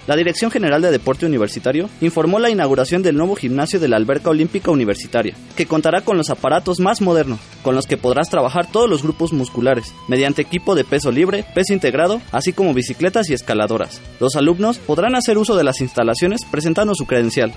La 0.06 0.18
Dirección 0.18 0.52
General 0.52 0.82
de 0.82 0.92
Deporte 0.92 1.26
Universitario 1.26 1.90
informó 2.02 2.38
la 2.38 2.50
inauguración 2.50 3.02
del 3.04 3.16
nuevo 3.16 3.36
gimnasio 3.36 3.80
de 3.80 3.88
la 3.88 3.96
Alberca 3.96 4.32
Olímpica 4.32 4.70
Universitaria, 4.70 5.34
que 5.56 5.66
contará 5.66 6.02
con 6.02 6.18
los 6.18 6.30
aparatos 6.30 6.82
más 6.82 7.00
modernos, 7.00 7.40
con 7.62 7.74
los 7.74 7.88
que 7.88 7.96
podrás 7.96 8.30
trabajar 8.30 8.70
todos 8.70 8.90
los 8.90 9.02
grupos 9.02 9.32
musculares, 9.32 9.94
mediante 10.10 10.42
equipo 10.42 10.76
de 10.76 10.84
peso 10.84 11.10
libre, 11.10 11.46
peso 11.56 11.74
integrado, 11.74 12.22
así 12.34 12.52
como 12.52 12.74
bicicletas 12.74 13.30
y 13.30 13.34
escaladoras. 13.34 14.02
Los 14.20 14.36
alumnos 14.36 14.78
podrán 14.78 15.16
hacer 15.16 15.38
uso 15.38 15.56
de 15.56 15.64
las 15.64 15.80
instalaciones 15.80 16.42
presentando 16.52 16.96
su 16.96 17.06
credencial. 17.06 17.54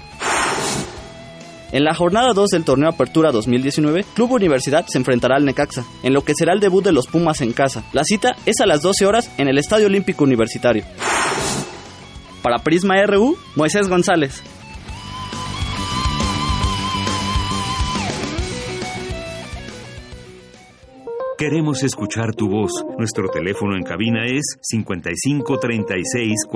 En 1.73 1.82
la 1.82 1.94
jornada 1.94 2.32
2 2.32 2.51
del 2.51 2.64
torneo 2.64 2.89
Apertura 2.89 3.32
2019, 3.32 4.05
Club 4.14 4.32
Universidad 4.32 4.86
se 4.86 4.98
enfrentará 4.98 5.35
al 5.36 5.44
Necaxa, 5.44 5.85
en 6.05 6.14
lo 6.14 6.23
que 6.23 6.35
será 6.36 6.52
el 6.52 6.60
debut 6.60 6.85
de 6.85 6.93
los 6.93 7.09
Pumas 7.09 7.40
en 7.40 7.52
casa. 7.52 7.82
La 7.93 8.05
cita 8.05 8.36
es 8.47 8.60
a 8.60 8.66
las 8.66 8.82
12 8.82 9.05
horas 9.05 9.31
en 9.36 9.48
el 9.48 9.59
Estadio 9.59 9.86
Olímpico 9.86 10.23
Universitario. 10.23 10.85
Para 12.47 12.60
Prisma 12.60 12.94
RU, 13.05 13.36
Moisés 13.56 13.89
González. 13.89 14.40
Queremos 21.36 21.82
escuchar 21.82 22.36
tu 22.36 22.48
voz. 22.48 22.70
Nuestro 22.98 23.31
teléfono 23.31 23.74
en 23.74 23.82
cabina 23.82 24.27
es 24.27 24.44
55 24.62 25.59
36 25.59 26.47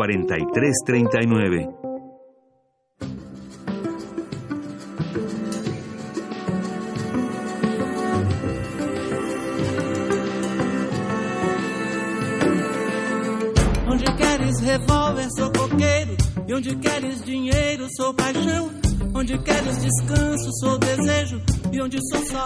queres 14.51 14.61
revólver, 14.61 15.29
sou 15.37 15.51
coqueiro. 15.53 16.17
E 16.47 16.55
onde 16.55 16.75
queres 16.77 17.23
dinheiro, 17.25 17.87
sou 17.97 18.13
paixão. 18.13 18.71
Onde 19.15 19.39
queres 19.39 19.79
descanso, 19.81 20.51
sou 20.61 20.79
desejo. 20.79 21.41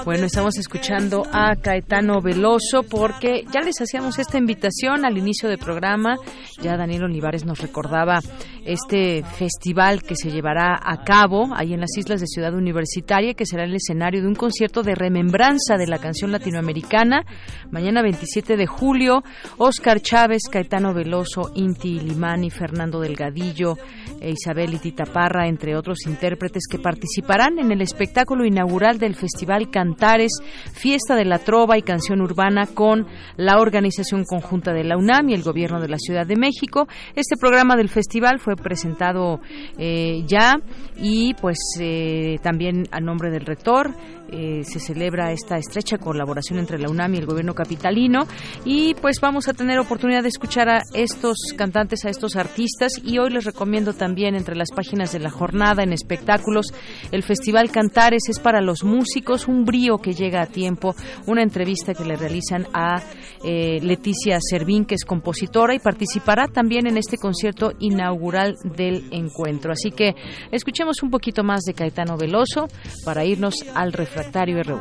Bueno, 0.04 0.26
estamos 0.26 0.58
escuchando 0.58 1.22
a 1.32 1.56
Caetano 1.56 2.20
Veloso 2.20 2.82
porque 2.82 3.44
ya 3.50 3.60
les 3.60 3.80
hacíamos 3.80 4.18
esta 4.18 4.36
invitación 4.36 5.06
al 5.06 5.16
inicio 5.16 5.48
del 5.48 5.58
programa. 5.58 6.16
Ya 6.60 6.76
Daniel 6.76 7.04
Olivares 7.04 7.46
nos 7.46 7.58
recordaba 7.60 8.20
este 8.66 9.22
festival 9.22 10.02
que 10.02 10.16
se 10.16 10.30
llevará 10.30 10.78
a 10.82 11.04
cabo 11.04 11.48
ahí 11.54 11.72
en 11.72 11.80
las 11.80 11.96
islas 11.96 12.20
de 12.20 12.26
Ciudad 12.26 12.54
Universitaria, 12.54 13.34
que 13.34 13.46
será 13.46 13.64
el 13.64 13.74
escenario 13.74 14.20
de 14.20 14.28
un 14.28 14.34
concierto 14.34 14.82
de 14.82 14.94
remembranza 14.94 15.76
de 15.76 15.86
la 15.86 15.98
canción 15.98 16.30
latinoamericana. 16.30 17.24
Mañana 17.70 18.02
27 18.02 18.56
de 18.56 18.66
julio, 18.66 19.22
Oscar 19.56 20.00
Chávez, 20.00 20.42
Caetano 20.50 20.92
Veloso, 20.92 21.50
Inti 21.54 21.98
Limani, 21.98 22.50
Fernando 22.50 23.00
Delgadillo, 23.00 23.76
e 24.20 24.30
Isabel 24.30 24.74
Itita 24.74 25.04
Parra, 25.04 25.46
entre 25.46 25.76
otros 25.76 26.06
intérpretes 26.06 26.64
que 26.70 26.78
participarán 26.78 27.58
en 27.58 27.72
el 27.72 27.82
espectáculo 27.82 28.44
inaugural 28.44 28.98
del 28.98 29.13
Festival 29.14 29.70
Cantares, 29.70 30.32
Fiesta 30.72 31.14
de 31.14 31.24
la 31.24 31.38
Trova 31.38 31.78
y 31.78 31.82
Canción 31.82 32.20
Urbana 32.20 32.66
con 32.66 33.06
la 33.36 33.58
Organización 33.58 34.24
Conjunta 34.24 34.72
de 34.72 34.84
la 34.84 34.96
UNAM 34.96 35.30
y 35.30 35.34
el 35.34 35.42
Gobierno 35.42 35.80
de 35.80 35.88
la 35.88 35.98
Ciudad 35.98 36.26
de 36.26 36.36
México. 36.36 36.86
Este 37.14 37.36
programa 37.36 37.76
del 37.76 37.88
festival 37.88 38.38
fue 38.38 38.56
presentado 38.56 39.40
eh, 39.78 40.24
ya 40.26 40.56
y 40.96 41.34
pues 41.34 41.58
eh, 41.80 42.38
también 42.42 42.84
a 42.90 43.00
nombre 43.00 43.30
del 43.30 43.46
rector 43.46 43.90
eh, 44.32 44.62
se 44.64 44.80
celebra 44.80 45.32
esta 45.32 45.58
estrecha 45.58 45.98
colaboración 45.98 46.58
entre 46.58 46.78
la 46.78 46.88
UNAM 46.88 47.14
y 47.14 47.18
el 47.18 47.26
gobierno 47.26 47.54
capitalino 47.54 48.26
y 48.64 48.94
pues 48.94 49.20
vamos 49.20 49.48
a 49.48 49.52
tener 49.52 49.78
oportunidad 49.78 50.22
de 50.22 50.28
escuchar 50.28 50.68
a 50.68 50.82
estos 50.94 51.36
cantantes, 51.56 52.04
a 52.04 52.08
estos 52.08 52.34
artistas 52.34 52.92
y 53.04 53.18
hoy 53.18 53.30
les 53.30 53.44
recomiendo 53.44 53.92
también 53.92 54.34
entre 54.34 54.56
las 54.56 54.70
páginas 54.74 55.12
de 55.12 55.20
la 55.20 55.30
jornada 55.30 55.82
en 55.82 55.92
espectáculos 55.92 56.66
el 57.12 57.22
Festival 57.22 57.70
Cantares 57.70 58.22
es 58.28 58.40
para 58.40 58.60
los 58.60 58.82
músicos, 58.82 59.03
un 59.48 59.64
brío 59.64 59.98
que 59.98 60.12
llega 60.12 60.42
a 60.42 60.46
tiempo, 60.46 60.94
una 61.26 61.42
entrevista 61.42 61.94
que 61.94 62.04
le 62.04 62.16
realizan 62.16 62.66
a 62.72 63.02
eh, 63.44 63.80
Leticia 63.82 64.38
Servín 64.40 64.84
que 64.84 64.94
es 64.94 65.04
compositora 65.04 65.74
y 65.74 65.78
participará 65.78 66.48
también 66.48 66.86
en 66.86 66.96
este 66.96 67.16
concierto 67.16 67.72
inaugural 67.78 68.56
del 68.64 69.08
encuentro. 69.12 69.72
Así 69.72 69.90
que 69.90 70.14
escuchemos 70.50 71.02
un 71.02 71.10
poquito 71.10 71.42
más 71.44 71.62
de 71.62 71.74
Caetano 71.74 72.16
Veloso 72.16 72.68
para 73.04 73.24
irnos 73.24 73.64
al 73.74 73.92
refractario 73.92 74.62
RU. 74.62 74.80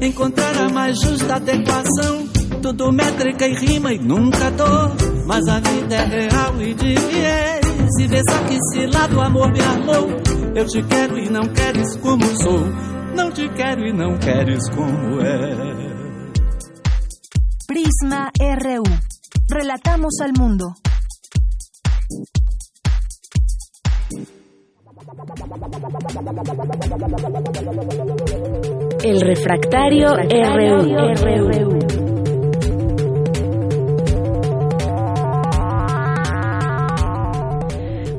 Encontrar 0.00 0.56
a 0.58 0.68
mais 0.68 0.98
justa 1.00 1.36
adequação. 1.36 2.26
Tudo 2.60 2.92
métrica 2.92 3.46
e 3.46 3.54
rima 3.54 3.92
e 3.92 3.98
nunca. 3.98 4.52
Mas 5.26 5.46
a 5.48 5.60
vida 5.60 5.94
é 5.94 6.04
real 6.04 6.60
e 6.60 6.74
de 6.74 6.94
viés. 6.94 7.62
E 8.00 8.06
vê 8.06 8.20
que 8.22 9.20
amor 9.20 9.52
me 9.52 9.60
armou. 9.60 10.41
Eu 10.54 10.66
te 10.66 10.82
quero 10.82 11.18
e 11.18 11.30
não 11.30 11.48
queres 11.48 11.96
como 11.96 12.22
sou. 12.42 12.60
Não 13.16 13.30
te 13.30 13.48
quero 13.54 13.86
e 13.86 13.92
não 13.92 14.18
queres 14.18 14.68
como 14.70 15.20
é. 15.22 15.56
Prisma 17.66 18.30
RU. 18.38 18.82
Relatamos 19.50 20.20
al 20.20 20.32
mundo. 20.38 20.74
El 29.02 29.20
refractario, 29.22 30.08
RU. 30.14 32.21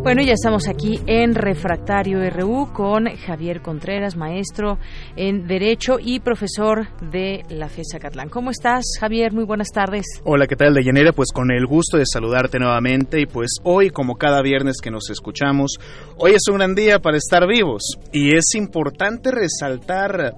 Bueno, 0.04 0.22
ya 0.22 0.34
estamos 0.34 0.68
aquí 0.68 1.00
en 1.08 1.34
Refractario 1.34 2.30
RU 2.30 2.74
con 2.74 3.06
Javier 3.06 3.62
Contreras, 3.62 4.18
maestro 4.18 4.78
en 5.16 5.48
Derecho 5.48 5.96
y 5.98 6.20
profesor 6.20 6.90
de 7.10 7.46
la 7.48 7.70
FESA 7.70 8.00
Catlán. 8.00 8.28
¿Cómo 8.28 8.52
estás, 8.52 8.84
Javier? 9.00 9.32
Muy 9.32 9.46
buenas 9.46 9.70
tardes. 9.70 10.06
Hola, 10.26 10.46
¿qué 10.46 10.58
tal, 10.58 10.74
Deyanira? 10.74 11.14
Pues 11.14 11.32
con 11.32 11.52
el 11.52 11.66
gusto 11.66 11.98
de 11.98 12.04
saludarte 12.06 12.60
nuevamente 12.60 13.22
y 13.22 13.28
pues 13.28 13.52
hoy, 13.64 13.92
como 13.92 14.16
cada 14.18 14.42
viernes 14.42 14.82
que 14.84 14.92
nos 14.92 15.10
escuchamos, 15.10 15.78
hoy 16.18 16.32
es 16.32 16.42
un 16.50 16.58
gran 16.58 16.76
día 16.76 17.00
para 17.00 17.16
estar 17.16 17.48
vivos 17.48 17.98
y 18.12 18.36
es 18.36 18.56
importante 18.56 19.32
resaltar 19.32 20.34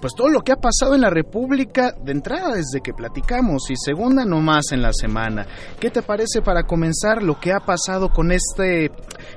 pues 0.00 0.14
todo 0.14 0.28
lo 0.28 0.40
que 0.40 0.52
ha 0.52 0.56
pasado 0.56 0.94
en 0.94 1.02
la 1.02 1.10
República 1.10 1.92
de 2.02 2.12
entrada 2.12 2.54
desde 2.54 2.80
que 2.82 2.94
platicamos 2.94 3.70
y 3.70 3.74
segunda 3.76 4.24
nomás 4.24 4.72
en 4.72 4.82
la 4.82 4.92
semana. 4.92 5.46
¿Qué 5.78 5.90
te 5.90 6.02
parece 6.02 6.42
para 6.42 6.64
comenzar 6.64 7.22
lo 7.22 7.38
que 7.38 7.52
ha 7.52 7.60
pasado 7.60 8.10
con 8.10 8.32
este 8.32 8.90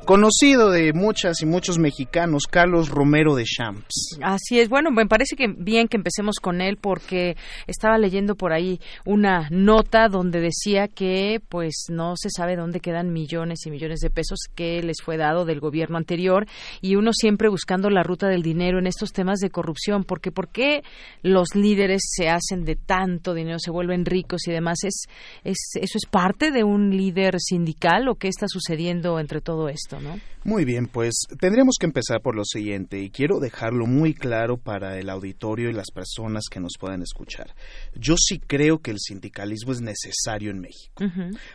conocido 0.05 0.71
de 0.71 0.93
muchas 0.93 1.41
y 1.41 1.45
muchos 1.45 1.77
mexicanos, 1.79 2.43
Carlos 2.49 2.89
Romero 2.89 3.35
de 3.35 3.43
Champs? 3.43 4.17
Así 4.21 4.59
es, 4.59 4.69
bueno, 4.69 4.91
me 4.91 5.05
parece 5.05 5.35
que 5.35 5.47
bien 5.47 5.87
que 5.87 5.97
empecemos 5.97 6.37
con 6.39 6.61
él 6.61 6.77
porque 6.77 7.35
estaba 7.67 7.97
leyendo 7.97 8.35
por 8.35 8.53
ahí 8.53 8.79
una 9.05 9.47
nota 9.49 10.07
donde 10.07 10.39
decía 10.39 10.87
que 10.87 11.41
pues 11.49 11.85
no 11.89 12.13
se 12.15 12.29
sabe 12.29 12.55
dónde 12.55 12.79
quedan 12.79 13.11
millones 13.11 13.65
y 13.65 13.71
millones 13.71 13.99
de 13.99 14.09
pesos 14.09 14.39
que 14.55 14.81
les 14.81 14.97
fue 15.03 15.17
dado 15.17 15.45
del 15.45 15.59
gobierno 15.59 15.97
anterior 15.97 16.47
y 16.81 16.95
uno 16.95 17.11
siempre 17.13 17.49
buscando 17.49 17.89
la 17.89 18.03
ruta 18.03 18.27
del 18.27 18.43
dinero 18.43 18.79
en 18.79 18.87
estos 18.87 19.11
temas 19.11 19.39
de 19.39 19.49
corrupción, 19.49 20.03
porque 20.03 20.31
¿por 20.31 20.49
qué 20.53 20.83
los 21.21 21.49
líderes 21.55 22.01
se 22.05 22.29
hacen 22.29 22.63
de 22.63 22.75
tanto 22.75 23.33
dinero, 23.33 23.59
se 23.59 23.71
vuelven 23.71 24.05
ricos 24.05 24.47
y 24.47 24.51
demás? 24.51 24.77
¿Es, 24.83 25.03
es, 25.43 25.57
¿Eso 25.75 25.97
es 25.97 26.05
parte 26.09 26.51
de 26.51 26.63
un 26.63 26.95
líder 26.95 27.35
sindical 27.39 28.07
o 28.07 28.15
qué 28.15 28.29
está 28.29 28.45
sucediendo 28.47 29.19
entre 29.19 29.41
todo 29.41 29.67
esto? 29.67 29.99
¿no? 29.99 30.19
Muy 30.45 30.65
bien, 30.65 30.87
pues 30.87 31.13
tendríamos 31.39 31.75
que 31.79 31.85
empezar 31.85 32.21
por 32.21 32.35
lo 32.35 32.43
siguiente 32.45 32.99
y 32.99 33.09
quiero 33.09 33.39
dejarlo 33.39 33.85
muy 33.85 34.13
claro 34.13 34.57
para 34.57 34.99
el 34.99 35.09
auditorio 35.09 35.69
y 35.69 35.73
las 35.73 35.91
personas 35.91 36.45
que 36.51 36.59
nos 36.59 36.73
puedan 36.79 37.01
escuchar. 37.01 37.55
Yo 37.95 38.15
sí 38.17 38.39
creo 38.39 38.79
que 38.79 38.91
el 38.91 38.99
sindicalismo 38.99 39.71
es 39.71 39.81
necesario 39.81 40.51
en 40.51 40.59
México. 40.59 41.03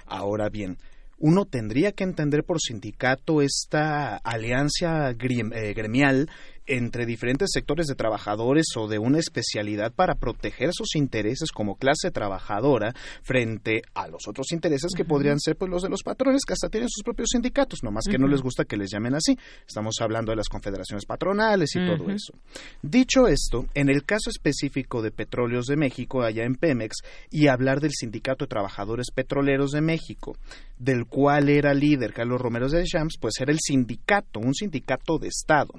Ahora 0.07 0.49
bien, 0.49 0.79
uno 1.19 1.45
tendría 1.45 1.93
que 1.93 2.05
entender 2.05 2.45
por 2.45 2.61
sindicato 2.61 3.43
esta 3.43 4.17
alianza 4.17 5.11
eh, 5.11 5.75
gremial 5.75 6.31
entre 6.69 7.07
diferentes 7.07 7.49
sectores 7.53 7.87
de 7.87 7.95
trabajadores 7.95 8.67
o 8.77 8.87
de 8.87 8.99
una 8.99 9.19
especialidad 9.19 9.93
para 9.93 10.15
proteger 10.15 10.71
sus 10.73 10.95
intereses 10.95 11.51
como 11.51 11.77
clase 11.77 12.11
trabajadora 12.11 12.95
frente 13.23 13.83
a 13.95 14.07
los 14.09 14.29
otros 14.29 14.53
intereses 14.53 14.93
que 14.97 15.05
podrían 15.05 15.41
ser 15.41 15.57
pues 15.57 15.71
los 15.71 15.83
de 15.83 15.89
los 15.89 16.03
patrones 16.03 16.43
que 16.47 16.53
hasta 16.53 16.69
tienen 16.69 16.89
sus 16.89 17.03
propios 17.03 17.31
sindicatos, 17.33 17.83
nomás 17.83 18.05
que 18.09 18.19
no 18.19 18.29
les 18.29 18.43
gusta 18.43 18.65
que 18.65 18.77
les 18.77 18.91
llamen 18.91 19.15
así. 19.15 19.37
Estamos 19.67 19.97
hablando 20.01 20.31
de 20.31 20.37
las 20.37 20.49
confederaciones 20.49 21.07
patronales 21.07 21.75
y 21.75 21.87
todo 21.87 22.11
eso. 22.11 22.35
Dicho 22.83 23.27
esto, 23.27 23.67
en 23.75 23.89
el 23.89 24.05
caso 24.05 24.31
específico 24.31 25.03
de 25.03 25.11
Petróleos 25.11 25.67
de 25.67 25.77
México, 25.77 26.23
allá 26.23 26.45
en 26.45 26.55
Pemex, 26.55 26.97
y 27.31 27.49
hablar 27.49 27.81
del 27.81 27.93
Sindicato 27.93 28.45
de 28.45 28.49
Trabajadores 28.49 29.07
Petroleros 29.15 29.71
de 29.71 29.81
México, 29.81 30.37
del 30.79 31.07
cual 31.07 31.49
era 31.49 31.75
líder 31.75 32.13
Carlos 32.13 32.41
Romero 32.41 32.69
de 32.69 32.85
Champs, 32.85 33.17
pues 33.21 33.35
era 33.41 33.53
el 33.53 33.59
sindicato, 33.61 34.41
un 34.41 34.55
sindicato 34.55 35.19
de 35.19 35.29
Estado 35.29 35.73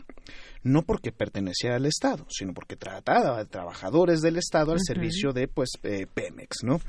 no 0.64 0.84
porque 0.84 1.11
pertenecía 1.11 1.76
al 1.76 1.86
Estado, 1.86 2.26
sino 2.30 2.53
porque 2.53 2.76
trataba 2.76 3.38
de 3.38 3.45
trabajadores 3.45 4.22
del 4.22 4.38
Estado 4.38 4.73
al 4.73 4.80
servicio 4.81 5.31
de 5.31 5.48
pues 5.48 5.69
eh, 5.84 6.06
Pemex, 6.14 6.64
¿no? 6.64 6.81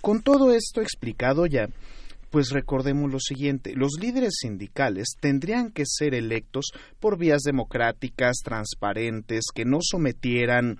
Con 0.00 0.22
todo 0.22 0.52
esto 0.52 0.80
explicado 0.80 1.46
ya, 1.46 1.68
pues 2.30 2.50
recordemos 2.50 3.10
lo 3.10 3.18
siguiente, 3.18 3.74
los 3.74 3.92
líderes 4.00 4.34
sindicales 4.40 5.14
tendrían 5.20 5.70
que 5.70 5.84
ser 5.86 6.14
electos 6.14 6.66
por 7.00 7.18
vías 7.18 7.42
democráticas, 7.42 8.36
transparentes, 8.44 9.46
que 9.54 9.64
no 9.64 9.78
sometieran 9.80 10.78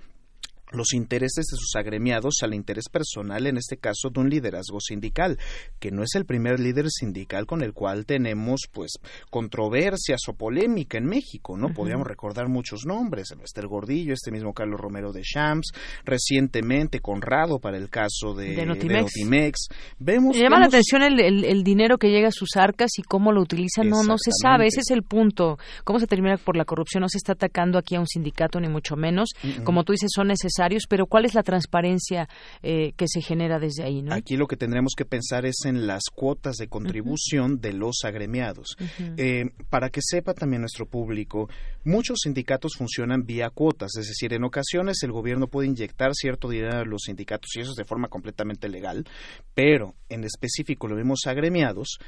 los 0.77 0.93
intereses 0.93 1.45
de 1.45 1.57
sus 1.57 1.75
agremiados 1.75 2.35
al 2.43 2.53
interés 2.53 2.85
personal, 2.91 3.47
en 3.47 3.57
este 3.57 3.77
caso 3.77 4.09
de 4.09 4.19
un 4.19 4.29
liderazgo 4.29 4.79
sindical, 4.79 5.37
que 5.79 5.91
no 5.91 6.03
es 6.03 6.15
el 6.15 6.25
primer 6.25 6.59
líder 6.59 6.89
sindical 6.89 7.45
con 7.45 7.61
el 7.61 7.73
cual 7.73 8.05
tenemos 8.05 8.61
pues 8.71 8.93
controversias 9.29 10.21
o 10.27 10.33
polémica 10.33 10.97
en 10.97 11.05
México, 11.05 11.57
¿no? 11.57 11.73
Podríamos 11.73 12.07
recordar 12.07 12.47
muchos 12.47 12.85
nombres, 12.85 13.33
Esther 13.43 13.67
Gordillo, 13.67 14.13
este 14.13 14.31
mismo 14.31 14.53
Carlos 14.53 14.79
Romero 14.79 15.11
de 15.11 15.21
Champs, 15.21 15.71
recientemente 16.05 16.99
Conrado 16.99 17.59
para 17.59 17.77
el 17.77 17.89
caso 17.89 18.33
de, 18.33 18.55
de 18.55 18.65
Notimex. 18.65 19.67
Vemos, 19.99 20.35
Me 20.35 20.43
llama 20.43 20.59
la 20.59 20.67
atención 20.67 21.01
el, 21.01 21.63
dinero 21.63 21.97
que 21.97 22.09
llega 22.09 22.29
a 22.29 22.31
sus 22.31 22.55
arcas 22.55 22.91
y 22.97 23.01
cómo 23.01 23.31
lo 23.31 23.41
utilizan, 23.41 23.89
no, 23.89 24.03
no 24.03 24.17
se 24.17 24.31
sabe, 24.41 24.67
ese 24.67 24.81
es 24.81 24.91
el 24.91 25.03
punto. 25.03 25.57
¿Cómo 25.83 25.99
se 25.99 26.07
termina 26.07 26.37
por 26.37 26.55
la 26.55 26.65
corrupción? 26.65 27.01
No 27.01 27.09
se 27.09 27.17
está 27.17 27.33
atacando 27.33 27.77
aquí 27.77 27.95
a 27.95 27.99
un 27.99 28.07
sindicato, 28.07 28.59
ni 28.59 28.67
mucho 28.67 28.95
menos. 28.95 29.29
Como 29.63 29.83
tú 29.83 29.93
dices, 29.93 30.09
son 30.13 30.27
necesarios 30.27 30.66
pero 30.87 31.07
¿cuál 31.07 31.25
es 31.25 31.33
la 31.33 31.43
transparencia 31.43 32.27
eh, 32.61 32.93
que 32.95 33.07
se 33.07 33.21
genera 33.21 33.59
desde 33.59 33.83
ahí? 33.83 34.01
¿no? 34.01 34.13
Aquí 34.13 34.37
lo 34.37 34.47
que 34.47 34.57
tendremos 34.57 34.93
que 34.95 35.05
pensar 35.05 35.45
es 35.45 35.65
en 35.65 35.87
las 35.87 36.03
cuotas 36.13 36.57
de 36.57 36.67
contribución 36.67 37.59
de 37.59 37.73
los 37.73 38.03
agremiados. 38.03 38.75
Eh, 39.17 39.45
para 39.69 39.89
que 39.89 40.01
sepa 40.03 40.33
también 40.33 40.61
nuestro 40.61 40.85
público, 40.85 41.49
muchos 41.83 42.19
sindicatos 42.23 42.75
funcionan 42.77 43.25
vía 43.25 43.49
cuotas, 43.49 43.95
es 43.97 44.07
decir, 44.07 44.33
en 44.33 44.43
ocasiones 44.43 45.01
el 45.03 45.11
gobierno 45.11 45.47
puede 45.47 45.67
inyectar 45.67 46.13
cierto 46.13 46.49
dinero 46.49 46.79
a 46.79 46.85
los 46.85 47.03
sindicatos 47.03 47.55
y 47.55 47.61
eso 47.61 47.71
es 47.71 47.77
de 47.77 47.85
forma 47.85 48.07
completamente 48.07 48.69
legal, 48.69 49.05
pero 49.53 49.95
en 50.09 50.23
específico 50.23 50.87
los 50.87 50.97
mismos 50.97 51.21
agremiados 51.25 51.99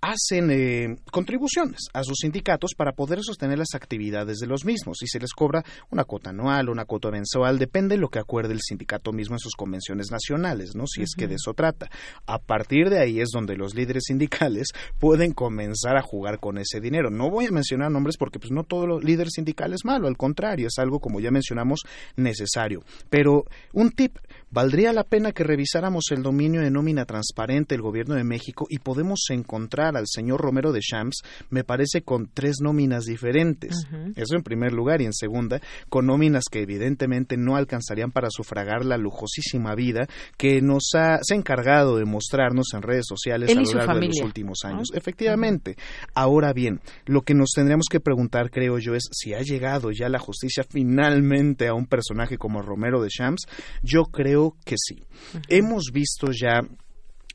hacen 0.00 0.50
eh, 0.50 0.96
contribuciones 1.10 1.88
a 1.92 2.04
sus 2.04 2.18
sindicatos 2.20 2.74
para 2.76 2.92
poder 2.92 3.20
sostener 3.22 3.58
las 3.58 3.74
actividades 3.74 4.38
de 4.38 4.46
los 4.46 4.64
mismos 4.64 5.02
y 5.02 5.08
se 5.08 5.18
les 5.18 5.32
cobra 5.32 5.64
una 5.90 6.04
cuota 6.04 6.30
anual, 6.30 6.68
una 6.68 6.84
cuota 6.84 7.10
mensual, 7.10 7.58
depende 7.58 7.96
de 7.96 8.00
lo 8.00 8.08
que 8.08 8.18
acuerde 8.18 8.52
el 8.52 8.60
sindicato 8.60 9.12
mismo 9.12 9.34
en 9.34 9.40
sus 9.40 9.54
convenciones 9.54 10.10
nacionales, 10.10 10.74
¿no? 10.74 10.86
Si 10.86 11.02
es 11.02 11.14
que 11.16 11.26
de 11.26 11.34
eso 11.34 11.54
trata. 11.54 11.90
A 12.26 12.38
partir 12.38 12.90
de 12.90 13.00
ahí 13.00 13.20
es 13.20 13.30
donde 13.32 13.56
los 13.56 13.74
líderes 13.74 14.04
sindicales 14.06 14.68
pueden 14.98 15.32
comenzar 15.32 15.96
a 15.96 16.02
jugar 16.02 16.38
con 16.38 16.58
ese 16.58 16.80
dinero. 16.80 17.10
No 17.10 17.30
voy 17.30 17.46
a 17.46 17.50
mencionar 17.50 17.90
nombres 17.90 18.16
porque 18.16 18.38
pues 18.38 18.52
no 18.52 18.64
todo 18.64 18.86
los 18.86 19.04
líder 19.04 19.30
sindical 19.30 19.72
es 19.72 19.84
malo, 19.84 20.06
al 20.08 20.16
contrario, 20.16 20.68
es 20.68 20.78
algo 20.78 21.00
como 21.00 21.20
ya 21.20 21.30
mencionamos 21.30 21.80
necesario. 22.16 22.84
Pero 23.10 23.44
un 23.72 23.90
tip, 23.90 24.18
valdría 24.50 24.92
la 24.92 25.04
pena 25.04 25.32
que 25.32 25.44
revisáramos 25.44 26.04
el 26.10 26.22
dominio 26.22 26.60
de 26.60 26.70
nómina 26.70 27.04
transparente 27.04 27.74
del 27.74 27.82
gobierno 27.82 28.14
de 28.14 28.24
México 28.24 28.66
y 28.68 28.78
podemos 28.78 29.20
encontrar 29.30 29.96
al 29.96 30.06
señor 30.06 30.40
Romero 30.40 30.72
de 30.72 30.80
Champs, 30.80 31.22
me 31.50 31.64
parece 31.64 32.02
con 32.02 32.28
tres 32.32 32.56
nóminas 32.60 33.04
diferentes. 33.04 33.86
Eso 34.16 34.36
en 34.36 34.42
primer 34.42 34.72
lugar. 34.72 35.00
Y 35.00 35.04
en 35.04 35.12
segunda, 35.12 35.60
con 35.88 36.06
nóminas 36.06 36.44
que 36.50 36.62
evidentemente 36.62 37.36
no 37.36 37.56
alcanzarían 37.56 38.10
para 38.10 38.28
sufragar 38.30 38.84
la 38.84 38.96
lujosísima 38.96 39.74
vida 39.74 40.08
que 40.36 40.60
nos 40.60 40.90
ha, 40.94 41.18
se 41.22 41.34
ha 41.34 41.36
encargado 41.36 41.96
de 41.96 42.04
mostrarnos 42.04 42.68
en 42.74 42.82
redes 42.82 43.06
sociales 43.06 43.50
a 43.50 43.60
lo 43.60 43.72
largo 43.72 44.00
de 44.00 44.06
los 44.06 44.20
últimos 44.22 44.64
años. 44.64 44.88
Efectivamente. 44.94 45.76
Ahora 46.14 46.52
bien, 46.52 46.80
lo 47.06 47.22
que 47.22 47.34
nos 47.34 47.50
tendríamos 47.54 47.86
que 47.90 48.00
preguntar, 48.00 48.50
creo 48.50 48.78
yo, 48.78 48.94
es 48.94 49.08
si 49.12 49.34
ha 49.34 49.40
llegado 49.40 49.90
ya 49.90 50.08
la 50.08 50.18
justicia 50.18 50.64
finalmente 50.68 51.68
a 51.68 51.74
un 51.74 51.86
personaje 51.86 52.38
como 52.38 52.62
Romero 52.62 53.02
de 53.02 53.08
Champs. 53.08 53.46
Yo 53.82 54.04
creo 54.04 54.37
que 54.64 54.76
sí. 54.76 55.04
Hemos 55.48 55.84
visto 55.92 56.30
ya 56.32 56.60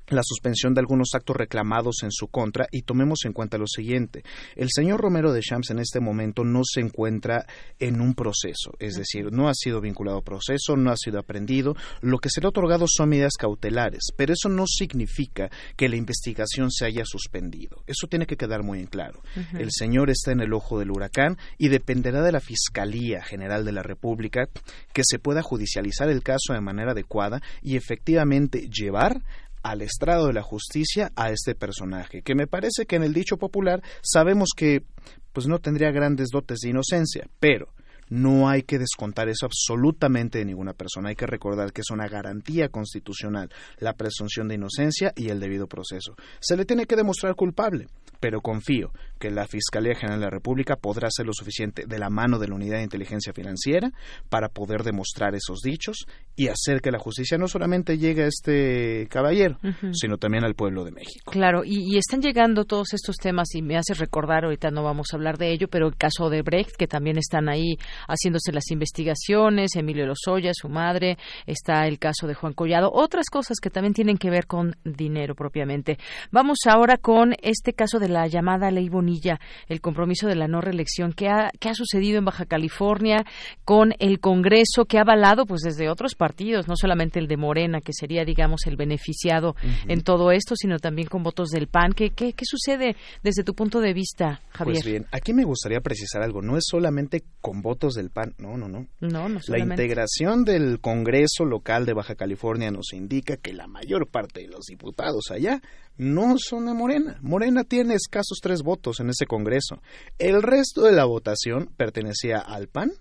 la 0.07 0.21
suspensión 0.23 0.73
de 0.73 0.81
algunos 0.81 1.09
actos 1.13 1.35
reclamados 1.35 2.03
en 2.03 2.11
su 2.11 2.27
contra 2.27 2.67
y 2.71 2.81
tomemos 2.81 3.19
en 3.25 3.33
cuenta 3.33 3.57
lo 3.57 3.67
siguiente. 3.67 4.23
El 4.55 4.69
señor 4.71 5.01
Romero 5.01 5.31
de 5.31 5.41
Champs 5.41 5.71
en 5.71 5.79
este 5.79 5.99
momento 5.99 6.43
no 6.43 6.61
se 6.63 6.81
encuentra 6.81 7.45
en 7.79 8.01
un 8.01 8.13
proceso, 8.13 8.71
es 8.79 8.95
decir, 8.95 9.31
no 9.31 9.47
ha 9.47 9.53
sido 9.53 9.81
vinculado 9.81 10.17
a 10.17 10.23
proceso, 10.23 10.75
no 10.75 10.91
ha 10.91 10.97
sido 10.97 11.19
aprendido, 11.19 11.75
lo 12.01 12.19
que 12.19 12.29
se 12.29 12.41
le 12.41 12.47
ha 12.47 12.49
otorgado 12.49 12.85
son 12.87 13.09
medidas 13.09 13.33
cautelares, 13.37 14.09
pero 14.15 14.33
eso 14.33 14.49
no 14.49 14.65
significa 14.67 15.49
que 15.75 15.89
la 15.89 15.95
investigación 15.95 16.71
se 16.71 16.85
haya 16.85 17.03
suspendido. 17.05 17.83
Eso 17.87 18.07
tiene 18.07 18.25
que 18.25 18.37
quedar 18.37 18.63
muy 18.63 18.79
en 18.79 18.87
claro. 18.87 19.21
El 19.53 19.69
señor 19.71 20.09
está 20.09 20.31
en 20.31 20.41
el 20.41 20.53
ojo 20.53 20.79
del 20.79 20.91
huracán 20.91 21.37
y 21.57 21.69
dependerá 21.69 22.21
de 22.21 22.31
la 22.31 22.39
Fiscalía 22.39 23.23
General 23.23 23.65
de 23.65 23.71
la 23.71 23.83
República 23.83 24.47
que 24.93 25.03
se 25.03 25.19
pueda 25.19 25.41
judicializar 25.41 26.09
el 26.09 26.23
caso 26.23 26.53
de 26.53 26.61
manera 26.61 26.91
adecuada 26.91 27.41
y 27.61 27.75
efectivamente 27.75 28.69
llevar 28.69 29.21
al 29.63 29.81
estrado 29.81 30.27
de 30.27 30.33
la 30.33 30.43
justicia 30.43 31.11
a 31.15 31.31
este 31.31 31.55
personaje, 31.55 32.21
que 32.21 32.35
me 32.35 32.47
parece 32.47 32.85
que 32.85 32.97
en 32.97 33.03
el 33.03 33.13
dicho 33.13 33.37
popular 33.37 33.81
sabemos 34.01 34.49
que 34.55 34.83
pues 35.31 35.47
no 35.47 35.59
tendría 35.59 35.91
grandes 35.91 36.29
dotes 36.31 36.59
de 36.59 36.69
inocencia, 36.69 37.27
pero 37.39 37.69
no 38.09 38.47
hay 38.47 38.61
que 38.61 38.77
descontar 38.77 39.29
eso 39.29 39.47
absolutamente 39.47 40.37
de 40.37 40.45
ninguna 40.45 40.73
persona. 40.73 41.09
Hay 41.09 41.15
que 41.15 41.25
recordar 41.25 41.73
que 41.73 41.81
es 41.81 41.89
una 41.89 42.07
garantía 42.07 42.69
constitucional 42.69 43.49
la 43.79 43.93
presunción 43.93 44.47
de 44.47 44.55
inocencia 44.55 45.13
y 45.15 45.29
el 45.29 45.39
debido 45.39 45.67
proceso. 45.67 46.15
Se 46.39 46.55
le 46.55 46.65
tiene 46.65 46.85
que 46.85 46.95
demostrar 46.95 47.35
culpable, 47.35 47.87
pero 48.23 48.39
confío 48.39 48.93
que 49.19 49.29
la 49.29 49.45
Fiscalía 49.47 49.95
General 49.95 50.17
de 50.17 50.25
la 50.27 50.29
República 50.29 50.77
podrá 50.77 51.09
hacer 51.09 51.25
lo 51.25 51.33
suficiente 51.33 51.85
de 51.85 51.99
la 51.99 52.09
mano 52.09 52.39
de 52.39 52.47
la 52.47 52.55
Unidad 52.55 52.77
de 52.77 52.83
Inteligencia 52.83 53.33
Financiera 53.33 53.91
para 54.29 54.47
poder 54.47 54.83
demostrar 54.83 55.35
esos 55.35 55.59
dichos 55.59 56.05
y 56.37 56.47
hacer 56.47 56.79
que 56.79 56.89
la 56.89 56.99
justicia 56.99 57.37
no 57.37 57.49
solamente 57.49 57.97
llegue 57.97 58.23
a 58.23 58.27
este 58.27 59.07
caballero, 59.09 59.59
sino 59.91 60.17
también 60.17 60.45
al 60.45 60.55
pueblo 60.55 60.85
de 60.85 60.91
México. 60.91 61.31
Claro, 61.31 61.63
y, 61.65 61.97
están 61.97 62.21
llegando 62.21 62.63
todos 62.63 62.93
estos 62.93 63.17
temas 63.17 63.53
y 63.55 63.61
me 63.61 63.75
hace 63.75 63.93
recordar, 63.93 64.45
ahorita 64.45 64.71
no 64.71 64.83
vamos 64.83 65.07
a 65.11 65.17
hablar 65.17 65.37
de 65.37 65.51
ello, 65.51 65.67
pero 65.67 65.87
el 65.87 65.97
caso 65.97 66.29
de 66.29 66.43
Brecht, 66.43 66.77
que 66.77 66.87
también 66.87 67.17
están 67.17 67.49
ahí 67.49 67.75
haciéndose 68.07 68.53
las 68.53 68.71
investigaciones, 68.71 69.75
Emilio 69.75 70.05
Lozoya, 70.05 70.51
su 70.53 70.69
madre, 70.69 71.17
está 71.45 71.87
el 71.87 71.99
caso 71.99 72.25
de 72.25 72.35
Juan 72.35 72.53
Collado, 72.53 72.89
otras 72.93 73.25
cosas 73.29 73.57
que 73.61 73.69
también 73.69 73.93
tienen 73.93 74.17
que 74.17 74.29
ver 74.29 74.47
con 74.47 74.77
dinero 74.85 75.35
propiamente. 75.35 75.97
Vamos 76.31 76.59
ahora 76.67 76.97
con 76.97 77.33
este 77.41 77.73
caso 77.73 77.99
de 77.99 78.12
la 78.13 78.27
llamada 78.27 78.71
Ley 78.71 78.87
Bonilla, 78.87 79.39
el 79.67 79.81
compromiso 79.81 80.27
de 80.27 80.35
la 80.35 80.47
no 80.47 80.61
reelección. 80.61 81.11
¿Qué 81.11 81.27
ha, 81.27 81.49
ha 81.49 81.73
sucedido 81.73 82.17
en 82.17 82.25
Baja 82.25 82.45
California 82.45 83.25
con 83.65 83.93
el 83.99 84.19
Congreso 84.19 84.85
que 84.85 84.97
ha 84.97 85.01
avalado 85.01 85.45
pues 85.45 85.61
desde 85.61 85.89
otros 85.89 86.15
partidos, 86.15 86.67
no 86.67 86.75
solamente 86.75 87.19
el 87.19 87.27
de 87.27 87.37
Morena, 87.37 87.81
que 87.81 87.93
sería, 87.93 88.23
digamos, 88.23 88.65
el 88.67 88.77
beneficiado 88.77 89.55
en 89.87 90.01
todo 90.01 90.31
esto, 90.31 90.55
sino 90.55 90.79
también 90.79 91.07
con 91.07 91.23
votos 91.23 91.49
del 91.49 91.67
PAN? 91.67 91.93
¿Qué, 91.93 92.11
qué, 92.11 92.33
qué 92.33 92.45
sucede 92.45 92.95
desde 93.23 93.43
tu 93.43 93.53
punto 93.53 93.81
de 93.81 93.93
vista, 93.93 94.41
Javier? 94.51 94.75
Pues 94.75 94.85
bien, 94.85 95.05
aquí 95.11 95.33
me 95.33 95.43
gustaría 95.43 95.81
precisar 95.81 96.21
algo. 96.21 96.41
No 96.41 96.57
es 96.57 96.63
solamente 96.69 97.23
con 97.41 97.61
votos 97.61 97.95
del 97.95 98.09
PAN, 98.09 98.35
no, 98.37 98.57
no, 98.57 98.67
no. 98.67 98.87
No, 99.01 99.27
no 99.27 99.39
La 99.47 99.59
integración 99.59 100.45
del 100.45 100.79
Congreso 100.79 101.45
local 101.45 101.85
de 101.85 101.93
Baja 101.93 102.15
California 102.15 102.71
nos 102.71 102.93
indica 102.93 103.37
que 103.37 103.53
la 103.53 103.67
mayor 103.67 104.07
parte 104.07 104.41
de 104.41 104.47
los 104.47 104.65
diputados 104.65 105.31
allá 105.31 105.61
no 105.97 106.35
son 106.37 106.65
de 106.65 106.73
Morena. 106.73 107.17
Morena 107.21 107.63
tiene 107.63 107.95
escasos 107.95 108.39
tres 108.41 108.61
votos 108.61 108.99
en 108.99 109.09
ese 109.09 109.25
Congreso. 109.25 109.81
El 110.17 110.41
resto 110.41 110.83
de 110.83 110.91
la 110.91 111.05
votación 111.05 111.69
pertenecía 111.77 112.39
al 112.39 112.67
PAN, 112.67 112.91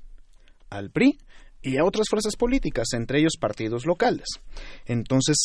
al 0.71 0.91
PRI 0.91 1.19
y 1.63 1.79
a 1.79 1.85
otras 1.85 2.09
fuerzas 2.09 2.37
políticas, 2.37 2.89
entre 2.93 3.21
ellos 3.21 3.35
partidos 3.39 3.87
locales. 3.87 4.27
Entonces, 4.87 5.37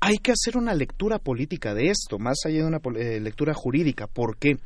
hay 0.00 0.18
que 0.18 0.32
hacer 0.32 0.56
una 0.56 0.74
lectura 0.74 1.18
política 1.18 1.74
de 1.74 1.90
esto, 1.90 2.18
más 2.18 2.38
allá 2.44 2.62
de 2.62 2.66
una 2.66 2.80
eh, 2.96 3.20
lectura 3.20 3.54
jurídica. 3.54 4.06
¿Por 4.08 4.36
qué? 4.36 4.58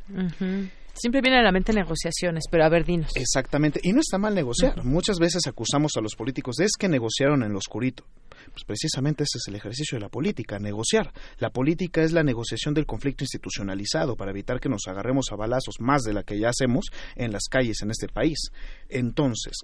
Siempre 0.97 1.21
viene 1.21 1.39
a 1.39 1.43
la 1.43 1.53
mente 1.53 1.73
negociaciones, 1.73 2.45
pero 2.51 2.65
a 2.65 2.69
ver, 2.69 2.85
dinos. 2.85 3.13
Exactamente, 3.15 3.81
y 3.83 3.93
no 3.93 4.01
está 4.01 4.19
mal 4.19 4.35
negociar. 4.35 4.85
Muchas 4.85 5.19
veces 5.19 5.47
acusamos 5.47 5.93
a 5.97 6.01
los 6.01 6.15
políticos 6.17 6.57
de 6.57 6.65
es 6.65 6.73
que 6.79 6.89
negociaron 6.89 7.43
en 7.43 7.53
lo 7.53 7.59
oscurito. 7.59 8.05
Pues 8.53 8.65
precisamente 8.65 9.25
ese 9.25 9.39
es 9.39 9.49
el 9.49 9.57
ejercicio 9.57 9.97
de 9.97 10.03
la 10.03 10.09
política, 10.09 10.59
negociar. 10.59 11.13
La 11.39 11.51
política 11.51 12.03
es 12.03 12.13
la 12.13 12.23
negociación 12.23 12.75
del 12.75 12.87
conflicto 12.87 13.25
institucionalizado 13.25 14.17
para 14.17 14.31
evitar 14.31 14.61
que 14.61 14.69
nos 14.69 14.87
agarremos 14.87 15.27
a 15.31 15.37
balazos 15.37 15.77
más 15.81 16.03
de 16.03 16.15
la 16.15 16.23
que 16.23 16.39
ya 16.39 16.51
hacemos 16.51 16.87
en 17.17 17.33
las 17.33 17.45
calles 17.51 17.83
en 17.83 17.91
este 17.91 18.09
país. 18.09 18.51
Entonces, 18.89 19.55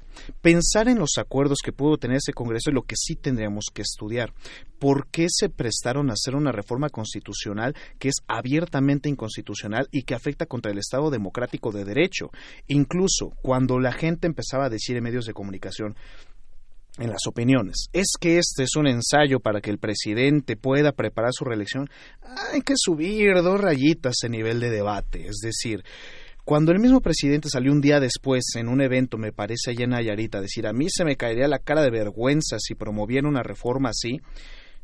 pensar 0.41 0.89
en 0.89 0.99
los 0.99 1.13
acuerdos 1.19 1.59
que 1.65 1.73
pudo 1.73 1.97
tener 1.97 2.19
ese 2.19 2.33
Congreso 2.33 2.71
es 2.71 2.75
lo 2.75 2.83
que 2.83 2.97
sí 2.97 3.15
tendríamos 3.15 3.67
que 3.73 3.83
estudiar. 3.83 4.33
¿Por 4.79 5.07
qué 5.09 5.27
se 5.29 5.49
prestaron 5.49 6.11
a 6.11 6.15
hacer 6.15 6.35
una 6.35 6.51
reforma 6.53 6.89
constitucional 6.89 7.75
que 7.99 8.09
es 8.09 8.17
abiertamente 8.27 9.09
inconstitucional 9.09 9.89
y 9.93 10.03
que 10.03 10.15
afecta 10.15 10.47
contra 10.47 10.73
el 10.73 10.79
Estado 10.79 11.11
democrático 11.23 11.71
de 11.71 11.85
derecho? 11.85 12.31
Incluso 12.67 13.31
cuando 13.43 13.79
la 13.79 13.93
gente 13.93 14.27
empezaba 14.27 14.67
a 14.67 14.71
decir 14.71 14.97
en 14.97 15.05
medios 15.05 15.25
de 15.25 15.33
comunicación, 15.33 15.95
en 16.99 17.09
las 17.09 17.27
opiniones. 17.27 17.87
Es 17.93 18.17
que 18.21 18.37
este 18.37 18.65
es 18.65 18.77
un 18.77 18.87
ensayo 18.87 19.41
para 19.41 19.61
que 19.61 19.71
el 19.71 19.79
presidente 19.79 20.57
pueda 20.57 20.93
preparar 20.93 21.31
su 21.33 21.45
reelección. 21.45 21.89
Hay 22.53 22.61
que 22.61 22.75
subir 22.77 23.35
dos 23.43 23.61
rayitas 23.61 24.17
en 24.25 24.33
nivel 24.33 24.61
de 24.61 24.69
debate. 24.69 25.27
Es 25.27 25.39
decir, 25.43 25.83
cuando 26.45 26.73
el 26.73 26.81
mismo 26.81 27.01
presidente 27.01 27.49
salió 27.49 27.73
un 27.73 27.81
día 27.81 28.01
después 28.01 28.43
en 28.57 28.69
un 28.69 28.83
evento, 28.83 29.17
me 29.17 29.33
parece 29.33 29.71
allá 29.71 29.85
en 29.85 29.95
a 29.95 30.41
decir 30.41 30.67
a 30.67 30.73
mí 30.73 30.87
se 30.91 31.05
me 31.05 31.17
caería 31.17 31.49
la 31.49 31.61
cara 31.61 31.83
de 31.83 31.91
vergüenza 31.91 32.57
si 32.59 32.75
promoviera 32.75 33.29
una 33.29 33.43
reforma 33.43 33.91
así, 33.91 34.21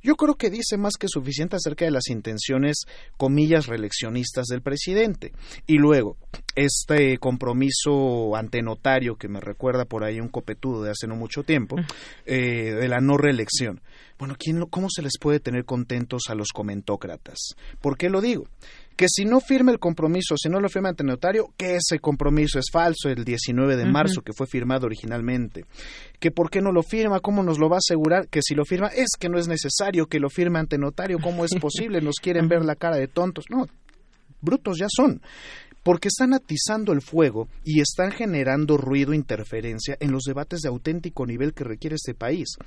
yo 0.02 0.16
creo 0.16 0.34
que 0.36 0.50
dice 0.50 0.76
más 0.76 0.94
que 0.98 1.08
suficiente 1.08 1.56
acerca 1.56 1.84
de 1.84 1.90
las 1.90 2.08
intenciones, 2.08 2.84
comillas, 3.16 3.66
reeleccionistas 3.66 4.46
del 4.46 4.62
presidente. 4.62 5.32
Y 5.66 5.78
luego, 5.78 6.16
este 6.54 7.18
compromiso 7.18 8.36
ante 8.36 8.62
notario 8.62 9.16
que 9.16 9.28
me 9.28 9.40
recuerda 9.40 9.84
por 9.84 10.04
ahí 10.04 10.20
un 10.20 10.28
copetudo 10.28 10.82
de 10.82 10.90
hace 10.90 11.06
no 11.06 11.16
mucho 11.16 11.42
tiempo, 11.42 11.76
eh, 12.26 12.74
de 12.74 12.88
la 12.88 12.98
no 13.00 13.16
reelección. 13.16 13.80
Bueno, 14.18 14.34
¿quién, 14.38 14.64
¿cómo 14.66 14.88
se 14.90 15.02
les 15.02 15.18
puede 15.20 15.40
tener 15.40 15.64
contentos 15.64 16.22
a 16.28 16.34
los 16.34 16.48
comentócratas? 16.48 17.54
¿Por 17.80 17.96
qué 17.96 18.10
lo 18.10 18.20
digo? 18.20 18.48
Que 18.98 19.06
si 19.08 19.24
no 19.24 19.38
firma 19.38 19.70
el 19.70 19.78
compromiso, 19.78 20.34
si 20.36 20.48
no 20.48 20.58
lo 20.58 20.68
firma 20.68 20.88
ante 20.88 21.04
notario, 21.04 21.54
que 21.56 21.76
ese 21.76 22.00
compromiso 22.00 22.58
es 22.58 22.66
falso, 22.72 23.08
el 23.08 23.24
19 23.24 23.76
de 23.76 23.86
marzo 23.86 24.22
que 24.22 24.32
fue 24.32 24.48
firmado 24.48 24.86
originalmente, 24.86 25.66
que 26.18 26.32
por 26.32 26.50
qué 26.50 26.60
no 26.60 26.72
lo 26.72 26.82
firma, 26.82 27.20
cómo 27.20 27.44
nos 27.44 27.60
lo 27.60 27.68
va 27.68 27.76
a 27.76 27.78
asegurar, 27.78 28.26
que 28.26 28.42
si 28.42 28.56
lo 28.56 28.64
firma 28.64 28.88
es 28.88 29.10
que 29.16 29.28
no 29.28 29.38
es 29.38 29.46
necesario 29.46 30.06
que 30.06 30.18
lo 30.18 30.28
firme 30.28 30.58
ante 30.58 30.78
notario, 30.78 31.20
cómo 31.22 31.44
es 31.44 31.54
posible, 31.60 32.00
nos 32.00 32.16
quieren 32.16 32.48
ver 32.48 32.64
la 32.64 32.74
cara 32.74 32.96
de 32.96 33.06
tontos, 33.06 33.44
no, 33.50 33.68
brutos 34.40 34.78
ya 34.78 34.88
son 34.90 35.22
porque 35.84 36.08
están 36.08 36.34
atizando 36.34 36.92
el 36.92 37.00
fuego 37.00 37.48
y 37.64 37.80
están 37.80 38.10
generando 38.10 38.76
ruido 38.76 39.12
e 39.12 39.16
interferencia 39.16 39.96
en 40.00 40.10
los 40.10 40.24
debates 40.24 40.60
de 40.60 40.68
auténtico 40.68 41.24
nivel 41.24 41.54
que 41.54 41.62
requiere 41.62 41.94
este 41.94 42.14
país 42.14 42.58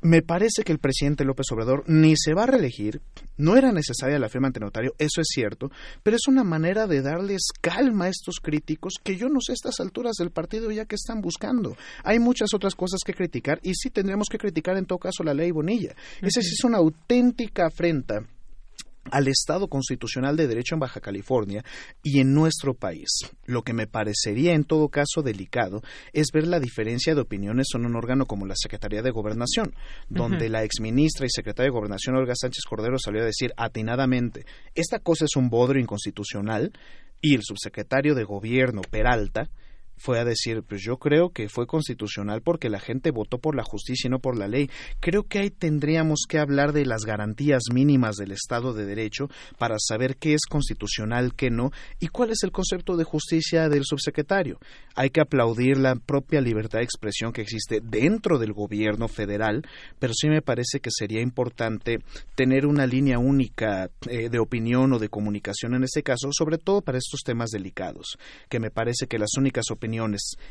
me 0.00 0.22
parece 0.22 0.64
que 0.64 0.72
el 0.72 0.78
presidente 0.78 1.24
López 1.24 1.46
Obrador 1.52 1.84
ni 1.86 2.14
se 2.16 2.34
va 2.34 2.44
a 2.44 2.46
reelegir, 2.46 3.00
no 3.36 3.56
era 3.56 3.72
necesaria 3.72 4.18
la 4.18 4.28
firma 4.28 4.48
ante 4.48 4.60
notario, 4.60 4.94
eso 4.98 5.20
es 5.20 5.28
cierto, 5.28 5.70
pero 6.02 6.16
es 6.16 6.26
una 6.26 6.44
manera 6.44 6.86
de 6.86 7.02
darles 7.02 7.48
calma 7.60 8.06
a 8.06 8.08
estos 8.08 8.36
críticos 8.42 8.94
que 9.02 9.16
yo 9.16 9.28
no 9.28 9.40
sé 9.40 9.52
a 9.52 9.54
estas 9.54 9.80
alturas 9.80 10.14
del 10.18 10.30
partido 10.30 10.70
ya 10.70 10.84
que 10.84 10.96
están 10.96 11.20
buscando. 11.20 11.76
Hay 12.04 12.18
muchas 12.18 12.52
otras 12.54 12.74
cosas 12.74 13.00
que 13.04 13.14
criticar 13.14 13.60
y 13.62 13.74
sí 13.74 13.90
tendríamos 13.90 14.28
que 14.28 14.38
criticar 14.38 14.76
en 14.76 14.86
todo 14.86 14.98
caso 14.98 15.22
la 15.22 15.34
ley 15.34 15.50
Bonilla. 15.50 15.94
Esa 16.20 16.40
sí 16.40 16.54
es 16.58 16.64
una 16.64 16.78
auténtica 16.78 17.66
afrenta 17.66 18.24
al 19.10 19.28
Estado 19.28 19.68
constitucional 19.68 20.36
de 20.36 20.46
derecho 20.46 20.74
en 20.74 20.80
Baja 20.80 21.00
California 21.00 21.64
y 22.02 22.20
en 22.20 22.32
nuestro 22.32 22.74
país. 22.74 23.08
Lo 23.44 23.62
que 23.62 23.72
me 23.72 23.86
parecería 23.86 24.54
en 24.54 24.64
todo 24.64 24.88
caso 24.88 25.22
delicado 25.22 25.82
es 26.12 26.28
ver 26.32 26.46
la 26.46 26.60
diferencia 26.60 27.14
de 27.14 27.20
opiniones 27.20 27.68
en 27.74 27.86
un 27.86 27.96
órgano 27.96 28.26
como 28.26 28.46
la 28.46 28.54
Secretaría 28.56 29.02
de 29.02 29.10
Gobernación, 29.10 29.74
donde 30.08 30.48
la 30.48 30.64
exministra 30.64 31.26
y 31.26 31.30
secretaria 31.30 31.70
de 31.70 31.78
Gobernación 31.78 32.16
Olga 32.16 32.34
Sánchez 32.34 32.64
Cordero 32.68 32.98
salió 32.98 33.22
a 33.22 33.26
decir 33.26 33.52
atinadamente, 33.56 34.44
esta 34.74 34.98
cosa 34.98 35.24
es 35.24 35.36
un 35.36 35.50
bodrio 35.50 35.82
inconstitucional 35.82 36.72
y 37.20 37.34
el 37.34 37.42
subsecretario 37.42 38.14
de 38.14 38.24
Gobierno 38.24 38.82
Peralta 38.82 39.48
fue 40.02 40.18
a 40.18 40.24
decir, 40.24 40.62
pues 40.62 40.82
yo 40.82 40.96
creo 40.96 41.30
que 41.30 41.48
fue 41.48 41.66
constitucional 41.66 42.42
porque 42.42 42.68
la 42.68 42.80
gente 42.80 43.12
votó 43.12 43.38
por 43.38 43.54
la 43.54 43.62
justicia 43.62 44.08
y 44.08 44.10
no 44.10 44.18
por 44.18 44.36
la 44.36 44.48
ley. 44.48 44.68
Creo 45.00 45.22
que 45.24 45.38
ahí 45.38 45.50
tendríamos 45.50 46.24
que 46.28 46.38
hablar 46.38 46.72
de 46.72 46.84
las 46.84 47.04
garantías 47.04 47.62
mínimas 47.72 48.16
del 48.16 48.32
Estado 48.32 48.72
de 48.72 48.84
Derecho 48.84 49.28
para 49.58 49.76
saber 49.78 50.16
qué 50.16 50.34
es 50.34 50.46
constitucional, 50.48 51.34
qué 51.34 51.50
no, 51.50 51.70
y 52.00 52.08
cuál 52.08 52.30
es 52.30 52.42
el 52.42 52.50
concepto 52.50 52.96
de 52.96 53.04
justicia 53.04 53.68
del 53.68 53.84
subsecretario. 53.84 54.58
Hay 54.96 55.10
que 55.10 55.20
aplaudir 55.20 55.78
la 55.78 55.94
propia 55.94 56.40
libertad 56.40 56.80
de 56.80 56.84
expresión 56.84 57.32
que 57.32 57.42
existe 57.42 57.80
dentro 57.80 58.38
del 58.38 58.52
gobierno 58.52 59.06
federal, 59.06 59.62
pero 60.00 60.12
sí 60.14 60.28
me 60.28 60.42
parece 60.42 60.80
que 60.80 60.90
sería 60.90 61.20
importante 61.20 61.98
tener 62.34 62.66
una 62.66 62.86
línea 62.86 63.18
única 63.18 63.88
eh, 64.08 64.28
de 64.28 64.38
opinión 64.40 64.92
o 64.92 64.98
de 64.98 65.08
comunicación 65.08 65.74
en 65.74 65.84
este 65.84 66.02
caso, 66.02 66.28
sobre 66.32 66.58
todo 66.58 66.80
para 66.80 66.98
estos 66.98 67.20
temas 67.24 67.50
delicados, 67.50 68.18
que 68.48 68.58
me 68.58 68.70
parece 68.70 69.06
que 69.06 69.18
las 69.18 69.30
únicas 69.38 69.70
opiniones 69.70 69.91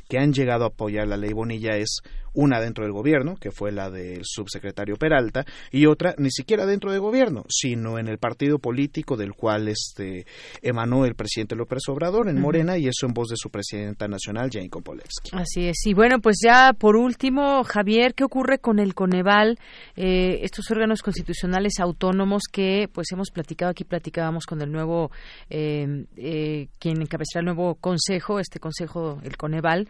que 0.07 0.17
han 0.17 0.33
llegado 0.33 0.65
a 0.65 0.67
apoyar 0.67 1.07
la 1.07 1.17
ley 1.17 1.33
Bonilla 1.33 1.77
es 1.77 2.01
una 2.33 2.59
dentro 2.61 2.83
del 2.83 2.93
gobierno, 2.93 3.35
que 3.35 3.51
fue 3.51 3.71
la 3.71 3.89
del 3.89 4.21
subsecretario 4.23 4.95
Peralta, 4.95 5.45
y 5.71 5.85
otra 5.85 6.15
ni 6.17 6.31
siquiera 6.31 6.65
dentro 6.65 6.91
del 6.91 7.01
gobierno, 7.01 7.43
sino 7.49 7.99
en 7.99 8.07
el 8.07 8.17
partido 8.17 8.59
político 8.59 9.17
del 9.17 9.33
cual 9.33 9.67
este 9.67 10.25
emanó 10.61 11.05
el 11.05 11.15
presidente 11.15 11.55
López 11.55 11.81
Obrador 11.89 12.29
en 12.29 12.39
Morena 12.39 12.77
y 12.77 12.87
eso 12.87 13.05
en 13.05 13.13
voz 13.13 13.29
de 13.29 13.35
su 13.37 13.49
presidenta 13.49 14.07
nacional, 14.07 14.49
Jane 14.51 14.69
Kompolevsky. 14.69 15.31
Así 15.33 15.67
es. 15.67 15.85
Y 15.85 15.93
bueno, 15.93 16.19
pues 16.19 16.37
ya 16.43 16.73
por 16.73 16.95
último, 16.95 17.63
Javier, 17.63 18.13
¿qué 18.13 18.23
ocurre 18.23 18.59
con 18.59 18.79
el 18.79 18.93
Coneval, 18.93 19.57
eh, 19.95 20.39
estos 20.43 20.69
órganos 20.71 21.01
constitucionales 21.01 21.79
autónomos 21.79 22.43
que 22.51 22.87
pues 22.93 23.11
hemos 23.11 23.31
platicado 23.31 23.71
aquí, 23.71 23.83
platicábamos 23.83 24.45
con 24.45 24.61
el 24.61 24.71
nuevo, 24.71 25.11
eh, 25.49 26.05
eh, 26.17 26.67
quien 26.79 27.01
encabezará 27.01 27.41
el 27.41 27.45
nuevo 27.45 27.75
consejo, 27.75 28.39
este 28.39 28.59
consejo, 28.59 29.19
el 29.23 29.37
Coneval, 29.37 29.87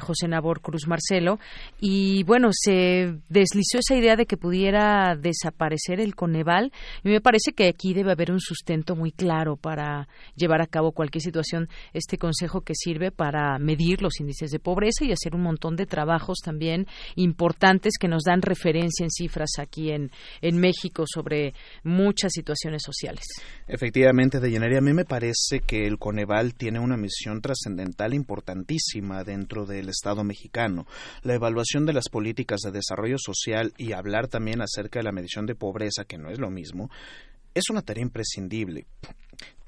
José 0.00 0.28
Nabor 0.28 0.60
Cruz 0.60 0.86
Marcelo, 0.86 1.38
y 1.80 2.22
bueno, 2.24 2.50
se 2.52 3.18
deslizó 3.28 3.78
esa 3.78 3.94
idea 3.94 4.16
de 4.16 4.26
que 4.26 4.36
pudiera 4.36 5.16
desaparecer 5.16 6.00
el 6.00 6.14
Coneval 6.14 6.72
y 7.04 7.08
me 7.08 7.20
parece 7.20 7.52
que 7.52 7.68
aquí 7.68 7.94
debe 7.94 8.12
haber 8.12 8.30
un 8.32 8.40
sustento 8.40 8.96
muy 8.96 9.12
claro 9.12 9.56
para 9.56 10.08
llevar 10.36 10.62
a 10.62 10.66
cabo 10.66 10.92
cualquier 10.92 11.22
situación. 11.22 11.68
Este 11.92 12.18
consejo 12.18 12.62
que 12.62 12.74
sirve 12.74 13.10
para 13.10 13.58
medir 13.58 14.02
los 14.02 14.20
índices 14.20 14.50
de 14.50 14.58
pobreza 14.58 15.04
y 15.04 15.12
hacer 15.12 15.34
un 15.34 15.42
montón 15.42 15.76
de 15.76 15.86
trabajos 15.86 16.38
también 16.44 16.86
importantes 17.16 17.94
que 17.98 18.08
nos 18.08 18.22
dan 18.24 18.42
referencia 18.42 19.04
en 19.04 19.10
cifras 19.10 19.50
aquí 19.58 19.90
en, 19.90 20.10
en 20.40 20.58
México 20.58 21.04
sobre 21.06 21.54
muchas 21.84 22.32
situaciones 22.32 22.82
sociales. 22.84 23.24
Efectivamente, 23.66 24.40
de 24.40 24.52
a 24.52 24.80
mí 24.80 24.92
me 24.92 25.04
parece 25.04 25.60
que 25.66 25.86
el 25.86 25.98
Coneval 25.98 26.54
tiene 26.54 26.78
una 26.78 26.96
misión 26.96 27.40
trascendental 27.40 28.14
importantísima 28.14 28.71
dentro 29.24 29.66
del 29.66 29.88
Estado 29.88 30.24
mexicano. 30.24 30.86
La 31.22 31.34
evaluación 31.34 31.84
de 31.86 31.92
las 31.92 32.08
políticas 32.08 32.60
de 32.60 32.72
desarrollo 32.72 33.16
social 33.18 33.72
y 33.76 33.92
hablar 33.92 34.28
también 34.28 34.62
acerca 34.62 34.98
de 34.98 35.04
la 35.04 35.12
medición 35.12 35.46
de 35.46 35.54
pobreza, 35.54 36.04
que 36.04 36.18
no 36.18 36.30
es 36.30 36.38
lo 36.38 36.50
mismo, 36.50 36.90
es 37.54 37.64
una 37.70 37.82
tarea 37.82 38.02
imprescindible. 38.02 38.86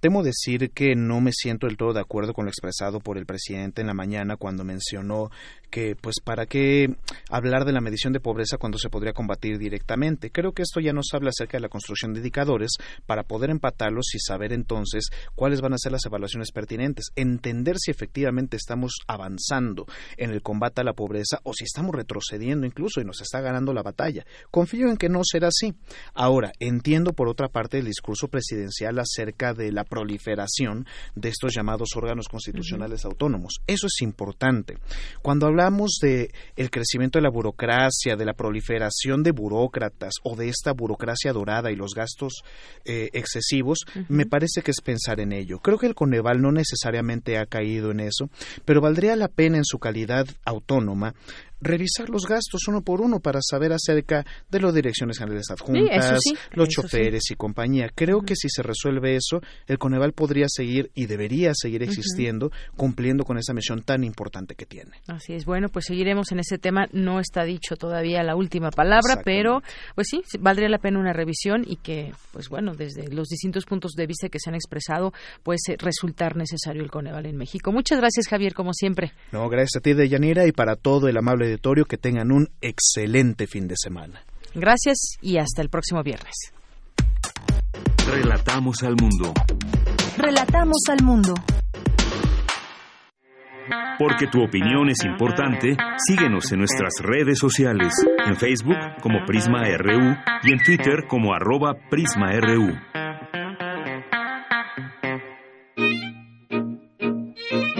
Temo 0.05 0.22
decir 0.22 0.70
que 0.72 0.94
no 0.94 1.22
me 1.22 1.32
siento 1.32 1.66
del 1.66 1.78
todo 1.78 1.94
de 1.94 2.01
acuerdo 2.02 2.35
con 2.35 2.44
lo 2.44 2.51
expresado 2.51 3.01
por 3.01 3.16
el 3.16 3.24
presidente 3.24 3.81
en 3.81 3.86
la 3.86 3.94
mañana 3.94 4.36
cuando 4.36 4.62
mencionó 4.62 5.31
que, 5.70 5.97
pues, 5.97 6.16
¿para 6.22 6.47
qué 6.47 6.94
hablar 7.31 7.64
de 7.64 7.72
la 7.72 7.81
medición 7.81 8.12
de 8.12 8.20
pobreza 8.20 8.59
cuando 8.59 8.78
se 8.78 8.90
podría 8.90 9.12
combatir 9.12 9.59
directamente? 9.59 10.31
Creo 10.31 10.52
que 10.52 10.62
esto 10.62 10.78
ya 10.78 10.93
nos 10.93 11.09
habla 11.14 11.31
acerca 11.31 11.56
de 11.56 11.62
la 11.62 11.68
construcción 11.68 12.12
de 12.12 12.20
indicadores 12.20 12.76
para 13.06 13.24
poder 13.24 13.51
empatarlos 13.51 14.14
y 14.14 14.20
saber 14.20 14.52
entonces 14.52 15.09
cuáles 15.35 15.62
van 15.62 15.72
a 15.72 15.78
ser 15.78 15.90
las 15.90 16.05
evaluaciones 16.05 16.52
pertinentes, 16.52 17.06
entender 17.16 17.78
si 17.78 17.90
efectivamente 17.90 18.56
estamos 18.56 18.98
avanzando 19.09 19.86
en 20.16 20.31
el 20.31 20.43
combate 20.43 20.82
a 20.82 20.85
la 20.85 20.93
pobreza 20.93 21.40
o 21.43 21.55
si 21.55 21.64
estamos 21.64 21.93
retrocediendo 21.93 22.66
incluso 22.66 23.01
y 23.01 23.05
nos 23.05 23.20
está 23.20 23.40
ganando 23.40 23.72
la 23.72 23.82
batalla. 23.82 24.24
Confío 24.52 24.89
en 24.90 24.97
que 24.97 25.09
no 25.09 25.22
será 25.24 25.48
así. 25.48 25.74
Ahora, 26.12 26.52
entiendo 26.60 27.14
por 27.14 27.26
otra 27.26 27.48
parte 27.48 27.78
el 27.78 27.86
discurso 27.86 28.28
presidencial 28.28 28.98
acerca 29.01 29.55
de 29.55 29.72
la 29.72 29.82
proliferación 29.95 30.87
de 31.15 31.29
estos 31.29 31.55
llamados 31.55 31.91
órganos 31.95 32.27
constitucionales 32.29 33.05
autónomos. 33.05 33.61
Eso 33.69 33.87
es 33.87 34.03
importante. 34.03 34.77
Cuando 35.23 35.47
hablamos 35.47 35.99
de 36.03 36.33
el 36.57 36.71
crecimiento 36.71 37.19
de 37.19 37.23
la 37.23 37.31
burocracia, 37.31 38.16
de 38.16 38.25
la 38.25 38.33
proliferación 38.33 39.23
de 39.23 39.31
burócratas 39.31 40.15
o 40.25 40.35
de 40.35 40.49
esta 40.49 40.73
burocracia 40.73 41.33
dorada 41.33 41.71
y 41.71 41.77
los 41.77 41.95
gastos 41.95 42.43
eh, 42.85 43.11
excesivos, 43.12 43.85
me 44.09 44.27
parece 44.27 44.62
que 44.62 44.73
es 44.73 44.81
pensar 44.81 45.21
en 45.21 45.33
ello. 45.33 45.61
Creo 45.61 45.79
que 45.79 45.87
el 45.87 45.95
Coneval 45.95 46.43
no 46.43 46.51
necesariamente 46.51 47.39
ha 47.39 47.47
caído 47.47 47.93
en 47.93 48.01
eso, 48.01 48.31
pero 48.65 48.81
valdría 48.81 49.15
la 49.15 49.29
pena 49.29 49.59
en 49.59 49.65
su 49.65 49.79
calidad 49.79 50.27
autónoma 50.45 51.15
revisar 51.65 52.09
los 52.11 52.27
gastos 52.27 52.69
uno 52.69 52.82
por 52.82 53.01
uno 53.01 53.20
para 53.20 53.41
saber 53.43 53.73
acerca 53.73 54.24
de 54.51 54.61
las 54.61 54.74
direcciones 54.74 55.19
generales 55.19 55.51
adjuntas, 55.51 56.20
los 56.53 56.69
choferes 56.69 57.31
y 57.31 57.35
compañía. 57.35 57.91
Creo 57.95 58.20
que 58.20 58.36
si 58.36 58.49
se 58.49 58.62
resuelve 58.62 59.16
eso, 59.16 59.41
el 59.66 59.78
Coneval 59.78 60.12
podría 60.12 60.47
seguir 60.49 60.91
y 60.95 61.07
debería 61.07 61.53
seguir 61.55 61.82
existiendo, 61.82 62.53
cumpliendo 62.77 63.24
con 63.24 63.39
esa 63.39 63.53
misión 63.55 63.82
tan 63.82 64.05
importante 64.05 64.55
que 64.55 64.66
tiene. 64.66 64.93
Así 65.07 65.35
es. 65.35 65.45
Bueno, 65.45 65.69
pues 65.69 65.86
seguiremos 65.86 66.31
en 66.32 66.41
ese 66.41 66.59
tema. 66.59 66.86
No 66.93 67.19
está 67.19 67.45
dicho 67.45 67.77
todavía 67.77 68.23
la 68.23 68.36
última 68.36 68.70
palabra, 68.70 69.23
pero 69.24 69.62
pues 69.95 70.09
sí, 70.11 70.23
valdría 70.39 70.69
la 70.69 70.78
pena 70.78 70.99
una 70.99 71.12
revisión 71.12 71.65
y 71.66 71.77
que, 71.77 72.12
pues 72.32 72.49
bueno, 72.49 72.74
desde 72.74 73.09
los 73.09 73.28
distintos 73.28 73.65
puntos 73.65 73.93
de 73.93 74.07
vista 74.07 74.28
que 74.28 74.39
se 74.39 74.51
han 74.51 74.55
expresado, 74.55 75.12
puede 75.43 75.59
resultar 75.78 76.36
necesario 76.36 76.82
el 76.82 76.91
Coneval 76.91 77.27
en 77.27 77.36
México. 77.36 77.73
Muchas 77.73 77.99
gracias, 77.99 78.28
Javier, 78.28 78.55
como 78.55 78.73
siempre. 78.73 79.12
No, 79.32 79.49
gracias 79.49 79.77
a 79.77 79.81
ti, 79.81 79.95
Deyanira, 79.95 80.47
y 80.47 80.53
para 80.53 80.77
todo 80.77 81.09
el 81.09 81.16
amable 81.16 81.53
auditorio, 81.55 81.85
que 81.85 81.97
tengan 81.97 82.31
un 82.32 82.48
excelente 82.60 83.47
fin 83.47 83.66
de 83.66 83.74
semana. 83.76 84.22
Gracias 84.55 85.16
y 85.20 85.39
hasta 85.39 85.62
el 85.62 85.68
próximo 85.68 86.02
viernes. 86.02 86.35
Relatamos 88.06 88.82
al 88.82 88.94
mundo. 89.01 89.32
Relatamos 90.16 90.82
al 90.90 91.05
mundo. 91.05 91.35
Porque 93.98 94.26
tu 94.26 94.43
opinión 94.43 94.90
es 94.90 95.05
importante, 95.05 95.76
síguenos 96.06 96.51
en 96.52 96.59
nuestras 96.59 96.94
redes 97.01 97.39
sociales, 97.39 97.94
en 98.26 98.36
Facebook 98.36 98.76
como 99.01 99.24
Prisma 99.24 99.62
RU 99.78 100.16
y 100.43 100.52
en 100.52 100.59
Twitter 100.62 101.06
como 101.09 101.32
arroba 101.32 101.74
PrismaRU. 101.89 102.74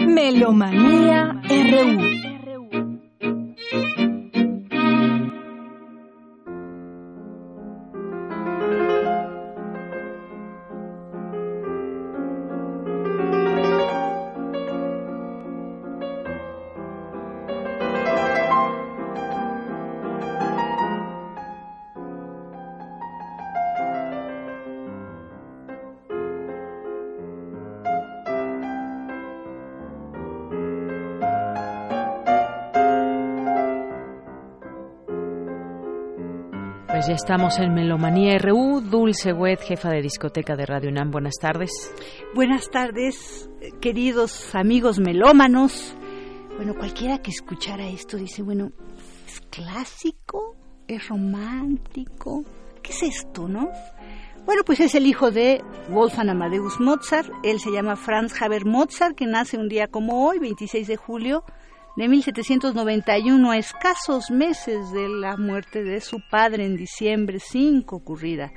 Melomanía 0.07 1.41
RU 1.43 2.34
ya 37.07 37.13
estamos 37.13 37.59
en 37.59 37.73
Melomanía 37.73 38.37
RU. 38.39 38.81
Dulce 38.81 39.31
Wet, 39.31 39.59
jefa 39.61 39.89
de 39.89 40.01
discoteca 40.01 40.55
de 40.55 40.65
Radio 40.65 40.89
UNAM. 40.89 41.11
Buenas 41.11 41.35
tardes. 41.35 41.71
Buenas 42.33 42.69
tardes, 42.71 43.47
queridos 43.79 44.55
amigos 44.55 44.97
melómanos. 44.97 45.95
Bueno, 46.55 46.73
cualquiera 46.73 47.19
que 47.19 47.29
escuchara 47.29 47.87
esto 47.87 48.17
dice, 48.17 48.41
bueno, 48.41 48.71
¿es 49.27 49.41
clásico? 49.51 50.55
¿Es 50.87 51.07
romántico? 51.07 52.43
¿Qué 52.81 52.91
es 52.91 53.03
esto, 53.03 53.47
no? 53.47 53.69
Bueno, 54.45 54.63
pues 54.65 54.79
es 54.79 54.95
el 54.95 55.05
hijo 55.05 55.29
de 55.29 55.63
Wolfgang 55.89 56.29
Amadeus 56.29 56.79
Mozart. 56.79 57.29
Él 57.43 57.59
se 57.59 57.71
llama 57.71 57.97
Franz 57.97 58.41
Haber 58.41 58.65
Mozart, 58.65 59.15
que 59.15 59.27
nace 59.27 59.57
un 59.57 59.69
día 59.69 59.87
como 59.87 60.27
hoy, 60.27 60.39
26 60.39 60.87
de 60.87 60.95
julio 60.95 61.43
de 61.95 62.09
1791, 62.09 63.51
a 63.51 63.57
escasos 63.57 64.29
meses 64.29 64.91
de 64.91 65.07
la 65.07 65.37
muerte 65.37 65.83
de 65.83 66.01
su 66.01 66.19
padre 66.29 66.65
en 66.65 66.75
diciembre 66.75 67.39
5 67.39 67.95
ocurrida. 67.95 68.51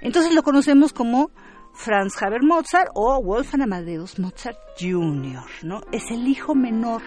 Entonces 0.00 0.34
lo 0.34 0.42
conocemos 0.42 0.92
como 0.92 1.30
Franz 1.74 2.20
Haber 2.22 2.42
Mozart 2.42 2.90
o 2.94 3.22
Wolfgang 3.22 3.62
Amadeus 3.62 4.18
Mozart 4.18 4.58
Jr., 4.80 5.44
¿no? 5.62 5.80
Es 5.92 6.10
el 6.10 6.26
hijo 6.26 6.54
menor 6.54 7.02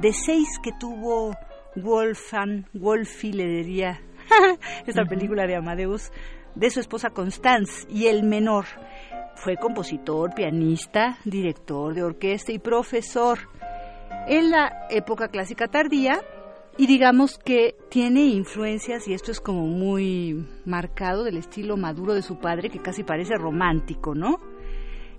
de 0.00 0.12
seis 0.12 0.48
que 0.62 0.70
tuvo 0.78 1.34
Wolfgang, 1.74 2.66
Wolfi 2.72 3.32
le 3.32 3.46
diría, 3.46 4.00
esta 4.86 5.04
película 5.04 5.46
de 5.46 5.56
Amadeus, 5.56 6.12
de 6.54 6.70
su 6.70 6.80
esposa 6.80 7.10
Constance, 7.10 7.86
y 7.88 8.06
el 8.06 8.22
menor 8.22 8.66
fue 9.36 9.56
compositor, 9.56 10.34
pianista, 10.34 11.18
director 11.24 11.94
de 11.94 12.02
orquesta 12.02 12.52
y 12.52 12.58
profesor 12.58 13.38
en 14.26 14.50
la 14.50 14.86
época 14.90 15.28
clásica 15.28 15.68
tardía 15.68 16.20
y 16.76 16.86
digamos 16.86 17.38
que 17.38 17.76
tiene 17.90 18.24
influencias, 18.26 19.06
y 19.06 19.12
esto 19.12 19.30
es 19.32 19.40
como 19.40 19.66
muy 19.66 20.46
marcado 20.64 21.24
del 21.24 21.36
estilo 21.36 21.76
maduro 21.76 22.14
de 22.14 22.22
su 22.22 22.38
padre, 22.38 22.70
que 22.70 22.80
casi 22.80 23.02
parece 23.02 23.34
romántico, 23.34 24.14
¿no? 24.14 24.40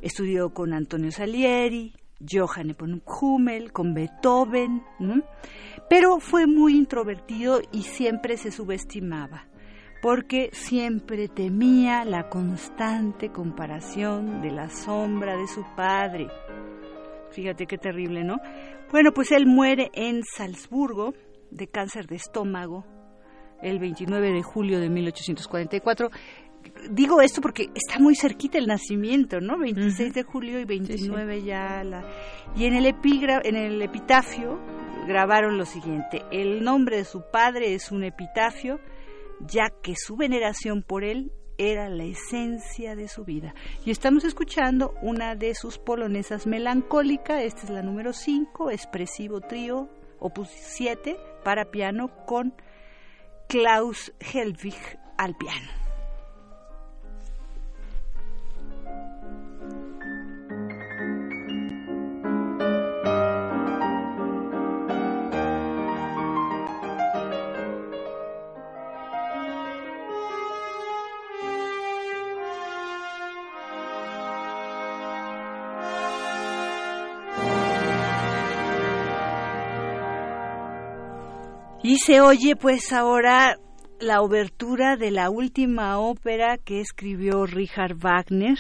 Estudió 0.02 0.54
con 0.54 0.74
Antonio 0.74 1.12
Salieri, 1.12 1.94
Johann 2.28 2.68
Nepomuk 2.68 3.22
Hummel, 3.22 3.72
con 3.72 3.94
Beethoven, 3.94 4.84
pero 5.90 6.20
fue 6.20 6.48
muy 6.48 6.76
introvertido 6.78 7.62
y 7.72 7.84
siempre 7.84 8.38
se 8.38 8.52
subestimaba, 8.52 9.48
porque 10.02 10.50
siempre 10.54 11.28
temía 11.28 12.06
la 12.06 12.30
constante 12.30 13.30
comparación 13.30 14.42
de 14.42 14.52
la 14.52 14.70
sombra 14.70 15.36
de 15.38 15.48
su 15.48 15.64
padre. 15.76 16.28
Fíjate 17.32 17.66
qué 17.66 17.78
terrible, 17.78 18.24
¿no? 18.24 18.38
Bueno, 18.92 19.14
pues 19.14 19.32
él 19.32 19.46
muere 19.46 19.90
en 19.94 20.22
Salzburgo 20.24 21.14
de 21.50 21.68
cáncer 21.68 22.08
de 22.08 22.18
estómago 22.18 22.86
el 23.62 23.80
29 23.80 24.34
de 24.34 24.44
julio 24.44 24.82
de 24.82 24.90
1844. 24.90 26.10
Digo 26.90 27.22
esto 27.22 27.40
porque 27.40 27.70
está 27.74 28.00
muy 28.00 28.16
cerquita 28.16 28.58
el 28.58 28.68
nacimiento, 28.68 29.40
¿no? 29.40 29.58
26 29.58 30.14
de 30.14 30.24
julio 30.24 30.60
y 30.60 30.66
29 30.66 31.44
ya 31.44 31.84
la... 31.86 32.04
Y 32.56 32.66
en 32.66 32.74
el, 32.74 32.86
epigra... 32.86 33.40
en 33.44 33.56
el 33.56 33.82
epitafio 33.82 34.60
grabaron 35.08 35.58
lo 35.58 35.66
siguiente, 35.66 36.24
el 36.32 36.62
nombre 36.64 36.98
de 36.98 37.06
su 37.06 37.24
padre 37.32 37.74
es 37.74 37.92
un 37.92 38.04
epitafio, 38.04 38.80
ya 39.40 39.70
que 39.82 39.96
su 39.96 40.18
veneración 40.18 40.84
por 40.84 41.04
él 41.04 41.32
era 41.58 41.90
la 41.90 42.04
esencia 42.04 42.96
de 42.96 43.08
su 43.08 43.26
vida. 43.26 43.54
Y 43.86 43.92
estamos 43.92 44.24
escuchando 44.24 44.94
una 45.02 45.36
de 45.36 45.56
sus 45.56 45.78
polonesas 45.78 46.48
melancólica, 46.48 47.42
esta 47.44 47.64
es 47.64 47.70
la 47.70 47.82
número 47.82 48.14
5, 48.14 48.72
expresivo 48.72 49.42
trío, 49.42 49.90
opus 50.20 50.50
7, 50.50 51.18
para 51.44 51.72
piano 51.72 52.26
con 52.26 52.54
Klaus 53.48 54.14
Helwig 54.20 55.00
al 55.18 55.36
piano. 55.36 55.81
Y 81.84 81.98
se 81.98 82.22
oye 82.22 82.56
pues 82.56 82.94
ahora 82.94 83.58
la 84.00 84.22
obertura 84.22 84.98
de 84.98 85.10
la 85.10 85.32
última 85.32 85.98
ópera 85.98 86.58
que 86.58 86.80
escribió 86.80 87.48
Richard 87.48 87.96
Wagner. 87.96 88.58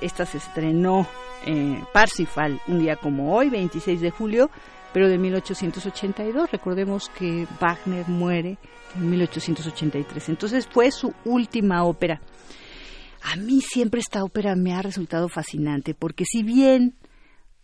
Esta 0.00 0.26
se 0.26 0.38
estrenó 0.38 1.06
en 1.44 1.84
Parsifal 1.92 2.60
un 2.66 2.80
día 2.80 2.96
como 2.96 3.36
hoy, 3.36 3.50
26 3.50 4.00
de 4.00 4.10
julio, 4.10 4.50
pero 4.92 5.08
de 5.08 5.16
1882. 5.16 6.50
Recordemos 6.50 7.08
que 7.10 7.46
Wagner 7.60 8.08
muere 8.08 8.58
en 8.96 9.10
1883. 9.10 10.28
Entonces 10.28 10.66
fue 10.68 10.90
su 10.90 11.14
última 11.24 11.84
ópera. 11.84 12.20
A 13.22 13.36
mí 13.36 13.60
siempre 13.60 14.00
esta 14.00 14.24
ópera 14.24 14.56
me 14.56 14.74
ha 14.74 14.82
resultado 14.82 15.28
fascinante 15.28 15.94
porque 15.94 16.24
si 16.24 16.42
bien 16.42 16.96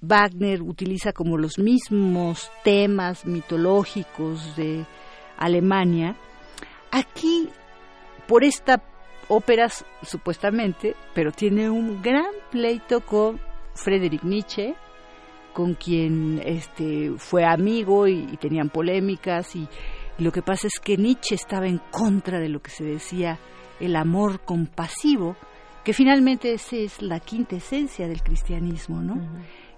Wagner 0.03 0.63
utiliza 0.63 1.13
como 1.13 1.39
los 1.39 1.59
mismos 1.59 2.51
temas 2.65 3.25
mitológicos 3.25 4.57
de 4.57 4.85
Alemania. 5.39 6.17
Aquí, 6.91 7.49
por 8.27 8.43
esta 8.43 8.83
ópera 9.29 9.69
supuestamente, 10.03 10.97
pero 11.15 11.31
tiene 11.31 11.71
un 11.71 12.03
gran 12.03 12.33
pleito 12.51 13.01
con 13.01 13.41
Friedrich 13.75 14.25
Nietzsche, 14.25 14.75
con 15.53 15.75
quien 15.75 16.43
este, 16.45 17.13
fue 17.17 17.45
amigo 17.45 18.09
y, 18.09 18.37
tenían 18.39 18.71
polémicas 18.71 19.55
y, 19.55 19.69
lo 20.19 20.31
que 20.31 20.43
pasa 20.43 20.67
es 20.67 20.79
que 20.79 20.99
Nietzsche 20.99 21.35
estaba 21.35 21.67
en 21.67 21.81
contra 21.91 22.39
de 22.39 22.51
lo 22.51 22.61
que 22.61 22.71
se 22.71 22.85
decía 22.85 23.39
el 23.81 23.97
amor 23.97 24.41
compasivo, 24.41 25.37
que 25.85 25.95
finalmente 25.95 26.53
esa 26.53 26.77
es 26.77 27.01
la 27.01 27.19
quinta 27.19 27.57
esencia 27.57 28.07
del 28.07 28.23
cristianismo, 28.23 29.01
¿no? 29.01 29.15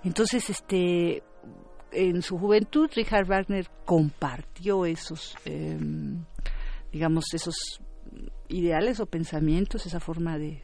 Entonces, 0.04 0.50
este, 0.50 1.22
en 1.92 2.22
su 2.22 2.38
juventud 2.38 2.90
Richard 2.94 3.26
Wagner 3.26 3.68
compartió 3.84 4.84
esos, 4.84 5.36
em, 5.44 6.24
digamos, 6.92 7.24
esos 7.32 7.80
ideales 8.48 9.00
o 9.00 9.06
pensamientos, 9.06 9.86
esa 9.86 10.00
forma 10.00 10.38
de, 10.38 10.62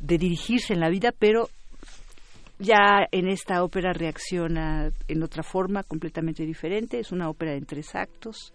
de 0.00 0.18
dirigirse 0.18 0.72
en 0.72 0.80
la 0.80 0.88
vida, 0.88 1.12
pero 1.16 1.48
ya 2.58 3.06
en 3.10 3.28
esta 3.28 3.62
ópera 3.64 3.92
reacciona 3.92 4.90
en 5.08 5.22
otra 5.22 5.42
forma 5.42 5.82
completamente 5.82 6.44
diferente. 6.44 6.98
Es 6.98 7.12
una 7.12 7.28
ópera 7.28 7.54
en 7.54 7.64
tres 7.64 7.94
actos. 7.94 8.52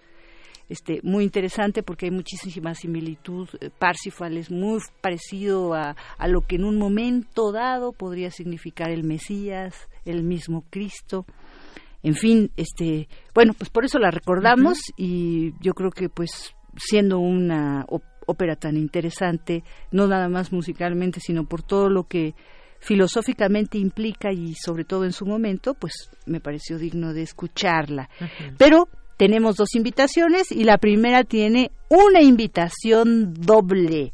Este, 0.67 0.99
muy 1.03 1.23
interesante 1.23 1.83
porque 1.83 2.07
hay 2.07 2.11
muchísima 2.11 2.73
similitud. 2.73 3.47
Eh, 3.59 3.69
Parsifal 3.77 4.37
es 4.37 4.49
muy 4.49 4.79
parecido 5.01 5.73
a, 5.73 5.95
a, 6.17 6.27
lo 6.27 6.41
que 6.41 6.55
en 6.55 6.65
un 6.65 6.77
momento 6.77 7.51
dado 7.51 7.91
podría 7.91 8.31
significar 8.31 8.89
el 8.89 9.03
Mesías, 9.03 9.87
el 10.05 10.23
mismo 10.23 10.63
Cristo. 10.69 11.25
En 12.01 12.13
fin, 12.13 12.51
este, 12.55 13.07
bueno, 13.33 13.53
pues 13.57 13.69
por 13.69 13.83
eso 13.83 13.97
la 13.97 14.11
recordamos 14.11 14.77
y 14.95 15.53
yo 15.59 15.73
creo 15.73 15.89
que 15.89 16.07
pues 16.07 16.55
siendo 16.77 17.19
una 17.19 17.85
ópera 18.27 18.55
tan 18.55 18.77
interesante, 18.77 19.63
no 19.91 20.07
nada 20.07 20.29
más 20.29 20.51
musicalmente, 20.51 21.19
sino 21.19 21.45
por 21.45 21.63
todo 21.63 21.89
lo 21.89 22.03
que 22.07 22.35
filosóficamente 22.79 23.79
implica 23.79 24.31
y 24.31 24.53
sobre 24.53 24.83
todo 24.83 25.05
en 25.05 25.13
su 25.13 25.25
momento, 25.25 25.73
pues 25.73 26.11
me 26.27 26.39
pareció 26.39 26.77
digno 26.77 27.13
de 27.13 27.23
escucharla. 27.23 28.09
Pero 28.57 28.87
tenemos 29.17 29.55
dos 29.55 29.75
invitaciones 29.75 30.51
y 30.51 30.63
la 30.63 30.77
primera 30.77 31.23
tiene 31.23 31.71
una 31.89 32.21
invitación 32.21 33.33
doble. 33.33 34.13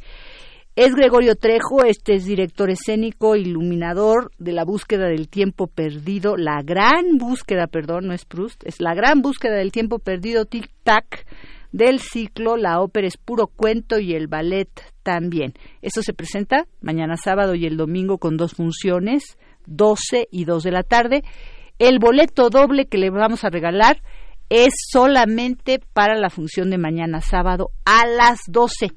Es 0.76 0.95
Gregorio 0.95 1.36
Trejo, 1.36 1.84
este 1.84 2.14
es 2.14 2.26
director 2.26 2.69
escénico, 2.69 3.36
iluminador 3.36 4.32
de 4.40 4.53
la 4.53 4.64
búsqueda 4.64 5.07
del 5.07 5.28
tiempo 5.28 5.68
perdido, 5.68 6.38
la 6.38 6.61
gran 6.64 7.18
búsqueda, 7.18 7.68
perdón, 7.68 8.07
no 8.07 8.14
es 8.14 8.23
Proust, 8.23 8.64
es 8.65 8.80
la 8.80 8.94
gran 8.94 9.22
búsqueda 9.22 9.56
del 9.56 9.73
tiempo 9.73 9.99
perdido, 9.99 10.45
Tic 10.45 10.69
Tac, 10.84 11.26
del 11.73 11.99
ciclo 11.99 12.57
La 12.57 12.80
ópera 12.80 13.07
es 13.07 13.18
puro 13.18 13.48
cuento 13.48 13.99
y 13.99 14.14
el 14.14 14.28
ballet 14.28 14.69
también. 15.03 15.53
Esto 15.82 16.02
se 16.03 16.14
presenta 16.14 16.65
mañana 16.82 17.18
sábado 17.18 17.53
y 17.56 17.65
el 17.65 17.76
domingo 17.76 18.18
con 18.18 18.38
dos 18.38 18.53
funciones, 18.53 19.38
12 19.65 20.30
y 20.32 20.45
2 20.45 20.64
de 20.64 20.72
la 20.72 20.84
tarde. 20.84 21.23
El 21.80 21.99
boleto 21.99 22.49
doble 22.49 22.86
que 22.86 22.98
le 22.98 23.10
vamos 23.10 23.44
a 23.44 23.49
regalar 23.49 24.02
es 24.52 24.73
solamente 24.91 25.80
para 25.94 26.14
la 26.18 26.30
función 26.30 26.69
de 26.69 26.78
mañana 26.78 27.22
sábado 27.22 27.69
a 27.86 28.06
las 28.06 28.41
12. 28.48 28.91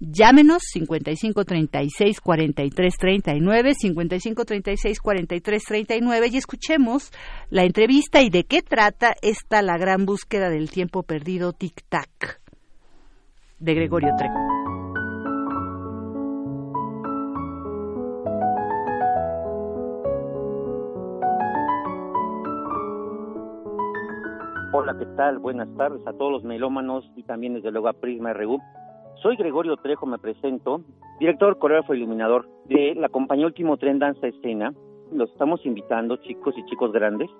Llámenos 0.00 0.64
55 0.72 1.44
36 1.44 2.20
43 2.20 2.94
39, 2.98 3.74
55 3.74 4.44
36 4.44 5.00
43 5.00 5.64
39 5.64 6.28
y 6.32 6.36
escuchemos 6.36 7.12
la 7.48 7.62
entrevista 7.62 8.22
y 8.22 8.30
de 8.30 8.42
qué 8.42 8.60
trata 8.60 9.14
esta 9.22 9.62
la 9.62 9.78
gran 9.78 10.04
búsqueda 10.04 10.50
del 10.50 10.68
tiempo 10.68 11.04
perdido 11.04 11.52
tic 11.52 11.80
tac 11.88 12.40
de 13.60 13.74
Gregorio 13.74 14.10
Trejo. 14.18 14.47
Hola, 24.70 24.94
¿qué 24.98 25.06
tal? 25.16 25.38
Buenas 25.38 25.74
tardes 25.78 26.06
a 26.06 26.12
todos 26.12 26.30
los 26.30 26.44
melómanos 26.44 27.10
y 27.16 27.22
también 27.22 27.54
desde 27.54 27.70
luego 27.70 27.88
a 27.88 27.94
Prisma 27.94 28.34
RU. 28.34 28.58
Soy 29.22 29.34
Gregorio 29.36 29.78
Trejo, 29.78 30.04
me 30.04 30.18
presento, 30.18 30.82
director, 31.18 31.58
coreógrafo 31.58 31.94
e 31.94 31.96
iluminador 31.96 32.46
de 32.66 32.94
la 32.94 33.08
compañía 33.08 33.46
Último 33.46 33.78
Tren 33.78 33.98
Danza 33.98 34.26
Escena. 34.26 34.74
Los 35.10 35.30
estamos 35.30 35.64
invitando, 35.64 36.16
chicos 36.16 36.54
y 36.58 36.66
chicos 36.66 36.92
grandes, 36.92 37.30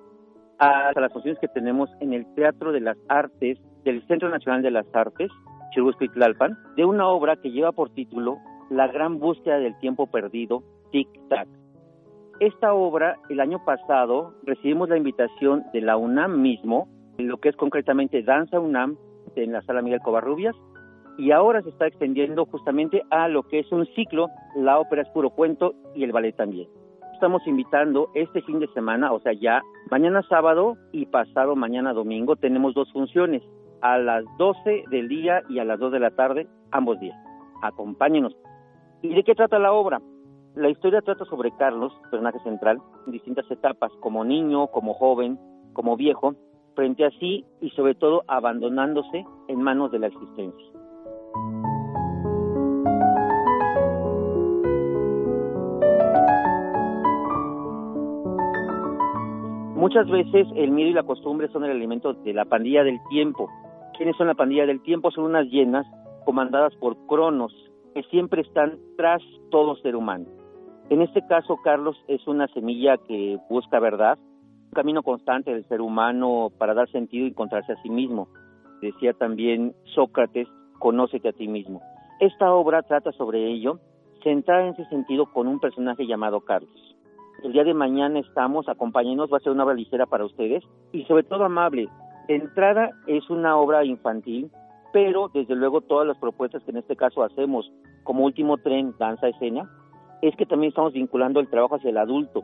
a 0.59 0.99
las 0.99 1.13
funciones 1.13 1.39
que 1.39 1.49
tenemos 1.49 1.91
en 2.01 2.15
el 2.15 2.25
Teatro 2.35 2.73
de 2.73 2.81
las 2.81 2.97
Artes 3.11 3.59
del 3.85 4.03
Centro 4.07 4.31
Nacional 4.31 4.63
de 4.63 4.71
las 4.71 4.87
Artes, 4.95 5.31
Tlalpan, 6.15 6.57
de 6.77 6.87
una 6.87 7.09
obra 7.09 7.37
que 7.37 7.51
lleva 7.51 7.73
por 7.73 7.91
título 7.91 8.39
La 8.71 8.87
gran 8.87 9.19
búsqueda 9.19 9.59
del 9.59 9.79
tiempo 9.81 10.07
perdido, 10.07 10.63
Tic 10.93 11.09
Tac. 11.29 11.47
Esta 12.41 12.73
obra, 12.73 13.19
el 13.29 13.41
año 13.41 13.63
pasado, 13.67 14.33
recibimos 14.45 14.89
la 14.89 14.97
invitación 14.97 15.65
de 15.75 15.83
la 15.83 15.99
UNAM 15.99 16.41
mismo, 16.41 16.89
lo 17.19 17.39
que 17.39 17.49
es 17.49 17.57
concretamente 17.57 18.23
Danza 18.23 18.61
UNAM, 18.61 18.97
en 19.35 19.53
la 19.53 19.63
sala 19.63 19.83
Miguel 19.83 20.01
Covarrubias, 20.01 20.55
y 21.19 21.33
ahora 21.33 21.63
se 21.63 21.71
está 21.71 21.87
extendiendo 21.87 22.47
justamente 22.47 23.03
a 23.11 23.29
lo 23.29 23.43
que 23.43 23.59
es 23.59 23.73
un 23.73 23.87
ciclo, 23.87 24.29
la 24.55 24.79
ópera 24.79 25.03
es 25.03 25.09
puro 25.09 25.31
cuento 25.31 25.75
y 25.95 26.05
el 26.05 26.13
ballet 26.13 26.37
también. 26.37 26.69
Estamos 27.13 27.45
invitando 27.47 28.11
este 28.15 28.41
fin 28.43 28.61
de 28.61 28.69
semana, 28.69 29.13
o 29.13 29.19
sea, 29.21 29.33
ya 29.33 29.63
mañana 29.91 30.23
sábado 30.29 30.77
y 30.93 31.07
pasado 31.07 31.57
mañana 31.57 31.93
domingo 31.93 32.37
tenemos 32.37 32.75
dos 32.75 32.93
funciones, 32.93 33.43
a 33.81 33.99
las 33.99 34.25
12 34.39 34.85
del 34.91 35.09
día 35.09 35.43
y 35.49 35.59
a 35.59 35.65
las 35.65 35.79
2 35.81 35.93
de 35.93 36.01
la 36.01 36.11
tarde, 36.13 36.47
ambos 36.71 37.01
días. 37.01 37.19
Acompáñenos. 37.63 38.37
¿Y 39.03 39.15
de 39.15 39.25
qué 39.25 39.35
trata 39.35 39.59
la 39.59 39.73
obra? 39.73 40.01
La 40.55 40.69
historia 40.69 41.03
trata 41.03 41.25
sobre 41.25 41.51
Carlos, 41.57 41.93
personaje 42.11 42.39
central, 42.41 42.79
en 43.07 43.13
distintas 43.13 43.49
etapas, 43.51 43.93
como 44.01 44.25
niño, 44.25 44.69
como 44.69 44.95
joven, 44.95 45.39
como 45.73 45.97
viejo, 45.97 46.35
frente 46.79 47.05
a 47.05 47.11
sí 47.19 47.45
y 47.61 47.71
sobre 47.71 47.97
todo 47.97 48.23
abandonándose 48.29 49.27
en 49.49 49.61
manos 49.61 49.91
de 49.91 49.99
la 49.99 50.07
existencia. 50.07 50.67
Muchas 59.75 60.09
veces 60.09 60.47
el 60.55 60.71
miedo 60.71 60.91
y 60.91 60.93
la 60.93 61.03
costumbre 61.03 61.49
son 61.49 61.65
el 61.65 61.73
elemento 61.73 62.13
de 62.13 62.33
la 62.33 62.45
pandilla 62.45 62.85
del 62.85 63.01
tiempo. 63.11 63.51
¿Quiénes 63.97 64.17
son 64.17 64.29
la 64.29 64.35
pandilla 64.35 64.65
del 64.65 64.81
tiempo? 64.81 65.11
Son 65.11 65.25
unas 65.25 65.47
llenas 65.47 65.85
comandadas 66.25 66.77
por 66.77 66.97
Cronos, 67.09 67.53
que 67.93 68.05
siempre 68.05 68.43
están 68.43 68.79
tras 68.97 69.21
todo 69.51 69.75
ser 69.79 69.97
humano. 69.97 70.27
En 70.91 71.03
este 71.03 71.27
caso, 71.27 71.57
Carlos 71.65 71.97
es 72.07 72.25
una 72.29 72.47
semilla 72.49 72.99
que 72.99 73.37
busca 73.51 73.81
verdad, 73.81 74.17
camino 74.75 75.03
constante 75.03 75.53
del 75.53 75.67
ser 75.69 75.81
humano 75.81 76.51
para 76.59 76.75
dar 76.75 76.91
sentido 76.91 77.27
y 77.27 77.31
encontrarse 77.31 77.73
a 77.73 77.83
sí 77.83 77.91
mismo. 77.91 78.29
Decía 78.81 79.13
también 79.13 79.75
Sócrates, 79.95 80.49
conócete 80.79 81.29
a 81.29 81.33
ti 81.33 81.49
mismo. 81.49 81.83
Esta 82.21 82.53
obra 82.53 82.83
trata 82.83 83.13
sobre 83.13 83.47
ello, 83.47 83.79
centrada 84.23 84.67
en 84.67 84.75
ese 84.75 84.85
sentido 84.87 85.27
con 85.27 85.47
un 85.49 85.61
personaje 85.61 86.07
llamado 86.07 86.41
Carlos. 86.41 86.97
El 87.43 87.53
día 87.53 87.63
de 87.63 87.75
mañana 87.75 88.19
estamos, 88.19 88.69
acompáñenos, 88.69 89.33
va 89.33 89.37
a 89.37 89.41
ser 89.41 89.53
una 89.53 89.65
obra 89.65 89.75
ligera 89.75 90.07
para 90.07 90.25
ustedes 90.25 90.65
y 90.93 91.05
sobre 91.05 91.23
todo 91.23 91.45
amable. 91.45 91.89
Entrada 92.27 92.91
es 93.07 93.31
una 93.31 93.57
obra 93.57 93.85
infantil, 93.85 94.51
pero 94.93 95.31
desde 95.33 95.55
luego 95.55 95.81
todas 95.81 96.07
las 96.07 96.19
propuestas 96.19 96.63
que 96.65 96.73
en 96.73 96.79
este 96.79 96.97
caso 96.97 97.23
hacemos 97.23 97.71
como 98.03 98.25
último 98.25 98.59
tren, 98.59 98.95
danza, 98.99 99.29
escena, 99.29 99.71
es 100.23 100.35
que 100.37 100.47
también 100.47 100.71
estamos 100.71 100.93
vinculando 100.93 101.39
el 101.39 101.49
trabajo 101.49 101.77
hacia 101.77 101.91
el 101.91 101.99
adulto, 101.99 102.43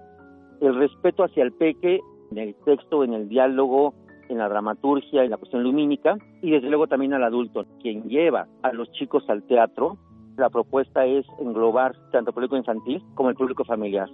el 0.61 0.77
respeto 0.77 1.25
hacia 1.25 1.43
el 1.43 1.53
peque 1.53 2.01
en 2.31 2.39
el 2.39 2.55
texto, 2.65 3.05
en 3.05 3.13
el 3.13 3.29
diálogo, 3.29 3.95
en 4.29 4.39
la 4.39 4.49
dramaturgia, 4.49 5.25
en 5.25 5.31
la 5.31 5.37
cuestión 5.37 5.63
lumínica 5.63 6.17
y 6.43 6.51
desde 6.51 6.69
luego 6.69 6.87
también 6.87 7.15
al 7.15 7.25
adulto, 7.25 7.65
quien 7.81 8.05
lleva 8.05 8.47
a 8.63 8.73
los 8.73 8.91
chicos 8.93 9.25
al 9.29 9.43
teatro. 9.45 9.97
La 10.37 10.51
propuesta 10.51 11.05
es 11.07 11.25
englobar 11.39 11.95
tanto 12.11 12.31
el 12.31 12.35
público 12.35 12.57
infantil 12.57 13.03
como 13.15 13.31
el 13.31 13.37
público 13.37 13.65
familiar. 13.65 14.09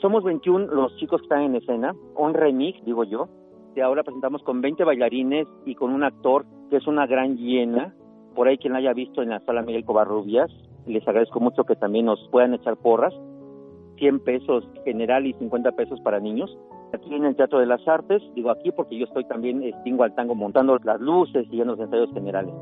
Somos 0.00 0.22
21 0.24 0.66
los 0.66 0.94
chicos 0.96 1.20
que 1.20 1.24
están 1.24 1.42
en 1.42 1.56
escena, 1.56 1.94
un 2.16 2.34
remix, 2.34 2.84
digo 2.84 3.04
yo. 3.04 3.28
Y 3.74 3.80
ahora 3.80 4.02
presentamos 4.02 4.42
con 4.42 4.60
20 4.60 4.84
bailarines 4.84 5.46
y 5.64 5.74
con 5.74 5.92
un 5.92 6.04
actor 6.04 6.46
que 6.70 6.76
es 6.76 6.86
una 6.86 7.06
gran 7.06 7.36
llena. 7.36 7.94
Por 8.34 8.48
ahí 8.48 8.58
quien 8.58 8.74
la 8.74 8.78
haya 8.78 8.92
visto 8.92 9.22
en 9.22 9.30
la 9.30 9.40
sala 9.40 9.62
Miguel 9.62 9.84
Covarrubias, 9.84 10.50
les 10.86 11.06
agradezco 11.08 11.40
mucho 11.40 11.64
que 11.64 11.76
también 11.76 12.06
nos 12.06 12.20
puedan 12.30 12.54
echar 12.54 12.76
porras. 12.76 13.14
100 13.98 14.20
pesos 14.20 14.68
general 14.84 15.26
y 15.26 15.32
50 15.34 15.72
pesos 15.72 16.00
para 16.02 16.20
niños. 16.20 16.56
Aquí 16.96 17.14
en 17.14 17.26
el 17.26 17.36
Teatro 17.36 17.58
de 17.58 17.66
las 17.66 17.86
Artes, 17.86 18.22
digo 18.34 18.50
aquí 18.50 18.72
porque 18.72 18.96
yo 18.96 19.04
estoy 19.04 19.24
también, 19.24 19.62
extingo 19.62 20.02
al 20.02 20.14
tango 20.14 20.34
montando 20.34 20.78
las 20.82 20.98
luces 20.98 21.46
y 21.50 21.60
en 21.60 21.68
los 21.68 21.78
ensayos 21.78 22.10
generales. 22.14 22.54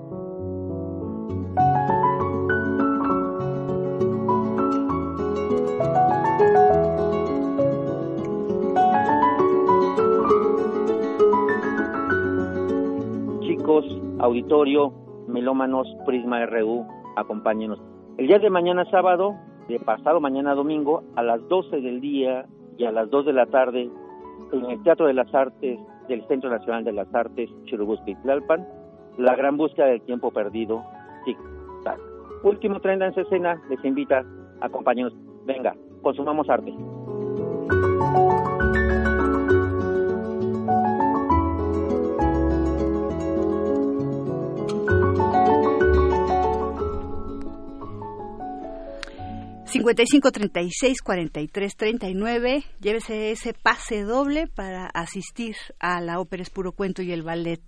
auditorio, 14.18 14.92
melómanos, 15.28 15.86
Prisma 16.06 16.44
RU, 16.46 16.86
acompáñenos. 17.16 17.78
El 18.16 18.26
día 18.26 18.38
de 18.38 18.48
mañana 18.48 18.84
sábado, 18.90 19.34
de 19.68 19.78
pasado 19.78 20.18
mañana 20.18 20.54
domingo, 20.54 21.02
a 21.14 21.22
las 21.22 21.46
12 21.48 21.80
del 21.82 22.00
día 22.00 22.46
y 22.78 22.84
a 22.84 22.92
las 22.92 23.10
2 23.10 23.26
de 23.26 23.32
la 23.32 23.46
tarde, 23.46 23.90
en 24.52 24.70
el 24.70 24.82
Teatro 24.82 25.06
de 25.06 25.14
las 25.14 25.32
Artes 25.34 25.78
del 26.08 26.26
Centro 26.28 26.50
Nacional 26.50 26.84
de 26.84 26.92
las 26.92 27.12
Artes, 27.14 27.50
Churubusco 27.64 28.04
Tlalpan, 28.22 28.66
la 29.18 29.34
gran 29.36 29.56
búsqueda 29.56 29.86
del 29.86 30.02
tiempo 30.02 30.30
perdido, 30.30 30.84
tic 31.24 31.38
tac. 31.84 31.98
Último 32.42 32.80
tren 32.80 33.02
en 33.02 33.18
escena, 33.18 33.60
les 33.70 33.82
invita, 33.84 34.24
acompáñenos, 34.60 35.14
venga, 35.46 35.74
consumamos 36.02 36.48
arte. 36.50 36.74
55 49.74 50.30
36 50.30 51.02
43 51.02 51.76
39. 51.76 52.64
Llévese 52.80 53.32
ese 53.32 53.54
pase 53.54 54.04
doble 54.04 54.46
para 54.46 54.86
asistir 54.86 55.56
a 55.80 56.00
la 56.00 56.20
ópera 56.20 56.44
Es 56.44 56.50
Puro 56.50 56.70
Cuento 56.70 57.02
y 57.02 57.10
el 57.10 57.24
ballet 57.24 57.60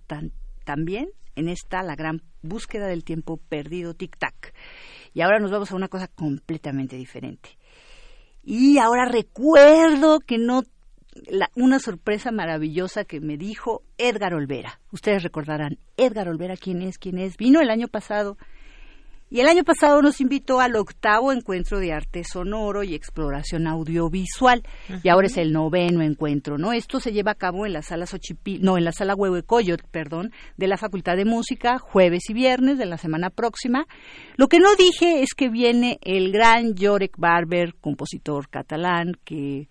también 0.63 1.09
en 1.35 1.49
esta 1.49 1.83
la 1.83 1.95
gran 1.97 2.21
búsqueda 2.41 2.87
del 2.87 3.03
tiempo 3.03 3.35
perdido 3.49 3.93
tic 3.93 4.17
tac. 4.17 4.53
Y 5.13 5.19
ahora 5.19 5.39
nos 5.39 5.51
vamos 5.51 5.69
a 5.69 5.75
una 5.75 5.89
cosa 5.89 6.07
completamente 6.07 6.95
diferente. 6.95 7.49
Y 8.41 8.77
ahora 8.77 9.03
recuerdo 9.03 10.21
que 10.21 10.37
no 10.37 10.63
una 11.55 11.79
sorpresa 11.79 12.31
maravillosa 12.31 13.03
que 13.03 13.19
me 13.19 13.35
dijo 13.35 13.83
Edgar 13.97 14.33
Olvera. 14.33 14.79
Ustedes 14.93 15.23
recordarán, 15.23 15.77
Edgar 15.97 16.29
Olvera, 16.29 16.55
¿quién 16.55 16.81
es? 16.83 16.99
¿Quién 16.99 17.17
es? 17.17 17.35
Vino 17.35 17.59
el 17.59 17.69
año 17.69 17.89
pasado 17.89 18.37
y 19.29 19.41
el 19.41 19.47
año 19.47 19.63
pasado 19.65 20.01
nos 20.01 20.21
invitó 20.21 20.61
al 20.61 20.75
octavo 20.75 21.33
encuentro 21.33 21.79
de 21.79 21.91
arte 21.91 22.23
sonoro 22.23 22.83
y 22.83 22.95
exploración 22.95 23.67
audiovisual. 23.67 24.63
Y 25.03 25.09
ahora 25.09 25.27
es 25.27 25.37
el 25.37 25.51
noveno 25.51 26.01
encuentro, 26.01 26.57
¿no? 26.57 26.71
Esto 26.71 27.01
se 27.01 27.11
lleva 27.11 27.31
a 27.31 27.35
cabo 27.35 27.65
en 27.65 27.73
la 27.73 27.81
sala 27.81 28.05
Xochipil, 28.05 28.61
no, 28.61 28.77
en 28.77 28.85
la 28.85 28.93
sala 28.93 29.15
Huehuecoyot, 29.15 29.83
perdón, 29.91 30.31
de 30.55 30.67
la 30.67 30.77
Facultad 30.77 31.17
de 31.17 31.25
Música, 31.25 31.77
jueves 31.77 32.29
y 32.29 32.33
viernes 32.33 32.77
de 32.77 32.85
la 32.85 32.97
semana 32.97 33.29
próxima. 33.29 33.85
Lo 34.37 34.47
que 34.47 34.59
no 34.59 34.75
dije 34.75 35.21
es 35.21 35.33
que 35.33 35.49
viene 35.49 35.99
el 36.03 36.31
gran 36.31 36.75
Jorek 36.77 37.17
Barber, 37.17 37.75
compositor 37.81 38.47
catalán, 38.47 39.11
que 39.25 39.67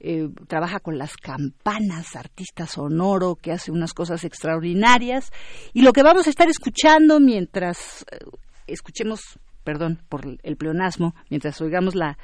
eh, 0.00 0.28
trabaja 0.48 0.80
con 0.80 0.96
las 0.96 1.16
campanas, 1.16 2.16
artista 2.16 2.66
sonoro, 2.66 3.36
que 3.36 3.52
hace 3.52 3.70
unas 3.70 3.92
cosas 3.92 4.24
extraordinarias. 4.24 5.30
Y 5.74 5.82
lo 5.82 5.92
que 5.92 6.02
vamos 6.02 6.26
a 6.26 6.30
estar 6.30 6.48
escuchando 6.48 7.20
mientras 7.20 8.04
eh, 8.10 8.18
escuchemos, 8.66 9.20
perdón 9.64 10.00
por 10.08 10.22
el 10.42 10.56
pleonasmo, 10.56 11.14
mientras 11.30 11.60
oigamos 11.60 11.94
la, 11.94 12.18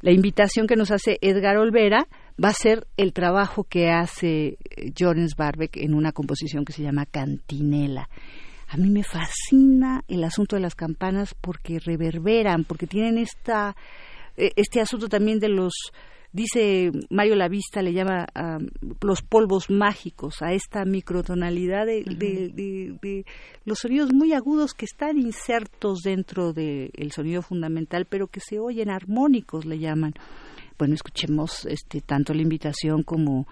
la 0.00 0.12
invitación 0.12 0.66
que 0.66 0.76
nos 0.76 0.90
hace 0.90 1.18
Edgar 1.20 1.56
Olvera, 1.56 2.06
va 2.42 2.50
a 2.50 2.54
ser 2.54 2.86
el 2.96 3.12
trabajo 3.12 3.64
que 3.64 3.90
hace 3.90 4.58
eh, 4.70 4.92
Jones 4.96 5.34
Barbeck 5.36 5.76
en 5.76 5.94
una 5.94 6.12
composición 6.12 6.64
que 6.64 6.72
se 6.72 6.82
llama 6.82 7.06
Cantinela. 7.06 8.08
A 8.68 8.76
mí 8.76 8.90
me 8.90 9.02
fascina 9.02 10.04
el 10.08 10.22
asunto 10.24 10.54
de 10.56 10.62
las 10.62 10.74
campanas 10.74 11.34
porque 11.34 11.80
reverberan, 11.80 12.64
porque 12.64 12.86
tienen 12.86 13.18
esta, 13.18 13.74
eh, 14.36 14.52
este 14.56 14.80
asunto 14.80 15.08
también 15.08 15.40
de 15.40 15.48
los 15.48 15.72
dice 16.32 16.90
Mario 17.10 17.34
Lavista, 17.36 17.82
le 17.82 17.92
llama 17.92 18.26
los 19.00 19.22
polvos 19.22 19.70
mágicos 19.70 20.42
a 20.42 20.52
esta 20.52 20.84
microtonalidad 20.84 21.86
de, 21.86 22.02
de, 22.04 23.24
los 23.64 23.78
sonidos 23.78 24.12
muy 24.12 24.32
agudos 24.32 24.74
que 24.74 24.84
están 24.84 25.18
insertos 25.18 26.00
dentro 26.04 26.52
del 26.52 27.12
sonido 27.12 27.42
fundamental, 27.42 28.06
pero 28.06 28.28
que 28.28 28.40
se 28.40 28.58
oyen 28.58 28.90
armónicos, 28.90 29.64
le 29.64 29.78
llaman 29.78 30.14
bueno, 30.78 30.94
escuchemos 30.94 31.66
este, 31.66 32.00
tanto 32.00 32.32
la 32.32 32.42
invitación 32.42 33.02
como, 33.02 33.46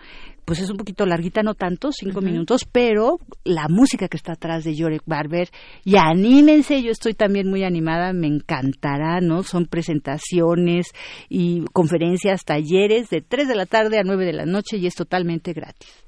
pues 0.44 0.60
es 0.60 0.70
un 0.70 0.76
poquito 0.76 1.04
larguita, 1.04 1.42
no 1.42 1.54
tanto, 1.54 1.90
cinco 1.92 2.20
minutos, 2.20 2.64
pero 2.70 3.18
la 3.44 3.66
música 3.68 4.08
que 4.08 4.16
está 4.16 4.32
atrás 4.32 4.64
de 4.64 4.76
Jorek 4.78 5.02
Barber, 5.06 5.48
y 5.84 5.96
anímense, 5.96 6.82
yo 6.82 6.92
estoy 6.92 7.14
también 7.14 7.48
muy 7.48 7.64
animada, 7.64 8.12
me 8.12 8.28
encantará, 8.28 9.20
¿no? 9.20 9.42
Son 9.42 9.66
presentaciones 9.66 10.92
y 11.28 11.64
conferencias, 11.72 12.44
talleres 12.44 13.10
de 13.10 13.22
3 13.22 13.48
de 13.48 13.56
la 13.56 13.66
tarde 13.66 13.98
a 13.98 14.04
9 14.04 14.24
de 14.24 14.32
la 14.32 14.46
noche 14.46 14.76
y 14.76 14.86
es 14.86 14.94
totalmente 14.94 15.52
gratis. 15.52 16.05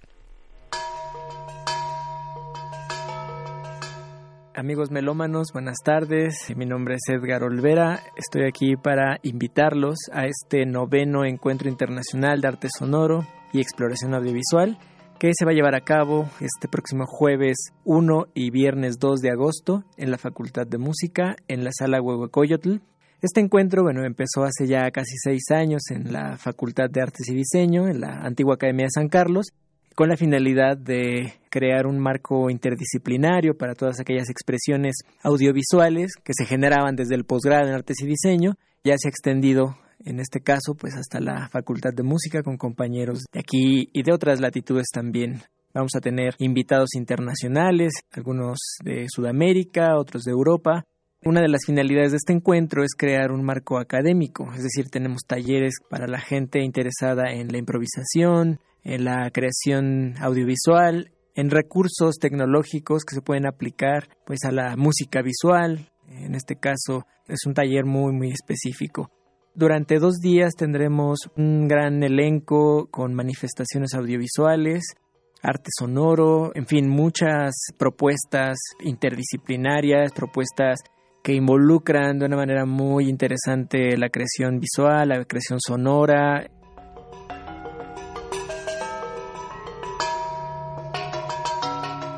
Amigos 4.58 4.90
melómanos, 4.90 5.52
buenas 5.52 5.76
tardes. 5.84 6.52
Mi 6.56 6.66
nombre 6.66 6.96
es 6.96 7.14
Edgar 7.14 7.44
Olvera. 7.44 8.02
Estoy 8.16 8.42
aquí 8.48 8.74
para 8.74 9.20
invitarlos 9.22 9.98
a 10.12 10.26
este 10.26 10.66
noveno 10.66 11.24
encuentro 11.24 11.68
internacional 11.68 12.40
de 12.40 12.48
arte 12.48 12.68
sonoro 12.76 13.24
y 13.52 13.60
exploración 13.60 14.14
audiovisual 14.14 14.76
que 15.20 15.30
se 15.32 15.44
va 15.44 15.52
a 15.52 15.54
llevar 15.54 15.76
a 15.76 15.84
cabo 15.84 16.28
este 16.40 16.66
próximo 16.66 17.04
jueves 17.06 17.56
1 17.84 18.30
y 18.34 18.50
viernes 18.50 18.98
2 18.98 19.20
de 19.20 19.30
agosto 19.30 19.84
en 19.96 20.10
la 20.10 20.18
Facultad 20.18 20.66
de 20.66 20.78
Música 20.78 21.36
en 21.46 21.62
la 21.62 21.70
Sala 21.70 22.02
Huehuecoyotl. 22.02 22.78
Este 23.22 23.40
encuentro, 23.40 23.84
bueno, 23.84 24.04
empezó 24.04 24.42
hace 24.42 24.66
ya 24.66 24.90
casi 24.90 25.16
seis 25.22 25.52
años 25.52 25.82
en 25.90 26.12
la 26.12 26.36
Facultad 26.36 26.90
de 26.90 27.00
Artes 27.00 27.28
y 27.28 27.34
Diseño, 27.36 27.86
en 27.86 28.00
la 28.00 28.22
antigua 28.22 28.54
Academia 28.54 28.86
de 28.86 28.90
San 28.92 29.08
Carlos, 29.08 29.52
con 29.98 30.08
la 30.10 30.16
finalidad 30.16 30.76
de 30.76 31.32
crear 31.50 31.88
un 31.88 31.98
marco 31.98 32.50
interdisciplinario 32.50 33.58
para 33.58 33.74
todas 33.74 33.98
aquellas 33.98 34.30
expresiones 34.30 34.98
audiovisuales 35.24 36.12
que 36.22 36.34
se 36.36 36.44
generaban 36.44 36.94
desde 36.94 37.16
el 37.16 37.24
posgrado 37.24 37.66
en 37.66 37.74
artes 37.74 37.96
y 38.04 38.06
diseño. 38.06 38.54
Ya 38.84 38.94
se 38.96 39.08
ha 39.08 39.10
extendido 39.10 39.76
en 40.04 40.20
este 40.20 40.38
caso 40.38 40.76
pues 40.76 40.94
hasta 40.94 41.18
la 41.18 41.48
Facultad 41.48 41.90
de 41.92 42.04
Música 42.04 42.44
con 42.44 42.58
compañeros 42.58 43.24
de 43.32 43.40
aquí 43.40 43.90
y 43.92 44.04
de 44.04 44.12
otras 44.12 44.40
latitudes 44.40 44.86
también. 44.94 45.42
Vamos 45.74 45.90
a 45.96 46.00
tener 46.00 46.36
invitados 46.38 46.94
internacionales, 46.94 47.92
algunos 48.12 48.58
de 48.84 49.06
Sudamérica, 49.08 49.98
otros 49.98 50.22
de 50.22 50.30
Europa. 50.30 50.84
Una 51.24 51.40
de 51.40 51.48
las 51.48 51.62
finalidades 51.66 52.12
de 52.12 52.18
este 52.18 52.32
encuentro 52.32 52.84
es 52.84 52.94
crear 52.96 53.32
un 53.32 53.42
marco 53.42 53.80
académico, 53.80 54.46
es 54.54 54.62
decir, 54.62 54.90
tenemos 54.90 55.22
talleres 55.26 55.74
para 55.90 56.06
la 56.06 56.20
gente 56.20 56.62
interesada 56.62 57.32
en 57.32 57.48
la 57.48 57.58
improvisación, 57.58 58.60
en 58.88 59.04
la 59.04 59.30
creación 59.30 60.14
audiovisual, 60.18 61.12
en 61.34 61.50
recursos 61.50 62.16
tecnológicos 62.18 63.04
que 63.04 63.14
se 63.14 63.20
pueden 63.20 63.46
aplicar 63.46 64.08
pues 64.24 64.44
a 64.44 64.50
la 64.50 64.76
música 64.76 65.20
visual. 65.20 65.90
En 66.08 66.34
este 66.34 66.56
caso 66.56 67.06
es 67.26 67.44
un 67.46 67.52
taller 67.52 67.84
muy 67.84 68.12
muy 68.12 68.30
específico. 68.30 69.10
Durante 69.54 69.98
dos 69.98 70.20
días 70.20 70.54
tendremos 70.56 71.18
un 71.36 71.68
gran 71.68 72.02
elenco 72.02 72.88
con 72.90 73.12
manifestaciones 73.12 73.92
audiovisuales, 73.94 74.84
arte 75.42 75.68
sonoro, 75.78 76.52
en 76.54 76.66
fin, 76.66 76.88
muchas 76.88 77.54
propuestas 77.76 78.56
interdisciplinarias, 78.80 80.12
propuestas 80.12 80.78
que 81.22 81.34
involucran 81.34 82.18
de 82.18 82.26
una 82.26 82.36
manera 82.36 82.64
muy 82.64 83.08
interesante 83.08 83.98
la 83.98 84.08
creación 84.08 84.60
visual, 84.60 85.08
la 85.08 85.24
creación 85.24 85.58
sonora, 85.60 86.48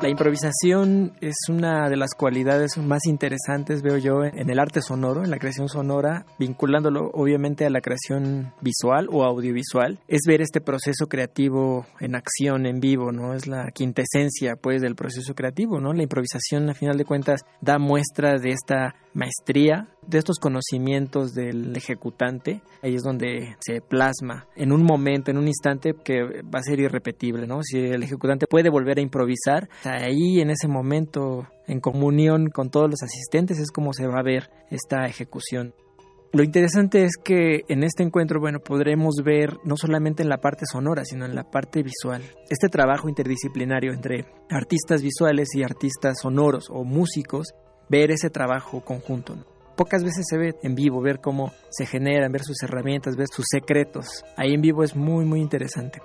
La 0.01 0.09
improvisación 0.09 1.13
es 1.21 1.35
una 1.47 1.87
de 1.87 1.95
las 1.95 2.15
cualidades 2.15 2.75
más 2.79 3.05
interesantes, 3.05 3.83
veo 3.83 3.97
yo, 3.97 4.23
en 4.23 4.49
el 4.49 4.57
arte 4.57 4.81
sonoro, 4.81 5.23
en 5.23 5.29
la 5.29 5.37
creación 5.37 5.69
sonora, 5.69 6.25
vinculándolo 6.39 7.11
obviamente 7.13 7.67
a 7.67 7.69
la 7.69 7.81
creación 7.81 8.51
visual 8.61 9.07
o 9.11 9.23
audiovisual. 9.23 9.99
Es 10.07 10.21
ver 10.27 10.41
este 10.41 10.59
proceso 10.59 11.05
creativo 11.05 11.85
en 11.99 12.15
acción, 12.15 12.65
en 12.65 12.79
vivo, 12.79 13.11
¿no? 13.11 13.35
Es 13.35 13.45
la 13.45 13.69
quintesencia, 13.69 14.55
pues, 14.55 14.81
del 14.81 14.95
proceso 14.95 15.35
creativo, 15.35 15.79
¿no? 15.79 15.93
La 15.93 16.01
improvisación, 16.01 16.71
a 16.71 16.73
final 16.73 16.97
de 16.97 17.05
cuentas, 17.05 17.41
da 17.61 17.77
muestra 17.77 18.39
de 18.39 18.49
esta 18.49 18.95
maestría, 19.13 19.87
de 20.07 20.17
estos 20.17 20.39
conocimientos 20.39 21.33
del 21.33 21.75
ejecutante, 21.75 22.61
ahí 22.81 22.95
es 22.95 23.03
donde 23.03 23.55
se 23.59 23.81
plasma 23.81 24.47
en 24.55 24.71
un 24.71 24.83
momento, 24.83 25.31
en 25.31 25.37
un 25.37 25.47
instante 25.47 25.93
que 26.03 26.41
va 26.43 26.59
a 26.59 26.63
ser 26.63 26.79
irrepetible, 26.79 27.47
¿no? 27.47 27.61
Si 27.63 27.77
el 27.77 28.03
ejecutante 28.03 28.47
puede 28.47 28.69
volver 28.69 28.97
a 28.97 29.01
improvisar, 29.01 29.69
ahí 29.83 30.41
en 30.41 30.49
ese 30.49 30.67
momento, 30.67 31.47
en 31.67 31.79
comunión 31.79 32.49
con 32.49 32.69
todos 32.69 32.89
los 32.89 33.03
asistentes, 33.03 33.59
es 33.59 33.71
como 33.71 33.93
se 33.93 34.07
va 34.07 34.19
a 34.19 34.23
ver 34.23 34.49
esta 34.69 35.05
ejecución. 35.05 35.73
Lo 36.33 36.43
interesante 36.43 37.03
es 37.03 37.17
que 37.21 37.65
en 37.67 37.83
este 37.83 38.03
encuentro, 38.03 38.39
bueno, 38.39 38.59
podremos 38.59 39.15
ver 39.21 39.57
no 39.65 39.75
solamente 39.75 40.23
en 40.23 40.29
la 40.29 40.37
parte 40.37 40.65
sonora, 40.65 41.03
sino 41.03 41.25
en 41.25 41.35
la 41.35 41.43
parte 41.43 41.83
visual. 41.83 42.21
Este 42.49 42.69
trabajo 42.69 43.09
interdisciplinario 43.09 43.91
entre 43.91 44.25
artistas 44.49 45.01
visuales 45.01 45.49
y 45.55 45.63
artistas 45.63 46.19
sonoros 46.21 46.67
o 46.69 46.85
músicos 46.85 47.53
ver 47.91 48.09
ese 48.09 48.29
trabajo 48.29 48.81
conjunto. 48.81 49.35
Pocas 49.75 50.03
veces 50.03 50.25
se 50.29 50.37
ve 50.37 50.55
en 50.63 50.75
vivo, 50.75 51.01
ver 51.01 51.19
cómo 51.19 51.51
se 51.69 51.85
generan, 51.85 52.31
ver 52.31 52.43
sus 52.43 52.63
herramientas, 52.63 53.17
ver 53.17 53.27
sus 53.27 53.45
secretos. 53.51 54.23
Ahí 54.37 54.53
en 54.53 54.61
vivo 54.61 54.83
es 54.83 54.95
muy, 54.95 55.25
muy 55.25 55.41
interesante. 55.41 56.01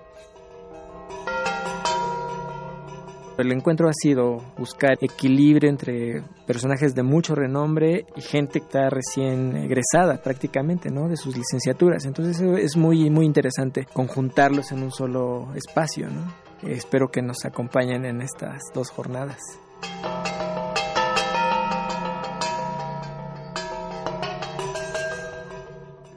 El 3.38 3.52
encuentro 3.52 3.88
ha 3.88 3.92
sido 3.92 4.38
buscar 4.56 4.96
equilibrio 5.00 5.68
entre 5.68 6.24
personajes 6.46 6.94
de 6.94 7.02
mucho 7.02 7.34
renombre 7.34 8.06
y 8.16 8.22
gente 8.22 8.60
que 8.60 8.64
está 8.64 8.88
recién 8.88 9.54
egresada 9.56 10.22
prácticamente, 10.22 10.90
¿no? 10.90 11.06
De 11.06 11.18
sus 11.18 11.36
licenciaturas. 11.36 12.06
Entonces 12.06 12.40
es 12.40 12.76
muy, 12.76 13.10
muy 13.10 13.26
interesante 13.26 13.86
conjuntarlos 13.92 14.72
en 14.72 14.82
un 14.82 14.90
solo 14.90 15.54
espacio, 15.54 16.08
¿no? 16.08 16.32
Espero 16.62 17.08
que 17.08 17.20
nos 17.20 17.44
acompañen 17.44 18.06
en 18.06 18.22
estas 18.22 18.62
dos 18.74 18.88
jornadas. 18.90 19.38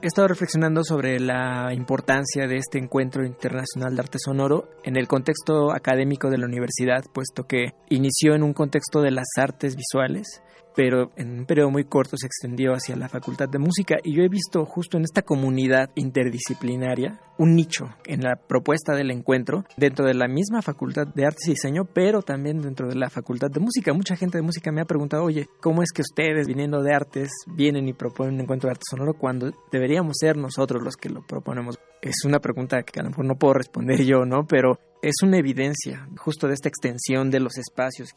He 0.01 0.07
estado 0.07 0.29
reflexionando 0.29 0.85
sobre 0.85 1.19
la 1.19 1.73
importancia 1.73 2.47
de 2.47 2.55
este 2.55 2.77
encuentro 2.79 3.25
internacional 3.25 3.95
de 3.95 4.01
arte 4.01 4.17
sonoro 4.17 4.69
en 4.85 4.95
el 4.95 5.09
contexto 5.09 5.73
académico 5.73 6.29
de 6.29 6.37
la 6.37 6.45
universidad, 6.45 7.03
puesto 7.11 7.43
que 7.43 7.73
inició 7.89 8.33
en 8.33 8.43
un 8.43 8.53
contexto 8.53 9.01
de 9.01 9.11
las 9.11 9.27
artes 9.35 9.75
visuales, 9.75 10.41
pero 10.79 11.11
en 11.17 11.39
un 11.39 11.45
periodo 11.45 11.71
muy 11.71 11.83
corto 11.83 12.15
se 12.15 12.25
extendió 12.25 12.71
hacia 12.71 12.95
la 12.95 13.09
Facultad 13.09 13.49
de 13.49 13.59
Música 13.59 13.97
y 14.01 14.15
yo 14.15 14.23
he 14.23 14.29
visto 14.29 14.63
justo 14.63 14.95
en 14.95 15.03
esta 15.03 15.23
comunidad 15.23 15.89
interdisciplinaria 15.95 17.19
un 17.37 17.53
nicho 17.53 17.89
en 18.05 18.21
la 18.21 18.37
propuesta 18.37 18.95
del 18.95 19.11
encuentro 19.11 19.65
dentro 19.75 20.05
de 20.05 20.13
la 20.13 20.29
misma 20.29 20.61
Facultad 20.61 21.05
de 21.13 21.25
Artes 21.25 21.47
y 21.47 21.49
Diseño, 21.49 21.83
pero 21.83 22.21
también 22.21 22.61
dentro 22.61 22.87
de 22.87 22.95
la 22.95 23.09
Facultad 23.09 23.49
de 23.51 23.59
Música. 23.59 23.91
Mucha 23.91 24.15
gente 24.15 24.37
de 24.37 24.41
música 24.41 24.71
me 24.71 24.79
ha 24.79 24.85
preguntado, 24.85 25.25
oye, 25.25 25.49
¿cómo 25.59 25.83
es 25.83 25.91
que 25.93 26.01
ustedes 26.01 26.47
viniendo 26.47 26.81
de 26.81 26.93
artes 26.93 27.27
vienen 27.45 27.89
y 27.89 27.93
proponen 27.93 28.35
un 28.35 28.41
encuentro 28.41 28.69
de 28.69 28.71
arte 28.71 28.85
sonoro 28.89 29.15
cuando 29.15 29.51
deberíamos 29.73 30.15
ser 30.17 30.37
nosotros 30.37 30.81
los 30.81 30.95
que 30.95 31.09
lo 31.09 31.27
proponemos? 31.27 31.77
Es 32.01 32.23
una 32.23 32.39
pregunta 32.39 32.83
que 32.83 33.01
a 33.01 33.03
lo 33.03 33.09
mejor 33.09 33.25
no 33.25 33.35
puedo 33.35 33.55
responder 33.55 34.01
yo, 34.05 34.23
¿no? 34.23 34.47
Pero 34.47 34.79
es 35.01 35.15
una 35.23 35.39
evidencia 35.39 36.07
justo 36.17 36.47
de 36.47 36.53
esta 36.53 36.69
extensión 36.69 37.29
de 37.31 37.41
los 37.41 37.57
espacios 37.57 38.15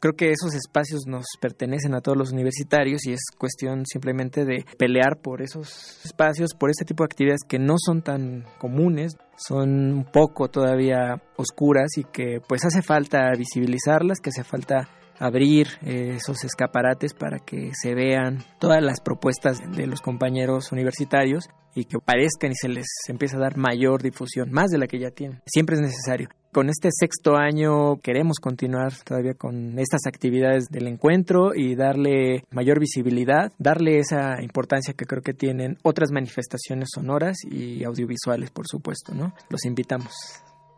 creo 0.00 0.14
que 0.14 0.30
esos 0.30 0.54
espacios 0.54 1.02
nos 1.06 1.26
pertenecen 1.40 1.94
a 1.94 2.00
todos 2.00 2.16
los 2.16 2.32
universitarios 2.32 3.06
y 3.06 3.12
es 3.12 3.20
cuestión 3.36 3.84
simplemente 3.86 4.44
de 4.44 4.64
pelear 4.78 5.20
por 5.22 5.42
esos 5.42 6.00
espacios, 6.04 6.54
por 6.58 6.70
este 6.70 6.84
tipo 6.84 7.02
de 7.02 7.06
actividades 7.06 7.42
que 7.46 7.58
no 7.58 7.74
son 7.78 8.02
tan 8.02 8.44
comunes, 8.58 9.16
son 9.36 9.92
un 9.92 10.04
poco 10.04 10.48
todavía 10.48 11.22
oscuras 11.36 11.96
y 11.96 12.04
que 12.04 12.40
pues 12.46 12.64
hace 12.64 12.82
falta 12.82 13.30
visibilizarlas, 13.36 14.20
que 14.20 14.30
hace 14.30 14.44
falta 14.44 14.88
abrir 15.18 15.66
eh, 15.82 16.14
esos 16.16 16.44
escaparates 16.44 17.12
para 17.14 17.38
que 17.38 17.70
se 17.74 17.94
vean 17.94 18.44
todas 18.60 18.82
las 18.82 19.00
propuestas 19.00 19.58
de 19.74 19.86
los 19.86 20.00
compañeros 20.00 20.70
universitarios 20.72 21.48
y 21.74 21.84
que 21.84 21.98
parezcan 21.98 22.52
y 22.52 22.54
se 22.54 22.68
les 22.68 22.86
empiece 23.08 23.36
a 23.36 23.40
dar 23.40 23.56
mayor 23.56 24.02
difusión, 24.02 24.50
más 24.50 24.70
de 24.70 24.78
la 24.78 24.86
que 24.86 24.98
ya 24.98 25.10
tienen. 25.10 25.40
Siempre 25.46 25.76
es 25.76 25.82
necesario. 25.82 26.28
Con 26.52 26.70
este 26.70 26.88
sexto 26.90 27.36
año 27.36 28.00
queremos 28.00 28.38
continuar 28.40 28.94
todavía 29.04 29.34
con 29.34 29.78
estas 29.78 30.06
actividades 30.06 30.64
del 30.70 30.86
encuentro 30.86 31.54
y 31.54 31.74
darle 31.74 32.44
mayor 32.50 32.80
visibilidad, 32.80 33.52
darle 33.58 33.98
esa 33.98 34.42
importancia 34.42 34.94
que 34.94 35.04
creo 35.04 35.22
que 35.22 35.34
tienen 35.34 35.76
otras 35.82 36.10
manifestaciones 36.10 36.88
sonoras 36.94 37.36
y 37.44 37.84
audiovisuales, 37.84 38.50
por 38.50 38.66
supuesto, 38.66 39.14
¿no? 39.14 39.34
Los 39.50 39.66
invitamos. 39.66 40.12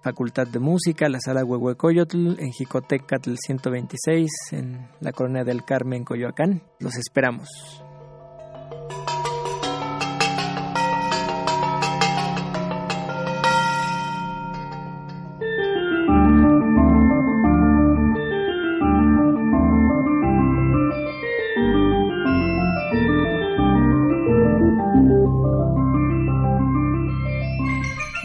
Facultad 0.03 0.49
de 0.49 0.59
Música, 0.59 1.09
la 1.09 1.21
Sala 1.21 1.45
Huehuecoyotl, 1.45 2.41
en 2.41 2.51
Jicotecatl 2.53 3.35
126, 3.37 4.31
en 4.53 4.89
la 5.01 5.13
Colonia 5.13 5.45
del 5.45 5.65
Carmen, 5.65 6.05
Coyoacán. 6.05 6.63
Los 6.81 6.97
esperamos. 6.97 7.49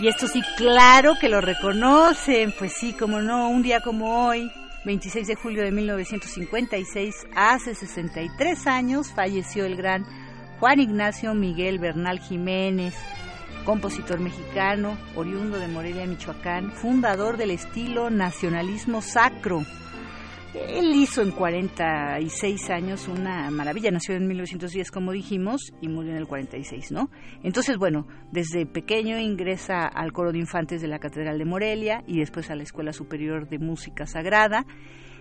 Y 0.05 0.07
esto 0.07 0.27
sí, 0.27 0.43
claro 0.55 1.15
que 1.19 1.29
lo 1.29 1.41
reconocen, 1.41 2.53
pues 2.59 2.73
sí, 2.73 2.93
como 2.93 3.21
no, 3.21 3.49
un 3.49 3.63
día 3.63 3.81
como 3.81 4.27
hoy, 4.27 4.51
26 4.85 5.25
de 5.25 5.33
julio 5.33 5.63
de 5.63 5.71
1956, 5.71 7.25
hace 7.35 7.73
63 7.73 8.67
años, 8.67 9.11
falleció 9.11 9.65
el 9.65 9.75
gran 9.75 10.05
Juan 10.59 10.79
Ignacio 10.79 11.33
Miguel 11.33 11.79
Bernal 11.79 12.19
Jiménez, 12.19 12.93
compositor 13.65 14.19
mexicano, 14.19 14.95
oriundo 15.15 15.57
de 15.57 15.69
Morelia, 15.69 16.05
Michoacán, 16.05 16.71
fundador 16.71 17.37
del 17.37 17.49
estilo 17.49 18.11
nacionalismo 18.11 19.01
sacro 19.01 19.65
él 20.55 20.93
hizo 20.95 21.21
en 21.21 21.31
46 21.31 22.69
años 22.69 23.07
una 23.07 23.49
maravilla, 23.51 23.91
nació 23.91 24.15
en 24.15 24.27
1910 24.27 24.91
como 24.91 25.11
dijimos 25.11 25.73
y 25.81 25.87
murió 25.87 26.11
en 26.11 26.17
el 26.17 26.27
46, 26.27 26.91
¿no? 26.91 27.09
Entonces, 27.43 27.77
bueno, 27.77 28.07
desde 28.31 28.65
pequeño 28.65 29.19
ingresa 29.19 29.85
al 29.85 30.13
coro 30.13 30.31
de 30.31 30.39
infantes 30.39 30.81
de 30.81 30.87
la 30.87 30.99
Catedral 30.99 31.37
de 31.37 31.45
Morelia 31.45 32.03
y 32.07 32.19
después 32.19 32.49
a 32.49 32.55
la 32.55 32.63
Escuela 32.63 32.93
Superior 32.93 33.47
de 33.47 33.59
Música 33.59 34.05
Sagrada. 34.05 34.65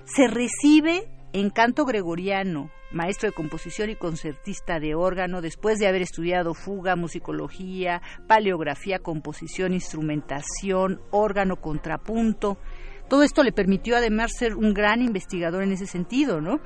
Se 0.04 0.26
recibe 0.26 1.08
en 1.32 1.50
canto 1.50 1.84
gregoriano, 1.84 2.70
maestro 2.92 3.28
de 3.28 3.34
composición 3.34 3.90
y 3.90 3.96
concertista 3.96 4.78
de 4.78 4.94
órgano, 4.94 5.40
después 5.40 5.80
de 5.80 5.88
haber 5.88 6.02
estudiado 6.02 6.54
fuga, 6.54 6.94
musicología, 6.94 8.00
paleografía, 8.28 9.00
composición, 9.00 9.74
instrumentación, 9.74 11.00
órgano, 11.10 11.56
contrapunto 11.56 12.58
todo 13.08 13.22
esto 13.22 13.42
le 13.42 13.52
permitió 13.52 13.96
además 13.96 14.32
ser 14.36 14.54
un 14.54 14.74
gran 14.74 15.02
investigador 15.02 15.62
en 15.62 15.72
ese 15.72 15.86
sentido, 15.86 16.40
¿no? 16.40 16.60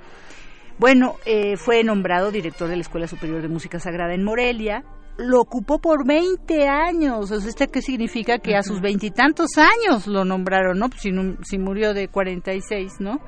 Bueno, 0.78 1.16
eh, 1.26 1.56
fue 1.56 1.82
nombrado 1.82 2.30
director 2.30 2.68
de 2.68 2.76
la 2.76 2.82
Escuela 2.82 3.08
Superior 3.08 3.42
de 3.42 3.48
Música 3.48 3.80
Sagrada 3.80 4.14
en 4.14 4.22
Morelia, 4.22 4.84
lo 5.18 5.40
ocupó 5.40 5.80
por 5.80 6.06
20 6.06 6.68
años. 6.68 7.30
O 7.30 7.40
sea, 7.40 7.48
¿este 7.48 7.68
qué 7.68 7.82
significa? 7.82 8.38
Que 8.38 8.56
a 8.56 8.62
sus 8.62 8.80
veintitantos 8.80 9.58
años 9.58 10.06
lo 10.06 10.24
nombraron, 10.24 10.78
¿no? 10.78 10.88
Pues 10.88 11.02
si, 11.02 11.10
si, 11.42 11.58
murió 11.58 11.92
de 11.92 12.08
46, 12.08 13.00
¿no? 13.00 13.20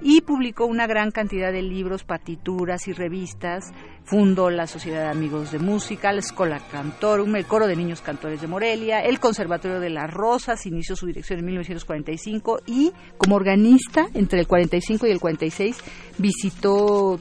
Y 0.00 0.20
publicó 0.20 0.66
una 0.66 0.86
gran 0.86 1.10
cantidad 1.10 1.52
de 1.52 1.62
libros, 1.62 2.04
partituras 2.04 2.88
y 2.88 2.92
revistas. 2.92 3.72
Fundó 4.04 4.48
la 4.48 4.66
Sociedad 4.66 5.02
de 5.02 5.10
Amigos 5.10 5.52
de 5.52 5.58
Música, 5.58 6.12
la 6.12 6.20
Escola 6.20 6.60
Cantorum, 6.70 7.36
el 7.36 7.46
Coro 7.46 7.66
de 7.66 7.76
Niños 7.76 8.00
Cantores 8.00 8.40
de 8.40 8.46
Morelia, 8.46 9.00
el 9.00 9.20
Conservatorio 9.20 9.80
de 9.80 9.90
las 9.90 10.10
Rosas, 10.10 10.64
inició 10.66 10.96
su 10.96 11.06
dirección 11.06 11.40
en 11.40 11.46
1945 11.46 12.60
y 12.66 12.92
como 13.18 13.36
organista 13.36 14.06
entre 14.14 14.40
el 14.40 14.46
45 14.46 15.06
y 15.06 15.10
el 15.10 15.20
46 15.20 15.76
visitó 16.16 17.20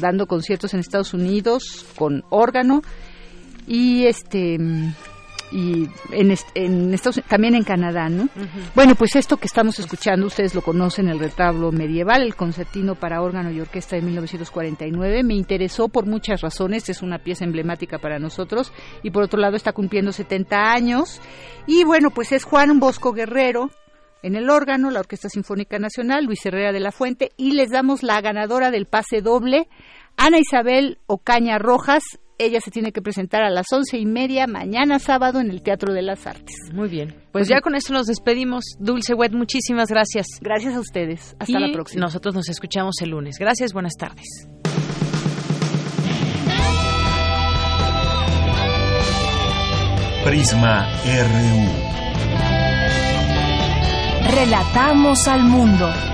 dando 0.00 0.26
conciertos 0.26 0.72
en 0.74 0.80
Estados 0.80 1.14
Unidos 1.14 1.86
con 1.96 2.22
órgano 2.30 2.82
y 3.66 4.06
este 4.06 4.58
y 5.54 5.88
en, 6.10 6.34
en 6.56 6.96
también 7.28 7.54
en 7.54 7.62
Canadá, 7.62 8.08
¿no? 8.08 8.28
Bueno, 8.74 8.96
pues 8.96 9.14
esto 9.14 9.36
que 9.36 9.46
estamos 9.46 9.78
escuchando, 9.78 10.26
ustedes 10.26 10.52
lo 10.52 10.62
conocen, 10.62 11.08
el 11.08 11.20
retablo 11.20 11.70
medieval, 11.70 12.22
el 12.22 12.34
concertino 12.34 12.96
para 12.96 13.22
órgano 13.22 13.52
y 13.52 13.60
orquesta 13.60 13.94
de 13.94 14.02
1949, 14.02 15.22
me 15.22 15.34
interesó 15.34 15.88
por 15.88 16.06
muchas 16.06 16.40
razones, 16.40 16.88
es 16.88 17.02
una 17.02 17.20
pieza 17.20 17.44
emblemática 17.44 17.98
para 17.98 18.18
nosotros 18.18 18.72
y 19.04 19.12
por 19.12 19.22
otro 19.22 19.38
lado 19.38 19.54
está 19.54 19.72
cumpliendo 19.72 20.10
70 20.10 20.72
años. 20.72 21.20
Y 21.68 21.84
bueno, 21.84 22.10
pues 22.10 22.32
es 22.32 22.42
Juan 22.42 22.80
Bosco 22.80 23.12
Guerrero, 23.12 23.70
en 24.22 24.34
el 24.34 24.50
órgano, 24.50 24.90
la 24.90 25.00
Orquesta 25.00 25.28
Sinfónica 25.28 25.78
Nacional, 25.78 26.24
Luis 26.24 26.44
Herrera 26.44 26.72
de 26.72 26.80
la 26.80 26.90
Fuente, 26.90 27.30
y 27.36 27.52
les 27.52 27.70
damos 27.70 28.02
la 28.02 28.20
ganadora 28.20 28.72
del 28.72 28.86
pase 28.86 29.20
doble, 29.20 29.68
Ana 30.16 30.38
Isabel 30.38 30.98
Ocaña 31.06 31.58
Rojas, 31.58 32.02
ella 32.38 32.60
se 32.60 32.70
tiene 32.70 32.92
que 32.92 33.00
presentar 33.00 33.42
a 33.42 33.50
las 33.50 33.66
once 33.72 33.98
y 33.98 34.06
media 34.06 34.46
mañana 34.46 34.98
sábado 34.98 35.40
en 35.40 35.50
el 35.50 35.62
Teatro 35.62 35.92
de 35.92 36.02
las 36.02 36.26
Artes. 36.26 36.56
Muy 36.72 36.88
bien. 36.88 37.08
Pues, 37.08 37.30
pues 37.32 37.48
ya 37.48 37.60
con 37.60 37.74
esto 37.74 37.92
nos 37.92 38.06
despedimos. 38.06 38.64
Dulce 38.78 39.14
Wet, 39.14 39.32
muchísimas 39.32 39.88
gracias. 39.88 40.26
Gracias 40.40 40.74
a 40.74 40.80
ustedes. 40.80 41.36
Hasta 41.38 41.58
la 41.58 41.72
próxima. 41.72 42.00
Nosotros 42.00 42.34
nos 42.34 42.48
escuchamos 42.48 42.94
el 43.02 43.10
lunes. 43.10 43.36
Gracias, 43.38 43.72
buenas 43.72 43.94
tardes. 43.94 44.26
Prisma 50.24 50.88
RU. 51.04 51.94
Relatamos 54.34 55.28
al 55.28 55.44
mundo. 55.44 56.13